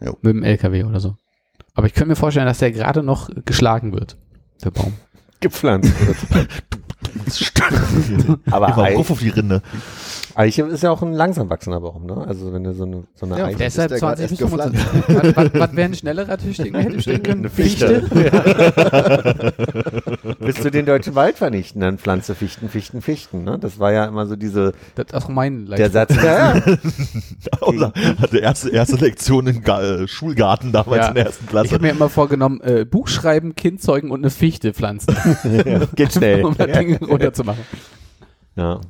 Jo. 0.01 0.17
Mit 0.23 0.35
dem 0.35 0.43
LKW 0.45 0.85
oder 0.85 1.01
so. 1.01 1.17
Aber 1.75 1.87
ich 1.87 1.93
könnte 1.95 2.09
mir 2.09 2.17
vorstellen, 2.17 2.47
dass 2.47 2.59
der 2.59 2.73
gerade 2.73 3.03
noch 3.03 3.29
geschlagen 3.45 3.93
wird. 3.93 4.17
Der 4.65 4.71
Baum. 4.71 4.95
Gepflanzt 5.41 5.93
wird. 6.35 6.49
Aber 8.51 8.77
Eich, 8.79 8.97
Ruf 8.97 9.11
auf 9.11 9.19
die 9.21 9.29
Rinde. 9.29 9.63
Eiche 10.39 10.63
ist 10.63 10.85
ja 10.85 10.93
auch 10.93 11.03
ein 11.03 11.13
langsam 11.13 11.51
wachsender 11.51 11.81
Baum, 11.81 12.07
ne? 12.07 12.25
Also 12.27 12.53
wenn 12.53 12.63
du 12.63 12.73
so 12.73 12.85
eine, 12.85 13.05
so 13.15 13.27
eine 13.27 13.39
Ja, 13.39 13.47
Eiche... 13.47 13.59
Deshalb 13.59 13.89
der 13.89 13.99
gerade 13.99 14.17
20 14.29 14.39
bis 14.39 14.41
erst 14.41 14.53
25. 14.53 15.35
was, 15.35 15.37
was, 15.37 15.61
was 15.61 15.77
wäre 15.77 15.89
ein 15.89 15.95
schnellerer 15.95 16.39
Tisch, 16.39 16.59
den 16.59 16.73
wir 16.73 16.81
hätten 16.81 17.01
stehen 17.03 17.23
können? 17.25 17.41
Eine 17.41 17.51
Fichte. 17.51 18.03
Willst 20.39 20.65
du 20.65 20.71
den 20.71 20.87
deutschen 20.87 21.15
Wald 21.15 21.37
vernichten, 21.39 21.81
dann 21.81 21.99
pflanze 21.99 22.35
Fichten, 22.37 22.69
Fichten, 22.69 23.01
Fichten, 23.03 23.43
ne? 23.45 23.59
Das 23.59 23.79
war 23.81 23.93
ja 23.93 24.05
immer 24.05 24.27
so 24.27 24.37
diese, 24.37 24.75
Das 24.95 25.07
ist 25.09 25.15
auch 25.15 25.29
mein 25.29 25.67
der 25.67 25.91
Satz. 25.91 26.15
Ja, 26.15 26.57
ja. 26.57 27.93
Hatte 28.21 28.39
erste, 28.39 28.71
erste 28.71 28.97
Lektion 28.97 29.47
im 29.49 29.63
Ga 29.63 29.83
äh, 29.83 30.09
Schulgarten 30.09 30.73
damals 30.73 30.99
Ja. 31.03 31.09
in 31.09 31.15
der 31.15 31.27
ersten 31.27 31.45
Ich 31.45 31.51
Klasse. 31.51 31.75
habe 31.75 31.83
mir 31.85 31.91
immer 31.91 32.09
vorgenommen, 32.09 32.61
äh, 32.61 32.85
Buch 32.85 33.09
schreiben, 33.09 33.57
Kind 33.57 33.83
zeugen 33.83 34.11
und 34.11 34.21
eine 34.21 34.31
Fichte 34.31 34.73
pflanzen, 34.73 35.15
Geht 35.97 36.13
schnell. 36.13 36.45
um 36.45 36.57
das 36.57 36.71
Ding 36.79 36.97
runterzumachen. 36.97 37.65
Ja. 38.57 38.81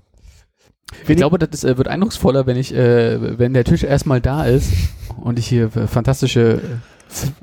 Ich 1.07 1.17
glaube, 1.17 1.39
das 1.39 1.51
ist, 1.51 1.65
äh, 1.65 1.77
wird 1.79 1.89
eindrucksvoller, 1.89 2.47
wenn 2.47 2.57
ich, 2.57 2.75
äh, 2.75 3.39
wenn 3.39 3.55
der 3.55 3.65
Tisch 3.65 3.83
erstmal 3.85 4.21
da 4.21 4.45
ist 4.45 4.73
und 5.17 5.39
ich 5.39 5.47
hier 5.47 5.65
äh, 5.77 5.87
fantastische 5.87 6.61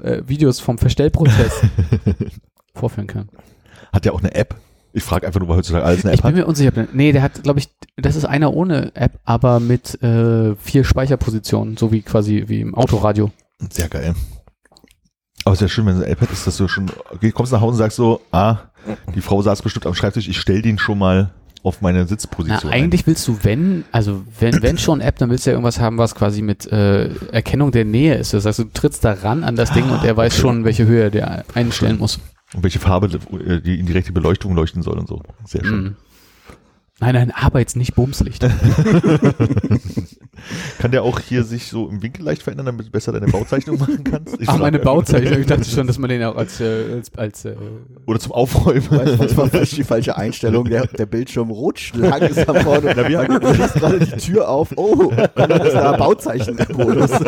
äh, 0.04 0.08
äh, 0.08 0.24
Videos 0.28 0.60
vom 0.60 0.78
Verstellprozess 0.78 1.62
vorführen 2.74 3.08
kann. 3.08 3.30
Hat 3.94 4.06
der 4.06 4.14
auch 4.14 4.20
eine 4.20 4.34
App? 4.36 4.56
Ich 4.94 5.04
frage 5.04 5.28
einfach 5.28 5.40
nur, 5.40 5.50
weil 5.50 5.58
heutzutage 5.58 5.84
alles 5.84 6.06
eine 6.06 6.14
Ich 6.14 6.20
App 6.20 6.24
bin 6.26 6.36
hat. 6.36 6.42
mir 6.42 6.48
unsicher. 6.48 6.72
Nee, 6.94 7.12
der 7.12 7.22
hat, 7.22 7.44
glaube 7.44 7.60
ich, 7.60 7.70
das 7.98 8.16
ist 8.16 8.26
einer 8.26 8.54
ohne 8.54 8.96
App, 8.96 9.20
aber 9.26 9.60
mit 9.60 10.02
äh, 10.02 10.56
vier 10.56 10.84
Speicherpositionen, 10.84 11.78
so 11.78 11.92
wie 11.92 12.02
quasi 12.02 12.46
wie 12.48 12.62
im 12.62 12.76
Autoradio. 12.76 13.32
Sehr 13.72 13.90
geil. 13.90 14.16
Aber 15.44 15.54
es 15.54 15.62
ist 15.62 15.62
ja 15.62 15.68
schön, 15.68 15.86
wenn 15.86 15.96
eine 15.96 16.08
App 16.08 16.22
hat, 16.22 16.32
ist, 16.32 16.48
dass 16.48 16.58
du 16.58 16.68
schon, 16.68 16.90
okay, 17.12 17.32
kommst 17.32 17.52
nach 17.52 17.62
Hause 17.62 17.74
und 17.74 17.78
sagst 17.78 17.98
so, 17.98 18.22
ah, 18.32 18.58
die 19.14 19.22
Frau 19.22 19.42
saß 19.42 19.62
bestimmt 19.62 19.86
am 19.86 19.94
Schreibtisch, 19.96 20.28
ich 20.28 20.40
stell 20.40 20.62
den 20.62 20.80
schon 20.80 20.98
mal 20.98 21.34
auf 21.66 21.82
meine 21.82 22.00
Na, 22.00 22.08
Sitzposition. 22.08 22.72
ein. 22.72 22.84
eigentlich 22.84 23.08
willst 23.08 23.28
du, 23.28 23.40
wenn, 23.44 23.86
also 23.92 24.24
wenn, 24.40 24.62
wenn 24.62 24.78
schon 24.78 25.02
App, 25.02 25.18
dann 25.18 25.30
willst 25.30 25.46
du 25.46 25.50
ja 25.50 25.56
irgendwas 25.56 25.80
haben, 25.80 25.98
was 25.98 26.16
quasi 26.16 26.42
mit 26.42 26.72
äh, 26.72 27.10
Erkennung 27.32 27.72
der 27.72 27.86
Nähe 27.86 28.16
ist. 28.16 28.34
Das 28.34 28.46
heißt, 28.46 28.60
du 28.60 28.64
trittst 28.66 29.04
da 29.04 29.14
ran 29.14 29.44
an 29.44 29.56
das 29.56 29.72
Ding 29.72 29.90
und 29.90 30.04
er 30.04 30.16
weiß 30.16 30.38
schon, 30.38 30.64
welche 30.64 30.86
Höhe 30.86 31.10
der 31.12 31.44
einstellen 31.54 31.98
muss. 31.98 32.20
Und 32.54 32.64
welche 32.64 32.80
Farbe 32.80 33.08
äh, 33.48 33.62
die 33.62 33.80
in 33.80 33.86
direkte 33.86 34.12
Beleuchtung 34.14 34.56
leuchten 34.56 34.82
soll 34.84 34.98
und 35.00 35.08
so. 35.08 35.22
Sehr 35.46 35.66
schön. 35.66 35.84
Mhm. 35.84 35.96
Nein, 37.02 37.14
nein, 37.14 37.32
Arbeits, 37.32 37.76
nicht 37.76 37.94
Bumslicht. 37.94 38.46
Kann 40.80 40.92
der 40.92 41.04
auch 41.04 41.20
hier 41.20 41.44
sich 41.44 41.68
so 41.68 41.90
im 41.90 42.02
Winkel 42.02 42.24
leicht 42.24 42.42
verändern, 42.42 42.68
damit 42.68 42.88
du 42.88 42.92
besser 42.92 43.12
deine 43.12 43.28
Bauzeichnung 43.28 43.78
machen 43.80 44.04
kannst? 44.04 44.40
Ich 44.40 44.48
Ach, 44.48 44.58
meine. 44.58 44.80
Bauzeichnung. 44.80 45.42
Ich 45.42 45.48
dachte 45.48 45.66
schon, 45.66 45.88
dass 45.88 45.98
man 45.98 46.10
den 46.10 46.24
auch 46.24 46.38
als, 46.38 46.62
äh, 46.62 46.94
als, 46.94 47.14
als 47.18 47.44
äh, 47.46 47.56
Oder 48.06 48.20
zum 48.20 48.32
Aufräumen. 48.32 48.90
Weißt 48.90 49.14
du, 49.14 49.18
das 49.18 49.36
war 49.36 49.50
die 49.50 49.84
falsche 49.84 50.16
Einstellung. 50.16 50.66
Der, 50.66 50.88
der 50.88 51.06
Bildschirm 51.06 51.50
rutscht 51.50 51.96
langsam 51.96 52.56
vorne. 52.58 52.94
Na, 52.96 53.10
wir 53.10 53.20
haben 53.20 53.40
gerade 53.40 54.00
die 54.00 54.12
Tür 54.18 54.48
auf. 54.48 54.70
Oh, 54.78 55.12
dann 55.36 55.52
ist 55.52 55.74
da 55.74 55.98
Bauzeichen-Modus. 55.98 57.12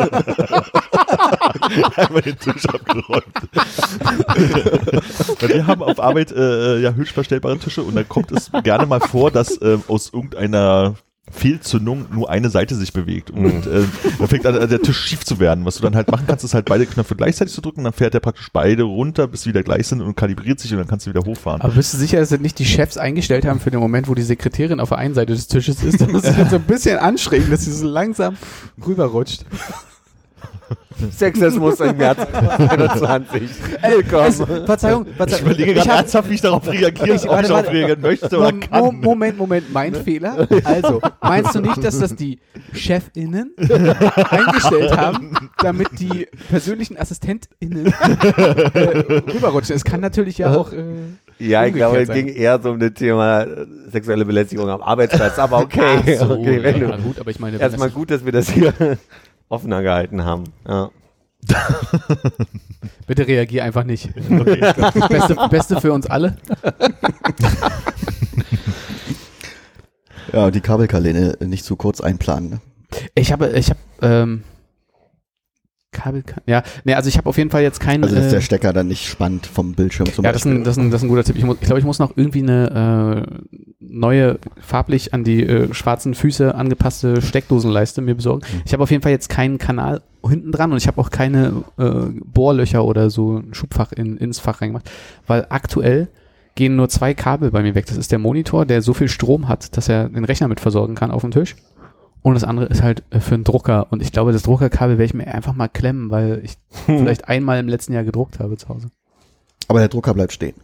Einmal 1.96 2.22
den 2.22 2.38
Tisch 2.38 2.66
abgeräumt. 2.66 3.24
Weil 5.40 5.48
wir 5.48 5.66
haben 5.66 5.82
auf 5.82 6.00
Arbeit 6.00 6.32
äh, 6.32 6.80
ja 6.80 6.92
höchstverstellbare 6.92 7.58
Tische 7.58 7.82
und 7.82 7.94
dann 7.94 8.08
kommt 8.08 8.32
es 8.32 8.50
gerne 8.64 8.86
mal 8.86 9.00
vor, 9.00 9.30
dass 9.30 9.56
äh, 9.60 9.78
aus 9.88 10.12
irgendeiner 10.12 10.94
Fehlzündung 11.30 12.06
nur 12.10 12.30
eine 12.30 12.50
Seite 12.50 12.74
sich 12.74 12.92
bewegt 12.92 13.30
und 13.30 13.66
äh, 13.66 13.82
dann 14.18 14.28
fängt 14.28 14.46
an, 14.46 14.68
der 14.68 14.80
Tisch 14.80 14.98
schief 14.98 15.24
zu 15.24 15.38
werden. 15.38 15.64
Was 15.64 15.76
du 15.76 15.82
dann 15.82 15.94
halt 15.94 16.10
machen 16.10 16.24
kannst, 16.26 16.44
ist 16.44 16.54
halt 16.54 16.66
beide 16.66 16.86
Knöpfe 16.86 17.16
gleichzeitig 17.16 17.54
zu 17.54 17.60
drücken, 17.60 17.84
dann 17.84 17.92
fährt 17.92 18.14
er 18.14 18.20
praktisch 18.20 18.48
beide 18.52 18.84
runter, 18.84 19.28
bis 19.28 19.42
sie 19.42 19.50
wieder 19.50 19.62
gleich 19.62 19.86
sind 19.86 20.00
und 20.00 20.16
kalibriert 20.16 20.60
sich 20.60 20.72
und 20.72 20.78
dann 20.78 20.86
kannst 20.86 21.06
du 21.06 21.10
wieder 21.10 21.24
hochfahren. 21.24 21.60
Aber 21.60 21.74
bist 21.74 21.92
du 21.92 21.98
sicher, 21.98 22.18
dass 22.18 22.30
das 22.30 22.40
nicht 22.40 22.58
die 22.58 22.64
Chefs 22.64 22.96
eingestellt 22.96 23.44
haben 23.44 23.60
für 23.60 23.70
den 23.70 23.80
Moment, 23.80 24.08
wo 24.08 24.14
die 24.14 24.22
Sekretärin 24.22 24.80
auf 24.80 24.88
der 24.88 24.98
einen 24.98 25.14
Seite 25.14 25.34
des 25.34 25.48
Tisches 25.48 25.82
ist? 25.82 26.00
Das 26.00 26.08
ist 26.08 26.24
halt 26.36 26.50
so 26.50 26.56
ein 26.56 26.62
bisschen 26.62 26.98
anstrengend, 26.98 27.52
dass 27.52 27.64
sie 27.64 27.72
so 27.72 27.86
langsam 27.86 28.36
rüberrutscht. 28.84 29.44
Sexismus 31.10 31.80
im 31.80 32.00
Jahr 32.00 32.16
2021. 32.16 33.42
Willkommen. 33.82 34.66
Verzeihung, 34.66 35.06
Ich 35.08 35.16
Verzeihung. 35.16 35.46
überlege 35.46 35.74
gerade 35.74 35.90
ernsthaft, 35.90 36.28
wie 36.30 36.34
ich 36.34 36.40
darauf 36.40 36.66
reagiere, 36.68 37.16
Ich- 37.16 37.28
ob 37.28 37.40
ich 37.40 37.48
darauf 37.48 37.68
reagieren 37.70 38.00
möchte 38.00 38.38
oder 38.38 38.52
kann. 38.52 38.80
Mo- 38.84 38.92
Moment, 38.92 39.38
Moment, 39.38 39.72
mein 39.72 39.94
Fehler. 39.94 40.46
Also, 40.64 41.00
meinst 41.22 41.54
du 41.54 41.60
nicht, 41.60 41.82
dass 41.84 41.98
das 41.98 42.14
die 42.16 42.38
ChefInnen 42.74 43.54
eingestellt 43.58 44.96
haben, 44.96 45.48
damit 45.62 45.88
die 45.98 46.26
persönlichen 46.50 46.96
AssistentInnen 46.96 47.86
äh, 47.86 47.92
rüberrutschen? 49.32 49.76
Es 49.76 49.84
kann 49.84 50.00
natürlich 50.00 50.38
ja 50.38 50.54
auch. 50.54 50.72
Äh, 50.72 50.84
Ja, 51.38 51.64
ich 51.66 51.74
glaube, 51.74 51.98
es 51.98 52.08
ging 52.08 52.26
eher 52.28 52.60
so 52.60 52.70
um 52.72 52.80
das 52.80 52.94
Thema 52.94 53.46
sexuelle 53.92 54.24
Belästigung 54.24 54.68
am 54.68 54.82
Arbeitsplatz, 54.82 55.38
aber 55.38 55.58
okay. 55.58 56.16
so, 56.18 56.30
okay 56.30 56.62
wenn 56.62 56.80
ja, 56.80 56.96
du, 56.96 57.02
gut, 57.02 57.20
aber 57.20 57.30
ich 57.30 57.38
meine, 57.38 57.58
erstmal 57.60 57.90
gut, 57.90 58.10
dass 58.10 58.24
wir 58.24 58.32
das 58.32 58.50
hier 58.50 58.74
offener 59.48 59.82
gehalten 59.82 60.24
haben. 60.24 60.44
Ja. 60.66 60.90
bitte 63.06 63.26
reagier 63.26 63.64
einfach 63.64 63.84
nicht. 63.84 64.10
Das 64.18 65.08
Beste, 65.08 65.36
Beste 65.50 65.80
für 65.80 65.92
uns 65.92 66.06
alle. 66.06 66.36
Ja, 70.32 70.50
die 70.50 70.60
Kabelkanäle 70.60 71.38
nicht 71.40 71.64
zu 71.64 71.76
kurz 71.76 72.00
einplanen. 72.00 72.50
Ne? 72.50 72.60
Ich 73.14 73.32
habe, 73.32 73.48
ich 73.50 73.70
habe, 73.70 73.80
ähm, 74.02 74.44
Kabel 75.98 76.22
kann. 76.22 76.42
Ja, 76.46 76.62
nee, 76.84 76.94
also 76.94 77.08
ich 77.08 77.16
habe 77.18 77.28
auf 77.28 77.36
jeden 77.36 77.50
Fall 77.50 77.62
jetzt 77.62 77.80
keinen. 77.80 78.04
Also 78.04 78.14
dass 78.14 78.26
äh, 78.26 78.30
der 78.30 78.40
Stecker 78.40 78.72
dann 78.72 78.88
nicht 78.88 79.06
spannt 79.06 79.46
vom 79.46 79.74
Bildschirm 79.74 80.12
zum 80.12 80.24
ja, 80.24 80.32
das 80.32 80.42
ist, 80.42 80.46
ein, 80.46 80.64
das, 80.64 80.76
ist 80.76 80.82
ein, 80.82 80.90
das 80.90 81.00
ist 81.00 81.06
ein 81.06 81.08
guter 81.08 81.24
Tipp. 81.24 81.36
Ich, 81.36 81.44
ich 81.44 81.60
glaube, 81.60 81.78
ich 81.78 81.84
muss 81.84 81.98
noch 81.98 82.12
irgendwie 82.16 82.42
eine 82.42 83.26
äh, 83.26 83.54
neue, 83.80 84.38
farblich 84.60 85.12
an 85.14 85.24
die 85.24 85.42
äh, 85.44 85.74
schwarzen 85.74 86.14
Füße 86.14 86.54
angepasste 86.54 87.20
Steckdosenleiste 87.20 88.00
mir 88.00 88.14
besorgen. 88.14 88.42
Ich 88.64 88.72
habe 88.72 88.82
auf 88.82 88.90
jeden 88.90 89.02
Fall 89.02 89.12
jetzt 89.12 89.28
keinen 89.28 89.58
Kanal 89.58 90.02
hinten 90.28 90.52
dran 90.52 90.70
und 90.72 90.78
ich 90.78 90.86
habe 90.86 91.00
auch 91.00 91.10
keine 91.10 91.64
äh, 91.78 91.90
Bohrlöcher 92.24 92.84
oder 92.84 93.10
so 93.10 93.38
ein 93.38 93.54
Schubfach 93.54 93.92
in, 93.92 94.16
ins 94.16 94.38
Fach 94.38 94.60
reingemacht, 94.60 94.90
weil 95.26 95.46
aktuell 95.48 96.08
gehen 96.54 96.76
nur 96.76 96.88
zwei 96.88 97.14
Kabel 97.14 97.50
bei 97.50 97.62
mir 97.62 97.74
weg. 97.74 97.86
Das 97.86 97.96
ist 97.96 98.10
der 98.10 98.18
Monitor, 98.18 98.66
der 98.66 98.82
so 98.82 98.92
viel 98.92 99.08
Strom 99.08 99.48
hat, 99.48 99.76
dass 99.76 99.88
er 99.88 100.08
den 100.08 100.24
Rechner 100.24 100.48
mit 100.48 100.60
versorgen 100.60 100.96
kann 100.96 101.10
auf 101.10 101.22
dem 101.22 101.30
Tisch. 101.30 101.54
Und 102.22 102.34
das 102.34 102.44
andere 102.44 102.66
ist 102.66 102.82
halt 102.82 103.02
äh, 103.10 103.20
für 103.20 103.34
einen 103.34 103.44
Drucker. 103.44 103.86
Und 103.90 104.02
ich 104.02 104.12
glaube, 104.12 104.32
das 104.32 104.42
Druckerkabel 104.42 104.98
werde 104.98 105.04
ich 105.04 105.14
mir 105.14 105.26
einfach 105.28 105.54
mal 105.54 105.68
klemmen, 105.68 106.10
weil 106.10 106.40
ich 106.44 106.56
vielleicht 106.86 107.28
einmal 107.28 107.58
im 107.58 107.68
letzten 107.68 107.92
Jahr 107.92 108.04
gedruckt 108.04 108.40
habe 108.40 108.56
zu 108.56 108.68
Hause. 108.68 108.88
Aber 109.68 109.78
der 109.78 109.88
Drucker 109.88 110.14
bleibt 110.14 110.32
stehen. 110.32 110.54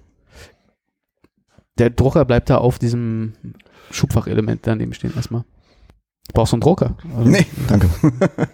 Der 1.79 1.91
Drucker 1.91 2.25
bleibt 2.25 2.51
da 2.51 2.59
auf 2.59 2.79
diesem 2.79 3.35
Schubfachelement 3.91 4.67
daneben 4.67 4.95
stehen 4.95 5.13
erstmal. 5.15 5.45
Brauchst 6.33 6.53
du 6.53 6.57
einen 6.57 6.63
Drucker? 6.63 6.97
Also, 7.17 7.31
Nee, 7.31 7.47
danke. 7.69 7.89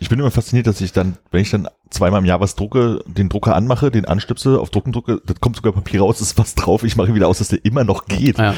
Ich 0.00 0.08
bin 0.08 0.18
immer 0.20 0.30
fasziniert, 0.30 0.66
dass 0.66 0.80
ich 0.80 0.92
dann, 0.92 1.16
wenn 1.30 1.42
ich 1.42 1.50
dann 1.50 1.68
zweimal 1.90 2.20
im 2.20 2.24
Jahr 2.24 2.40
was 2.40 2.54
drucke, 2.54 3.02
den 3.06 3.28
Drucker 3.28 3.56
anmache, 3.56 3.90
den 3.90 4.04
anstöpsel, 4.04 4.56
auf 4.56 4.70
Drucken 4.70 4.92
drücke, 4.92 5.20
das 5.26 5.40
kommt 5.40 5.56
sogar 5.56 5.72
Papier 5.72 6.00
raus, 6.00 6.20
ist 6.20 6.38
was 6.38 6.54
drauf, 6.54 6.84
ich 6.84 6.96
mache 6.96 7.08
ihn 7.08 7.14
wieder 7.14 7.28
aus, 7.28 7.38
dass 7.38 7.48
der 7.48 7.64
immer 7.64 7.84
noch 7.84 8.06
geht. 8.06 8.38
Ja. 8.38 8.54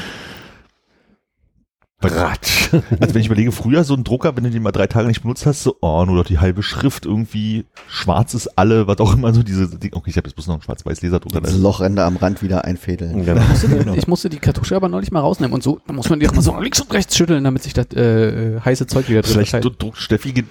Bratsch. 2.01 2.69
Also 3.01 3.13
wenn 3.13 3.21
ich 3.21 3.27
überlege, 3.27 3.51
früher 3.51 3.83
so 3.83 3.93
ein 3.95 4.05
Drucker, 4.05 4.35
wenn 4.37 4.45
du 4.45 4.49
den 4.49 4.63
mal 4.63 4.71
drei 4.71 4.87
Tage 4.87 5.07
nicht 5.07 5.23
benutzt 5.23 5.45
hast, 5.45 5.63
so, 5.63 5.75
oh, 5.81 6.05
nur 6.05 6.15
noch 6.15 6.23
die 6.23 6.39
halbe 6.39 6.63
Schrift 6.63 7.05
irgendwie, 7.05 7.65
schwarz 7.89 8.33
ist 8.33 8.57
alle, 8.57 8.87
was 8.87 8.99
auch 8.99 9.13
immer 9.13 9.33
so 9.33 9.43
diese, 9.43 9.77
die, 9.77 9.93
okay, 9.93 10.09
ich 10.09 10.15
habe 10.15 10.27
jetzt 10.27 10.35
bloß 10.35 10.47
noch 10.47 10.55
einen 10.55 10.61
schwarz-weiß 10.63 11.01
Laserdrucker. 11.01 11.41
Das 11.41 11.57
Lochränder 11.57 12.05
am 12.05 12.15
Rand 12.15 12.41
wieder 12.41 12.63
einfädeln. 12.63 13.25
Genau. 13.25 13.93
Ich 13.93 14.07
musste 14.07 14.29
die 14.29 14.39
Kartusche 14.39 14.75
aber 14.75 14.87
neulich 14.87 15.11
mal 15.11 15.19
rausnehmen 15.19 15.53
und 15.53 15.63
so, 15.63 15.81
da 15.85 15.91
muss 15.93 16.09
man 16.09 16.21
die 16.21 16.29
auch 16.29 16.33
mal 16.33 16.41
so 16.41 16.57
links 16.59 16.79
und 16.79 16.93
rechts 16.93 17.17
schütteln, 17.17 17.43
damit 17.43 17.63
sich 17.63 17.73
das 17.73 17.87
äh, 17.93 18.55
äh, 18.55 18.61
heiße 18.61 18.87
Zeug 18.87 19.09
wieder 19.09 19.21
drin 19.21 19.45
Vielleicht 19.45 19.63
druckt 19.63 19.97
Steffi, 19.97 20.29
äh, 20.29 20.43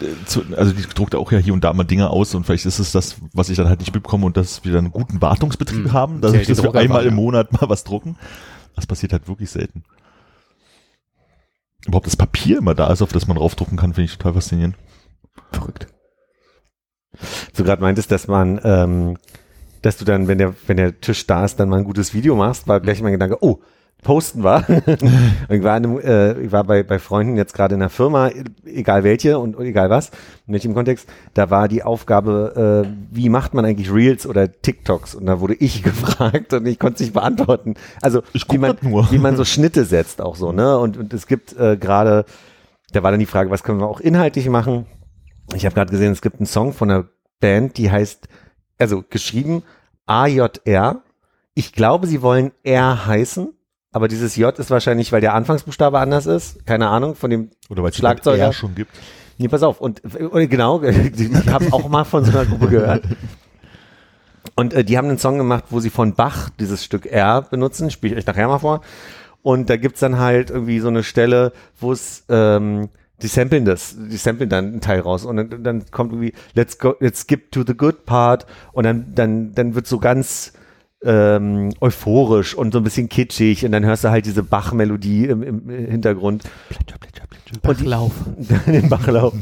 also 0.56 0.72
die 0.72 0.82
druckt 0.82 1.14
auch 1.14 1.32
ja 1.32 1.38
hier 1.38 1.54
und 1.54 1.64
da 1.64 1.72
mal 1.72 1.84
Dinge 1.84 2.10
aus 2.10 2.34
und 2.34 2.44
vielleicht 2.44 2.66
ist 2.66 2.78
es 2.78 2.92
das, 2.92 3.16
was 3.32 3.48
ich 3.48 3.56
dann 3.56 3.68
halt 3.68 3.80
nicht 3.80 3.94
mitbekomme 3.94 4.26
und 4.26 4.36
dass 4.36 4.62
wir 4.64 4.72
dann 4.72 4.84
einen 4.84 4.92
guten 4.92 5.22
Wartungsbetrieb 5.22 5.84
Hm. 5.84 5.92
haben, 5.92 6.20
dass, 6.20 6.34
Ja, 6.34 6.40
ich, 6.40 6.48
wir 6.48 6.54
Drucker 6.54 6.78
einmal 6.78 6.98
waren, 6.98 7.08
im 7.08 7.14
ja. 7.14 7.22
Monat 7.22 7.52
mal 7.52 7.68
was 7.68 7.84
drucken. 7.84 8.16
Das 8.76 8.86
passiert 8.86 9.12
halt 9.12 9.28
wirklich 9.28 9.50
selten. 9.50 9.82
Überhaupt 11.86 12.06
das 12.06 12.16
Papier 12.16 12.58
immer 12.58 12.74
da 12.74 12.92
ist, 12.92 13.02
auf 13.02 13.12
das 13.12 13.26
man 13.26 13.36
draufdrucken 13.36 13.78
kann, 13.78 13.94
finde 13.94 14.10
ich 14.10 14.18
total 14.18 14.34
faszinierend. 14.34 14.76
Verrückt. 15.52 15.86
du 17.56 17.64
gerade 17.64 17.82
meintest, 17.82 18.10
dass 18.10 18.28
man, 18.28 18.60
ähm, 18.64 19.16
dass 19.82 19.96
du 19.96 20.04
dann, 20.04 20.28
wenn 20.28 20.38
der, 20.38 20.54
wenn 20.66 20.76
der 20.76 21.00
Tisch 21.00 21.26
da 21.26 21.44
ist, 21.44 21.56
dann 21.56 21.68
mal 21.68 21.78
ein 21.78 21.84
gutes 21.84 22.14
Video 22.14 22.36
machst, 22.36 22.68
war 22.68 22.80
gleich 22.80 23.00
mein 23.02 23.12
Gedanke, 23.12 23.42
oh, 23.42 23.60
posten 24.02 24.42
war. 24.42 24.64
ich 25.48 25.62
war, 25.62 25.76
in 25.76 25.84
einem, 25.84 25.98
äh, 26.00 26.40
ich 26.40 26.52
war 26.52 26.64
bei, 26.64 26.82
bei 26.82 26.98
Freunden 26.98 27.36
jetzt 27.36 27.54
gerade 27.54 27.74
in 27.74 27.80
der 27.80 27.90
Firma, 27.90 28.30
egal 28.64 29.04
welche 29.04 29.38
und, 29.38 29.56
und 29.56 29.64
egal 29.66 29.90
was, 29.90 30.10
in 30.46 30.54
welchem 30.54 30.74
Kontext, 30.74 31.08
da 31.34 31.50
war 31.50 31.68
die 31.68 31.82
Aufgabe, 31.82 32.86
äh, 32.86 32.90
wie 33.10 33.28
macht 33.28 33.54
man 33.54 33.64
eigentlich 33.64 33.92
Reels 33.92 34.26
oder 34.26 34.50
TikToks? 34.50 35.14
Und 35.14 35.26
da 35.26 35.40
wurde 35.40 35.54
ich 35.54 35.82
gefragt 35.84 36.52
und 36.52 36.66
ich 36.66 36.78
konnte 36.78 36.94
es 36.94 37.00
nicht 37.00 37.14
beantworten. 37.14 37.74
Also 38.02 38.22
wie 38.32 38.58
man, 38.58 38.76
wie 38.80 39.18
man 39.18 39.36
so 39.36 39.44
Schnitte 39.44 39.84
setzt 39.84 40.20
auch 40.20 40.36
so, 40.36 40.52
ne? 40.52 40.78
Und, 40.78 40.96
und 40.96 41.12
es 41.12 41.26
gibt 41.26 41.56
äh, 41.58 41.76
gerade, 41.76 42.24
da 42.92 43.02
war 43.02 43.10
dann 43.10 43.20
die 43.20 43.26
Frage, 43.26 43.50
was 43.50 43.62
können 43.62 43.80
wir 43.80 43.86
auch 43.86 44.00
inhaltlich 44.00 44.48
machen? 44.48 44.86
Ich 45.54 45.64
habe 45.64 45.74
gerade 45.74 45.90
gesehen, 45.90 46.12
es 46.12 46.22
gibt 46.22 46.36
einen 46.36 46.46
Song 46.46 46.72
von 46.72 46.90
einer 46.90 47.08
Band, 47.40 47.76
die 47.76 47.90
heißt, 47.90 48.28
also 48.78 49.02
geschrieben 49.08 49.62
AJR. 50.06 51.02
Ich 51.54 51.72
glaube, 51.72 52.06
sie 52.06 52.22
wollen 52.22 52.52
R 52.62 53.06
heißen, 53.06 53.52
aber 53.92 54.08
dieses 54.08 54.36
J 54.36 54.56
ist 54.58 54.70
wahrscheinlich, 54.70 55.12
weil 55.12 55.20
der 55.20 55.34
Anfangsbuchstabe 55.34 55.98
anders 55.98 56.26
ist. 56.26 56.64
Keine 56.66 56.88
Ahnung, 56.88 57.14
von 57.14 57.30
dem 57.30 57.50
Oder 57.68 57.82
weil 57.82 57.90
es 57.90 57.96
Schlagzeuger. 57.96 58.44
ja 58.44 58.52
schon 58.52 58.74
gibt. 58.74 58.92
Nee, 59.38 59.48
pass 59.48 59.62
auf. 59.62 59.80
Und, 59.80 60.02
und 60.04 60.48
genau, 60.48 60.82
ich 60.82 61.48
habe 61.48 61.72
auch 61.72 61.88
mal 61.88 62.04
von 62.04 62.24
so 62.24 62.30
einer 62.30 62.46
Gruppe 62.46 62.68
gehört. 62.68 63.04
Und 64.54 64.74
äh, 64.74 64.84
die 64.84 64.96
haben 64.96 65.08
einen 65.08 65.18
Song 65.18 65.38
gemacht, 65.38 65.64
wo 65.70 65.80
sie 65.80 65.90
von 65.90 66.14
Bach 66.14 66.50
dieses 66.60 66.84
Stück 66.84 67.06
R 67.06 67.42
benutzen. 67.42 67.90
Spiele 67.90 68.14
ich 68.14 68.18
euch 68.20 68.26
nachher 68.26 68.48
mal 68.48 68.58
vor. 68.58 68.82
Und 69.42 69.70
da 69.70 69.76
gibt's 69.76 70.00
dann 70.00 70.18
halt 70.18 70.50
irgendwie 70.50 70.80
so 70.80 70.88
eine 70.88 71.02
Stelle, 71.02 71.52
wo 71.78 71.92
es 71.92 72.24
ähm, 72.28 72.90
die 73.22 73.26
samplen 73.26 73.64
das, 73.64 73.96
die 73.98 74.16
samplen 74.16 74.48
dann 74.48 74.66
einen 74.66 74.80
Teil 74.80 75.00
raus 75.00 75.24
und 75.24 75.36
dann, 75.36 75.62
dann 75.62 75.90
kommt 75.90 76.12
irgendwie 76.12 76.32
let's 76.54 76.78
go, 76.78 76.94
let's 77.00 77.22
skip 77.22 77.52
to 77.52 77.64
the 77.66 77.74
good 77.74 78.06
part 78.06 78.46
und 78.72 78.84
dann 78.84 79.14
dann 79.14 79.54
dann 79.54 79.74
wird 79.74 79.86
so 79.86 79.98
ganz 79.98 80.52
ähm, 81.02 81.70
euphorisch 81.80 82.54
und 82.54 82.72
so 82.72 82.78
ein 82.78 82.84
bisschen 82.84 83.08
kitschig 83.08 83.64
und 83.64 83.72
dann 83.72 83.84
hörst 83.84 84.04
du 84.04 84.10
halt 84.10 84.26
diese 84.26 84.42
Bach-Melodie 84.42 85.26
im, 85.26 85.42
im 85.42 85.68
Hintergrund. 85.68 86.44
Bachlauf. 87.62 88.12
den 88.66 88.88
Bachlauf. 88.88 89.34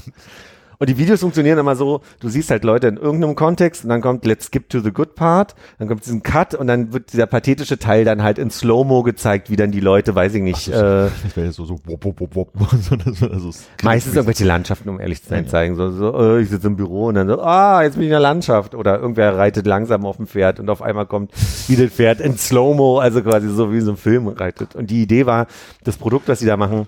Und 0.81 0.89
die 0.89 0.97
Videos 0.97 1.21
funktionieren 1.21 1.59
immer 1.59 1.75
so, 1.75 2.03
du 2.21 2.29
siehst 2.29 2.51
halt 2.51 2.63
Leute 2.63 2.87
in 2.87 2.97
irgendeinem 2.97 3.35
Kontext 3.35 3.83
und 3.83 3.91
dann 3.91 4.01
kommt 4.01 4.25
Let's 4.25 4.47
skip 4.47 4.69
to 4.69 4.79
the 4.79 4.93
good 4.93 5.17
part, 5.17 5.57
dann 5.79 5.89
kommt 5.89 6.05
diesen 6.05 6.23
Cut 6.23 6.55
und 6.55 6.69
dann 6.69 6.93
wird 6.93 7.13
dieser 7.13 7.27
pathetische 7.27 7.79
Teil 7.79 8.05
dann 8.05 8.23
halt 8.23 8.39
in 8.39 8.51
Slow-Mo 8.51 9.03
gezeigt, 9.03 9.51
wie 9.51 9.57
dann 9.57 9.73
die 9.73 9.81
Leute, 9.81 10.15
weiß 10.15 10.35
ich 10.35 10.43
nicht, 10.43 10.69
äh, 10.69 10.73
Das 11.23 11.37
wäre 11.37 11.53
so, 11.53 11.65
so, 11.65 11.81
wop, 11.85 12.05
wop, 12.05 12.21
wop, 12.21 12.37
wop. 12.37 12.53
so, 12.81 12.97
wäre 13.21 13.41
so 13.41 13.51
meistens 13.83 14.15
irgendwelche 14.15 14.45
Landschaften, 14.45 14.89
um 14.89 15.01
ehrlich 15.01 15.23
zu 15.23 15.29
sein, 15.29 15.49
zeigen. 15.49 15.75
So, 15.75 15.91
so 15.91 16.17
äh, 16.17 16.43
ich 16.43 16.49
sitze 16.49 16.69
im 16.69 16.77
Büro 16.77 17.07
und 17.07 17.17
dann 17.17 17.29
so, 17.29 17.41
ah, 17.41 17.83
jetzt 17.83 17.95
bin 17.95 18.03
ich 18.03 18.09
in 18.09 18.13
der 18.13 18.21
Landschaft. 18.21 18.75
Oder 18.75 19.01
irgendwer 19.01 19.37
reitet 19.37 19.67
langsam 19.67 20.07
auf 20.07 20.17
dem 20.17 20.27
Pferd 20.27 20.61
und 20.61 20.71
auf 20.71 20.81
einmal 20.83 21.07
kommt 21.07 21.33
wie 21.67 21.77
das 21.77 21.91
Pferd 21.91 22.21
in 22.21 22.39
Slow-Mo, 22.39 22.99
also 22.99 23.23
quasi 23.23 23.49
so 23.49 23.73
wie 23.73 23.81
so 23.81 23.93
ein 23.93 23.97
Film 23.97 24.29
reitet. 24.29 24.77
Und 24.77 24.91
die 24.91 25.03
Idee 25.03 25.27
war, 25.27 25.49
das 25.83 25.97
Produkt, 25.97 26.29
was 26.29 26.39
sie 26.39 26.47
da 26.47 26.57
machen, 26.57 26.87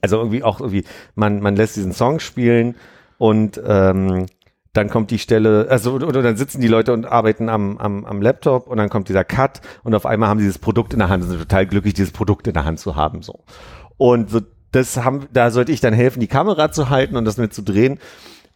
also 0.00 0.16
irgendwie 0.16 0.42
auch 0.42 0.60
irgendwie, 0.60 0.84
man, 1.14 1.40
man 1.40 1.56
lässt 1.56 1.76
diesen 1.76 1.92
Song 1.92 2.18
spielen 2.18 2.74
und 3.18 3.60
ähm, 3.66 4.26
dann 4.74 4.90
kommt 4.90 5.10
die 5.10 5.20
Stelle, 5.20 5.68
also 5.70 5.92
oder, 5.92 6.20
dann 6.20 6.36
sitzen 6.36 6.60
die 6.60 6.68
Leute 6.68 6.92
und 6.92 7.06
arbeiten 7.06 7.48
am, 7.48 7.78
am, 7.78 8.04
am 8.04 8.20
Laptop 8.20 8.66
und 8.66 8.76
dann 8.76 8.90
kommt 8.90 9.08
dieser 9.08 9.24
Cut 9.24 9.60
und 9.84 9.94
auf 9.94 10.04
einmal 10.04 10.28
haben 10.28 10.40
sie 10.40 10.46
dieses 10.46 10.58
Produkt 10.58 10.92
in 10.92 10.98
der 10.98 11.08
Hand 11.08 11.24
sind 11.24 11.38
total 11.38 11.66
glücklich, 11.66 11.94
dieses 11.94 12.12
Produkt 12.12 12.48
in 12.48 12.54
der 12.54 12.64
Hand 12.64 12.80
zu 12.80 12.96
haben. 12.96 13.22
So. 13.22 13.44
Und 13.96 14.30
so, 14.30 14.40
das 14.72 14.96
haben, 14.96 15.26
da 15.32 15.52
sollte 15.52 15.70
ich 15.70 15.80
dann 15.80 15.94
helfen, 15.94 16.18
die 16.18 16.26
Kamera 16.26 16.72
zu 16.72 16.90
halten 16.90 17.16
und 17.16 17.24
das 17.24 17.36
mit 17.36 17.54
zu 17.54 17.62
drehen. 17.62 18.00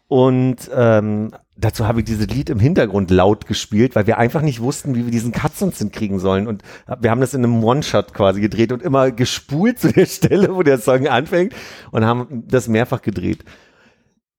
Und 0.08 0.70
ähm, 0.74 1.32
dazu 1.56 1.86
habe 1.86 2.00
ich 2.00 2.06
dieses 2.06 2.26
Lied 2.28 2.50
im 2.50 2.58
Hintergrund 2.58 3.10
laut 3.10 3.46
gespielt, 3.46 3.94
weil 3.94 4.06
wir 4.06 4.18
einfach 4.18 4.40
nicht 4.40 4.60
wussten, 4.60 4.94
wie 4.94 5.04
wir 5.04 5.12
diesen 5.12 5.32
Cut 5.32 5.54
sonst 5.54 5.78
hinkriegen 5.78 6.18
sollen. 6.18 6.48
Und 6.48 6.62
wir 6.98 7.10
haben 7.10 7.20
das 7.20 7.34
in 7.34 7.44
einem 7.44 7.62
One-Shot 7.62 8.14
quasi 8.14 8.40
gedreht 8.40 8.72
und 8.72 8.82
immer 8.82 9.12
gespult 9.12 9.78
zu 9.78 9.92
der 9.92 10.06
Stelle, 10.06 10.56
wo 10.56 10.62
der 10.62 10.78
Song 10.78 11.06
anfängt 11.06 11.54
und 11.92 12.04
haben 12.04 12.44
das 12.48 12.66
mehrfach 12.68 13.02
gedreht. 13.02 13.44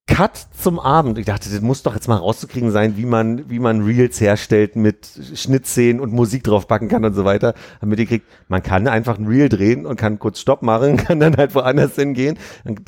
Cut 0.09 0.47
zum 0.59 0.79
Abend. 0.79 1.19
Ich 1.19 1.27
dachte, 1.27 1.49
das 1.49 1.61
muss 1.61 1.83
doch 1.83 1.93
jetzt 1.93 2.07
mal 2.07 2.15
rauszukriegen 2.15 2.71
sein, 2.71 2.97
wie 2.97 3.05
man, 3.05 3.47
wie 3.49 3.59
man 3.59 3.83
Reels 3.83 4.19
herstellt 4.19 4.75
mit 4.75 5.07
Schnittszenen 5.35 6.01
und 6.01 6.11
Musik 6.11 6.43
draufpacken 6.43 6.87
kann 6.89 7.05
und 7.05 7.13
so 7.13 7.25
weiter. 7.25 7.53
Haben 7.79 7.91
wir 7.91 7.97
gekriegt, 7.97 8.25
man 8.47 8.63
kann 8.63 8.87
einfach 8.87 9.19
ein 9.19 9.27
Reel 9.27 9.49
drehen 9.49 9.85
und 9.85 9.97
kann 9.97 10.17
kurz 10.17 10.39
Stopp 10.39 10.63
machen, 10.63 10.97
kann 11.05 11.19
dann 11.19 11.37
halt 11.37 11.53
woanders 11.53 11.93
hingehen, 11.95 12.39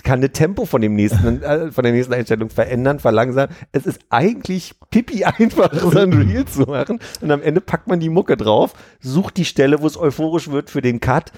kann 0.03 0.22
das 0.22 0.31
Tempo 0.31 0.65
von 0.65 0.81
dem 0.81 0.95
nächsten, 0.95 1.43
äh, 1.43 1.72
von 1.72 1.84
der 1.84 1.93
nächsten 1.93 2.14
Einstellung 2.14 2.49
verändern, 2.49 2.99
verlangsamen. 2.99 3.56
Es 3.72 3.85
ist 3.85 3.99
eigentlich 4.10 4.73
pipi 4.89 5.23
einfach, 5.23 5.72
so 5.73 5.91
ein 5.91 6.14
Reel 6.14 6.45
zu 6.45 6.64
machen. 6.64 6.99
Und 7.22 7.31
am 7.31 7.43
Ende 7.43 7.61
packt 7.61 7.88
man 7.88 7.99
die 7.99 8.10
Mucke 8.10 8.35
drauf, 8.35 8.73
sucht 8.99 9.38
die 9.38 9.45
Stelle, 9.45 9.81
wo 9.81 9.88
es 9.88 9.95
euphorisch 9.95 10.49
wird 10.49 10.72
für 10.72 10.81
den 10.81 10.99
Cut 10.99 11.31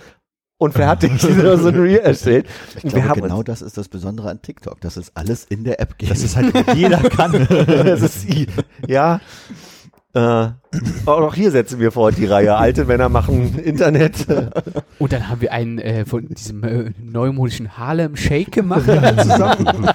und 0.58 0.74
fertig 0.74 1.20
so 1.20 1.28
ein 1.30 1.76
Reel 1.76 2.00
erstellt. 2.00 2.46
Ich 2.76 2.84
glaube, 2.84 3.08
haben 3.10 3.22
genau 3.22 3.38
uns- 3.40 3.46
das 3.46 3.62
ist 3.62 3.78
das 3.78 3.90
Besondere 3.90 4.30
an 4.30 4.42
TikTok, 4.42 4.80
dass 4.82 4.98
es 4.98 5.16
alles 5.16 5.44
in 5.44 5.64
der 5.64 5.80
App 5.82 5.98
geht. 5.98 6.10
Das 6.10 6.22
ist 6.24 6.36
halt, 6.36 6.54
jeder 6.76 6.98
kann. 7.10 7.48
das 7.48 8.02
ist, 8.02 8.26
ja. 8.88 9.20
Äh, 10.16 10.50
auch 11.08 11.34
hier 11.34 11.50
setzen 11.50 11.80
wir 11.80 11.92
vor 11.92 12.12
die 12.12 12.26
Reihe. 12.28 12.56
Alte 12.56 12.86
Männer 12.86 13.10
machen 13.10 13.58
Internet. 13.58 14.28
Und 15.00 15.12
dann 15.12 15.28
haben 15.28 15.42
wir 15.42 15.52
einen 15.52 15.80
äh, 15.80 16.06
von 16.06 16.28
diesem 16.28 16.64
äh, 16.64 16.92
neumodischen 17.02 17.80
Harlem 17.80 18.16
Shake 18.16 18.52
gemacht 18.52 18.86
zusammen. 19.22 19.90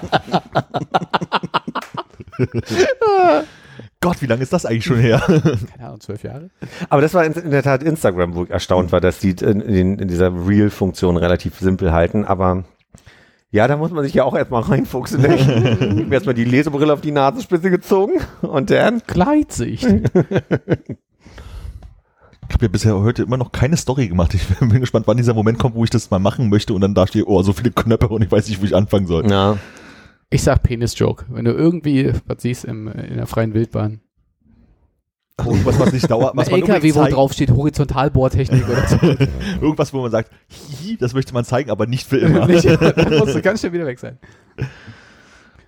Gott, 4.01 4.21
wie 4.21 4.27
lange 4.27 4.41
ist 4.41 4.53
das 4.53 4.65
eigentlich 4.65 4.85
schon 4.85 4.99
her? 4.99 5.19
Keine 5.27 5.87
Ahnung, 5.87 5.99
zwölf 5.99 6.23
Jahre. 6.23 6.49
Aber 6.89 7.01
das 7.01 7.13
war 7.13 7.25
in, 7.25 7.33
in 7.33 7.51
der 7.51 7.63
Tat 7.63 7.83
Instagram, 7.83 8.33
wo 8.33 8.45
ich 8.45 8.49
erstaunt 8.49 8.93
war, 8.93 9.01
dass 9.01 9.19
die 9.19 9.31
in, 9.31 9.59
in, 9.59 9.99
in 9.99 10.07
dieser 10.07 10.31
Reel-Funktion 10.31 11.17
relativ 11.17 11.59
simpel 11.59 11.91
halten. 11.91 12.23
Aber 12.23 12.63
ja, 13.51 13.67
da 13.67 13.75
muss 13.75 13.91
man 13.91 14.05
sich 14.05 14.13
ja 14.13 14.23
auch 14.23 14.35
erstmal 14.35 14.61
reinfuchsen. 14.61 15.21
Ne? 15.21 15.35
Ich 15.97 16.05
hab 16.05 16.11
erstmal 16.13 16.35
die 16.35 16.45
Lesebrille 16.45 16.93
auf 16.93 17.01
die 17.01 17.11
Nasenspitze 17.11 17.69
gezogen 17.69 18.13
und 18.41 18.69
dann. 18.69 19.01
Gleitsicht. 19.05 19.83
Ich 22.49 22.55
habe 22.55 22.65
ja 22.65 22.71
bisher 22.71 22.99
heute 22.99 23.23
immer 23.23 23.37
noch 23.37 23.51
keine 23.51 23.77
Story 23.77 24.07
gemacht. 24.07 24.33
Ich 24.33 24.47
bin 24.59 24.79
gespannt, 24.79 25.07
wann 25.07 25.17
dieser 25.17 25.33
Moment 25.33 25.59
kommt, 25.59 25.75
wo 25.75 25.83
ich 25.83 25.89
das 25.89 26.09
mal 26.09 26.19
machen 26.19 26.49
möchte 26.49 26.73
und 26.73 26.81
dann 26.81 26.95
da 26.95 27.05
stehe, 27.05 27.25
oh, 27.25 27.43
so 27.43 27.53
viele 27.53 27.71
Knöpfe 27.71 28.07
und 28.07 28.23
ich 28.23 28.31
weiß 28.31 28.47
nicht, 28.47 28.61
wo 28.61 28.65
ich 28.65 28.75
anfangen 28.75 29.07
soll. 29.07 29.29
Ja. 29.29 29.57
Ich 30.29 30.43
sag 30.43 30.61
Penis-Joke. 30.63 31.25
Wenn 31.29 31.45
du 31.45 31.51
irgendwie 31.51 32.11
was 32.27 32.41
siehst 32.41 32.65
im, 32.65 32.87
in 32.87 33.17
der 33.17 33.25
freien 33.27 33.53
Wildbahn. 33.53 33.99
Irgendwas, 35.43 35.79
was 35.79 35.93
nicht 35.93 36.11
dauert, 36.11 36.35
was 36.35 36.49
LKW, 36.49 36.93
wo 36.95 36.99
zeigen- 36.99 37.15
drauf 37.15 37.31
steht 37.31 37.49
Horizontalbohrtechnik 37.51 38.67
oder 38.67 38.87
so. 38.87 38.97
Irgendwas, 39.61 39.93
wo 39.93 40.01
man 40.01 40.11
sagt, 40.11 40.31
hihi, 40.49 40.97
das 40.97 41.13
möchte 41.13 41.33
man 41.33 41.45
zeigen, 41.45 41.71
aber 41.71 41.87
nicht 41.87 42.05
für 42.05 42.17
immer. 42.17 42.45
Nicht, 42.47 42.65
dann 42.65 43.17
musst 43.17 43.35
du 43.35 43.41
ganz 43.41 43.61
schnell 43.61 43.71
wieder 43.71 43.85
weg 43.85 43.99
sein. 43.99 44.17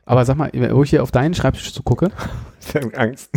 Aber 0.05 0.25
sag 0.25 0.35
mal, 0.35 0.51
wo 0.73 0.83
ich 0.83 0.89
hier 0.89 1.01
auf 1.01 1.11
deinen 1.11 1.33
Schreibtisch 1.33 1.73
so 1.73 1.83
gucke, 1.83 2.09
Ich 2.59 2.75
hab 2.75 2.97
Angst. 2.99 3.29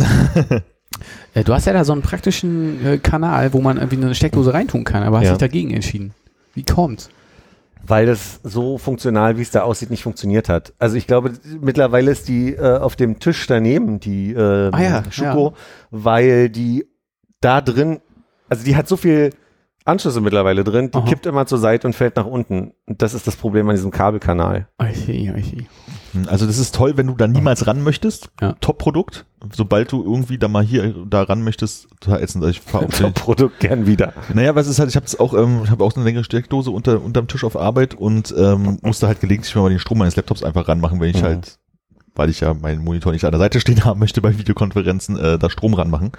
äh, 1.33 1.43
du 1.45 1.53
hast 1.53 1.65
ja 1.67 1.73
da 1.73 1.85
so 1.85 1.93
einen 1.93 2.01
praktischen 2.01 2.85
äh, 2.85 2.97
Kanal, 2.97 3.53
wo 3.53 3.61
man 3.61 3.77
irgendwie 3.77 3.95
eine 4.03 4.13
Steckdose 4.13 4.53
reintun 4.53 4.83
kann, 4.83 5.03
aber 5.03 5.19
hast 5.19 5.25
Ja. 5.25 5.31
dich 5.31 5.39
dagegen 5.39 5.71
entschieden. 5.71 6.13
Wie 6.53 6.63
kommt's? 6.65 7.09
Weil 7.87 8.05
das 8.05 8.39
so 8.43 8.77
funktional, 8.77 9.37
wie 9.37 9.41
es 9.41 9.51
da 9.51 9.61
aussieht, 9.61 9.89
nicht 9.89 10.03
funktioniert 10.03 10.49
hat. 10.49 10.73
Also 10.79 10.95
ich 10.95 11.07
glaube, 11.07 11.33
mittlerweile 11.61 12.11
ist 12.11 12.27
die 12.27 12.53
äh, 12.53 12.77
auf 12.77 12.95
dem 12.95 13.19
Tisch 13.19 13.45
daneben, 13.47 13.99
die 13.99 14.33
äh, 14.33 14.71
Ah 14.71 14.81
ja, 14.81 15.03
Schuko, 15.11 15.53
weil 15.91 16.49
die 16.49 16.87
da 17.41 17.61
drin, 17.61 18.01
also 18.49 18.63
die 18.63 18.75
hat 18.75 18.87
so 18.87 18.97
viel 18.97 19.31
Anschlüsse 19.85 20.19
mittlerweile 20.19 20.63
drin, 20.63 20.89
die 20.89 20.97
Aha. 20.97 21.05
kippt 21.05 21.27
immer 21.27 21.45
zur 21.45 21.59
Seite 21.59 21.85
und 21.85 21.93
fällt 21.93 22.15
nach 22.15 22.25
unten. 22.25 22.73
Und 22.87 23.01
das 23.03 23.13
ist 23.13 23.27
das 23.27 23.35
Problem 23.35 23.69
an 23.69 23.75
diesem 23.75 23.91
Kabelkanal. 23.91 24.67
Eichi, 24.79 25.29
eichi. 25.29 25.67
Also 26.27 26.45
das 26.45 26.57
ist 26.57 26.73
toll, 26.75 26.97
wenn 26.97 27.07
du 27.07 27.13
da 27.13 27.27
niemals 27.27 27.67
ran 27.67 27.83
möchtest. 27.83 28.29
Ja. 28.41 28.53
Top-Produkt. 28.61 29.25
Sobald 29.53 29.91
du 29.91 30.03
irgendwie 30.03 30.37
da 30.37 30.47
mal 30.47 30.63
hier 30.63 30.93
da 31.07 31.23
ran 31.23 31.43
möchtest, 31.43 31.87
total 31.99 32.23
ätzend. 32.23 32.43
Also 32.43 32.51
ich 32.51 32.61
fahr 32.61 32.83
auf 32.83 32.97
den, 32.97 33.13
Produkt 33.13 33.59
gern 33.59 33.85
wieder. 33.85 34.13
Naja, 34.33 34.55
was 34.55 34.67
ist 34.67 34.79
halt, 34.79 34.89
ich 34.89 34.95
habe 34.95 35.05
auch, 35.19 35.33
ähm, 35.33 35.61
ich 35.63 35.69
habe 35.69 35.83
auch 35.83 35.91
so 35.91 35.97
eine 35.99 36.05
längere 36.05 36.23
Steckdose 36.23 36.71
unter 36.71 37.01
unterm 37.01 37.27
Tisch 37.27 37.43
auf 37.43 37.55
Arbeit 37.55 37.93
und 37.93 38.33
ähm, 38.37 38.79
musste 38.81 39.07
halt 39.07 39.19
gelegentlich 39.21 39.55
mal 39.55 39.69
den 39.69 39.79
Strom 39.79 39.99
meines 39.99 40.15
Laptops 40.15 40.43
einfach 40.43 40.67
ranmachen, 40.67 40.99
wenn 40.99 41.09
ich 41.09 41.21
Mhm. 41.21 41.25
halt, 41.25 41.59
weil 42.15 42.29
ich 42.29 42.39
ja 42.39 42.53
meinen 42.53 42.83
Monitor 42.83 43.11
nicht 43.11 43.25
an 43.25 43.31
der 43.31 43.39
Seite 43.39 43.59
stehen 43.59 43.83
haben 43.85 43.99
möchte 43.99 44.21
bei 44.21 44.37
Videokonferenzen, 44.37 45.17
äh, 45.17 45.37
da 45.37 45.49
Strom 45.49 45.73
ranmachen. 45.73 46.11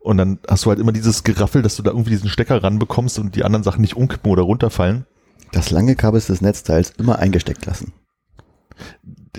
Und 0.00 0.18
dann 0.18 0.38
hast 0.48 0.64
du 0.64 0.70
halt 0.70 0.78
immer 0.78 0.92
dieses 0.92 1.24
Geraffel, 1.24 1.62
dass 1.62 1.76
du 1.76 1.82
da 1.82 1.90
irgendwie 1.90 2.10
diesen 2.10 2.28
Stecker 2.28 2.62
ranbekommst 2.62 3.18
und 3.18 3.34
die 3.34 3.44
anderen 3.44 3.62
Sachen 3.64 3.80
nicht 3.80 3.96
umkippen 3.96 4.30
oder 4.30 4.42
runterfallen. 4.42 5.06
Das 5.52 5.70
lange 5.70 5.96
Kabel 5.96 6.20
des 6.20 6.40
Netzteils 6.40 6.92
immer 6.98 7.18
eingesteckt 7.18 7.64
lassen. 7.66 7.92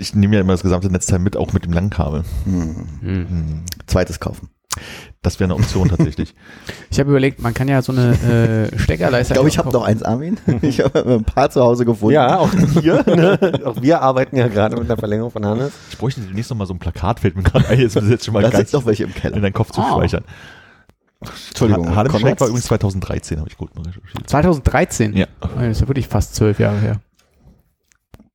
Ich 0.00 0.14
nehme 0.14 0.34
ja 0.34 0.40
immer 0.40 0.52
das 0.52 0.62
gesamte 0.62 0.90
Netzteil 0.90 1.18
mit, 1.18 1.36
auch 1.36 1.52
mit 1.52 1.64
dem 1.64 1.72
langen 1.72 1.90
Kabel. 1.90 2.24
Hm. 2.44 2.86
Hm. 3.00 3.62
Zweites 3.86 4.18
kaufen. 4.20 4.48
Das 5.22 5.38
wäre 5.40 5.52
eine 5.52 5.60
Option 5.60 5.88
tatsächlich. 5.88 6.34
Ich 6.92 6.98
habe 6.98 7.10
überlegt, 7.10 7.40
man 7.40 7.54
kann 7.54 7.68
ja 7.68 7.82
so 7.82 7.92
eine 7.92 8.68
äh, 8.72 8.78
Steckerleiste. 8.78 9.32
Ich 9.32 9.34
glaube, 9.36 9.48
ich 9.48 9.58
habe 9.58 9.70
noch 9.70 9.84
eins, 9.84 10.02
Armin. 10.02 10.38
Ich 10.62 10.80
habe 10.80 11.04
ein 11.06 11.24
paar 11.24 11.50
zu 11.50 11.60
Hause 11.60 11.84
gefunden. 11.84 12.14
Ja, 12.14 12.38
auch 12.38 12.50
wir. 12.52 13.04
Ne? 13.06 13.38
Auch 13.64 13.80
wir 13.80 14.00
arbeiten 14.02 14.36
ja 14.36 14.48
gerade 14.48 14.76
mit 14.76 14.88
der 14.88 14.96
Verlängerung 14.96 15.30
von 15.30 15.44
Hannes. 15.46 15.72
Ich 15.90 15.98
bräuchte 15.98 16.20
demnächst 16.20 16.50
noch 16.50 16.56
mal 16.58 16.66
so 16.66 16.74
ein 16.74 16.78
Plakat, 16.80 17.20
fällt 17.20 17.36
mir 17.36 17.42
gerade 17.42 17.68
ein, 17.68 17.78
jetzt 17.78 17.94
ist 17.96 18.08
jetzt 18.08 18.24
schon 18.24 18.34
mal 18.34 18.42
Da 18.42 18.48
sind 18.50 18.58
ganz 18.58 18.72
noch 18.72 18.86
welche 18.86 19.04
im 19.04 19.10
in 19.10 19.14
Keller. 19.14 19.40
deinen 19.40 19.52
Kopf 19.52 19.70
zu 19.70 19.80
Ah. 19.80 19.90
speichern. 19.92 20.24
Entschuldigung. 21.48 21.94
Harlem? 21.94 22.12
Shake 22.18 22.40
war 22.40 22.48
übrigens 22.48 22.64
2013, 22.66 23.38
habe 23.38 23.48
ich 23.48 23.56
gut 23.58 23.74
mal 23.76 23.82
recherchiert. 23.82 24.28
2013. 24.28 25.16
Ja. 25.16 25.26
Oh, 25.42 25.48
Das 25.56 25.68
ist 25.68 25.80
ja 25.82 25.88
wirklich 25.88 26.08
fast 26.08 26.34
zwölf 26.34 26.58
Jahre 26.58 26.78
her. 26.78 27.00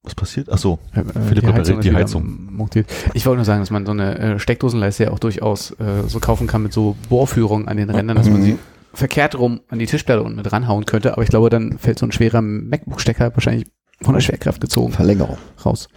Was 0.06 0.16
passiert? 0.16 0.48
Ach 0.52 0.58
so. 0.58 0.80
Äh, 0.94 1.04
Philipp 1.28 1.44
die 1.44 1.50
repariert 1.50 1.84
die 1.84 1.94
Heizung. 1.94 2.70
Ich 3.14 3.26
wollte 3.26 3.38
nur 3.38 3.46
sagen, 3.46 3.62
dass 3.62 3.72
man 3.72 3.86
so 3.86 3.92
eine 3.92 4.18
äh, 4.18 4.40
Steckdosenleiste 4.40 5.06
ja 5.06 5.12
auch 5.12 5.20
durchaus 5.20 5.72
äh, 5.72 6.08
so 6.08 6.20
kaufen 6.20 6.48
kann 6.48 6.64
mit 6.64 6.74
so 6.74 6.96
Bohrführungen 7.10 7.68
an 7.68 7.78
den 7.78 7.90
Rändern, 7.90 8.18
dass 8.18 8.30
man 8.30 8.42
sie 8.42 8.58
verkehrt 8.94 9.38
rum 9.38 9.62
an 9.70 9.80
die 9.80 9.88
Tischplatte 9.88 10.24
unten 10.24 10.38
mit 10.38 10.52
ranhauen 10.52 10.86
könnte. 10.86 11.14
Aber 11.14 11.24
ich 11.24 11.30
glaube, 11.30 11.50
dann 11.50 11.78
fällt 11.78 12.00
so 12.00 12.06
ein 12.06 12.12
schwerer 12.12 12.42
MacBook-Stecker 12.42 13.32
wahrscheinlich 13.34 13.68
von 14.02 14.14
der 14.14 14.22
Schwerkraft 14.22 14.62
gezogen 14.62 14.92
Verlängerung. 14.92 15.38
raus. 15.66 15.88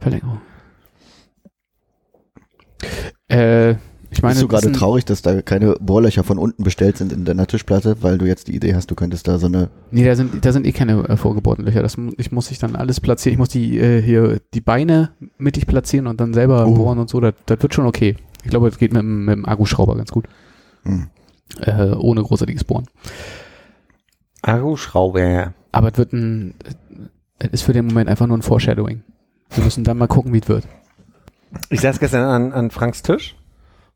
Verlängerung. 0.00 0.40
Äh, 3.28 3.76
ich 4.14 4.22
meine, 4.22 4.34
Bist 4.34 4.42
du 4.42 4.48
gerade 4.48 4.70
traurig, 4.72 5.04
dass 5.06 5.22
da 5.22 5.40
keine 5.40 5.74
Bohrlöcher 5.80 6.22
von 6.22 6.36
unten 6.38 6.62
bestellt 6.64 6.98
sind 6.98 7.12
in 7.12 7.24
deiner 7.24 7.46
Tischplatte, 7.46 7.96
weil 8.02 8.18
du 8.18 8.26
jetzt 8.26 8.46
die 8.48 8.54
Idee 8.54 8.74
hast, 8.74 8.90
du 8.90 8.94
könntest 8.94 9.26
da 9.26 9.38
so 9.38 9.46
eine. 9.46 9.70
Nee, 9.90 10.04
da 10.04 10.14
sind, 10.14 10.44
da 10.44 10.52
sind 10.52 10.66
eh 10.66 10.72
keine 10.72 11.08
äh, 11.08 11.16
vorgebohrten 11.16 11.64
Löcher. 11.64 11.82
Das, 11.82 11.96
ich 12.18 12.30
muss 12.30 12.46
sich 12.48 12.58
dann 12.58 12.76
alles 12.76 13.00
platzieren. 13.00 13.32
Ich 13.32 13.38
muss 13.38 13.48
die 13.48 13.78
äh, 13.78 14.02
hier 14.02 14.40
die 14.52 14.60
Beine 14.60 15.10
mittig 15.38 15.66
platzieren 15.66 16.06
und 16.06 16.20
dann 16.20 16.34
selber 16.34 16.66
Oh. 16.66 16.74
bohren 16.74 16.98
und 16.98 17.08
so. 17.08 17.20
Das, 17.20 17.34
das 17.46 17.62
wird 17.62 17.72
schon 17.74 17.86
okay. 17.86 18.16
Ich 18.44 18.50
glaube, 18.50 18.68
das 18.68 18.78
geht 18.78 18.92
mit, 18.92 19.00
dem- 19.00 19.24
mit 19.24 19.34
dem 19.34 19.46
Akkuschrauber 19.46 19.96
ganz 19.96 20.10
gut. 20.12 20.26
Hm. 20.84 21.08
Äh, 21.60 21.92
ohne 21.92 22.22
großartiges 22.22 22.64
Bohren. 22.64 22.86
Akkuschrauber. 24.42 25.54
Aber 25.72 25.88
es 25.92 25.98
wird 25.98 26.12
ein, 26.12 26.54
es 27.38 27.48
ist 27.50 27.62
für 27.62 27.72
den 27.72 27.86
Moment 27.86 28.08
einfach 28.08 28.26
nur 28.26 28.36
ein 28.36 28.42
Foreshadowing. 28.42 29.02
Wir 29.50 29.64
müssen 29.64 29.84
dann 29.84 29.98
mal 29.98 30.06
gucken, 30.08 30.32
wie 30.32 30.38
es 30.40 30.48
wird. 30.48 30.64
Ich 31.70 31.80
saß 31.80 31.98
gestern 32.00 32.24
an, 32.24 32.52
an 32.52 32.70
Franks 32.70 33.02
Tisch 33.02 33.36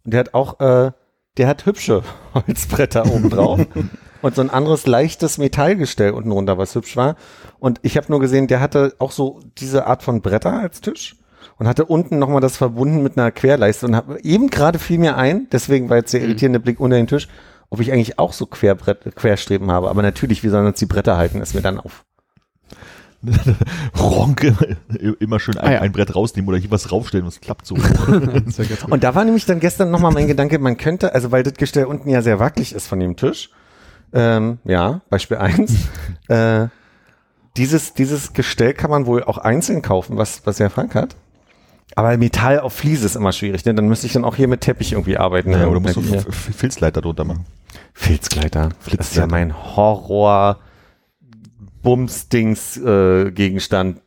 und 0.06 0.12
der 0.12 0.20
hat 0.20 0.34
auch, 0.34 0.60
äh, 0.60 0.92
der 1.36 1.48
hat 1.48 1.66
hübsche 1.66 2.02
Holzbretter 2.34 3.12
oben 3.12 3.28
drauf 3.28 3.60
und 4.22 4.34
so 4.34 4.40
ein 4.40 4.50
anderes 4.50 4.86
leichtes 4.86 5.36
Metallgestell 5.36 6.12
unten 6.12 6.32
runter, 6.32 6.56
was 6.56 6.74
hübsch 6.74 6.96
war. 6.96 7.16
Und 7.58 7.80
ich 7.82 7.96
habe 7.96 8.06
nur 8.08 8.20
gesehen, 8.20 8.46
der 8.46 8.60
hatte 8.60 8.94
auch 8.98 9.12
so 9.12 9.40
diese 9.58 9.86
Art 9.86 10.02
von 10.02 10.22
Bretter 10.22 10.54
als 10.54 10.80
Tisch 10.80 11.16
und 11.58 11.68
hatte 11.68 11.84
unten 11.84 12.18
nochmal 12.18 12.40
das 12.40 12.56
verbunden 12.56 13.02
mit 13.02 13.18
einer 13.18 13.30
Querleiste 13.30 13.86
und 13.86 13.96
hab, 13.96 14.16
eben 14.20 14.48
gerade 14.48 14.78
fiel 14.78 14.98
mir 14.98 15.16
ein, 15.16 15.48
deswegen 15.52 15.90
war 15.90 15.96
jetzt 15.98 16.14
der 16.14 16.22
irritierende 16.22 16.60
Blick 16.60 16.80
unter 16.80 16.96
den 16.96 17.06
Tisch, 17.06 17.28
ob 17.68 17.80
ich 17.80 17.92
eigentlich 17.92 18.18
auch 18.18 18.32
so 18.32 18.46
Querbrett, 18.46 19.16
Querstreben 19.16 19.70
habe. 19.70 19.90
Aber 19.90 20.02
natürlich, 20.02 20.44
wie 20.44 20.48
sollen 20.48 20.66
uns 20.66 20.78
die 20.78 20.86
Bretter 20.86 21.16
halten, 21.16 21.40
ist 21.40 21.54
mir 21.54 21.62
dann 21.62 21.80
auf. 21.80 22.05
Ronk, 24.00 24.54
immer 25.20 25.40
schön 25.40 25.56
ein, 25.58 25.66
Ah 25.66 25.72
ja. 25.74 25.80
ein 25.80 25.92
Brett 25.92 26.14
rausnehmen 26.14 26.48
oder 26.48 26.58
hier 26.58 26.70
was 26.70 26.90
raufstellen 26.92 27.24
und 27.24 27.28
es 27.32 27.40
klappt 27.40 27.66
so. 27.66 27.74
Und 28.90 29.04
da 29.04 29.14
war 29.14 29.24
nämlich 29.24 29.46
dann 29.46 29.60
gestern 29.60 29.90
nochmal 29.90 30.12
mein 30.12 30.26
Gedanke, 30.26 30.58
man 30.58 30.76
könnte, 30.76 31.14
also 31.14 31.32
weil 31.32 31.42
das 31.42 31.54
Gestell 31.54 31.84
unten 31.84 32.08
ja 32.08 32.22
sehr 32.22 32.38
wackelig 32.38 32.74
ist 32.74 32.86
von 32.86 33.00
dem 33.00 33.16
Tisch, 33.16 33.50
ähm, 34.12 34.58
ja, 34.64 35.00
Beispiel 35.10 35.36
eins, 35.38 35.74
äh, 36.28 36.66
dieses, 37.56 37.94
dieses 37.94 38.32
Gestell 38.32 38.74
kann 38.74 38.90
man 38.90 39.06
wohl 39.06 39.24
auch 39.24 39.38
einzeln 39.38 39.82
kaufen, 39.82 40.16
was, 40.18 40.42
was 40.44 40.58
ja 40.58 40.68
Frank 40.68 40.94
hat. 40.94 41.16
Aber 41.94 42.14
Metall 42.18 42.60
auf 42.60 42.74
Fliese 42.74 43.06
ist 43.06 43.16
immer 43.16 43.32
schwierig, 43.32 43.64
ne? 43.64 43.72
Dann 43.74 43.88
müsste 43.88 44.06
ich 44.06 44.12
dann 44.12 44.24
auch 44.24 44.36
hier 44.36 44.48
mit 44.48 44.60
Teppich 44.60 44.92
irgendwie 44.92 45.16
arbeiten. 45.16 45.50
ja, 45.52 45.66
oder 45.66 45.80
musst 45.80 45.96
du 45.96 46.02
Hier. 46.02 46.18
F- 46.18 46.26
F- 46.28 46.54
Filzleiter 46.56 47.00
drunter 47.00 47.24
machen. 47.24 47.46
Filzgleiter. 47.94 48.68
Das 48.96 49.10
ist 49.12 49.16
ja 49.16 49.26
mein 49.26 49.54
Horror 49.76 50.58
Bums-Dings 51.86 52.76
äh, 52.78 53.30
Gegenstand. 53.30 54.00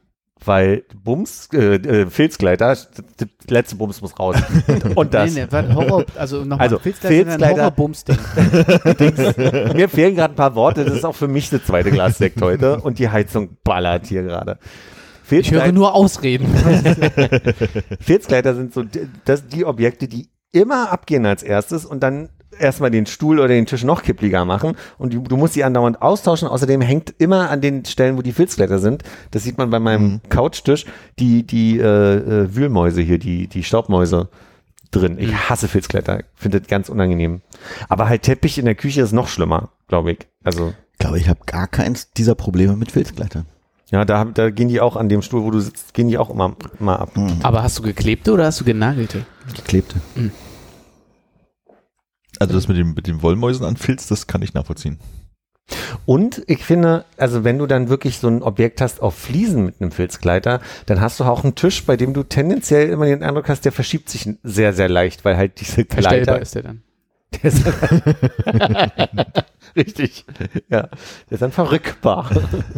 Weil 0.44 0.84
Bums, 1.04 1.50
äh, 1.54 1.76
äh, 1.76 2.06
Filzgleiter, 2.10 2.78
der 3.20 3.28
letzte 3.50 3.76
Bums 3.76 4.02
muss 4.02 4.18
raus. 4.18 4.38
Und 4.96 5.14
das. 5.14 5.34
Nee, 5.34 5.46
nee, 5.52 5.74
Horror, 5.74 6.06
also 6.16 6.46
nochmal, 6.46 6.60
Also, 6.60 6.78
Filzleiter- 6.80 7.50
Horrorbums-Ding. 7.50 8.18
Mir 9.76 9.90
fehlen 9.90 10.16
gerade 10.16 10.34
ein 10.34 10.38
paar 10.38 10.56
Worte. 10.56 10.86
Das 10.86 10.96
ist 10.96 11.04
auch 11.06 11.16
für 11.16 11.28
mich 11.28 11.50
das 11.50 11.66
zweite 11.66 11.92
Glas 11.92 12.18
Sekt 12.20 12.42
heute. 12.42 12.80
Und 12.80 13.00
die 13.00 13.10
Heizung 13.10 13.58
ballert 13.66 14.08
hier 14.08 14.24
gerade. 14.24 14.60
Ich 15.30 15.52
höre 15.52 15.72
nur 15.74 15.94
Ausreden. 15.94 16.48
Filzgleiter 18.00 18.56
sind 18.56 18.74
so 18.74 18.84
das, 19.26 19.48
die 19.48 19.66
Objekte, 19.66 20.08
die 20.08 20.30
immer 20.52 20.92
abgehen 20.92 21.26
als 21.26 21.44
erstes 21.44 21.86
und 21.86 22.02
dann 22.02 22.30
erstmal 22.60 22.92
den 22.92 23.06
Stuhl 23.06 23.40
oder 23.40 23.48
den 23.48 23.66
Tisch 23.66 23.84
noch 23.84 24.04
kippliger 24.04 24.46
machen 24.46 24.76
und 24.98 25.14
du, 25.14 25.22
du 25.22 25.38
musst 25.38 25.54
sie 25.54 25.64
andauernd 25.64 26.02
austauschen. 26.02 26.48
Außerdem 26.48 26.82
hängt 26.82 27.14
immer 27.18 27.50
an 27.50 27.62
den 27.62 27.86
Stellen, 27.86 28.18
wo 28.18 28.22
die 28.22 28.34
Filzgleiter 28.34 28.80
sind, 28.80 29.04
das 29.32 29.44
sieht 29.44 29.58
man 29.58 29.70
bei 29.70 29.80
meinem 29.80 30.22
Couchtisch, 30.30 30.86
die, 31.20 31.44
die 31.44 31.80
äh, 31.80 31.84
äh, 31.84 32.56
Wühlmäuse 32.56 33.02
hier, 33.02 33.18
die, 33.20 33.48
die 33.48 33.64
Staubmäuse 33.64 34.30
drin. 34.92 35.18
Ich 35.20 35.34
hasse 35.50 35.68
Filzgleiter, 35.68 36.24
finde 36.36 36.60
das 36.60 36.68
ganz 36.68 36.90
unangenehm. 36.90 37.42
Aber 37.90 38.10
halt 38.10 38.24
Teppich 38.24 38.58
in 38.58 38.66
der 38.66 38.76
Küche 38.76 39.02
ist 39.02 39.12
noch 39.12 39.28
schlimmer, 39.28 39.70
glaube 39.88 40.12
ich. 40.14 40.20
Also 40.44 40.74
Ich 40.94 41.00
glaube, 41.00 41.20
ich 41.20 41.30
habe 41.30 41.40
gar 41.46 41.68
keins 41.68 42.12
dieser 42.14 42.36
Probleme 42.36 42.76
mit 42.76 42.92
Filzgleitern. 42.92 43.46
ja, 43.92 44.04
da, 44.06 44.26
da 44.26 44.50
gehen 44.50 44.68
die 44.68 44.82
auch 44.82 44.96
an 44.96 45.08
dem 45.10 45.22
Stuhl, 45.22 45.44
wo 45.44 45.52
du 45.52 45.60
sitzt, 45.60 45.94
gehen 45.94 46.08
die 46.08 46.18
auch 46.18 46.30
immer, 46.32 46.56
immer 46.80 47.00
ab. 47.00 47.12
Aber 47.44 47.62
hast 47.64 47.78
du 47.78 47.84
geklebte 47.84 48.32
oder 48.34 48.46
hast 48.46 48.60
du 48.62 48.66
genagelte? 48.66 49.26
Geklebte. 49.56 49.96
Also 52.40 52.54
das 52.54 52.68
mit 52.68 52.78
dem, 52.78 52.94
mit 52.94 53.08
den 53.08 53.22
Wollmäusen 53.22 53.66
an 53.66 53.78
Filz, 53.78 54.08
das 54.08 54.28
kann 54.28 54.42
ich 54.42 54.54
nachvollziehen. 54.54 55.00
Und 56.06 56.42
ich 56.48 56.66
finde, 56.66 57.06
also 57.18 57.44
wenn 57.44 57.60
du 57.60 57.68
dann 57.68 57.90
wirklich 57.90 58.18
so 58.18 58.28
ein 58.28 58.42
Objekt 58.42 58.82
hast 58.82 59.02
auf 59.02 59.16
Fliesen 59.16 59.66
mit 59.66 59.80
einem 59.80 59.92
Filzgleiter, 59.92 60.62
dann 60.88 61.00
hast 61.00 61.20
du 61.20 61.26
auch 61.26 61.44
einen 61.44 61.56
Tisch, 61.56 61.86
bei 61.86 61.96
dem 61.98 62.14
du 62.14 62.24
tendenziell 62.24 62.90
immer 62.90 63.06
den 63.06 63.24
Eindruck 63.24 63.50
hast, 63.50 63.66
der 63.66 63.72
verschiebt 63.72 64.10
sich 64.10 64.28
sehr, 64.42 64.74
sehr 64.74 64.90
leicht, 64.90 65.26
weil 65.26 65.38
halt 65.38 65.60
diese 65.60 65.86
Verstellbar 65.86 66.38
Gleiter. 66.38 66.42
ist 66.42 66.56
der 66.56 66.64
dann. 66.64 66.82
Der 67.32 67.44
ist 67.44 67.64
Richtig. 69.76 70.26
Ja. 70.70 70.82
Der 70.82 70.90
ist 71.30 71.42
dann 71.42 71.52
verrückbar. 71.52 72.32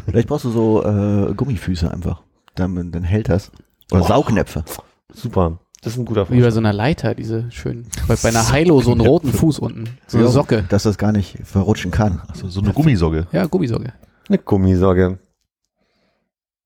Vielleicht 0.10 0.28
brauchst 0.28 0.44
du 0.44 0.52
so 0.52 0.84
äh, 0.84 1.34
Gummifüße 1.34 1.90
einfach. 1.90 2.24
Dann, 2.56 2.92
dann 2.92 3.04
hält 3.04 3.30
das. 3.30 3.52
Oder 3.92 4.04
Saugnäpfe. 4.04 4.66
Super. 5.14 5.60
Das 5.82 5.94
ist 5.94 6.00
ein 6.00 6.06
guter 6.06 6.30
Wie 6.30 6.40
bei 6.42 6.52
so 6.52 6.60
einer 6.60 6.74
Leiter, 6.74 7.16
diese 7.16 7.52
schön. 7.52 7.88
Bei, 8.08 8.16
bei 8.16 8.30
einer 8.30 8.50
Heilo 8.52 8.82
so 8.82 8.92
einen 8.92 9.02
roten 9.02 9.34
Fuß 9.34 9.58
unten. 9.58 9.86
So 10.06 10.20
eine 10.20 10.28
Socke. 10.28 10.64
Dass 10.70 10.84
das 10.84 11.00
gar 11.00 11.12
nicht 11.12 11.40
verrutschen 11.44 11.90
kann. 11.90 12.22
Also 12.28 12.48
so 12.50 12.62
eine 12.62 12.72
Gummisocke. 12.72 13.28
Ja, 13.32 13.48
Gummisocke. 13.48 13.92
Eine 14.30 14.38
Gummisocke. 14.38 15.18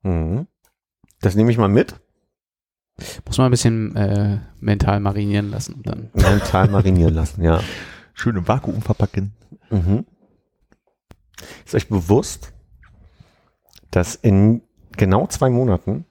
Mhm. 0.03 0.47
Das 1.21 1.35
nehme 1.35 1.49
ich 1.49 1.57
mal 1.57 1.69
mit. 1.69 1.95
Muss 3.25 3.37
man 3.37 3.47
ein 3.47 3.51
bisschen 3.51 3.95
äh, 3.95 4.39
mental 4.59 4.99
marinieren 4.99 5.49
lassen 5.49 5.75
und 5.75 5.87
dann. 5.87 6.09
Mental 6.13 6.67
marinieren 6.67 7.13
lassen, 7.15 7.41
ja. 7.41 7.61
Schön 8.13 8.35
im 8.35 8.47
Vakuum 8.47 8.81
verpacken. 8.81 9.33
Mhm. 9.69 10.05
Ist 11.65 11.73
euch 11.75 11.87
bewusst, 11.87 12.51
dass 13.91 14.15
in 14.15 14.61
genau 14.97 15.27
zwei 15.27 15.49
Monaten 15.49 16.05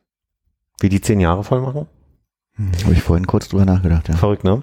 wir 0.81 0.89
die 0.89 1.01
zehn 1.03 1.21
Jahre 1.21 1.45
voll 1.45 1.61
machen? 1.61 1.87
Habe 2.59 2.93
ich 2.93 3.03
vorhin 3.03 3.27
kurz 3.27 3.49
drüber 3.49 3.65
nachgedacht, 3.65 4.09
ja. 4.09 4.15
Verrückt, 4.15 4.45
ne? 4.45 4.63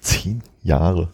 Zehn 0.00 0.42
Jahre. 0.62 1.08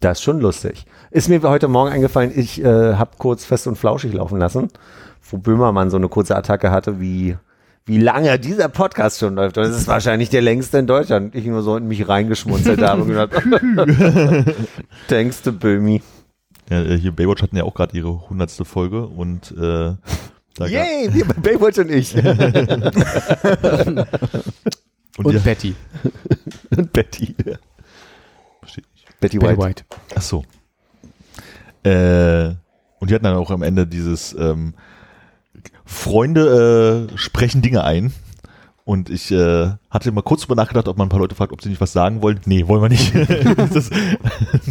Das 0.00 0.18
ist 0.18 0.24
schon 0.24 0.40
lustig. 0.40 0.84
Ist 1.10 1.28
mir 1.28 1.42
heute 1.42 1.68
Morgen 1.68 1.92
eingefallen, 1.92 2.32
ich 2.34 2.62
äh, 2.62 2.94
habe 2.94 3.12
kurz 3.18 3.44
fest 3.44 3.66
und 3.66 3.76
flauschig 3.76 4.12
laufen 4.12 4.38
lassen, 4.38 4.68
wo 5.30 5.38
Böhmermann 5.38 5.90
so 5.90 5.96
eine 5.96 6.08
kurze 6.08 6.36
Attacke 6.36 6.70
hatte, 6.70 7.00
wie, 7.00 7.36
wie 7.84 7.98
lange 7.98 8.38
dieser 8.38 8.68
Podcast 8.68 9.18
schon 9.18 9.34
läuft. 9.34 9.58
Und 9.58 9.64
es 9.64 9.76
ist 9.76 9.88
wahrscheinlich 9.88 10.30
der 10.30 10.42
längste 10.42 10.78
in 10.78 10.86
Deutschland. 10.86 11.34
Ich 11.34 11.44
nur 11.44 11.62
so 11.62 11.76
in 11.76 11.86
mich 11.86 12.08
reingeschmunzelt 12.08 12.82
habe 12.82 13.02
und 13.02 13.08
gedacht, 13.08 13.30
denkst 15.10 15.42
du, 15.42 15.52
Böhmi? 15.52 16.02
Ja, 16.68 16.80
hier 16.82 17.12
Baywatch 17.12 17.42
hatten 17.42 17.56
ja 17.56 17.64
auch 17.64 17.74
gerade 17.74 17.96
ihre 17.96 18.28
hundertste 18.28 18.64
Folge 18.64 19.06
und 19.06 19.52
äh, 19.52 19.94
da 20.56 20.66
Yay, 20.66 21.12
wir 21.12 21.24
bei 21.26 21.34
Baywatch 21.34 21.78
und 21.78 21.90
ich. 21.90 22.14
und, 25.16 25.26
Und 25.26 25.44
Betty. 25.44 25.74
und 26.76 26.92
Betty. 26.92 27.34
Versteht 28.60 28.84
nicht. 28.92 29.06
Betty 29.20 29.38
Betty 29.38 29.40
White. 29.40 29.58
White. 29.58 29.84
Ach 30.14 30.22
so. 30.22 30.44
Äh, 31.84 32.54
und 32.98 33.10
die 33.10 33.14
hatten 33.14 33.24
dann 33.24 33.36
auch 33.36 33.50
am 33.50 33.62
Ende 33.62 33.86
dieses 33.86 34.34
ähm, 34.34 34.74
Freunde 35.84 37.08
äh, 37.12 37.18
sprechen 37.18 37.62
Dinge 37.62 37.84
ein. 37.84 38.12
Und 38.84 39.10
ich 39.10 39.30
äh, 39.30 39.70
hatte 39.90 40.10
mal 40.10 40.22
kurz 40.22 40.42
drüber 40.42 40.56
nachgedacht, 40.56 40.88
ob 40.88 40.98
man 40.98 41.06
ein 41.06 41.08
paar 41.08 41.20
Leute 41.20 41.36
fragt, 41.36 41.52
ob 41.52 41.62
sie 41.62 41.68
nicht 41.68 41.80
was 41.80 41.92
sagen 41.92 42.20
wollen. 42.20 42.40
Nee, 42.46 42.66
wollen 42.66 42.82
wir 42.82 42.88
nicht. 42.88 43.14
das, 43.74 43.90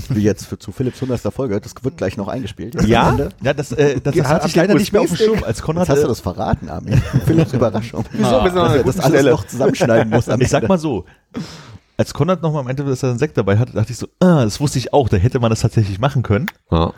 Wie 0.09 0.19
jetzt 0.19 0.47
für, 0.47 0.59
zu 0.59 0.73
Philipps 0.73 1.01
100. 1.01 1.33
Folge, 1.33 1.61
das 1.61 1.73
wird 1.81 1.95
gleich 1.95 2.17
noch 2.17 2.27
eingespielt. 2.27 2.75
Ja? 2.83 3.03
am 3.03 3.19
Ende. 3.19 3.29
ja, 3.41 3.53
das, 3.53 3.71
äh, 3.71 4.01
das, 4.01 4.13
das 4.15 4.27
hatte 4.27 4.47
ich 4.47 4.55
leider 4.55 4.73
nicht 4.73 4.91
mehr 4.91 5.01
auf 5.01 5.07
dem? 5.07 5.15
Schirm. 5.15 5.43
Als 5.45 5.61
Konrad, 5.61 5.87
Jetzt 5.87 5.95
hast 5.95 6.03
du 6.03 6.07
äh, 6.07 6.09
das 6.09 6.19
verraten, 6.19 6.69
Armin. 6.69 7.01
Philipps 7.25 7.53
Überraschung. 7.53 8.03
Wieso? 8.11 8.37
An 8.39 8.53
Dass 8.53 8.75
er 8.75 8.83
das 8.83 8.99
alles 8.99 9.19
Stelle. 9.19 9.31
noch 9.31 9.47
zusammenschneiden 9.47 10.11
muss. 10.11 10.27
am 10.27 10.41
ich 10.41 10.49
sag 10.49 10.63
Ende. 10.63 10.67
mal 10.73 10.77
so, 10.77 11.05
als 12.01 12.13
Konrad 12.13 12.41
noch 12.41 12.51
mal 12.51 12.63
meinte, 12.63 12.83
dass 12.83 13.03
er 13.03 13.11
einen 13.11 13.19
Sekt 13.19 13.37
dabei 13.37 13.57
hatte, 13.57 13.73
dachte 13.73 13.91
ich 13.91 13.97
so, 13.97 14.07
ah, 14.19 14.43
das 14.43 14.59
wusste 14.59 14.79
ich 14.79 14.91
auch, 14.91 15.07
da 15.07 15.17
hätte 15.17 15.39
man 15.39 15.51
das 15.51 15.61
tatsächlich 15.61 15.99
machen 15.99 16.23
können. 16.23 16.47
Ja. 16.71 16.93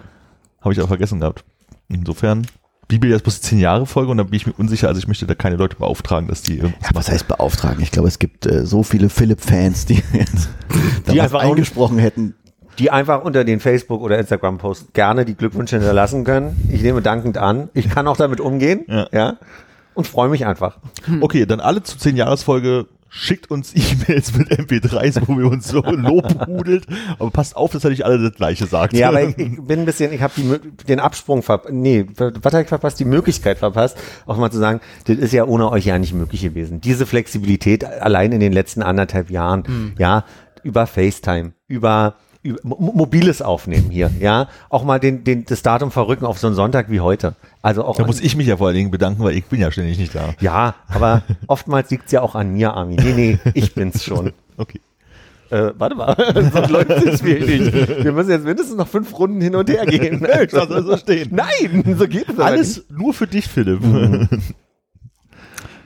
Habe 0.62 0.74
ich 0.74 0.82
auch 0.82 0.88
vergessen 0.88 1.20
gehabt. 1.20 1.44
Insofern, 1.90 2.48
Bibel 2.88 3.10
jetzt 3.10 3.24
bloß 3.24 3.42
10 3.42 3.60
Jahre 3.60 3.86
Folge 3.86 4.12
und 4.12 4.18
dann 4.18 4.28
bin 4.28 4.36
ich 4.36 4.46
mir 4.46 4.54
unsicher, 4.54 4.88
also 4.88 5.00
ich 5.00 5.08
möchte 5.08 5.26
da 5.26 5.36
keine 5.36 5.56
Leute 5.56 5.76
beauftragen, 5.78 6.28
dass 6.28 6.42
die 6.42 6.58
irgendwas 6.58 6.90
Ja, 6.90 6.96
was 6.96 7.10
heißt 7.10 7.28
beauftragen? 7.28 7.82
Ich 7.82 7.92
glaube, 7.92 8.08
es 8.08 8.20
gibt 8.20 8.46
äh, 8.46 8.66
so 8.66 8.84
viele 8.84 9.10
Philipp-Fans, 9.10 9.86
die 9.86 9.96
jetzt 10.14 10.50
Die 11.12 11.22
einfach 11.22 11.42
eingesprochen 11.42 11.98
hätten. 11.98 12.36
die 12.80 12.92
einfach 12.92 13.24
unter 13.24 13.44
den 13.44 13.60
Facebook- 13.60 14.02
oder 14.02 14.18
Instagram-Post 14.20 14.94
gerne 14.94 15.26
die 15.26 15.36
Glückwünsche 15.36 15.78
hinterlassen 15.78 16.24
können. 16.24 16.56
Ich 16.72 16.82
nehme 16.82 17.02
dankend 17.02 17.38
an. 17.38 17.70
Ich 17.74 17.90
kann 17.90 18.08
auch 18.08 18.18
damit 18.18 18.40
umgehen. 18.40 18.86
Ja. 18.88 19.08
Ja. 19.12 19.38
Und 19.96 20.08
freue 20.08 20.28
mich 20.30 20.46
einfach. 20.46 20.78
Okay, 21.22 21.46
dann 21.46 21.60
alle 21.60 21.84
zu 21.84 21.98
10 21.98 22.16
Jahresfolge 22.18 22.88
schickt 23.14 23.52
uns 23.52 23.74
E-Mails 23.76 24.36
mit 24.36 24.50
MP3s, 24.52 25.22
wo 25.28 25.38
wir 25.38 25.46
uns 25.46 25.68
so 25.68 25.82
lobhudelt. 25.82 26.88
Aber 27.20 27.30
passt 27.30 27.56
auf, 27.56 27.72
dass 27.72 27.84
er 27.84 27.92
nicht 27.92 28.06
alle 28.06 28.18
das 28.18 28.34
gleiche 28.36 28.66
sagt. 28.66 28.94
Ja, 28.94 29.10
aber 29.10 29.22
ich, 29.22 29.38
ich 29.38 29.62
bin 29.62 29.82
ein 29.82 29.86
bisschen, 29.86 30.12
ich 30.12 30.22
habe 30.22 30.60
den 30.88 31.00
Absprung 31.00 31.44
verpasst. 31.44 31.74
Nee, 31.74 32.08
was 32.18 32.54
habe 32.54 32.64
ich 32.64 32.70
verpasst? 32.70 33.00
Die 33.00 33.06
Möglichkeit 33.06 33.60
verpasst, 33.60 33.98
auch 34.26 34.38
mal 34.38 34.52
zu 34.52 34.58
sagen, 34.58 34.82
das 35.06 35.18
ist 35.18 35.32
ja 35.32 35.46
ohne 35.46 35.70
euch 35.70 35.86
ja 35.86 36.00
nicht 36.00 36.14
möglich 36.14 36.42
gewesen. 36.42 36.82
Diese 36.82 37.06
Flexibilität 37.06 37.86
allein 37.86 38.32
in 38.32 38.40
den 38.40 38.52
letzten 38.52 38.82
anderthalb 38.82 39.30
Jahren, 39.30 39.94
ja, 40.00 40.26
über 40.64 40.88
FaceTime, 40.88 41.54
über, 41.68 42.16
mobiles 42.64 43.42
Aufnehmen 43.42 43.90
hier, 43.90 44.12
ja, 44.20 44.48
auch 44.70 44.84
mal 44.84 45.00
den, 45.00 45.24
den, 45.24 45.46
das 45.46 45.62
Datum 45.62 45.92
verrücken 45.92 46.26
auf 46.26 46.40
so 46.40 46.48
einen 46.48 46.56
Sonntag 46.56 46.90
wie 46.90 47.00
heute. 47.00 47.36
Also 47.62 47.86
auch 47.86 47.96
da 47.96 48.06
muss 48.06 48.20
ich 48.20 48.36
mich 48.36 48.48
ja 48.48 48.58
vor 48.58 48.68
allen 48.68 48.76
Dingen 48.76 48.92
bedanken, 48.92 49.24
weil 49.24 49.36
ich 49.36 49.46
bin 49.46 49.62
ja 49.62 49.72
ständig 49.72 49.98
nicht 49.98 50.14
da. 50.14 50.34
Ja, 50.42 50.76
aber 50.90 51.24
oftmals 51.48 51.90
liegt's 51.90 52.12
ja 52.12 52.22
auch 52.22 52.36
an 52.36 52.52
mir, 52.52 52.74
Armin. 52.74 53.00
Nee, 53.02 53.14
nee, 53.14 53.52
ich 53.54 53.74
bin's 53.74 54.04
schon. 54.04 54.34
Okay. 54.56 54.80
Äh, 55.50 55.72
warte 55.80 55.96
mal, 55.96 56.16
so 56.54 56.72
läuft 56.72 56.92
das 56.92 57.18
Spiel 57.18 57.40
nicht. 57.40 57.74
Wir 58.04 58.12
müssen 58.12 58.30
jetzt 58.30 58.46
mindestens 58.46 58.78
noch 58.78 58.88
fünf 58.88 59.18
Runden 59.18 59.42
hin 59.42 59.56
und 59.56 59.68
her 59.68 59.88
gehen. 59.88 60.22
Das 60.22 60.68
soll 60.68 60.84
so 60.84 60.96
stehen. 60.96 61.30
Nein, 61.32 61.96
so 61.98 62.08
geht 62.08 62.30
es 62.30 62.38
Alles 62.38 62.86
nur 62.92 63.16
für 63.16 63.26
dich, 63.26 63.48
Philipp. 63.48 63.82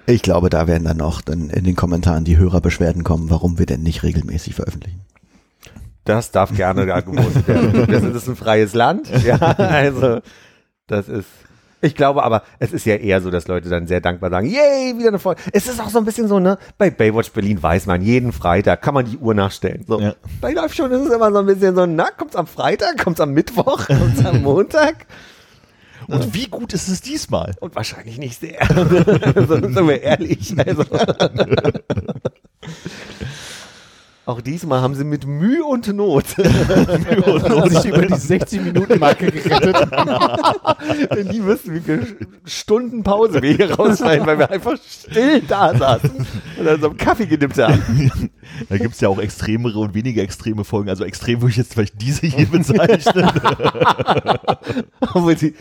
Ich 0.06 0.22
glaube, 0.22 0.50
da 0.50 0.68
werden 0.68 0.84
dann 0.84 0.98
noch 0.98 1.22
dann 1.22 1.50
in 1.50 1.64
den 1.64 1.78
Kommentaren 1.78 2.26
die 2.26 2.36
Hörerbeschwerden 2.36 3.06
kommen, 3.06 3.30
warum 3.30 3.58
wir 3.58 3.66
denn 3.66 3.84
nicht 3.84 4.04
regelmäßig 4.04 4.56
veröffentlichen. 4.56 5.00
Das 6.08 6.32
darf 6.32 6.56
gerne 6.56 6.86
da 6.86 7.02
gewohnt 7.02 7.48
werden. 7.48 7.86
Das 7.88 8.04
ist 8.04 8.28
ein 8.28 8.36
freies 8.36 8.74
Land. 8.74 9.10
Ja, 9.24 9.38
also 9.38 10.20
das 10.88 11.10
ist. 11.10 11.28
Ich 11.80 11.96
glaube 11.96 12.24
aber, 12.24 12.42
es 12.58 12.74
ist 12.74 12.86
ja 12.86 12.96
eher 12.96 13.22
so, 13.22 13.30
dass 13.30 13.48
Leute 13.48 13.70
dann 13.70 13.86
sehr 13.86 14.02
dankbar 14.02 14.32
sagen, 14.32 14.48
yay, 14.48 14.98
wieder 14.98 15.10
eine 15.10 15.20
Folge. 15.20 15.42
Es 15.52 15.68
ist 15.68 15.80
auch 15.80 15.90
so 15.90 16.00
ein 16.00 16.06
bisschen 16.06 16.28
so, 16.28 16.40
ne, 16.40 16.58
bei 16.80 16.90
Baywatch 16.90 17.32
Berlin 17.32 17.62
weiß 17.62 17.86
man, 17.86 18.02
jeden 18.02 18.32
Freitag 18.32 18.82
kann 18.82 18.96
man 18.96 19.06
die 19.06 19.18
Uhr 19.18 19.36
nachstellen. 19.36 19.86
So. 19.88 20.00
Ja. 20.00 20.16
Bei 20.42 20.54
Live 20.54 20.74
schon 20.74 20.92
ist 20.92 21.02
es 21.02 21.14
immer 21.14 21.32
so 21.32 21.38
ein 21.38 21.46
bisschen 21.46 21.76
so, 21.76 21.86
na, 21.86 22.10
kommt's 22.10 22.36
am 22.36 22.48
Freitag, 22.48 22.98
kommt's 22.98 23.22
am 23.22 23.32
Mittwoch, 23.34 23.86
kommt's 23.86 24.26
am 24.26 24.42
Montag? 24.42 25.06
Und 26.08 26.34
wie 26.34 26.48
gut 26.48 26.74
ist 26.74 26.88
es 26.88 27.02
diesmal? 27.02 27.54
Und 27.60 27.76
wahrscheinlich 27.76 28.18
nicht 28.18 28.40
sehr. 28.40 28.66
Sind 28.66 29.88
wir 29.88 30.02
ehrlich. 30.02 30.56
Also. 30.58 30.84
Auch 34.28 34.42
diesmal 34.42 34.82
haben 34.82 34.94
sie 34.94 35.06
mit 35.06 35.26
Mühe 35.26 35.64
und 35.64 35.88
Not 35.88 36.26
Und 36.38 37.72
sich 37.72 37.86
über 37.86 38.02
die 38.02 38.14
60-Minuten-Marke 38.14 39.32
gerettet. 39.32 39.90
Denn 41.16 41.30
die 41.32 41.46
wissen, 41.46 41.74
wie 41.74 41.80
viele 41.80 42.06
Stunden 42.44 43.04
Pause 43.04 43.42
wir 43.42 43.56
hier 43.56 43.72
rausschneiden, 43.72 44.28
weil 44.28 44.38
wir 44.38 44.52
einfach 44.52 44.78
still 44.86 45.42
da 45.48 45.74
saßen 45.74 46.28
und 46.58 46.66
dann 46.66 46.82
so 46.82 46.90
einen 46.90 46.98
Kaffee 46.98 47.26
gedippt 47.26 47.58
haben. 47.58 48.12
Da 48.70 48.78
gibt's 48.78 49.02
ja 49.02 49.10
auch 49.10 49.20
extremere 49.20 49.78
und 49.78 49.94
weniger 49.94 50.24
extreme 50.24 50.64
Folgen. 50.64 50.90
Also 50.90 51.04
extrem 51.04 51.42
würde 51.42 51.52
ich 51.52 51.58
jetzt 51.58 51.74
vielleicht 51.74 52.02
diese 52.02 52.26
hier 52.26 52.48
bezeichnen. 52.48 53.30
Obwohl 55.02 55.38
sie, 55.38 55.54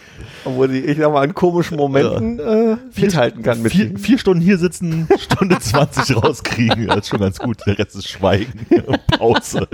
obwohl 0.45 0.71
sie, 0.71 0.79
ich 0.79 0.97
sag 0.97 1.13
mal, 1.13 1.23
an 1.23 1.35
komischen 1.35 1.77
Momenten 1.77 2.39
äh, 2.39 2.77
mithalten 2.95 3.43
kann 3.43 3.61
mit 3.61 3.73
vier, 3.73 3.99
vier 3.99 4.19
Stunden 4.19 4.41
hier 4.41 4.57
sitzen, 4.57 5.09
Stunde 5.19 5.59
20 5.59 6.17
rauskriegen. 6.17 6.87
Das 6.87 6.99
ist 6.99 7.09
schon 7.09 7.21
ganz 7.21 7.39
gut. 7.39 7.59
Der 7.67 7.77
Rest 7.77 7.97
ist 7.97 8.09
Schweigen. 8.09 8.56
Pause. 9.19 9.69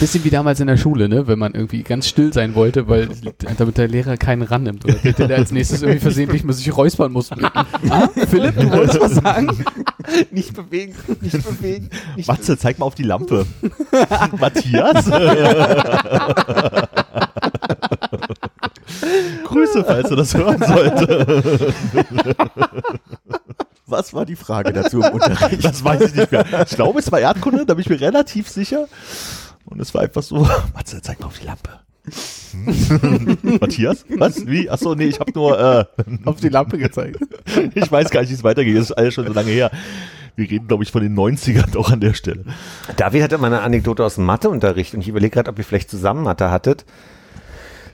Bisschen 0.00 0.24
wie 0.24 0.30
damals 0.30 0.60
in 0.60 0.66
der 0.66 0.76
Schule, 0.76 1.08
ne? 1.08 1.26
Wenn 1.26 1.38
man 1.38 1.54
irgendwie 1.54 1.82
ganz 1.82 2.06
still 2.08 2.32
sein 2.32 2.54
wollte, 2.54 2.88
weil 2.88 3.08
damit 3.58 3.78
der 3.78 3.88
Lehrer 3.88 4.16
keinen 4.16 4.42
rannimmt. 4.42 4.84
Oder 4.84 4.94
der, 4.94 5.26
der 5.26 5.38
als 5.38 5.50
nächstes 5.52 5.82
irgendwie 5.82 6.00
versehentlich 6.00 6.44
mal 6.44 6.52
sich 6.52 6.76
räuspern 6.76 7.12
muss. 7.12 7.30
Ah, 7.90 8.08
Philipp, 8.28 8.56
du 8.58 8.70
wolltest 8.70 9.00
was 9.00 9.14
sagen? 9.16 9.64
Nicht 10.30 10.54
bewegen, 10.54 10.94
nicht 11.20 11.44
bewegen. 11.44 11.90
Nicht 12.16 12.28
Matze, 12.28 12.56
zeig 12.56 12.78
mal 12.78 12.86
auf 12.86 12.94
die 12.94 13.02
Lampe. 13.02 13.46
Matthias? 14.38 15.04
Grüße, 19.44 19.84
falls 19.84 20.08
du 20.08 20.16
das 20.16 20.34
hören 20.34 20.62
sollte. 20.66 21.74
Was 23.94 24.12
war 24.12 24.26
die 24.26 24.34
Frage 24.34 24.72
dazu 24.72 25.00
im 25.00 25.12
Unterricht? 25.12 25.64
Das 25.64 25.84
weiß 25.84 26.00
ich 26.02 26.14
nicht 26.14 26.32
mehr. 26.32 26.44
Ich 26.68 26.74
glaube, 26.74 26.98
es 26.98 27.12
war 27.12 27.20
Erdkunde, 27.20 27.64
da 27.64 27.74
bin 27.74 27.82
ich 27.82 27.88
mir 27.88 28.00
relativ 28.00 28.48
sicher. 28.48 28.88
Und 29.64 29.80
es 29.80 29.94
war 29.94 30.02
einfach 30.02 30.22
so, 30.22 30.48
Matze, 30.74 31.00
zeig 31.00 31.20
mal 31.20 31.26
auf 31.26 31.38
die 31.38 31.46
Lampe. 31.46 31.70
Hm? 32.50 33.38
Matthias? 33.60 34.04
Was? 34.10 34.46
Wie? 34.48 34.68
Achso, 34.68 34.96
nee, 34.96 35.04
ich 35.04 35.20
habe 35.20 35.30
nur, 35.32 35.58
äh, 35.58 35.84
Auf 36.24 36.40
die 36.40 36.48
Lampe 36.48 36.76
gezeigt. 36.76 37.18
ich 37.74 37.90
weiß 37.90 38.10
gar 38.10 38.20
nicht, 38.22 38.30
wie 38.30 38.34
es 38.34 38.42
weitergeht. 38.42 38.76
Das 38.76 38.90
ist 38.90 38.92
alles 38.92 39.14
schon 39.14 39.26
so 39.26 39.32
lange 39.32 39.50
her. 39.50 39.70
Wir 40.36 40.50
reden, 40.50 40.66
glaube 40.66 40.82
ich, 40.82 40.90
von 40.90 41.02
den 41.02 41.16
90ern 41.16 41.70
doch 41.70 41.92
an 41.92 42.00
der 42.00 42.14
Stelle. 42.14 42.44
David 42.96 43.22
hatte 43.22 43.38
mal 43.38 43.46
eine 43.46 43.60
Anekdote 43.60 44.04
aus 44.04 44.16
dem 44.16 44.24
Matheunterricht 44.24 44.92
und 44.94 45.00
ich 45.00 45.08
überlege 45.08 45.30
gerade, 45.30 45.50
ob 45.50 45.58
ihr 45.58 45.64
vielleicht 45.64 45.88
zusammen 45.88 46.24
Mathe 46.24 46.50
hattet. 46.50 46.84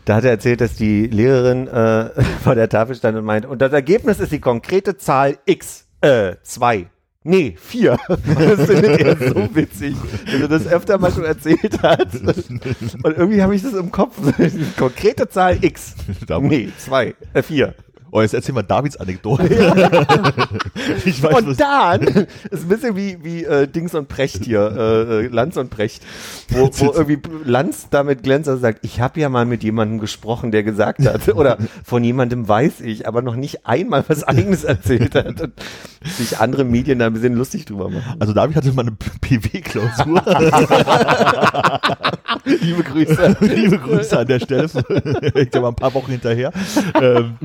Da 0.06 0.16
hat 0.16 0.24
er 0.24 0.30
erzählt, 0.30 0.62
dass 0.62 0.74
die 0.74 1.06
Lehrerin 1.06 1.68
äh, 1.68 2.10
vor 2.42 2.54
der 2.54 2.68
Tafel 2.68 2.96
stand 2.96 3.18
und 3.18 3.24
meint, 3.24 3.44
und 3.44 3.60
das 3.60 3.72
Ergebnis 3.72 4.18
ist 4.18 4.32
die 4.32 4.40
konkrete 4.40 4.96
Zahl 4.96 5.38
x, 5.44 5.86
äh, 6.00 6.36
2. 6.42 6.86
Nee, 7.22 7.54
4. 7.60 7.98
Das 8.08 8.66
findet 8.66 9.00
er 9.00 9.16
so 9.16 9.54
witzig, 9.54 9.94
dass 10.24 10.40
er 10.40 10.48
das 10.48 10.66
öfter 10.66 10.98
mal 10.98 11.12
schon 11.12 11.24
erzählt 11.24 11.82
hat. 11.82 12.14
Und 12.14 13.16
irgendwie 13.16 13.42
habe 13.42 13.54
ich 13.54 13.62
das 13.62 13.74
im 13.74 13.90
Kopf. 13.90 14.16
Konkrete 14.78 15.28
Zahl 15.28 15.62
x. 15.62 15.94
Nee, 16.40 16.70
2, 16.78 17.14
äh, 17.34 17.42
4. 17.42 17.74
Oh, 18.12 18.20
jetzt 18.20 18.34
erzähl 18.34 18.54
mal 18.54 18.62
Davids 18.62 18.96
Anekdote. 18.96 19.44
ich 21.04 21.22
weiß, 21.22 21.34
Und 21.34 21.60
dann 21.60 22.02
ist 22.50 22.64
ein 22.64 22.68
bisschen 22.68 22.96
wie, 22.96 23.22
wie 23.22 23.44
äh, 23.44 23.68
Dings 23.68 23.94
und 23.94 24.08
Precht 24.08 24.44
hier, 24.44 24.60
äh, 24.76 25.24
äh, 25.24 25.28
Lanz 25.28 25.56
und 25.56 25.70
Precht, 25.70 26.02
wo, 26.48 26.70
wo 26.72 26.92
irgendwie 26.92 27.20
Lanz 27.44 27.88
damit 27.90 28.22
glänzt 28.22 28.48
und 28.48 28.60
sagt, 28.60 28.84
ich 28.84 29.00
habe 29.00 29.20
ja 29.20 29.28
mal 29.28 29.46
mit 29.46 29.62
jemandem 29.62 30.00
gesprochen, 30.00 30.50
der 30.50 30.62
gesagt 30.64 31.06
hat, 31.06 31.28
oder 31.34 31.58
von 31.84 32.02
jemandem 32.02 32.48
weiß 32.48 32.80
ich, 32.80 33.06
aber 33.06 33.22
noch 33.22 33.36
nicht 33.36 33.66
einmal 33.66 34.04
was 34.08 34.24
eigenes 34.24 34.64
erzählt 34.64 35.14
hat 35.14 35.40
und 35.40 35.52
sich 36.02 36.38
andere 36.38 36.64
Medien 36.64 36.98
da 36.98 37.06
ein 37.06 37.12
bisschen 37.12 37.34
lustig 37.34 37.66
drüber 37.66 37.90
machen. 37.90 38.16
Also 38.18 38.32
David 38.32 38.56
hatte 38.56 38.72
mal 38.72 38.82
eine 38.82 38.96
PW-Klausur. 39.20 40.22
Liebe 42.44 42.82
Grüße. 42.82 43.36
Liebe 43.40 43.78
Grüße 43.78 44.18
an 44.18 44.26
der 44.26 44.40
Stelle. 44.40 44.64
Ich 45.34 45.52
war 45.52 45.68
ein 45.68 45.76
paar 45.76 45.92
Wochen 45.94 46.10
hinterher. 46.12 46.52
Ähm, 47.00 47.36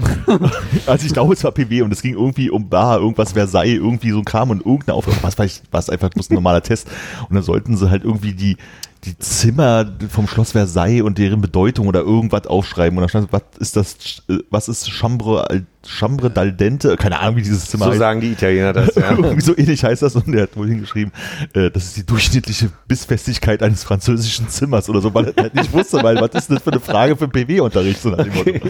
also 0.86 1.06
ich 1.06 1.14
glaube, 1.14 1.34
es 1.34 1.44
war 1.44 1.52
PW 1.52 1.82
und 1.82 1.92
es 1.92 2.02
ging 2.02 2.14
irgendwie 2.14 2.50
um 2.50 2.70
Bar, 2.70 3.00
irgendwas 3.00 3.34
Versailles, 3.34 3.76
irgendwie 3.76 4.12
so 4.12 4.20
ein 4.20 4.26
Kram 4.26 4.50
und 4.50 4.66
irgendeine 4.66 4.96
Aufgabe. 4.96 5.18
Was 5.22 5.38
war 5.38 5.46
ich, 5.46 5.62
was 5.72 5.90
einfach 5.90 6.10
bloß 6.10 6.30
ein 6.30 6.36
normaler 6.36 6.64
Test. 6.64 6.88
Und 7.30 7.36
dann 7.36 7.44
sollten 7.44 7.78
sie 7.78 7.90
halt 7.90 8.04
irgendwie 8.04 8.34
die, 8.34 8.58
die 9.06 9.18
Zimmer 9.20 9.86
vom 10.10 10.28
Schloss 10.28 10.54
Versailles 10.54 11.04
und 11.04 11.18
deren 11.18 11.40
Bedeutung 11.40 11.88
oder 11.88 12.02
irgendwas 12.02 12.48
aufschreiben. 12.48 12.98
Und 12.98 13.04
da 13.04 13.10
stand, 13.10 13.32
was 13.32 13.44
ist 13.60 13.76
das, 13.76 14.24
was 14.50 14.68
ist 14.68 14.90
Chambre, 14.90 15.64
Chambre 15.86 16.32
dal 16.32 16.52
Dente? 16.52 16.96
Keine 16.98 17.20
Ahnung, 17.20 17.36
wie 17.36 17.44
dieses 17.44 17.66
Zimmer 17.66 17.86
So 17.86 17.92
heißt. 17.92 18.00
sagen 18.00 18.22
die 18.22 18.32
Italiener 18.32 18.74
das, 18.74 18.96
ja. 18.96 19.12
Irgendwie 19.18 19.42
so 19.42 19.56
ähnlich 19.56 19.84
heißt 19.84 20.02
das 20.02 20.16
und 20.16 20.32
der 20.32 20.44
hat 20.44 20.58
wohl 20.58 20.68
hingeschrieben, 20.68 21.14
äh, 21.54 21.70
das 21.70 21.86
ist 21.86 21.98
die 21.98 22.06
durchschnittliche 22.06 22.72
Bissfestigkeit 22.88 23.62
eines 23.62 23.84
französischen 23.84 24.50
Zimmers 24.50 24.90
oder 24.90 25.02
so, 25.02 25.14
weil 25.14 25.28
er 25.28 25.44
halt 25.44 25.56
nicht 25.56 25.72
wusste, 25.72 26.02
weil 26.02 26.20
was 26.20 26.32
ist 26.34 26.50
das 26.50 26.64
für 26.64 26.72
eine 26.72 26.80
Frage 26.80 27.16
für 27.16 27.28
PW-Unterricht? 27.28 28.02
So 28.02 28.10
nach 28.10 28.24
dem 28.24 28.34
Motto. 28.34 28.52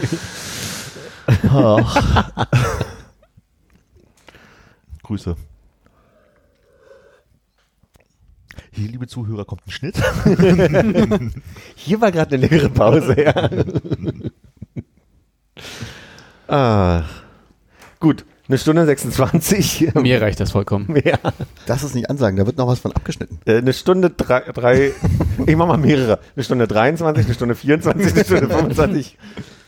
Grüße. 5.03 5.35
Hier, 8.71 8.89
liebe 8.89 9.07
Zuhörer, 9.07 9.45
kommt 9.45 9.61
ein 9.67 9.71
Schnitt. 9.71 9.95
Hier 11.75 12.01
war 12.01 12.11
gerade 12.11 12.35
eine 12.35 12.47
längere 12.47 12.69
Pause, 12.69 13.15
ja. 13.21 13.49
ah. 16.47 17.03
Gut, 17.99 18.25
eine 18.47 18.57
Stunde 18.57 18.85
26. 18.85 19.93
Mir 19.95 20.21
reicht 20.21 20.39
das 20.39 20.51
vollkommen. 20.51 20.91
Mehr. 20.91 21.19
Das 21.65 21.83
ist 21.83 21.95
nicht 21.95 22.09
ansagen, 22.09 22.37
da 22.37 22.45
wird 22.45 22.57
noch 22.57 22.67
was 22.67 22.79
von 22.79 22.91
abgeschnitten. 22.91 23.39
Äh, 23.45 23.57
Eine 23.59 23.73
Stunde 23.73 24.09
drei, 24.09 24.41
drei 24.41 24.91
ich 25.45 25.55
mach 25.55 25.67
mal 25.67 25.77
mehrere. 25.77 26.19
Eine 26.35 26.43
Stunde 26.43 26.67
23, 26.67 27.25
eine 27.25 27.33
Stunde 27.33 27.55
24, 27.55 28.13
eine 28.13 28.23
Stunde 28.25 28.47
25. 28.49 29.17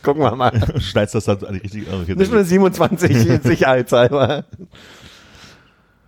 Gucken 0.08 0.22
wir 0.22 0.34
mal. 0.34 0.52
Schneidest 0.80 1.16
das 1.16 1.24
dann 1.26 1.44
an 1.44 1.52
die 1.52 1.60
richtige 1.60 1.84
oh, 1.90 1.96
Eine 1.96 2.24
Stunde 2.24 2.42
27, 2.42 3.42
sicherheitshalber. 3.42 4.46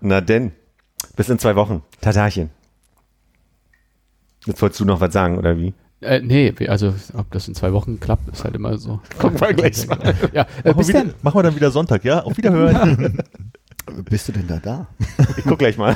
Na 0.01 0.22
denn, 0.22 0.52
bis 1.16 1.28
in 1.28 1.39
zwei 1.39 1.55
Wochen. 1.55 1.82
Tatarchen. 2.01 2.48
Jetzt 4.47 4.62
wolltest 4.62 4.81
du 4.81 4.86
noch 4.86 5.02
was 5.02 5.12
sagen, 5.12 5.36
oder 5.36 5.59
wie? 5.59 5.74
Äh, 6.01 6.20
nee, 6.20 6.55
also 6.66 6.94
ob 7.12 7.31
das 7.31 7.47
in 7.47 7.55
zwei 7.55 7.74
Wochen 7.74 8.01
klappt, 8.01 8.27
ist 8.32 8.43
halt 8.43 8.55
immer 8.55 8.78
so. 8.78 9.02
Gucken 9.18 9.39
wir 9.39 9.52
gleich 9.52 9.86
mal. 9.86 9.98
Ja, 10.32 10.47
äh, 10.64 10.68
Machen 10.68 10.78
bis 10.78 10.89
wir, 10.89 10.94
wieder, 10.94 11.05
dann. 11.05 11.14
machen 11.20 11.39
wir 11.39 11.43
dann 11.43 11.56
wieder 11.56 11.70
Sonntag, 11.70 12.02
ja? 12.02 12.22
Auf 12.22 12.39
Wiederhören. 12.39 13.18
Bist 14.09 14.28
du 14.28 14.32
denn 14.32 14.47
da 14.47 14.56
da? 14.56 14.86
Ich 15.36 15.44
guck 15.44 15.59
gleich 15.59 15.77
mal. 15.77 15.94